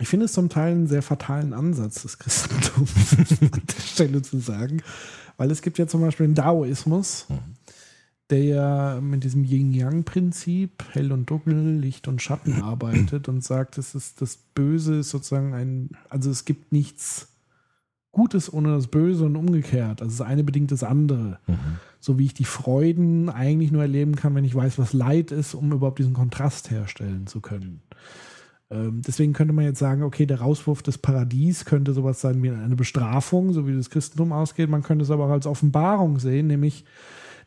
Ich 0.04 0.10
finde 0.10 0.26
es 0.26 0.34
zum 0.34 0.50
Teil 0.50 0.74
einen 0.74 0.88
sehr 0.88 1.02
fatalen 1.02 1.54
Ansatz 1.54 2.02
des 2.02 2.20
Christentums, 2.20 2.92
an 3.42 3.62
der 3.66 3.82
Stelle 3.82 4.22
zu 4.22 4.38
sagen. 4.38 4.82
Weil 5.38 5.50
es 5.50 5.62
gibt 5.62 5.78
ja 5.78 5.88
zum 5.88 6.02
Beispiel 6.02 6.26
den 6.26 6.36
Daoismus, 6.36 7.26
der 8.30 8.44
ja 8.44 9.00
mit 9.00 9.24
diesem 9.24 9.46
Yin-Yang-Prinzip, 9.46 10.84
hell 10.92 11.14
und 11.14 11.30
dunkel, 11.30 11.78
Licht 11.78 12.10
und 12.10 12.22
Schatten 12.22 12.62
arbeitet 12.62 13.30
und 13.30 13.46
sagt, 13.46 13.78
es 13.78 13.96
ist 13.96 14.22
das 14.22 14.36
Böse 14.36 14.96
ist 14.96 15.12
sozusagen 15.12 15.54
ein, 15.54 15.92
also 16.10 16.30
es 16.30 16.44
gibt 16.44 16.74
nichts 16.74 17.30
Gutes 18.12 18.52
ohne 18.52 18.76
das 18.76 18.88
Böse 18.88 19.24
und 19.24 19.38
umgekehrt. 19.38 20.02
Also 20.02 20.18
das 20.18 20.28
eine 20.28 20.44
bedingt 20.44 20.74
das 20.74 20.84
andere. 20.84 21.40
So 22.02 22.20
wie 22.20 22.26
ich 22.26 22.34
die 22.34 22.44
Freuden 22.44 23.30
eigentlich 23.30 23.72
nur 23.72 23.84
erleben 23.84 24.18
kann, 24.18 24.36
wenn 24.36 24.44
ich 24.44 24.54
weiß, 24.54 24.78
was 24.80 24.92
Leid 24.92 25.32
ist, 25.32 25.54
um 25.54 25.72
überhaupt 25.72 26.00
diesen 26.00 26.14
Kontrast 26.14 26.72
herstellen 26.72 27.26
zu 27.26 27.40
können. 27.40 27.82
Ähm, 28.74 29.02
deswegen 29.06 29.34
könnte 29.34 29.54
man 29.54 29.66
jetzt 29.66 29.80
sagen, 29.80 30.04
okay, 30.04 30.26
der 30.26 30.42
Rauswurf 30.42 30.82
des 30.82 30.98
Paradies 30.98 31.66
könnte 31.66 31.94
sowas 31.94 32.22
sein 32.22 32.42
wie 32.42 32.50
eine 32.50 32.76
Bestrafung, 32.76 33.54
so 33.54 33.68
wie 33.68 33.76
das 33.76 33.90
Christentum 33.90 34.32
ausgeht. 34.32 34.70
Man 34.70 34.84
könnte 34.84 35.04
es 35.04 35.12
aber 35.12 35.26
auch 35.26 35.32
als 35.32 35.46
Offenbarung 35.46 36.20
sehen, 36.20 36.48
nämlich 36.48 36.86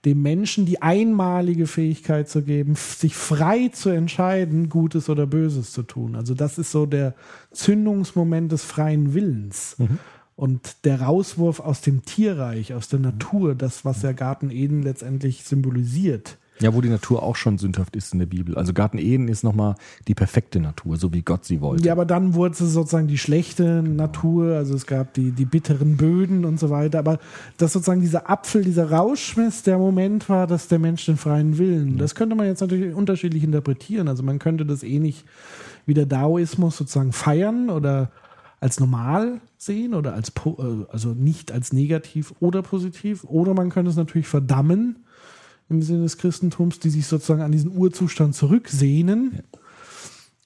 dem 0.05 0.23
Menschen 0.23 0.67
die 0.67 0.83
einmalige 0.83 1.67
Fähigkeit 1.67 2.29
zu 2.29 2.43
geben, 2.43 2.77
sich 2.77 3.17
frei 3.17 3.69
zu 3.69 3.89
entscheiden, 3.91 4.69
Gutes 4.69 5.09
oder 5.09 5.27
Böses 5.27 5.73
zu 5.73 5.83
tun. 5.83 6.15
Also 6.15 6.35
das 6.35 6.59
ist 6.59 6.71
so 6.71 6.87
der 6.87 7.15
Zündungsmoment 7.51 8.53
des 8.53 8.63
freien 8.63 9.15
Willens. 9.15 9.77
Und 10.37 10.85
der 10.85 11.01
Rauswurf 11.01 11.61
aus 11.61 11.81
dem 11.81 12.05
Tierreich, 12.05 12.75
aus 12.75 12.89
der 12.89 13.01
Natur, 13.01 13.55
das, 13.55 13.85
was 13.85 14.03
der 14.03 14.15
Garten 14.15 14.51
Eden 14.51 14.83
letztendlich 14.83 15.43
symbolisiert. 15.45 16.37
Ja, 16.61 16.73
wo 16.75 16.81
die 16.81 16.89
Natur 16.89 17.23
auch 17.23 17.37
schon 17.37 17.59
sündhaft 17.59 17.97
ist 17.97 18.13
in 18.13 18.19
der 18.19 18.27
Bibel. 18.27 18.57
Also 18.57 18.73
Garten 18.73 18.99
Eden 18.99 19.29
ist 19.29 19.45
nochmal 19.45 19.75
die 20.09 20.15
perfekte 20.15 20.59
Natur, 20.59 20.97
so 20.97 21.13
wie 21.13 21.23
Gott 21.23 21.45
sie 21.45 21.61
wollte. 21.61 21.85
Ja, 21.85 21.93
aber 21.93 22.07
dann 22.07 22.35
wurde 22.35 22.53
es 22.53 22.59
sozusagen 22.59 23.09
die 23.09 23.19
schlechte 23.19 23.83
Natur, 23.83 24.57
also 24.57 24.75
es 24.75 24.87
gab 24.87 25.13
die, 25.15 25.33
die 25.33 25.45
bitteren 25.45 25.97
Böden 25.97 26.45
und 26.45 26.59
so 26.59 26.71
weiter. 26.71 26.99
Aber 26.99 27.19
dass 27.59 27.75
sozusagen 27.75 28.01
dieser 28.01 28.31
Apfel, 28.31 28.65
dieser 28.65 28.91
Rauschmiss 28.91 29.63
der 29.65 29.79
Moment 29.79 30.29
war, 30.29 30.47
dass 30.47 30.69
der 30.69 30.79
Mensch 30.79 31.05
den 31.05 31.19
freien 31.19 31.59
Willen, 31.59 31.99
das 31.99 32.15
könnte 32.15 32.37
man 32.37 32.47
jetzt 32.47 32.61
natürlich 32.61 32.95
unterschiedlich 32.95 33.45
interpretieren. 33.45 34.09
Also 34.09 34.23
man 34.23 34.39
könnte 34.39 34.65
das 34.65 34.83
ähnlich 34.83 35.25
wie 35.85 35.95
der 35.95 36.07
Daoismus 36.07 36.79
sozusagen 36.79 37.13
feiern 37.13 37.69
oder 37.69 38.11
als 38.61 38.81
normal 38.81 39.41
sehen 39.59 39.95
oder 39.95 40.15
als 40.15 40.33
äh, 40.45 40.85
also 40.91 41.11
nicht 41.11 41.53
als 41.53 41.73
negativ 41.73 42.35
oder 42.41 42.63
positiv. 42.63 43.25
Oder 43.25 43.55
man 43.55 43.69
könnte 43.69 43.91
es 43.91 43.97
natürlich 43.97 44.27
verdammen 44.27 45.06
im 45.69 45.83
Sinne 45.83 46.03
des 46.03 46.19
Christentums, 46.19 46.79
die 46.79 46.91
sich 46.91 47.07
sozusagen 47.07 47.43
an 47.43 47.53
diesen 47.53 47.77
Urzustand 47.77 48.35
zurücksehnen. 48.35 49.43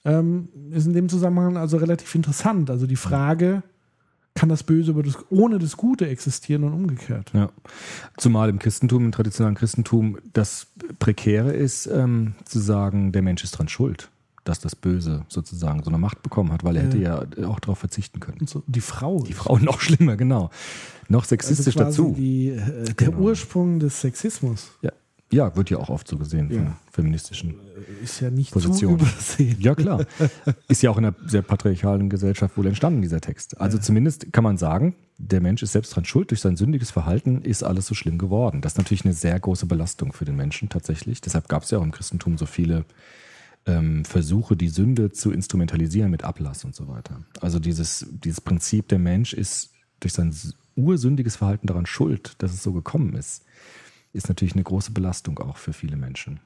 Ähm, 0.03 0.49
ist 0.71 0.87
in 0.87 0.93
dem 0.93 1.09
Zusammenhang 1.09 1.57
also 1.57 1.77
relativ 1.77 2.15
interessant. 2.15 2.71
Also 2.71 2.87
die 2.87 2.95
Frage, 2.95 3.61
kann 4.33 4.49
das 4.49 4.63
Böse 4.63 4.93
das, 5.03 5.17
ohne 5.29 5.59
das 5.59 5.77
Gute 5.77 6.07
existieren 6.07 6.63
und 6.63 6.73
umgekehrt? 6.73 7.31
Ja. 7.33 7.49
Zumal 8.17 8.49
im 8.49 8.59
Christentum, 8.59 9.05
im 9.05 9.11
traditionellen 9.11 9.55
Christentum, 9.55 10.17
das 10.33 10.67
Prekäre 10.99 11.51
ist, 11.53 11.85
ähm, 11.87 12.33
zu 12.45 12.59
sagen, 12.59 13.11
der 13.11 13.21
Mensch 13.21 13.43
ist 13.43 13.51
dran 13.51 13.67
schuld, 13.67 14.09
dass 14.43 14.59
das 14.59 14.75
Böse 14.75 15.25
sozusagen 15.27 15.83
so 15.83 15.89
eine 15.91 15.99
Macht 15.99 16.23
bekommen 16.23 16.51
hat, 16.51 16.63
weil 16.63 16.77
er 16.77 16.83
hätte 16.83 16.97
ja 16.97 17.23
auch 17.45 17.59
darauf 17.59 17.77
verzichten 17.77 18.19
können. 18.19 18.39
Und 18.39 18.49
so, 18.49 18.63
die 18.65 18.81
Frau. 18.81 19.21
Die 19.21 19.33
Frau 19.33 19.59
noch 19.59 19.81
schlimmer, 19.81 20.15
genau. 20.15 20.49
Noch 21.09 21.23
also 21.23 21.29
sexistisch 21.29 21.75
quasi 21.75 21.97
dazu. 21.97 22.15
Die, 22.17 22.47
äh, 22.49 22.85
der 22.85 23.09
Genau. 23.09 23.19
Ursprung 23.19 23.79
des 23.79 24.01
Sexismus 24.01 24.71
Ja. 24.81 24.91
Ja, 25.31 25.55
wird 25.55 25.69
ja 25.69 25.77
auch 25.77 25.89
oft 25.89 26.07
so 26.07 26.17
gesehen 26.17 26.49
von 26.49 26.63
Ja. 26.65 26.77
feministischen. 26.91 27.55
ist 28.03 28.19
ja 28.19 28.29
nicht 28.29 28.51
Position. 28.51 28.99
zu 28.99 29.05
übersehen. 29.05 29.57
Ja, 29.59 29.75
klar. 29.75 30.05
Ist 30.67 30.81
ja 30.83 30.89
auch 30.91 30.97
in 30.97 31.05
einer 31.05 31.15
sehr 31.25 31.41
patriarchalen 31.41 32.09
Gesellschaft 32.09 32.57
wohl 32.57 32.67
entstanden, 32.67 33.01
dieser 33.01 33.21
Text. 33.21 33.59
Also 33.59 33.77
zumindest 33.77 34.31
kann 34.33 34.43
man 34.43 34.57
sagen, 34.57 34.95
der 35.17 35.41
Mensch 35.41 35.61
ist 35.63 35.71
selbst 35.73 35.95
dran 35.95 36.05
schuld. 36.05 36.31
Durch 36.31 36.41
sein 36.41 36.57
sündiges 36.57 36.91
Verhalten 36.91 37.41
ist 37.43 37.63
alles 37.63 37.85
so 37.87 37.95
schlimm 37.95 38.17
geworden. 38.17 38.61
Das 38.61 38.73
ist 38.73 38.77
natürlich 38.77 39.05
eine 39.05 39.13
sehr 39.13 39.39
große 39.39 39.65
Belastung 39.67 40.13
für 40.13 40.25
den 40.25 40.35
Menschen 40.35 40.69
tatsächlich. 40.69 41.21
Deshalb 41.21 41.47
gab 41.47 41.63
es 41.63 41.71
ja 41.71 41.77
auch 41.77 41.83
im 41.83 41.91
Christentum 41.91 42.37
so 42.37 42.45
viele 42.45 42.85
ähm, 43.67 44.03
Versuche, 44.05 44.55
die 44.57 44.69
Sünde 44.69 45.11
zu 45.11 45.31
instrumentalisieren 45.31 46.09
mit 46.09 46.23
Ablass 46.23 46.65
und 46.65 46.73
so 46.75 46.87
weiter. 46.87 47.21
Also 47.39 47.59
dieses, 47.59 48.07
dieses 48.09 48.41
Prinzip, 48.41 48.87
der 48.87 48.97
Mensch 48.99 49.33
ist 49.33 49.69
durch 49.99 50.13
sein 50.13 50.33
ursündiges 50.75 51.35
Verhalten 51.35 51.67
daran 51.67 51.85
schuld, 51.85 52.33
dass 52.39 52.53
es 52.53 52.63
so 52.63 52.73
gekommen 52.73 53.13
ist, 53.13 53.43
ist 54.13 54.29
natürlich 54.29 54.53
eine 54.53 54.63
große 54.63 54.91
Belastung 54.91 55.39
auch 55.39 55.57
für 55.57 55.73
viele 55.73 55.95
Menschen. 55.95 56.39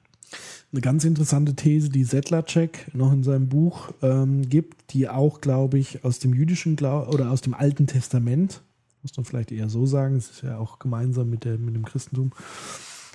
Eine 0.72 0.82
ganz 0.82 1.06
interessante 1.06 1.56
These, 1.56 1.90
die 1.90 2.04
Sedlacek 2.04 2.94
noch 2.94 3.14
in 3.14 3.24
seinem 3.24 3.48
Buch 3.48 3.92
ähm, 4.02 4.50
gibt, 4.50 4.94
die 4.94 5.08
auch, 5.08 5.40
glaube 5.42 5.78
ich, 5.80 6.04
aus 6.04 6.20
dem 6.20 6.34
jüdischen 6.34 6.76
Glau 6.76 7.08
oder 7.08 7.32
aus 7.32 7.42
dem 7.42 7.54
Alten 7.54 7.88
Testament, 7.88 8.62
muss 9.02 9.16
man 9.18 9.26
vielleicht 9.26 9.52
eher 9.52 9.70
so 9.70 9.86
sagen, 9.86 10.16
es 10.16 10.32
ist 10.32 10.42
ja 10.42 10.58
auch 10.58 10.80
gemeinsam 10.80 11.30
mit, 11.30 11.46
der, 11.46 11.58
mit 11.58 11.76
dem 11.76 11.86
Christentum. 11.86 12.32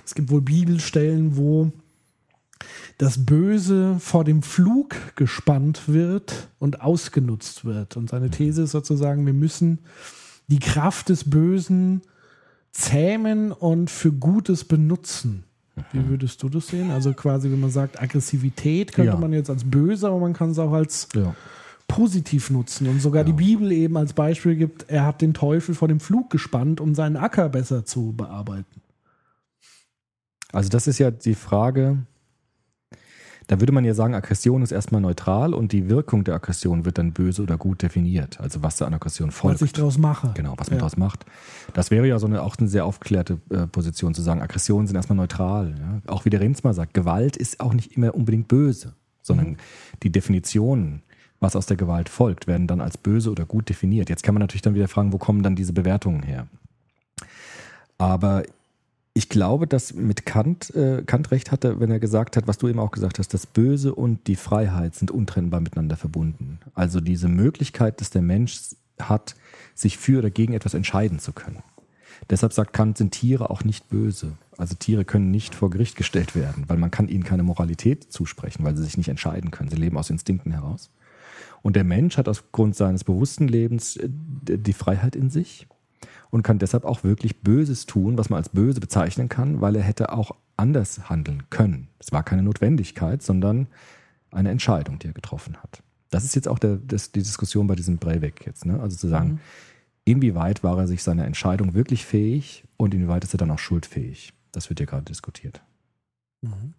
Es 0.05 0.15
gibt 0.15 0.31
wohl 0.31 0.41
Bibelstellen, 0.41 1.37
wo 1.37 1.73
das 2.99 3.25
Böse 3.25 3.97
vor 3.99 4.25
dem 4.25 4.43
Flug 4.43 4.95
gespannt 5.17 5.89
wird 5.89 6.49
und 6.59 6.81
ausgenutzt 6.81 7.65
wird. 7.65 7.97
Und 7.97 8.11
seine 8.11 8.31
These 8.31 8.63
ist 8.63 8.71
sozusagen, 8.71 9.27
wir 9.27 9.33
müssen 9.33 9.81
die 10.49 10.59
Kraft 10.59 11.09
des 11.09 11.29
Bösen 11.29 12.03
zähmen 12.73 13.53
und 13.53 13.91
für 13.91 14.13
Gutes 14.13 14.65
benutzen. 14.65 15.45
Wie 15.93 16.07
würdest 16.09 16.43
du 16.43 16.49
das 16.49 16.67
sehen? 16.69 16.91
Also 16.91 17.13
quasi, 17.15 17.51
wenn 17.51 17.61
man 17.61 17.71
sagt, 17.71 18.01
Aggressivität 18.03 18.93
könnte 18.93 19.13
Ja. 19.13 19.17
man 19.19 19.33
jetzt 19.33 19.49
als 19.51 19.65
böse, 19.65 20.09
aber 20.09 20.19
man 20.19 20.35
kann 20.35 20.51
es 20.51 20.59
auch 20.59 20.73
als 20.73 21.09
Ja. 21.15 21.35
positiv 21.89 22.51
nutzen. 22.51 22.87
Und 22.87 23.01
sogar 23.01 23.25
die 23.25 23.33
Bibel 23.33 23.73
eben 23.73 23.97
als 23.97 24.13
Beispiel 24.13 24.57
gibt, 24.57 24.91
er 24.91 25.07
hat 25.07 25.23
den 25.23 25.33
Teufel 25.35 25.75
vor 25.75 25.89
dem 25.89 25.99
Flug 26.01 26.29
gespannt, 26.31 26.81
um 26.81 26.95
seinen 26.95 27.17
Acker 27.17 27.49
besser 27.49 27.85
zu 27.85 28.13
bearbeiten. 28.13 28.83
Also 30.53 30.69
das 30.69 30.87
ist 30.87 30.99
ja 30.99 31.11
die 31.11 31.35
Frage, 31.35 31.99
da 33.51 33.59
würde 33.59 33.73
man 33.73 33.85
ja 33.85 33.95
sagen, 33.95 34.15
Aggression 34.15 34.63
ist 34.63 34.71
erstmal 34.71 35.01
neutral 35.01 35.55
und 35.55 35.73
die 35.73 35.89
Wirkung 35.89 36.23
der 36.23 36.37
Aggression 36.37 36.85
wird 36.85 36.99
dann 36.99 37.11
böse 37.11 37.43
oder 37.43 37.59
gut 37.59 37.83
definiert. 37.83 38.39
Also 38.39 38.63
was 38.63 38.77
da 38.77 38.87
an 38.87 38.95
Aggression 38.95 39.31
Was 39.31 39.35
folgt. 39.35 39.63
ich 39.63 39.73
daraus 39.73 39.99
mache. 39.99 40.31
Genau, 40.35 40.55
was 40.57 40.71
man 40.71 40.77
Ja. 40.77 40.83
daraus 40.83 40.97
macht. 40.97 41.27
Das 41.75 41.91
wäre 41.91 42.07
ja 42.07 42.21
so 42.21 42.29
eine, 42.29 42.43
auch 42.43 42.57
eine 42.59 42.69
sehr 42.69 42.85
aufgeklärte 42.85 43.39
äh, 43.51 43.67
Position 43.67 44.15
zu 44.15 44.23
sagen, 44.23 44.41
Aggressionen 44.41 44.87
sind 44.87 44.95
erstmal 44.95 45.17
neutral. 45.17 45.75
Ja? 45.81 46.01
Auch 46.13 46.25
wie 46.25 46.31
der 46.31 46.39
Remsmar 46.39 46.75
sagt, 46.75 46.95
Gewalt 46.95 47.37
ist 47.37 47.59
auch 47.59 47.75
nicht 47.75 47.97
immer 47.97 48.15
unbedingt 48.15 48.47
böse, 48.47 48.95
sondern 49.21 49.57
die 50.05 50.13
Definitionen, 50.13 51.03
was 51.41 51.57
aus 51.57 51.67
der 51.67 51.77
Gewalt 51.77 52.09
folgt, 52.09 52.47
werden 52.47 52.69
dann 52.69 52.81
als 52.81 52.99
böse 52.99 53.33
oder 53.33 53.47
gut 53.47 53.69
definiert. 53.69 54.11
Jetzt 54.11 54.23
kann 54.23 54.33
man 54.35 54.43
natürlich 54.43 54.63
dann 54.63 54.77
wieder 54.77 54.87
fragen, 54.87 55.13
wo 55.13 55.19
kommen 55.19 55.43
dann 55.43 55.57
diese 55.57 55.73
Bewertungen 55.73 56.23
her? 56.23 56.47
Aber 57.99 58.45
ich 59.21 59.29
glaube, 59.29 59.67
dass 59.67 59.93
mit 59.93 60.25
Kant, 60.25 60.75
äh, 60.75 61.03
Kant 61.05 61.31
recht 61.31 61.53
hatte, 61.53 61.79
wenn 61.79 61.91
er 61.91 62.01
gesagt 62.01 62.39
hat, 62.39 62.49
was 62.49 62.57
du 62.57 62.69
eben 62.69 62.79
auch 62.79 62.91
gesagt 62.91 63.19
hast, 63.19 63.35
das 63.35 63.45
Böse 63.45 63.95
und 63.95 64.27
die 64.29 64.35
Freiheit 64.35 64.95
sind 64.95 65.11
untrennbar 65.11 65.61
miteinander 65.61 65.99
verbunden. 65.99 66.59
Also 66.73 67.01
diese 67.01 67.29
Möglichkeit, 67.29 68.01
dass 68.01 68.09
der 68.09 68.23
Mensch 68.23 68.61
hat, 68.99 69.37
sich 69.75 69.99
für 69.99 70.21
oder 70.21 70.31
gegen 70.31 70.55
etwas 70.55 70.73
entscheiden 70.73 71.19
zu 71.19 71.35
können. 71.35 71.63
Deshalb 72.31 72.55
sagt 72.55 72.73
Kant, 72.73 72.97
sind 72.97 73.11
Tiere 73.11 73.51
auch 73.51 73.63
nicht 73.63 73.91
böse. 73.91 74.39
Also 74.57 74.75
Tiere 74.75 75.05
können 75.05 75.31
nicht 75.31 75.55
vor 75.55 75.69
Gericht 75.69 75.97
gestellt 75.97 76.35
werden, 76.35 76.65
weil 76.69 76.79
man 76.79 76.91
kann 76.91 77.09
ihnen 77.09 77.25
keine 77.25 77.43
Moralität 77.43 78.11
zusprechen, 78.11 78.65
weil 78.65 78.75
sie 78.75 78.85
sich 78.85 78.97
nicht 78.97 79.11
entscheiden 79.11 79.51
können. 79.51 79.69
Sie 79.69 79.77
leben 79.77 79.99
aus 79.99 80.09
Instinkten 80.09 80.53
heraus. 80.53 80.89
Und 81.61 81.77
der 81.77 81.85
Mensch 81.85 82.17
hat 82.17 82.27
aufgrund 82.27 82.75
seines 82.75 83.05
bewussten 83.05 83.49
Lebens 83.49 83.97
äh, 83.97 84.09
die 84.09 84.73
Freiheit 84.73 85.15
in 85.15 85.29
sich 85.29 85.67
und 86.31 86.43
kann 86.43 86.59
deshalb 86.59 86.85
auch 86.85 87.05
wirklich 87.05 87.43
Böses 87.43 87.87
tun, 87.87 88.17
was 88.17 88.31
man 88.31 88.39
als 88.39 88.49
böse 88.49 88.81
bezeichnen 88.81 89.29
kann, 89.29 89.61
weil 89.61 89.77
er 89.77 89.83
hätte 89.83 90.13
auch 90.13 90.33
anders 90.57 91.11
handeln 91.11 91.45
können. 91.51 91.89
Es 91.99 92.13
war 92.13 92.23
keine 92.23 92.43
Notwendigkeit, 92.43 93.23
sondern 93.23 93.67
eine 94.31 94.51
Entscheidung, 94.51 94.99
die 94.99 95.09
er 95.09 95.13
getroffen 95.13 95.57
hat. 95.57 95.83
Das 96.11 96.25
ist 96.25 96.35
jetzt 96.35 96.49
auch 96.49 96.59
der, 96.59 96.77
das, 96.77 97.13
die 97.13 97.23
Diskussion 97.23 97.67
bei 97.67 97.75
diesem 97.75 97.99
Breivik 97.99 98.47
jetzt. 98.47 98.67
Ne? 98.67 98.81
Also 98.81 98.97
zu 98.97 99.09
sagen, 99.09 99.41
inwieweit 100.05 100.63
war 100.63 100.79
er 100.79 100.87
sich 100.87 101.03
seiner 101.03 101.25
Entscheidung 101.25 101.75
wirklich 101.75 102.05
fähig 102.05 102.65
und 102.77 102.95
inwieweit 102.95 103.25
ist 103.25 103.35
er 103.35 103.39
dann 103.39 103.51
auch 103.51 103.59
schuldfähig? 103.59 104.33
Das 104.53 104.69
wird 104.69 104.81
ja 104.81 104.87
gerade 104.87 105.05
diskutiert. 105.05 105.63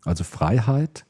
Also 0.03 0.23
Freiheit 0.23 1.05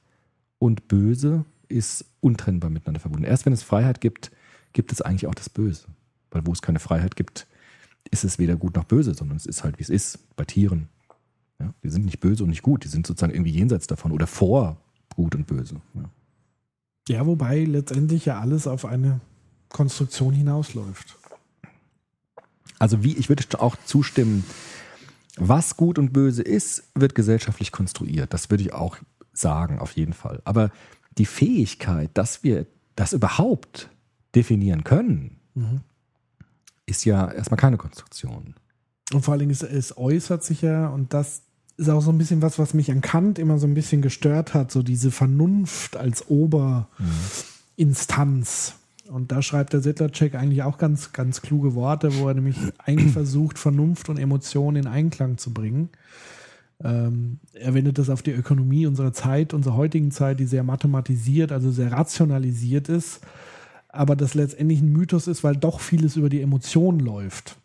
und 0.59 0.87
Böse 0.87 1.45
ist 1.67 2.05
untrennbar 2.19 2.69
miteinander 2.69 2.99
verbunden. 2.99 3.25
Erst 3.25 3.45
wenn 3.45 3.53
es 3.53 3.63
Freiheit 3.63 4.01
gibt, 4.01 4.31
gibt 4.73 4.91
es 4.91 5.01
eigentlich 5.01 5.27
auch 5.27 5.35
das 5.35 5.49
Böse. 5.49 5.87
Weil 6.29 6.45
wo 6.45 6.51
es 6.51 6.61
keine 6.61 6.79
Freiheit 6.79 7.15
gibt, 7.15 7.47
ist 8.09 8.23
es 8.23 8.39
weder 8.39 8.55
gut 8.55 8.75
noch 8.75 8.85
böse, 8.85 9.13
sondern 9.13 9.37
es 9.37 9.45
ist 9.45 9.63
halt, 9.63 9.79
wie 9.79 9.83
es 9.83 9.89
ist, 9.89 10.35
bei 10.35 10.45
Tieren. 10.45 10.89
Ja, 11.59 11.73
die 11.83 11.89
sind 11.89 12.05
nicht 12.05 12.19
böse 12.19 12.43
und 12.43 12.49
nicht 12.49 12.63
gut, 12.63 12.83
die 12.83 12.87
sind 12.87 13.05
sozusagen 13.05 13.33
irgendwie 13.33 13.51
jenseits 13.51 13.87
davon 13.87 14.11
oder 14.11 14.27
vor 14.27 14.77
gut 15.15 15.35
und 15.35 15.47
böse. 15.47 15.75
Ja. 15.93 16.09
Ja, 17.07 17.25
wobei 17.25 17.63
letztendlich 17.63 18.25
ja 18.25 18.39
alles 18.39 18.67
auf 18.67 18.85
eine 18.85 19.19
Konstruktion 19.69 20.33
hinausläuft. 20.33 21.17
Also 22.79 23.03
wie, 23.03 23.15
ich 23.15 23.29
würde 23.29 23.43
auch 23.59 23.75
zustimmen, 23.85 24.43
was 25.37 25.77
gut 25.77 25.99
und 25.99 26.13
böse 26.13 26.41
ist, 26.41 26.83
wird 26.95 27.15
gesellschaftlich 27.15 27.71
konstruiert. 27.71 28.33
Das 28.33 28.49
würde 28.49 28.63
ich 28.63 28.73
auch 28.73 28.97
sagen, 29.33 29.79
auf 29.79 29.93
jeden 29.93 30.13
Fall. 30.13 30.41
Aber 30.45 30.71
die 31.17 31.25
Fähigkeit, 31.25 32.09
dass 32.13 32.43
wir 32.43 32.65
das 32.95 33.13
überhaupt 33.13 33.89
definieren 34.35 34.83
können, 34.83 35.39
ist 36.91 37.05
ja 37.05 37.31
erstmal 37.31 37.57
keine 37.57 37.77
Konstruktion. 37.77 38.53
Und 39.11 39.23
vor 39.23 39.31
allen 39.31 39.39
Dingen, 39.39 39.51
es, 39.51 39.63
es 39.63 39.97
äußert 39.97 40.43
sich 40.43 40.61
ja, 40.61 40.87
und 40.87 41.13
das 41.13 41.41
ist 41.77 41.89
auch 41.89 42.01
so 42.01 42.11
ein 42.11 42.17
bisschen 42.17 42.41
was, 42.41 42.59
was 42.59 42.73
mich 42.73 42.91
an 42.91 43.01
Kant 43.01 43.39
immer 43.39 43.57
so 43.57 43.65
ein 43.65 43.73
bisschen 43.73 44.01
gestört 44.01 44.53
hat, 44.53 44.71
so 44.71 44.83
diese 44.83 45.09
Vernunft 45.09 45.97
als 45.97 46.29
Oberinstanz. 46.29 48.75
Und 49.09 49.31
da 49.31 49.41
schreibt 49.41 49.73
der 49.73 49.81
Sedlacek 49.81 50.35
eigentlich 50.35 50.63
auch 50.63 50.77
ganz, 50.77 51.11
ganz 51.11 51.41
kluge 51.41 51.73
Worte, 51.73 52.17
wo 52.19 52.27
er 52.27 52.35
nämlich 52.35 52.57
eigentlich 52.77 53.11
versucht, 53.11 53.57
Vernunft 53.57 54.09
und 54.09 54.17
Emotionen 54.17 54.83
in 54.83 54.87
Einklang 54.87 55.37
zu 55.37 55.53
bringen. 55.53 55.89
Ähm, 56.83 57.39
er 57.53 57.73
wendet 57.73 57.97
das 57.97 58.09
auf 58.09 58.21
die 58.21 58.31
Ökonomie 58.31 58.85
unserer 58.85 59.13
Zeit, 59.13 59.53
unserer 59.53 59.75
heutigen 59.75 60.11
Zeit, 60.11 60.39
die 60.39 60.45
sehr 60.45 60.63
mathematisiert, 60.63 61.51
also 61.51 61.71
sehr 61.71 61.91
rationalisiert 61.91 62.89
ist, 62.89 63.21
aber 63.91 64.15
das 64.15 64.33
letztendlich 64.33 64.81
ein 64.81 64.91
Mythos 64.91 65.27
ist, 65.27 65.43
weil 65.43 65.55
doch 65.55 65.79
vieles 65.79 66.15
über 66.15 66.29
die 66.29 66.41
Emotionen 66.41 66.99
läuft. 66.99 67.57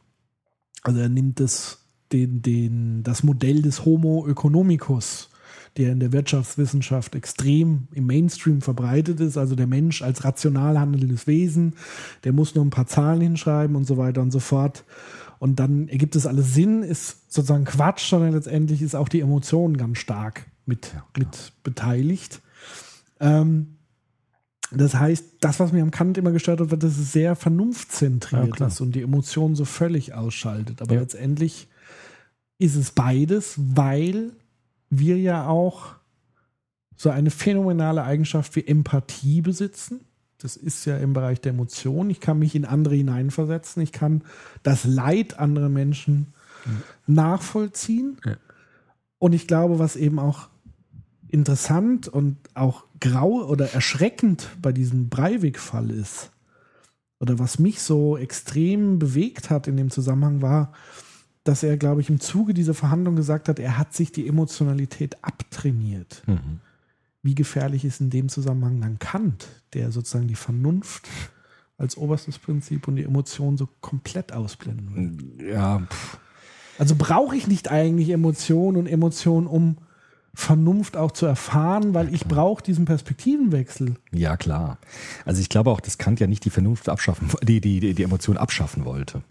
Also 0.83 1.01
er 1.01 1.09
nimmt 1.09 1.41
das, 1.41 1.85
den, 2.13 2.43
den, 2.43 3.03
das 3.03 3.23
Modell 3.23 3.63
des 3.63 3.85
Homo 3.85 4.27
economicus, 4.29 5.31
der 5.77 5.93
in 5.93 6.01
der 6.01 6.13
Wirtschaftswissenschaft 6.13 7.15
extrem 7.15 7.89
im 7.93 8.07
Mainstream 8.07 8.61
verbreitet 8.61 9.21
ist, 9.21 9.37
also 9.37 9.55
der 9.55 9.67
Mensch 9.67 10.03
als 10.03 10.25
rational 10.25 10.79
handelndes 10.79 11.27
Wesen, 11.27 11.75
der 12.25 12.33
muss 12.33 12.55
nur 12.55 12.65
ein 12.65 12.71
paar 12.71 12.87
Zahlen 12.87 13.21
hinschreiben 13.21 13.77
und 13.77 13.85
so 13.85 13.97
weiter 13.97 14.23
und 14.23 14.31
so 14.31 14.41
fort. 14.41 14.85
Und 15.39 15.61
dann 15.61 15.89
ergibt 15.89 16.17
es 16.17 16.27
alles 16.27 16.55
Sinn, 16.55 16.83
ist 16.83 17.33
sozusagen 17.33 17.65
Quatsch, 17.65 18.09
sondern 18.09 18.33
letztendlich 18.33 18.81
ist 18.81 18.95
auch 18.95 19.09
die 19.09 19.21
Emotion 19.21 19.77
ganz 19.77 19.99
stark 19.99 20.47
mit, 20.65 20.95
mit 21.17 21.53
beteiligt. 21.63 22.41
Ähm, 23.21 23.76
das 24.73 24.95
heißt, 24.95 25.25
das, 25.41 25.61
was 25.61 25.73
mir 25.73 25.83
am 25.83 25.91
Kant 25.91 26.19
immer 26.19 26.33
gestört 26.33 26.61
hat, 26.61 26.71
war, 26.71 26.79
dass 26.79 26.99
es 26.99 27.13
sehr 27.13 27.31
Ja, 27.31 27.35
vernunftzentriert 27.35 28.57
klar. 28.57 28.69
ist 28.69 28.81
und 28.81 28.93
die 28.95 29.03
Emotionen 29.03 29.55
so 29.55 29.65
völlig 29.65 30.15
ausschaltet. 30.15 30.83
Aber 30.83 30.95
Ja. 30.95 31.01
letztendlich 31.01 31.69
ist 32.59 32.75
es 32.77 32.91
beides, 32.91 33.55
weil 33.59 34.33
wir 34.91 35.19
ja 35.19 35.47
auch 35.47 35.95
so 36.97 37.11
eine 37.11 37.31
phänomenale 37.31 38.03
Eigenschaft 38.03 38.57
wie 38.57 38.67
Empathie 38.67 39.41
besitzen. 39.43 40.01
das 40.39 40.55
ist 40.57 40.85
ja 40.85 40.99
im 40.99 41.13
Bereich 41.15 41.41
der 41.41 41.53
Emotionen. 41.53 42.11
Ich 42.11 42.21
kann 42.21 42.39
mich 42.39 42.55
in 42.55 42.67
andere 42.67 42.95
hineinversetzen. 42.95 43.83
Ich 43.83 43.91
kann 43.91 44.23
das 44.63 44.85
Leid 44.85 45.39
anderer 45.39 45.71
Menschen 45.71 46.35
nachvollziehen. 47.07 48.19
Ja. 48.25 48.37
Und 49.19 49.33
ich 49.33 49.47
glaube, 49.47 49.79
was 49.79 49.97
eben 49.97 50.19
auch 50.19 50.49
interessant 51.29 52.09
und 52.09 52.37
auch 52.55 52.85
grau 53.01 53.45
oder 53.47 53.73
erschreckend 53.73 54.49
bei 54.61 54.73
diesem 54.73 55.09
Breivik-Fall 55.09 55.91
ist, 55.91 56.31
oder 57.19 57.39
was 57.39 57.59
mich 57.59 57.81
so 57.81 58.17
extrem 58.17 58.99
bewegt 58.99 59.49
hat 59.51 59.69
in 59.69 59.77
dem 59.77 59.91
Zusammenhang 59.91 60.43
war, 60.43 60.73
dass 61.45 61.63
er, 61.63 61.77
glaube 61.77 62.01
ich, 62.01 62.11
im 62.11 62.21
Zuge 62.21 62.53
dieser 62.53 62.75
Verhandlung 62.75 63.17
gesagt 63.17 63.49
hat, 63.49 63.59
er 63.59 63.79
hat 63.79 63.95
sich 63.95 64.13
die 64.13 64.27
Emotionalität 64.27 65.17
abtrainiert. 65.23 66.23
Mhm. 66.27 66.61
Wie 67.23 67.35
gefährlich 67.35 67.85
ist 67.85 68.01
in 68.01 68.11
dem 68.11 68.29
Zusammenhang 68.29 68.81
dann 68.81 68.99
Kant, 68.99 69.49
der 69.73 69.93
sozusagen 69.93 70.29
die 70.29 70.35
Vernunft 70.35 71.09
als 71.79 71.97
oberstes 71.97 72.39
Prinzip 72.39 72.89
und 72.89 72.97
die 72.97 73.05
Emotionen 73.05 73.57
so 73.57 73.69
komplett 73.81 74.33
ausblenden 74.33 75.39
will? 75.39 75.49
Ja, 75.49 75.81
pff, 75.81 76.19
Also 76.79 76.95
brauche 76.97 77.37
ich 77.37 77.47
nicht 77.47 77.71
eigentlich 77.71 78.11
Emotionen 78.11 78.77
und 78.77 78.87
Emotionen, 78.87 79.47
um 79.47 79.79
Vernunft 80.39 80.99
auch 80.99 81.13
zu 81.13 81.25
erfahren, 81.25 81.95
weil 81.95 82.13
ich 82.13 82.27
brauche 82.27 82.63
diesen 82.63 82.85
Perspektivenwechsel. 82.85 83.95
ja 84.13 84.37
klar. 84.37 84.77
Also 85.25 85.41
ich 85.41 85.49
glaube 85.49 85.71
auch, 85.71 85.81
dass 85.81 85.97
Kant 85.97 86.21
ja 86.21 86.27
nicht 86.27 86.45
die 86.45 86.51
Vernunft 86.51 86.91
abschaffen, 86.91 87.31
die, 87.43 87.63
die, 87.63 87.95
die, 87.95 88.03
Emotion 88.03 88.37
abschaffen 88.37 88.85
wollte. 88.85 89.23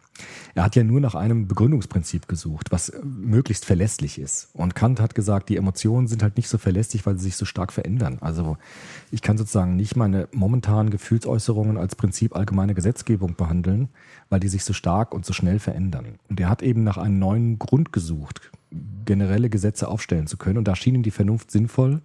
Er 0.56 0.64
hat 0.64 0.76
ja 0.76 0.84
nur 0.84 0.99
nach 0.99 1.14
einem 1.14 1.47
Begründungsprinzip 1.47 2.28
gesucht, 2.28 2.72
was 2.72 2.91
möglichst 3.03 3.66
verlässlich 3.66 4.18
ist. 4.18 4.49
Und 4.53 4.74
Kant 4.74 4.99
hat 4.99 5.14
gesagt, 5.14 5.49
die 5.49 5.58
Emotionen 5.58 6.08
sind 6.08 6.24
halt 6.24 6.38
nicht 6.38 6.49
so 6.49 6.58
verlässlich, 6.58 7.06
weil 7.06 7.18
sie 7.18 7.26
sich 7.26 7.36
so 7.36 7.45
stark 7.45 7.72
verändern. 7.72 8.18
Also 8.22 8.58
ich 9.12 9.22
kann 9.22 9.38
sozusagen 9.38 9.76
nicht 9.76 9.95
meine 9.95 10.28
momentanen 10.32 10.89
Gefühlsäußerungen 10.89 11.78
als 11.78 11.95
Prinzip 11.95 12.36
allgemeine 12.36 12.74
Gesetzgebung 12.74 13.36
behandeln, 13.36 13.89
weil 14.30 14.39
die 14.39 14.47
sich 14.47 14.64
so 14.64 14.74
stark 14.74 15.14
und 15.14 15.24
so 15.24 15.34
schnell 15.34 15.60
verändern. 15.60 16.16
Und 16.30 16.39
er 16.39 16.49
hat 16.49 16.64
eben 16.64 16.84
nach 16.84 16.97
einem 16.97 17.20
neuen 17.20 17.60
Grund 17.60 17.93
gesucht, 17.93 18.49
generelle 19.06 19.50
Gesetze 19.50 19.88
aufstellen 19.88 20.28
zu 20.28 20.38
können. 20.38 20.58
Und 20.58 20.68
da 20.68 20.76
schien 20.76 20.96
ihm 20.96 21.04
die 21.04 21.12
Vernunft 21.12 21.52
sinnvoll, 21.52 22.02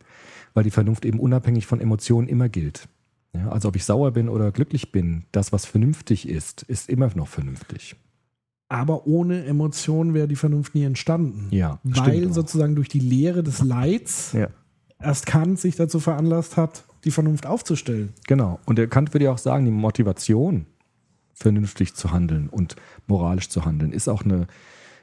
weil 0.55 0.65
die 0.65 0.71
Vernunft 0.71 1.05
eben 1.05 1.21
unabhängig 1.21 1.67
von 1.67 1.81
Emotionen 1.81 2.29
immer 2.29 2.49
gilt. 2.49 2.89
Ja, 3.33 3.49
also 3.51 3.69
ob 3.69 3.77
ich 3.77 3.85
sauer 3.85 4.11
bin 4.11 4.29
oder 4.29 4.51
glücklich 4.51 4.91
bin, 4.91 5.25
das, 5.33 5.53
was 5.53 5.65
vernünftig 5.65 6.29
ist, 6.29 6.63
ist 6.63 6.89
immer 6.89 7.11
noch 7.15 7.29
vernünftig. 7.29 7.95
Aber 8.69 9.07
ohne 9.07 9.45
Emotionen 9.45 10.15
wäre 10.15 10.29
die 10.29 10.37
Vernunft 10.37 10.75
nie 10.75 10.85
entstanden. 10.85 11.49
Ja, 11.51 11.81
Weil 11.83 12.29
auch. 12.29 12.33
sozusagen 12.33 12.75
durch 12.75 12.89
die 12.89 13.01
Lehre 13.01 13.43
des 13.43 13.63
Leids 13.63 14.33
Ja. 14.33 14.49
erst 15.01 15.27
Kant 15.27 15.59
sich 15.59 15.77
dazu 15.77 16.01
veranlasst 16.01 16.57
hat, 16.57 16.85
die 17.05 17.11
Vernunft 17.11 17.47
aufzustellen. 17.47 18.13
Genau. 18.27 18.61
Und 18.67 18.79
der 18.79 18.89
Kant 18.89 19.13
würde 19.15 19.25
ja 19.27 19.33
auch 19.33 19.39
sagen, 19.39 19.65
die 19.65 19.71
Motivation, 19.71 20.67
vernünftig 21.35 21.95
zu 21.95 22.13
handeln 22.13 22.49
und 22.49 22.77
moralisch 23.07 23.49
zu 23.49 23.65
handeln, 23.65 23.93
ist 23.93 24.09
auch 24.09 24.25
eine 24.25 24.47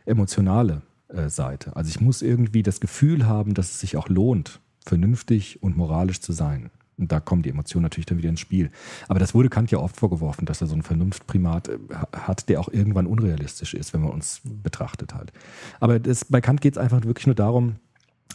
emotionale 0.06 0.82
äh, 1.10 1.30
Seite. 1.30 1.76
Also 1.76 1.90
ich 1.90 2.02
muss 2.02 2.22
irgendwie 2.22 2.64
das 2.64 2.80
Gefühl 2.80 3.26
haben, 3.26 3.54
dass 3.54 3.72
es 3.72 3.80
sich 3.80 3.98
auch 3.98 4.10
lohnt, 4.10 4.60
vernünftig 4.86 5.62
und 5.64 5.78
moralisch 5.78 6.22
zu 6.22 6.34
sein. 6.34 6.70
Und 6.98 7.12
da 7.12 7.20
kommen 7.20 7.44
die 7.44 7.50
Emotionen 7.50 7.84
natürlich 7.84 8.08
dann 8.08 8.18
wieder 8.18 8.30
ins 8.30 8.40
Spiel. 8.40 8.72
Aber 9.08 9.20
das 9.20 9.36
wurde 9.36 9.50
Kant 9.50 9.70
ja 9.70 9.78
oft 9.78 9.96
vorgeworfen, 9.98 10.46
dass 10.46 10.62
er 10.62 10.68
so 10.68 10.74
einen 10.74 10.82
Vernunftprimat 10.82 11.70
äh, 11.70 11.78
hat, 12.14 12.50
der 12.50 12.60
auch 12.60 12.70
irgendwann 12.70 13.06
unrealistisch 13.06 13.74
ist, 13.74 13.94
wenn 13.94 14.02
man 14.02 14.12
uns 14.12 14.42
betrachtet 14.44 15.14
halt. 15.14 15.32
Aber 15.80 16.00
das, 16.00 16.26
bei 16.26 16.42
Kant 16.42 16.62
geht 16.62 16.74
es 16.74 16.78
einfach 16.78 17.04
wirklich 17.04 17.28
nur 17.28 17.36
darum, 17.36 17.76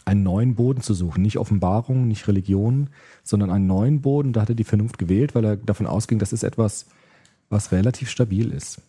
einen 0.05 0.23
neuen 0.23 0.55
Boden 0.55 0.81
zu 0.81 0.93
suchen. 0.93 1.21
Nicht 1.21 1.37
Offenbarung, 1.37 2.07
nicht 2.07 2.27
Religion, 2.27 2.89
sondern 3.23 3.51
einen 3.51 3.67
neuen 3.67 4.01
Boden. 4.01 4.33
Da 4.33 4.41
hat 4.41 4.49
er 4.49 4.55
die 4.55 4.63
Vernunft 4.63 4.97
gewählt, 4.97 5.35
weil 5.35 5.45
er 5.45 5.57
davon 5.57 5.85
ausging, 5.85 6.19
das 6.19 6.33
ist 6.33 6.43
etwas, 6.43 6.87
was 7.49 7.71
relativ 7.71 8.09
stabil 8.09 8.51
ist. 8.51 8.81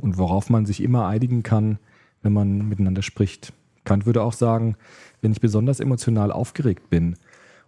Und 0.00 0.16
worauf 0.16 0.48
man 0.48 0.64
sich 0.64 0.82
immer 0.82 1.06
einigen 1.06 1.42
kann, 1.42 1.78
wenn 2.26 2.32
man 2.32 2.68
miteinander 2.68 3.02
spricht. 3.02 3.52
Kant 3.84 4.04
würde 4.04 4.22
auch 4.22 4.32
sagen, 4.32 4.76
wenn 5.22 5.32
ich 5.32 5.40
besonders 5.40 5.80
emotional 5.80 6.30
aufgeregt 6.30 6.90
bin 6.90 7.16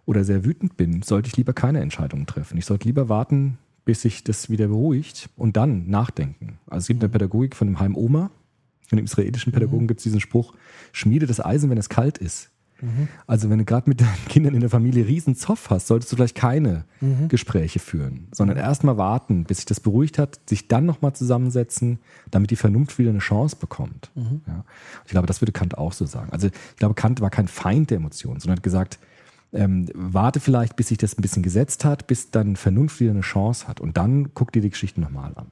oder 0.05 0.23
sehr 0.23 0.45
wütend 0.45 0.77
bin, 0.77 1.01
sollte 1.01 1.27
ich 1.29 1.37
lieber 1.37 1.53
keine 1.53 1.79
Entscheidungen 1.79 2.27
treffen. 2.27 2.57
Ich 2.57 2.65
sollte 2.65 2.87
lieber 2.87 3.09
warten, 3.09 3.57
bis 3.85 4.01
sich 4.01 4.23
das 4.23 4.49
wieder 4.49 4.67
beruhigt 4.67 5.29
und 5.35 5.57
dann 5.57 5.89
nachdenken. 5.89 6.59
Also 6.67 6.83
es 6.83 6.87
gibt 6.87 7.01
eine 7.01 7.09
Pädagogik 7.09 7.55
von 7.55 7.67
dem 7.67 7.79
Heim 7.79 7.95
Oma, 7.95 8.29
von 8.87 8.97
dem 8.97 9.05
israelischen 9.05 9.53
Pädagogen 9.53 9.87
gibt 9.87 9.99
es 9.99 10.03
diesen 10.03 10.19
Spruch, 10.19 10.53
schmiede 10.91 11.25
das 11.25 11.43
Eisen, 11.43 11.69
wenn 11.69 11.77
es 11.77 11.89
kalt 11.89 12.17
ist. 12.17 12.49
Also 13.27 13.49
wenn 13.49 13.59
du 13.59 13.65
gerade 13.65 13.89
mit 13.89 14.01
deinen 14.01 14.25
Kindern 14.29 14.53
in 14.53 14.61
der 14.61 14.69
Familie 14.69 15.05
riesen 15.05 15.35
Zoff 15.35 15.69
hast, 15.69 15.87
solltest 15.87 16.11
du 16.11 16.15
vielleicht 16.15 16.35
keine 16.35 16.85
Gespräche 17.27 17.79
führen, 17.79 18.27
sondern 18.31 18.57
erstmal 18.57 18.97
warten, 18.97 19.43
bis 19.43 19.57
sich 19.57 19.65
das 19.65 19.79
beruhigt 19.79 20.17
hat, 20.17 20.39
sich 20.49 20.67
dann 20.67 20.85
nochmal 20.85 21.13
zusammensetzen, 21.13 21.99
damit 22.31 22.51
die 22.51 22.55
Vernunft 22.55 22.97
wieder 22.99 23.09
eine 23.09 23.19
Chance 23.19 23.55
bekommt. 23.57 24.11
Ja. 24.47 24.65
Ich 25.05 25.11
glaube, 25.11 25.27
das 25.27 25.41
würde 25.41 25.51
Kant 25.51 25.77
auch 25.77 25.93
so 25.93 26.05
sagen. 26.05 26.31
Also 26.31 26.47
ich 26.47 26.77
glaube, 26.77 26.95
Kant 26.95 27.21
war 27.21 27.29
kein 27.29 27.47
Feind 27.47 27.89
der 27.89 27.97
Emotionen, 27.97 28.39
sondern 28.39 28.57
hat 28.57 28.63
gesagt, 28.63 28.99
ähm, 29.51 29.87
warte 29.93 30.39
vielleicht, 30.39 30.75
bis 30.75 30.89
sich 30.89 30.97
das 30.97 31.17
ein 31.17 31.21
bisschen 31.21 31.43
gesetzt 31.43 31.85
hat, 31.85 32.07
bis 32.07 32.31
dann 32.31 32.55
Vernunft 32.55 32.99
wieder 32.99 33.11
eine 33.11 33.21
Chance 33.21 33.67
hat. 33.67 33.79
Und 33.79 33.97
dann 33.97 34.33
guck 34.33 34.51
dir 34.51 34.61
die 34.61 34.69
Geschichte 34.69 35.01
nochmal 35.01 35.33
an. 35.35 35.51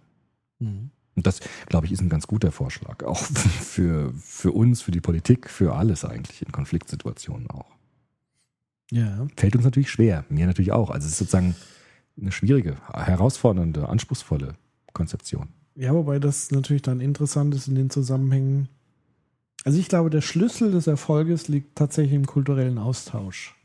Und 1.17 1.25
das, 1.25 1.39
glaube 1.65 1.87
ich, 1.87 1.91
ist 1.91 2.01
ein 2.01 2.09
ganz 2.09 2.27
guter 2.27 2.51
Vorschlag. 2.51 3.03
Auch 3.03 3.19
für, 3.25 4.13
für 4.13 4.51
uns, 4.51 4.81
für 4.81 4.91
die 4.91 5.01
Politik, 5.01 5.49
für 5.49 5.75
alles 5.75 6.05
eigentlich 6.05 6.41
in 6.43 6.51
Konfliktsituationen 6.51 7.49
auch. 7.49 7.75
Ja. 8.91 9.27
Fällt 9.35 9.55
uns 9.55 9.65
natürlich 9.65 9.89
schwer. 9.89 10.23
Mir 10.29 10.45
natürlich 10.45 10.71
auch. 10.71 10.91
Also 10.91 11.07
es 11.07 11.13
ist 11.13 11.17
sozusagen 11.17 11.55
eine 12.19 12.31
schwierige, 12.31 12.77
herausfordernde, 12.93 13.89
anspruchsvolle 13.89 14.53
Konzeption. 14.93 15.49
Ja, 15.75 15.93
wobei 15.93 16.19
das 16.19 16.51
natürlich 16.51 16.83
dann 16.83 17.01
interessant 17.01 17.53
ist 17.53 17.67
in 17.67 17.75
den 17.75 17.89
Zusammenhängen. 17.89 18.69
Also 19.63 19.79
ich 19.79 19.89
glaube, 19.89 20.09
der 20.09 20.21
Schlüssel 20.21 20.71
des 20.71 20.87
Erfolges 20.87 21.47
liegt 21.47 21.75
tatsächlich 21.75 22.13
im 22.13 22.27
kulturellen 22.27 22.77
Austausch. 22.77 23.55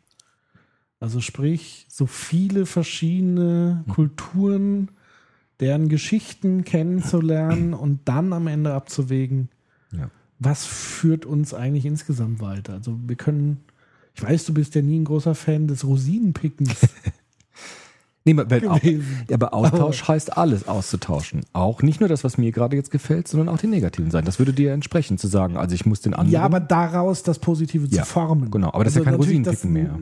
Also 1.01 1.21
sprich, 1.21 1.87
so 1.89 2.07
viele 2.07 2.65
verschiedene 2.65 3.85
Kulturen, 3.89 4.91
deren 5.61 5.89
Geschichten 5.89 6.65
kennenzulernen 6.65 7.75
und 7.75 8.01
dann 8.07 8.33
am 8.33 8.47
Ende 8.47 8.75
abzuwägen, 8.75 9.49
Ja. 9.93 10.11
was 10.39 10.65
führt 10.65 11.25
uns 11.27 11.55
eigentlich 11.55 11.87
insgesamt 11.87 12.41
weiter. 12.41 12.73
Also 12.75 12.99
wir 13.07 13.17
können, 13.17 13.59
ich 14.15 14.23
weiß, 14.23 14.45
du 14.47 14.55
bist 14.55 14.75
ja 14.75 14.83
nie 14.83 14.99
ein 14.99 15.05
großer 15.05 15.35
Fan 15.35 15.69
des 15.69 15.85
Rosinenpickens. 15.85 16.77
Nee, 18.25 18.35
aber, 18.39 18.43
aber, 18.55 18.79
gewesen. 18.79 19.25
aber 19.33 19.53
Austausch 19.53 20.07
heißt 20.07 20.37
alles 20.37 20.69
auszutauschen. 20.69 21.41
Auch 21.53 21.83
nicht 21.83 21.99
nur 21.99 22.09
das, 22.09 22.23
was 22.23 22.39
mir 22.39 22.53
gerade 22.53 22.77
jetzt 22.77 22.93
gefällt, 22.93 23.27
sondern 23.27 23.49
auch 23.49 23.59
die 23.59 23.67
negativen 23.67 24.13
Seiten. 24.13 24.27
Das 24.27 24.39
würde 24.39 24.53
dir 24.53 24.73
entsprechen, 24.73 25.19
zu 25.19 25.27
sagen, 25.27 25.57
also 25.57 25.75
ich 25.75 25.87
muss 25.87 26.03
den 26.03 26.15
anderen. 26.15 26.31
ja, 26.31 26.43
aber 26.43 26.61
daraus 26.61 27.25
das 27.25 27.41
Positive 27.41 27.89
Ja, 27.89 28.05
zu 28.05 28.11
formen. 28.13 28.53
genau. 28.53 28.69
Aber 28.73 28.85
das 28.85 28.93
ist 28.93 28.99
ja 28.99 29.05
kein 29.05 29.15
natürlich 29.19 29.39
Rosinenpicken 29.41 29.73
mehr. 29.73 29.99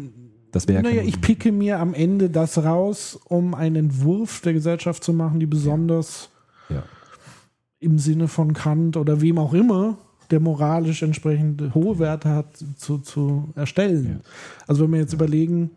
Das 0.52 0.66
wäre 0.68 0.82
ja 0.82 0.88
Naja, 0.88 1.02
ich 1.02 1.20
picke 1.20 1.52
mir 1.52 1.78
am 1.78 1.94
Ende 1.94 2.30
das 2.30 2.58
raus, 2.58 3.18
um 3.28 3.54
einen 3.54 3.76
Entwurf 3.76 4.40
der 4.40 4.52
Gesellschaft 4.52 5.04
zu 5.04 5.12
machen, 5.12 5.40
die 5.40 5.46
besonders 5.46 6.30
Ja. 6.68 6.82
im 7.78 7.98
Sinne 7.98 8.28
von 8.28 8.52
Kant 8.52 8.96
oder 8.96 9.20
wem 9.20 9.38
auch 9.38 9.54
immer, 9.54 9.98
der 10.30 10.40
moralisch 10.40 11.02
entsprechend 11.02 11.74
hohe 11.74 11.98
Werte 11.98 12.28
hat, 12.28 12.46
zu, 12.76 12.98
zu 12.98 13.48
erstellen. 13.56 14.20
Also 14.66 14.84
wenn 14.84 14.92
wir 14.92 15.00
jetzt 15.00 15.12
überlegen, 15.12 15.70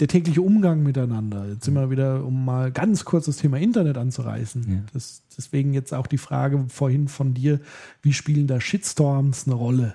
der 0.00 0.08
tägliche 0.08 0.42
Umgang 0.42 0.82
miteinander, 0.84 1.46
jetzt 1.48 1.64
sind 1.64 1.74
wir 1.74 1.90
wieder, 1.90 2.24
um 2.24 2.44
mal 2.44 2.70
ganz 2.70 3.04
kurz 3.04 3.26
das 3.26 3.36
Thema 3.38 3.58
Internet 3.58 3.98
anzureißen. 3.98 4.64
Ja. 4.68 4.76
Das, 4.92 5.22
deswegen 5.36 5.74
jetzt 5.74 5.92
auch 5.92 6.06
die 6.06 6.18
Frage 6.18 6.64
vorhin 6.68 7.08
von 7.08 7.34
dir, 7.34 7.60
wie 8.02 8.12
spielen 8.12 8.46
da 8.46 8.60
Shitstorms 8.60 9.46
eine 9.46 9.56
Rolle? 9.56 9.94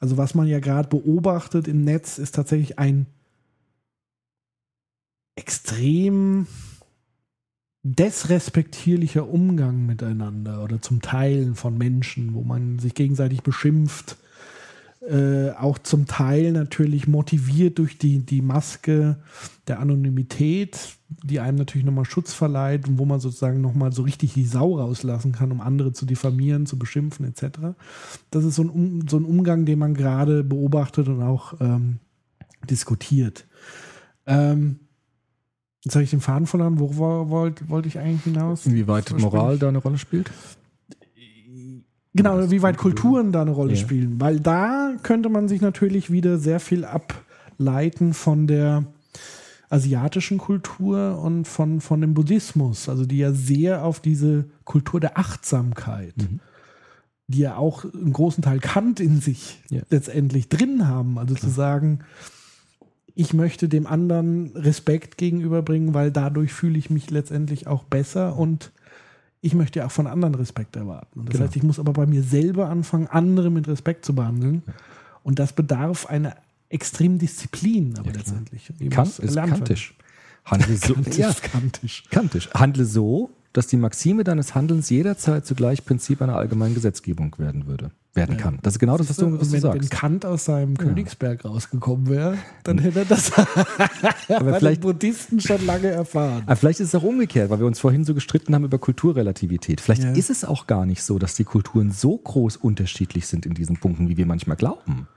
Also 0.00 0.16
was 0.16 0.34
man 0.34 0.48
ja 0.48 0.60
gerade 0.60 0.88
beobachtet 0.88 1.68
im 1.68 1.84
Netz, 1.84 2.18
ist 2.18 2.34
tatsächlich 2.34 2.78
ein 2.78 3.06
extrem 5.36 6.46
desrespektierlicher 7.82 9.28
Umgang 9.28 9.86
miteinander 9.86 10.62
oder 10.62 10.82
zum 10.82 11.00
Teilen 11.00 11.54
von 11.54 11.78
Menschen, 11.78 12.34
wo 12.34 12.42
man 12.42 12.78
sich 12.78 12.94
gegenseitig 12.94 13.42
beschimpft, 13.42 14.16
äh, 15.00 15.52
auch 15.52 15.78
zum 15.78 16.06
Teil 16.06 16.52
natürlich 16.52 17.08
motiviert 17.08 17.78
durch 17.78 17.96
die, 17.96 18.18
die 18.18 18.42
Maske 18.42 19.16
der 19.66 19.80
Anonymität, 19.80 20.96
die 21.08 21.40
einem 21.40 21.56
natürlich 21.56 21.86
nochmal 21.86 22.04
Schutz 22.04 22.34
verleiht 22.34 22.86
und 22.86 22.98
wo 22.98 23.06
man 23.06 23.18
sozusagen 23.18 23.62
nochmal 23.62 23.92
so 23.92 24.02
richtig 24.02 24.34
die 24.34 24.44
Sau 24.44 24.76
rauslassen 24.76 25.32
kann, 25.32 25.52
um 25.52 25.62
andere 25.62 25.94
zu 25.94 26.04
diffamieren, 26.04 26.66
zu 26.66 26.78
beschimpfen 26.78 27.26
etc. 27.26 27.60
Das 28.30 28.44
ist 28.44 28.56
so 28.56 28.62
ein, 28.62 29.06
so 29.08 29.16
ein 29.16 29.24
Umgang, 29.24 29.64
den 29.64 29.78
man 29.78 29.94
gerade 29.94 30.44
beobachtet 30.44 31.08
und 31.08 31.22
auch 31.22 31.54
ähm, 31.60 31.98
diskutiert. 32.68 33.46
Ähm, 34.26 34.80
jetzt 35.82 35.94
habe 35.94 36.04
ich 36.04 36.10
den 36.10 36.20
Faden 36.20 36.46
verloren. 36.46 36.78
Worauf 36.78 37.30
wollte 37.30 37.68
wollte 37.70 37.88
ich 37.88 37.98
eigentlich 37.98 38.24
hinaus? 38.24 38.66
Inwieweit 38.66 39.10
Moral 39.18 39.58
da 39.58 39.68
eine 39.68 39.78
Rolle 39.78 39.96
spielt? 39.96 40.30
Genau, 42.14 42.50
wie 42.50 42.62
weit 42.62 42.76
Kulturen 42.76 43.30
da 43.32 43.42
eine 43.42 43.52
Rolle 43.52 43.74
Ja. 43.74 43.76
spielen. 43.78 44.20
Weil 44.20 44.40
da 44.40 44.92
könnte 45.02 45.28
man 45.28 45.48
sich 45.48 45.60
natürlich 45.60 46.10
wieder 46.10 46.38
sehr 46.38 46.58
viel 46.60 46.84
ableiten 46.84 48.14
von 48.14 48.46
der 48.46 48.84
asiatischen 49.68 50.38
Kultur 50.38 51.20
und 51.22 51.46
von, 51.46 51.80
von 51.80 52.00
dem 52.00 52.14
Buddhismus, 52.14 52.88
also 52.88 53.06
die 53.06 53.18
ja 53.18 53.32
sehr 53.32 53.84
auf 53.84 54.00
diese 54.00 54.46
Kultur 54.64 54.98
der 54.98 55.16
Achtsamkeit, 55.16 56.14
die 57.28 57.38
ja 57.38 57.56
auch 57.56 57.84
einen 57.84 58.12
großen 58.12 58.42
Teil 58.42 58.58
Kant 58.58 58.98
in 58.98 59.20
sich 59.20 59.60
Ja. 59.70 59.82
letztendlich 59.90 60.48
drin 60.48 60.88
haben. 60.88 61.16
Also 61.18 61.36
zu 61.36 61.48
sagen, 61.48 62.00
ich 63.14 63.32
möchte 63.32 63.68
dem 63.68 63.86
anderen 63.86 64.50
Respekt 64.56 65.16
gegenüberbringen, 65.18 65.94
weil 65.94 66.10
dadurch 66.10 66.52
fühle 66.52 66.76
ich 66.78 66.90
mich 66.90 67.10
letztendlich 67.10 67.68
auch 67.68 67.84
besser 67.84 68.36
und 68.36 68.72
ich 69.42 69.54
möchte 69.54 69.78
ja 69.80 69.86
auch 69.86 69.90
von 69.90 70.06
anderen 70.06 70.34
Respekt 70.34 70.76
erwarten. 70.76 71.20
Und 71.20 71.28
das 71.28 71.32
Genau. 71.34 71.44
heißt, 71.46 71.56
ich 71.56 71.62
muss 71.62 71.78
aber 71.78 71.92
bei 71.92 72.06
mir 72.06 72.22
selber 72.22 72.68
anfangen, 72.68 73.06
andere 73.06 73.50
mit 73.50 73.66
Respekt 73.68 74.04
zu 74.04 74.14
behandeln. 74.14 74.62
Und 75.22 75.38
das 75.38 75.52
bedarf 75.52 76.06
einer 76.06 76.36
extremen 76.68 77.18
Disziplin, 77.18 77.94
aber 77.98 78.12
letztendlich. 78.12 78.70
Die 78.78 78.88
Kant 78.88 79.18
ist 79.18 79.36
kantisch. 79.36 79.94
Handle 80.44 80.76
so, 80.76 80.94
Kantisch, 80.94 81.16
ja, 81.18 81.32
kantisch. 81.32 82.04
kantisch. 82.10 82.50
Handle 82.54 82.84
so, 82.84 83.30
dass 83.52 83.66
die 83.66 83.76
Maxime 83.76 84.24
deines 84.24 84.54
Handelns 84.54 84.90
jederzeit 84.90 85.44
zugleich 85.44 85.84
Prinzip 85.84 86.22
einer 86.22 86.36
allgemeinen 86.36 86.74
Gesetzgebung 86.74 87.34
werden 87.38 87.66
würde, 87.66 87.90
werden 88.14 88.36
kann. 88.36 88.58
Das 88.62 88.74
ist 88.74 88.78
genau 88.78 88.96
das, 88.96 89.08
was 89.10 89.16
du, 89.16 89.32
was 89.32 89.48
du 89.48 89.54
wenn, 89.54 89.62
wenn 89.62 89.72
sagst. 89.72 89.90
Kant 89.90 90.24
aus 90.24 90.44
seinem 90.44 90.76
Königsberg 90.76 91.44
rausgekommen 91.44 92.08
wäre, 92.08 92.38
dann 92.62 92.78
hätte 92.78 93.00
er 93.00 93.04
das 93.06 93.32
Aber 94.28 94.54
vielleicht, 94.54 94.80
Buddhisten 94.82 95.40
schon 95.40 95.64
lange 95.66 95.88
erfahren. 95.88 96.42
aber 96.46 96.56
vielleicht 96.56 96.80
ist 96.80 96.88
es 96.88 96.94
auch 96.94 97.02
umgekehrt, 97.02 97.50
weil 97.50 97.58
wir 97.58 97.66
uns 97.66 97.80
vorhin 97.80 98.04
so 98.04 98.14
gestritten 98.14 98.54
haben 98.54 98.64
über 98.64 98.78
Kulturrelativität. 98.78 99.80
Vielleicht 99.80 100.04
Ja. 100.04 100.12
ist 100.12 100.30
es 100.30 100.44
auch 100.44 100.66
gar 100.66 100.86
nicht 100.86 101.02
so, 101.02 101.18
dass 101.18 101.34
die 101.34 101.44
Kulturen 101.44 101.90
so 101.90 102.16
groß 102.16 102.56
unterschiedlich 102.56 103.26
sind 103.26 103.46
in 103.46 103.54
diesen 103.54 103.76
Punkten, 103.78 104.08
wie 104.08 104.16
wir 104.16 104.26
manchmal 104.26 104.56
glauben. 104.56 105.08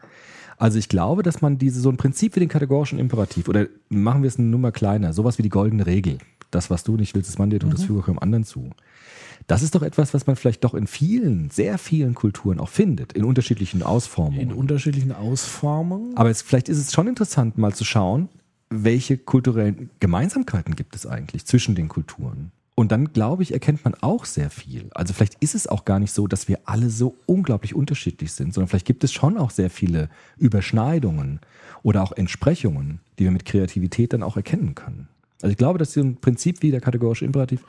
Also 0.58 0.78
ich 0.78 0.88
glaube, 0.88 1.24
dass 1.24 1.42
man 1.42 1.58
diese 1.58 1.82
so 1.82 1.90
ein 1.90 1.98
Prinzip 1.98 2.36
wie 2.36 2.40
den 2.40 2.48
kategorischen 2.48 3.00
Imperativ 3.00 3.50
oder 3.50 3.68
machen 3.90 4.22
wir 4.22 4.28
es 4.28 4.38
eine 4.38 4.48
Nummer 4.48 4.72
kleiner, 4.72 5.12
sowas 5.12 5.38
wie 5.38 5.42
die 5.44 5.50
goldene 5.50 5.86
Regel. 5.86 6.20
Das, 6.54 6.70
was 6.70 6.84
du 6.84 6.96
nicht 6.96 7.16
willst, 7.16 7.30
ist 7.30 7.40
man 7.40 7.50
dir, 7.50 7.60
tut 7.60 7.70
Mhm. 7.70 7.76
das 7.76 7.84
füge 7.86 8.00
auch 8.00 8.06
dem 8.06 8.20
anderen 8.20 8.44
zu. 8.44 8.70
Das 9.48 9.62
ist 9.62 9.76
doch 9.76 9.82
etwas, 9.82 10.14
was 10.14 10.28
man 10.28 10.36
vielleicht 10.36 10.64
doch 10.64 10.74
in 10.74 10.88
vielen, 10.88 11.50
sehr 11.50 11.78
vielen 11.78 12.14
Kulturen 12.14 12.60
auch 12.60 12.70
findet, 12.70 13.14
in 13.14 13.26
unterschiedlichen 13.26 13.84
Ausformungen. 13.84 14.40
In 14.40 14.54
unterschiedlichen 14.54 15.12
Ausformungen. 15.12 16.16
Aber 16.16 16.30
es, 16.30 16.42
vielleicht 16.42 16.70
ist 16.70 16.78
es 16.78 16.94
schon 16.94 17.08
interessant, 17.08 17.58
mal 17.58 17.74
zu 17.74 17.84
schauen, 17.84 18.30
welche 18.70 19.18
kulturellen 19.18 19.90
Gemeinsamkeiten 20.00 20.76
gibt 20.76 20.96
es 20.96 21.06
eigentlich 21.06 21.46
zwischen 21.46 21.76
den 21.76 21.90
Kulturen. 21.90 22.52
Und 22.76 22.92
dann, 22.92 23.14
glaube 23.14 23.44
ich, 23.44 23.54
erkennt 23.54 23.84
man 23.86 23.94
auch 24.02 24.26
sehr 24.26 24.50
viel. 24.50 24.90
Also 24.96 25.14
vielleicht 25.14 25.36
ist 25.42 25.54
es 25.54 25.68
auch 25.68 25.86
gar 25.86 26.00
nicht 26.00 26.12
so, 26.12 26.26
dass 26.26 26.48
wir 26.48 26.60
alle 26.66 26.90
so 26.90 27.16
unglaublich 27.28 27.76
unterschiedlich 27.76 28.32
sind, 28.32 28.54
sondern 28.54 28.68
vielleicht 28.70 28.88
gibt 28.88 29.04
es 29.04 29.14
schon 29.14 29.38
auch 29.38 29.52
sehr 29.52 29.70
viele 29.70 30.10
Überschneidungen 30.38 31.40
oder 31.84 32.02
auch 32.02 32.14
Entsprechungen, 32.14 33.00
die 33.20 33.26
wir 33.26 33.32
mit 33.32 33.46
Kreativität 33.46 34.14
dann 34.14 34.24
auch 34.24 34.38
erkennen 34.38 34.74
können. 34.74 35.08
Also 35.44 35.52
ich 35.52 35.58
glaube, 35.58 35.78
dass 35.78 35.94
so 35.94 36.00
ein 36.00 36.16
Prinzip 36.16 36.62
wie 36.62 36.72
der 36.72 36.80
kategorische 36.80 37.26
Imperativ 37.26 37.60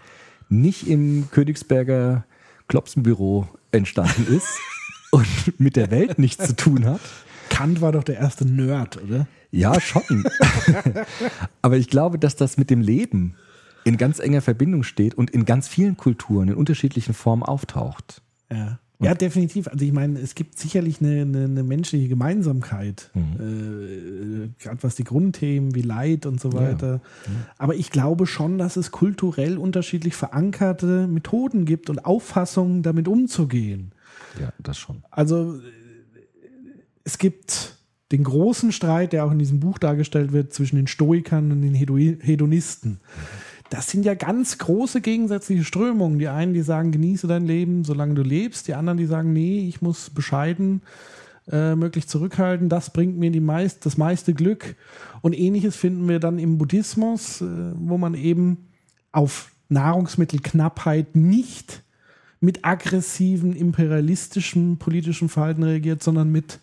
nicht 0.48 0.86
im 0.86 1.28
Königsberger 1.32 2.24
Klopsenbüro 2.68 3.48
entstanden 3.72 4.26
ist 4.34 4.60
und 5.10 5.26
mit 5.58 5.74
der 5.74 5.90
Welt 5.90 6.18
nichts 6.18 6.46
zu 6.46 6.56
tun 6.56 6.86
hat, 6.86 7.00
Kant 7.50 7.80
war 7.80 7.92
doch 7.92 8.04
der 8.04 8.16
erste 8.16 8.46
Nerd, 8.46 9.02
oder? 9.02 9.26
ja, 9.50 9.80
schon. 9.80 10.02
Aber 11.62 11.76
ich 11.76 11.88
glaube, 11.88 12.18
dass 12.18 12.36
das 12.36 12.56
mit 12.56 12.70
dem 12.70 12.80
Leben 12.80 13.34
in 13.84 13.96
ganz 13.96 14.18
enger 14.20 14.40
Verbindung 14.40 14.84
steht 14.84 15.14
und 15.14 15.30
in 15.30 15.44
ganz 15.44 15.68
vielen 15.68 15.96
Kulturen 15.96 16.48
in 16.48 16.54
unterschiedlichen 16.54 17.12
Formen 17.12 17.42
auftaucht. 17.42 18.22
Ja. 18.50 18.78
Ja, 19.00 19.14
definitiv. 19.14 19.68
Also 19.68 19.84
ich 19.84 19.92
meine, 19.92 20.20
es 20.20 20.34
gibt 20.34 20.58
sicherlich 20.58 21.00
eine, 21.00 21.22
eine, 21.22 21.44
eine 21.44 21.62
menschliche 21.64 22.08
Gemeinsamkeit, 22.08 23.10
äh, 23.14 24.48
gerade 24.58 24.82
was 24.82 24.94
die 24.94 25.04
Grundthemen 25.04 25.74
wie 25.74 25.82
Leid 25.82 26.26
und 26.26 26.40
so 26.40 26.52
weiter. 26.52 27.00
Aber 27.58 27.74
ich 27.74 27.90
glaube 27.90 28.26
schon, 28.26 28.56
dass 28.56 28.76
es 28.76 28.92
kulturell 28.92 29.58
unterschiedlich 29.58 30.14
verankerte 30.14 31.06
Methoden 31.08 31.64
gibt 31.64 31.90
und 31.90 32.04
Auffassungen, 32.06 32.82
damit 32.82 33.08
umzugehen. 33.08 33.92
Ja, 34.40 34.52
das 34.62 34.78
schon. 34.78 35.02
Also 35.10 35.54
äh, 35.56 35.58
es 37.02 37.18
gibt 37.18 37.76
den 38.12 38.22
großen 38.22 38.70
Streit, 38.70 39.12
der 39.12 39.24
auch 39.24 39.32
in 39.32 39.38
diesem 39.38 39.60
Buch 39.60 39.78
dargestellt 39.78 40.32
wird, 40.32 40.52
zwischen 40.52 40.76
den 40.76 40.86
Stoikern 40.86 41.50
und 41.50 41.62
den 41.62 41.74
Hedo- 41.74 41.98
Hedonisten. 41.98 43.00
Das 43.70 43.88
sind 43.88 44.04
ja 44.04 44.14
ganz 44.14 44.58
große 44.58 45.00
gegensätzliche 45.00 45.64
Strömungen. 45.64 46.18
Die 46.18 46.28
einen, 46.28 46.54
die 46.54 46.62
sagen, 46.62 46.92
genieße 46.92 47.26
dein 47.26 47.46
Leben, 47.46 47.84
solange 47.84 48.14
du 48.14 48.22
lebst. 48.22 48.68
Die 48.68 48.74
anderen, 48.74 48.98
die 48.98 49.06
sagen, 49.06 49.32
nee, 49.32 49.66
ich 49.66 49.82
muss 49.82 50.10
bescheiden, 50.10 50.82
äh, 51.50 51.74
möglichst 51.74 52.10
zurückhalten. 52.10 52.68
Das 52.68 52.90
bringt 52.90 53.18
mir 53.18 53.30
die 53.30 53.40
meist, 53.40 53.86
das 53.86 53.96
meiste 53.96 54.34
Glück. 54.34 54.76
Und 55.22 55.38
ähnliches 55.38 55.76
finden 55.76 56.08
wir 56.08 56.20
dann 56.20 56.38
im 56.38 56.58
Buddhismus, 56.58 57.40
äh, 57.40 57.46
wo 57.74 57.98
man 57.98 58.14
eben 58.14 58.68
auf 59.12 59.50
Nahrungsmittelknappheit 59.68 61.16
nicht 61.16 61.82
mit 62.40 62.64
aggressiven, 62.64 63.56
imperialistischen 63.56 64.78
politischen 64.78 65.28
Verhalten 65.28 65.62
reagiert, 65.62 66.02
sondern 66.02 66.30
mit 66.30 66.60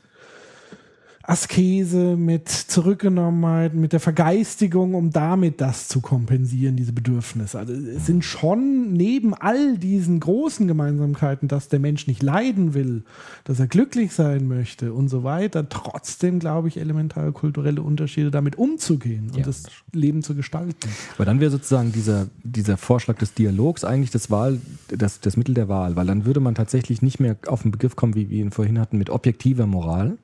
Askese, 1.23 2.18
mit 2.18 2.49
Zurückgenommenheit, 2.49 3.73
mit 3.73 3.93
der 3.93 3.99
Vergeistigung, 3.99 4.93
um 4.93 5.11
damit 5.11 5.61
das 5.61 5.88
zu 5.88 6.02
kompensieren, 6.02 6.76
diese 6.76 6.93
Bedürfnisse. 6.93 7.60
Also 7.60 7.73
es 7.73 8.06
sind 8.06 8.26
schon 8.26 8.93
neben 8.93 9.34
all 9.34 9.77
diesen 9.77 10.19
großen 10.19 10.68
Gemeinsamkeiten, 10.68 11.48
dass 11.48 11.69
der 11.69 11.80
Mensch 11.80 12.07
nicht 12.07 12.22
leiden 12.22 12.73
will, 12.73 13.03
dass 13.45 13.60
er 13.60 13.68
glücklich 13.68 14.14
sein 14.14 14.48
möchte 14.48 14.93
und 14.93 15.07
so 15.07 15.23
weiter, 15.23 15.69
trotzdem, 15.69 16.39
glaube 16.39 16.68
ich, 16.68 16.77
elementare 16.77 17.31
kulturelle 17.31 17.81
Unterschiede 17.81 18.31
damit 18.31 18.57
umzugehen 18.57 19.30
und 19.30 19.38
Ja, 19.38 19.45
das 19.45 19.61
das 19.64 19.72
Leben 19.93 20.23
zu 20.23 20.35
gestalten. 20.35 20.89
Aber 21.15 21.26
dann 21.26 21.39
wäre 21.39 21.52
sozusagen 21.52 21.91
dieser, 21.91 22.27
dieser 22.43 22.77
Vorschlag 22.77 23.18
des 23.18 23.34
Dialogs 23.34 23.84
eigentlich 23.84 24.11
das, 24.11 24.31
Wahl, 24.31 24.60
das, 24.88 25.19
das 25.19 25.38
Mittel 25.38 25.53
der 25.53 25.68
Wahl, 25.68 25.95
weil 25.95 26.07
dann 26.07 26.26
würde 26.26 26.39
man 26.39 26.56
tatsächlich 26.56 27.02
nicht 27.02 27.19
mehr 27.19 27.38
auf 27.48 27.64
den 27.64 27.72
Begriff 27.72 27.95
kommen, 27.95 28.15
wie 28.15 28.30
wir 28.30 28.39
ihn 28.41 28.52
vorhin 28.52 28.80
hatten, 28.80 28.98
mit 28.98 29.10
objektiver 29.10 29.68
Moral, 29.68 30.18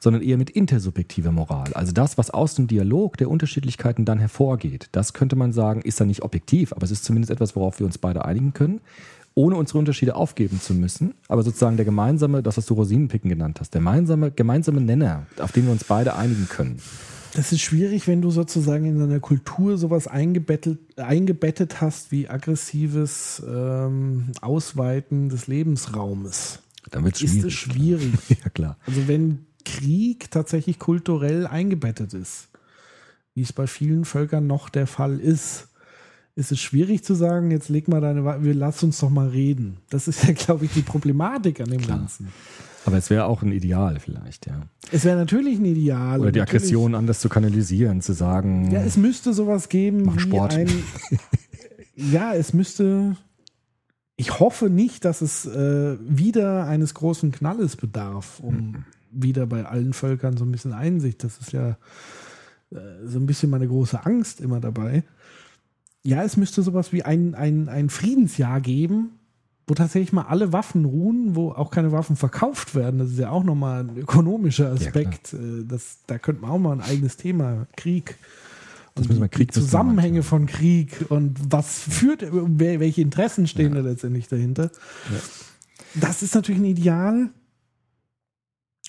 sondern 0.00 0.22
eher 0.22 0.38
mit 0.38 0.50
intersubjektiver 0.50 1.30
Moral. 1.30 1.72
Also 1.74 1.92
das, 1.92 2.18
was 2.18 2.30
aus 2.30 2.54
dem 2.54 2.66
Dialog 2.66 3.18
der 3.18 3.30
Unterschiedlichkeiten 3.30 4.04
dann 4.04 4.18
hervorgeht, 4.18 4.88
das 4.92 5.12
könnte 5.12 5.36
man 5.36 5.52
sagen, 5.52 5.82
ist 5.82 6.00
dann 6.00 6.08
nicht 6.08 6.22
objektiv, 6.22 6.72
aber 6.72 6.84
es 6.84 6.90
ist 6.90 7.04
zumindest 7.04 7.30
etwas, 7.30 7.54
worauf 7.54 7.78
wir 7.78 7.86
uns 7.86 7.98
beide 7.98 8.24
einigen 8.24 8.52
können, 8.54 8.80
ohne 9.34 9.56
unsere 9.56 9.78
Unterschiede 9.78 10.16
aufgeben 10.16 10.60
zu 10.60 10.74
müssen. 10.74 11.14
Aber 11.28 11.42
sozusagen 11.42 11.76
der 11.76 11.84
gemeinsame, 11.84 12.42
das, 12.42 12.56
was 12.56 12.66
du 12.66 12.74
Rosinenpicken 12.74 13.28
genannt 13.28 13.58
hast, 13.60 13.74
der 13.74 13.80
gemeinsame, 13.80 14.30
gemeinsame 14.30 14.80
Nenner, 14.80 15.26
auf 15.38 15.52
den 15.52 15.66
wir 15.66 15.72
uns 15.72 15.84
beide 15.84 16.16
einigen 16.16 16.48
können. 16.48 16.78
Das 17.34 17.52
ist 17.52 17.60
schwierig, 17.60 18.08
wenn 18.08 18.22
du 18.22 18.30
sozusagen 18.32 18.86
in 18.86 18.98
deiner 18.98 19.20
Kultur 19.20 19.78
sowas 19.78 20.08
eingebettet, 20.08 20.80
eingebettet 20.98 21.80
hast 21.80 22.10
wie 22.10 22.28
aggressives 22.28 23.40
ähm, 23.48 24.32
Ausweiten 24.40 25.28
des 25.28 25.46
Lebensraumes. 25.46 26.58
Dann 26.90 27.04
wird 27.04 27.14
es 27.16 27.22
Ist 27.22 27.30
schwierig. 27.30 27.44
es 27.46 27.52
schwierig. 27.52 28.12
Ja, 28.44 28.48
klar. 28.50 28.76
Also 28.84 29.06
wenn 29.06 29.46
Krieg 29.64 30.30
tatsächlich 30.30 30.78
kulturell 30.78 31.46
eingebettet 31.46 32.14
ist, 32.14 32.48
wie 33.34 33.42
es 33.42 33.52
bei 33.52 33.66
vielen 33.66 34.04
Völkern 34.04 34.46
noch 34.46 34.68
der 34.68 34.86
Fall 34.86 35.18
ist, 35.20 35.68
ist 36.36 36.52
es 36.52 36.60
schwierig 36.60 37.04
zu 37.04 37.14
sagen, 37.14 37.50
jetzt 37.50 37.68
leg 37.68 37.88
mal 37.88 38.00
deine, 38.00 38.42
wir 38.42 38.54
lass 38.54 38.82
uns 38.82 38.98
doch 39.00 39.10
mal 39.10 39.28
reden. 39.28 39.78
Das 39.90 40.08
ist 40.08 40.24
ja, 40.24 40.32
glaube 40.32 40.64
ich, 40.64 40.72
die 40.72 40.82
Problematik 40.82 41.60
an 41.60 41.70
dem 41.70 41.86
Ganzen. 41.86 42.28
Aber 42.86 42.96
es 42.96 43.10
wäre 43.10 43.26
auch 43.26 43.42
ein 43.42 43.52
Ideal 43.52 44.00
vielleicht, 44.00 44.46
ja. 44.46 44.62
Es 44.90 45.04
wäre 45.04 45.16
natürlich 45.16 45.58
ein 45.58 45.66
Ideal. 45.66 46.20
Oder 46.20 46.32
die 46.32 46.40
Aggression 46.40 46.94
anders 46.94 47.20
zu 47.20 47.28
kanalisieren, 47.28 48.00
zu 48.00 48.14
sagen, 48.14 48.70
Ja, 48.70 48.80
es 48.80 48.96
müsste 48.96 49.34
sowas 49.34 49.68
geben 49.68 50.04
Mach 50.04 50.18
Sport. 50.18 50.54
ein. 50.54 50.68
ja, 51.94 52.32
es 52.34 52.54
müsste. 52.54 53.16
Ich 54.16 54.38
hoffe 54.38 54.70
nicht, 54.70 55.04
dass 55.04 55.20
es 55.20 55.46
äh, 55.46 55.96
wieder 56.00 56.66
eines 56.66 56.94
großen 56.94 57.32
Knalles 57.32 57.76
bedarf, 57.76 58.40
um 58.40 58.84
wieder 59.10 59.46
bei 59.46 59.64
allen 59.64 59.92
Völkern 59.92 60.36
so 60.36 60.44
ein 60.44 60.52
bisschen 60.52 60.72
Einsicht. 60.72 61.24
Das 61.24 61.38
ist 61.38 61.52
ja 61.52 61.76
äh, 62.70 62.76
so 63.04 63.18
ein 63.18 63.26
bisschen 63.26 63.50
meine 63.50 63.68
große 63.68 64.04
Angst 64.04 64.40
immer 64.40 64.60
dabei. 64.60 65.04
Ja, 66.02 66.22
es 66.22 66.36
müsste 66.36 66.62
sowas 66.62 66.92
wie 66.92 67.02
ein, 67.02 67.34
ein, 67.34 67.68
ein 67.68 67.90
Friedensjahr 67.90 68.60
geben, 68.60 69.10
wo 69.66 69.74
tatsächlich 69.74 70.12
mal 70.12 70.22
alle 70.22 70.52
Waffen 70.52 70.84
ruhen, 70.84 71.36
wo 71.36 71.52
auch 71.52 71.70
keine 71.70 71.92
Waffen 71.92 72.16
verkauft 72.16 72.74
werden. 72.74 72.98
Das 72.98 73.10
ist 73.10 73.18
ja 73.18 73.30
auch 73.30 73.44
nochmal 73.44 73.84
ein 73.84 73.96
ökonomischer 73.98 74.72
Aspekt. 74.72 75.34
Äh, 75.34 75.64
das, 75.66 75.98
da 76.06 76.18
könnte 76.18 76.42
man 76.42 76.50
auch 76.50 76.58
mal 76.58 76.72
ein 76.72 76.80
eigenes 76.80 77.16
Thema, 77.16 77.66
Krieg. 77.76 78.16
Das 78.94 79.06
Und 79.06 79.14
die, 79.14 79.28
Krieg 79.28 79.52
die 79.52 79.60
Zusammenhänge 79.60 80.22
von 80.22 80.46
Krieg 80.46 81.06
und 81.10 81.38
was 81.50 81.78
führt, 81.78 82.24
welche 82.32 83.02
Interessen 83.02 83.46
stehen 83.46 83.74
da 83.74 83.80
letztendlich 83.80 84.26
dahinter. 84.28 84.70
Das 85.94 86.22
ist 86.22 86.34
natürlich 86.34 86.60
ein 86.60 86.66
Ideal, 86.66 87.30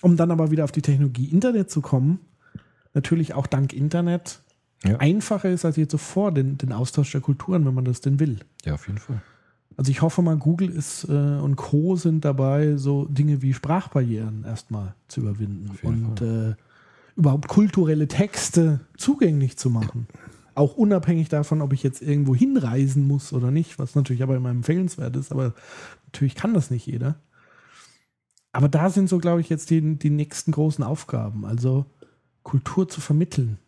um 0.02 0.18
dann 0.18 0.32
aber 0.32 0.52
wieder 0.52 0.64
auf 0.64 0.72
die 0.72 0.82
Technologie 0.82 1.26
Internet 1.26 1.70
zu 1.70 1.82
kommen. 1.82 2.20
Natürlich 2.94 3.34
auch 3.34 3.48
dank 3.48 3.74
Internet 3.74 4.42
Ja. 4.84 4.98
einfacher 4.98 5.50
ist 5.50 5.64
als 5.66 5.76
je 5.78 5.88
zuvor 5.88 6.32
den, 6.34 6.58
den 6.58 6.74
Austausch 6.74 7.12
der 7.12 7.22
Kulturen, 7.22 7.66
wenn 7.66 7.74
man 7.74 7.86
das 7.86 8.02
denn 8.02 8.20
will. 8.20 8.40
ja, 8.66 8.74
auf 8.74 8.88
jeden 8.88 9.00
Fall. 9.00 9.22
Also 9.78 9.90
ich 9.90 10.02
hoffe 10.02 10.22
mal, 10.22 10.36
Google 10.38 10.70
ist 10.70 11.06
äh, 11.06 11.12
und 11.12 11.56
Co. 11.56 11.96
sind 11.96 12.26
dabei, 12.26 12.76
so 12.76 13.06
Dinge 13.06 13.42
wie 13.42 13.54
Sprachbarrieren 13.54 14.44
erstmal 14.44 14.96
zu 15.08 15.22
überwinden 15.22 15.72
und 15.84 16.22
äh, 16.22 16.56
überhaupt 17.16 17.48
kulturelle 17.48 18.08
Texte 18.08 18.82
zugänglich 18.98 19.58
zu 19.58 19.70
machen. 19.70 20.08
Auch 20.56 20.76
unabhängig 20.76 21.30
davon, 21.30 21.62
ob 21.62 21.72
ich 21.72 21.84
jetzt 21.84 22.02
irgendwo 22.02 22.36
hinreisen 22.36 23.08
muss 23.08 23.32
oder 23.32 23.50
nicht, 23.50 23.80
was 23.80 23.96
natürlich 23.96 24.22
aber 24.24 24.36
immer 24.36 24.50
empfehlenswert 24.50 25.16
ist, 25.16 25.32
aber 25.32 25.54
natürlich 26.08 26.36
kann 26.36 26.54
das 26.54 26.70
nicht 26.70 26.86
jeder. 26.86 27.16
Aber 28.52 28.68
da 28.68 28.90
sind 28.90 29.08
so, 29.08 29.18
glaube 29.18 29.42
ich, 29.42 29.50
jetzt 29.50 29.70
die, 29.70 29.96
die 29.98 30.10
nächsten 30.10 30.52
großen 30.52 30.84
Aufgaben. 30.84 31.46
Also 31.46 31.86
Kultur 32.44 32.90
zu 32.90 33.02
vermitteln. 33.02 33.60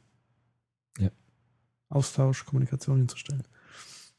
Ja. 1.00 1.10
Austausch, 1.90 2.46
Kommunikation 2.46 2.98
hinzustellen. 2.98 3.44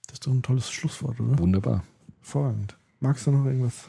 Das 0.06 0.14
ist 0.14 0.26
doch 0.26 0.32
ein 0.32 0.42
tolles 0.42 0.70
Schlusswort, 0.70 1.20
oder? 1.20 1.38
Wunderbar. 1.38 1.84
Hervorragend. 2.20 2.76
Magst 3.00 3.26
du 3.26 3.32
noch 3.32 3.44
irgendwas? 3.44 3.84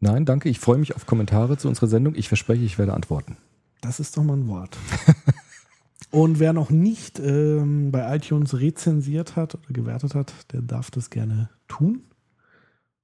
Nein, 0.00 0.24
danke. 0.24 0.48
Ich 0.48 0.60
freue 0.60 0.78
mich 0.78 0.94
auf 0.94 1.06
Kommentare 1.06 1.58
zu 1.58 1.68
unserer 1.68 1.88
Sendung. 1.88 2.14
Ich 2.14 2.28
verspreche, 2.28 2.64
ich 2.64 2.78
werde 2.78 2.94
antworten. 2.94 3.36
Das 3.80 4.00
ist 4.00 4.16
doch 4.16 4.22
mal 4.22 4.36
ein 4.36 4.48
Wort. 4.48 4.76
Und 6.10 6.38
wer 6.38 6.52
noch 6.52 6.70
nicht 6.70 7.18
ähm, 7.18 7.90
bei 7.90 8.16
iTunes 8.16 8.58
rezensiert 8.58 9.36
hat 9.36 9.54
oder 9.54 9.68
gewertet 9.70 10.14
hat, 10.14 10.32
der 10.52 10.62
darf 10.62 10.90
das 10.90 11.10
gerne 11.10 11.50
tun. 11.68 12.04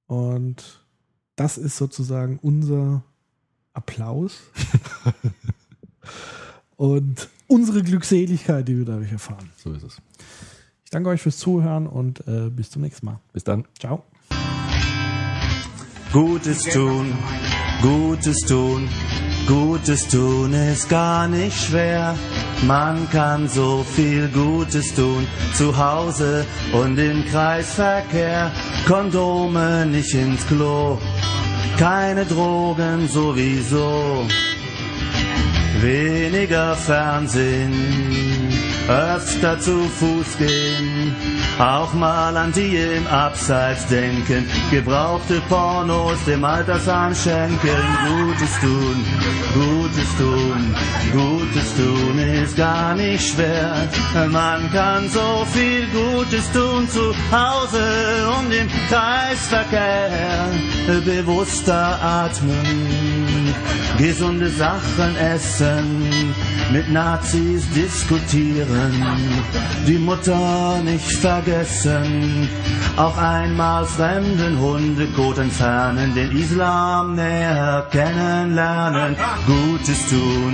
Und 0.07 0.82
das 1.35 1.57
ist 1.57 1.77
sozusagen 1.77 2.39
unser 2.41 3.03
Applaus 3.73 4.39
und 6.75 7.29
unsere 7.47 7.83
Glückseligkeit, 7.83 8.67
die 8.67 8.77
wir 8.77 8.85
dadurch 8.85 9.11
erfahren. 9.11 9.49
So 9.57 9.73
ist 9.73 9.83
es. 9.83 9.97
Ich 10.83 10.91
danke 10.91 11.09
euch 11.09 11.21
fürs 11.21 11.37
Zuhören 11.37 11.87
und 11.87 12.27
äh, 12.27 12.49
bis 12.49 12.69
zum 12.69 12.81
nächsten 12.81 13.05
Mal. 13.07 13.19
Bis 13.31 13.43
dann. 13.43 13.65
Ciao. 13.79 14.03
Gutes 16.11 16.65
tun, 16.65 17.11
Gutes 17.81 18.41
tun, 18.41 18.87
Gutes 19.47 20.07
tun 20.07 20.53
ist 20.53 20.89
gar 20.89 21.27
nicht 21.27 21.65
schwer. 21.65 22.15
Man 22.65 23.09
kann 23.09 23.49
so 23.49 23.83
viel 23.95 24.29
Gutes 24.29 24.95
tun, 24.95 25.27
zu 25.53 25.77
Hause 25.77 26.45
und 26.71 26.97
im 26.97 27.25
Kreisverkehr. 27.25 28.51
Kondome 28.87 29.85
nicht 29.85 30.13
ins 30.13 30.47
Klo, 30.47 30.97
keine 31.77 32.25
Drogen 32.25 33.07
sowieso. 33.09 34.25
Weniger 35.81 36.75
Fernsehen, 36.77 37.73
öfter 38.87 39.59
zu 39.59 39.83
Fuß 39.89 40.37
gehen, 40.37 41.15
auch 41.59 41.93
mal 41.93 42.35
an 42.35 42.51
die 42.51 42.75
im 42.75 43.07
Abseits 43.07 43.85
denken, 43.87 44.47
gebrauchte 44.71 45.41
Pornos 45.49 46.23
dem 46.25 46.43
Altersheim 46.43 47.13
schenken, 47.13 47.81
Gutes 48.07 48.59
tun, 48.61 49.05
Gutes 49.53 50.17
tun, 50.17 50.75
Gutes 51.11 51.75
tun 51.75 52.19
ist 52.19 52.57
gar 52.57 52.95
nicht 52.95 53.33
schwer. 53.33 53.87
Man 54.31 54.71
kann 54.71 55.07
so 55.09 55.45
viel 55.53 55.87
Gutes 55.87 56.51
tun 56.51 56.87
zu 56.89 57.13
Hause 57.31 57.83
und 58.39 58.51
im 58.51 58.67
Kreisverkehr, 58.89 60.47
bewusster 61.05 61.99
atmen, 62.01 63.53
gesunde 63.97 64.49
Sachen 64.49 65.15
essen, 65.17 66.33
mit 66.73 66.91
Nazis 66.91 67.69
diskutieren, 67.69 68.93
die 69.87 69.99
Mutter 69.99 70.81
nicht 70.83 71.11
vergessen, 71.17 72.49
auch 72.97 73.15
einmal 73.15 73.85
fremden 73.85 74.57
Hundekot 74.59 75.37
entfernen, 75.37 76.15
den 76.15 76.31
Islam 76.35 77.13
näher 77.13 77.87
kennenlernen, 77.91 79.15
Gutes 79.45 80.09
tun, 80.09 80.53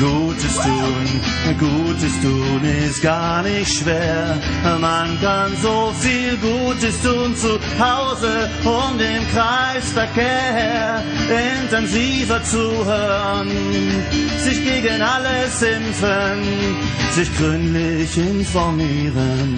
Gutes 0.00 0.54
tun, 0.56 1.06
Gutes 1.58 2.14
tun 2.22 2.62
ist 2.86 3.02
gar 3.02 3.42
nicht 3.42 3.70
schwer, 3.78 4.38
man 4.80 5.20
kann 5.20 5.52
so 5.60 5.92
viel 6.00 6.34
Gutes 6.38 7.02
tun 7.02 7.36
zu 7.36 7.58
Hause 7.78 8.48
und 8.64 8.98
im 9.00 9.24
Kreisverkehr, 9.34 11.02
intensiver 11.60 12.42
zuhören, 12.42 13.50
sich 14.38 14.64
gegen 14.64 15.02
alles 15.02 15.57
impfen, 15.62 16.42
sich 17.12 17.36
gründlich 17.36 18.16
informieren, 18.16 19.56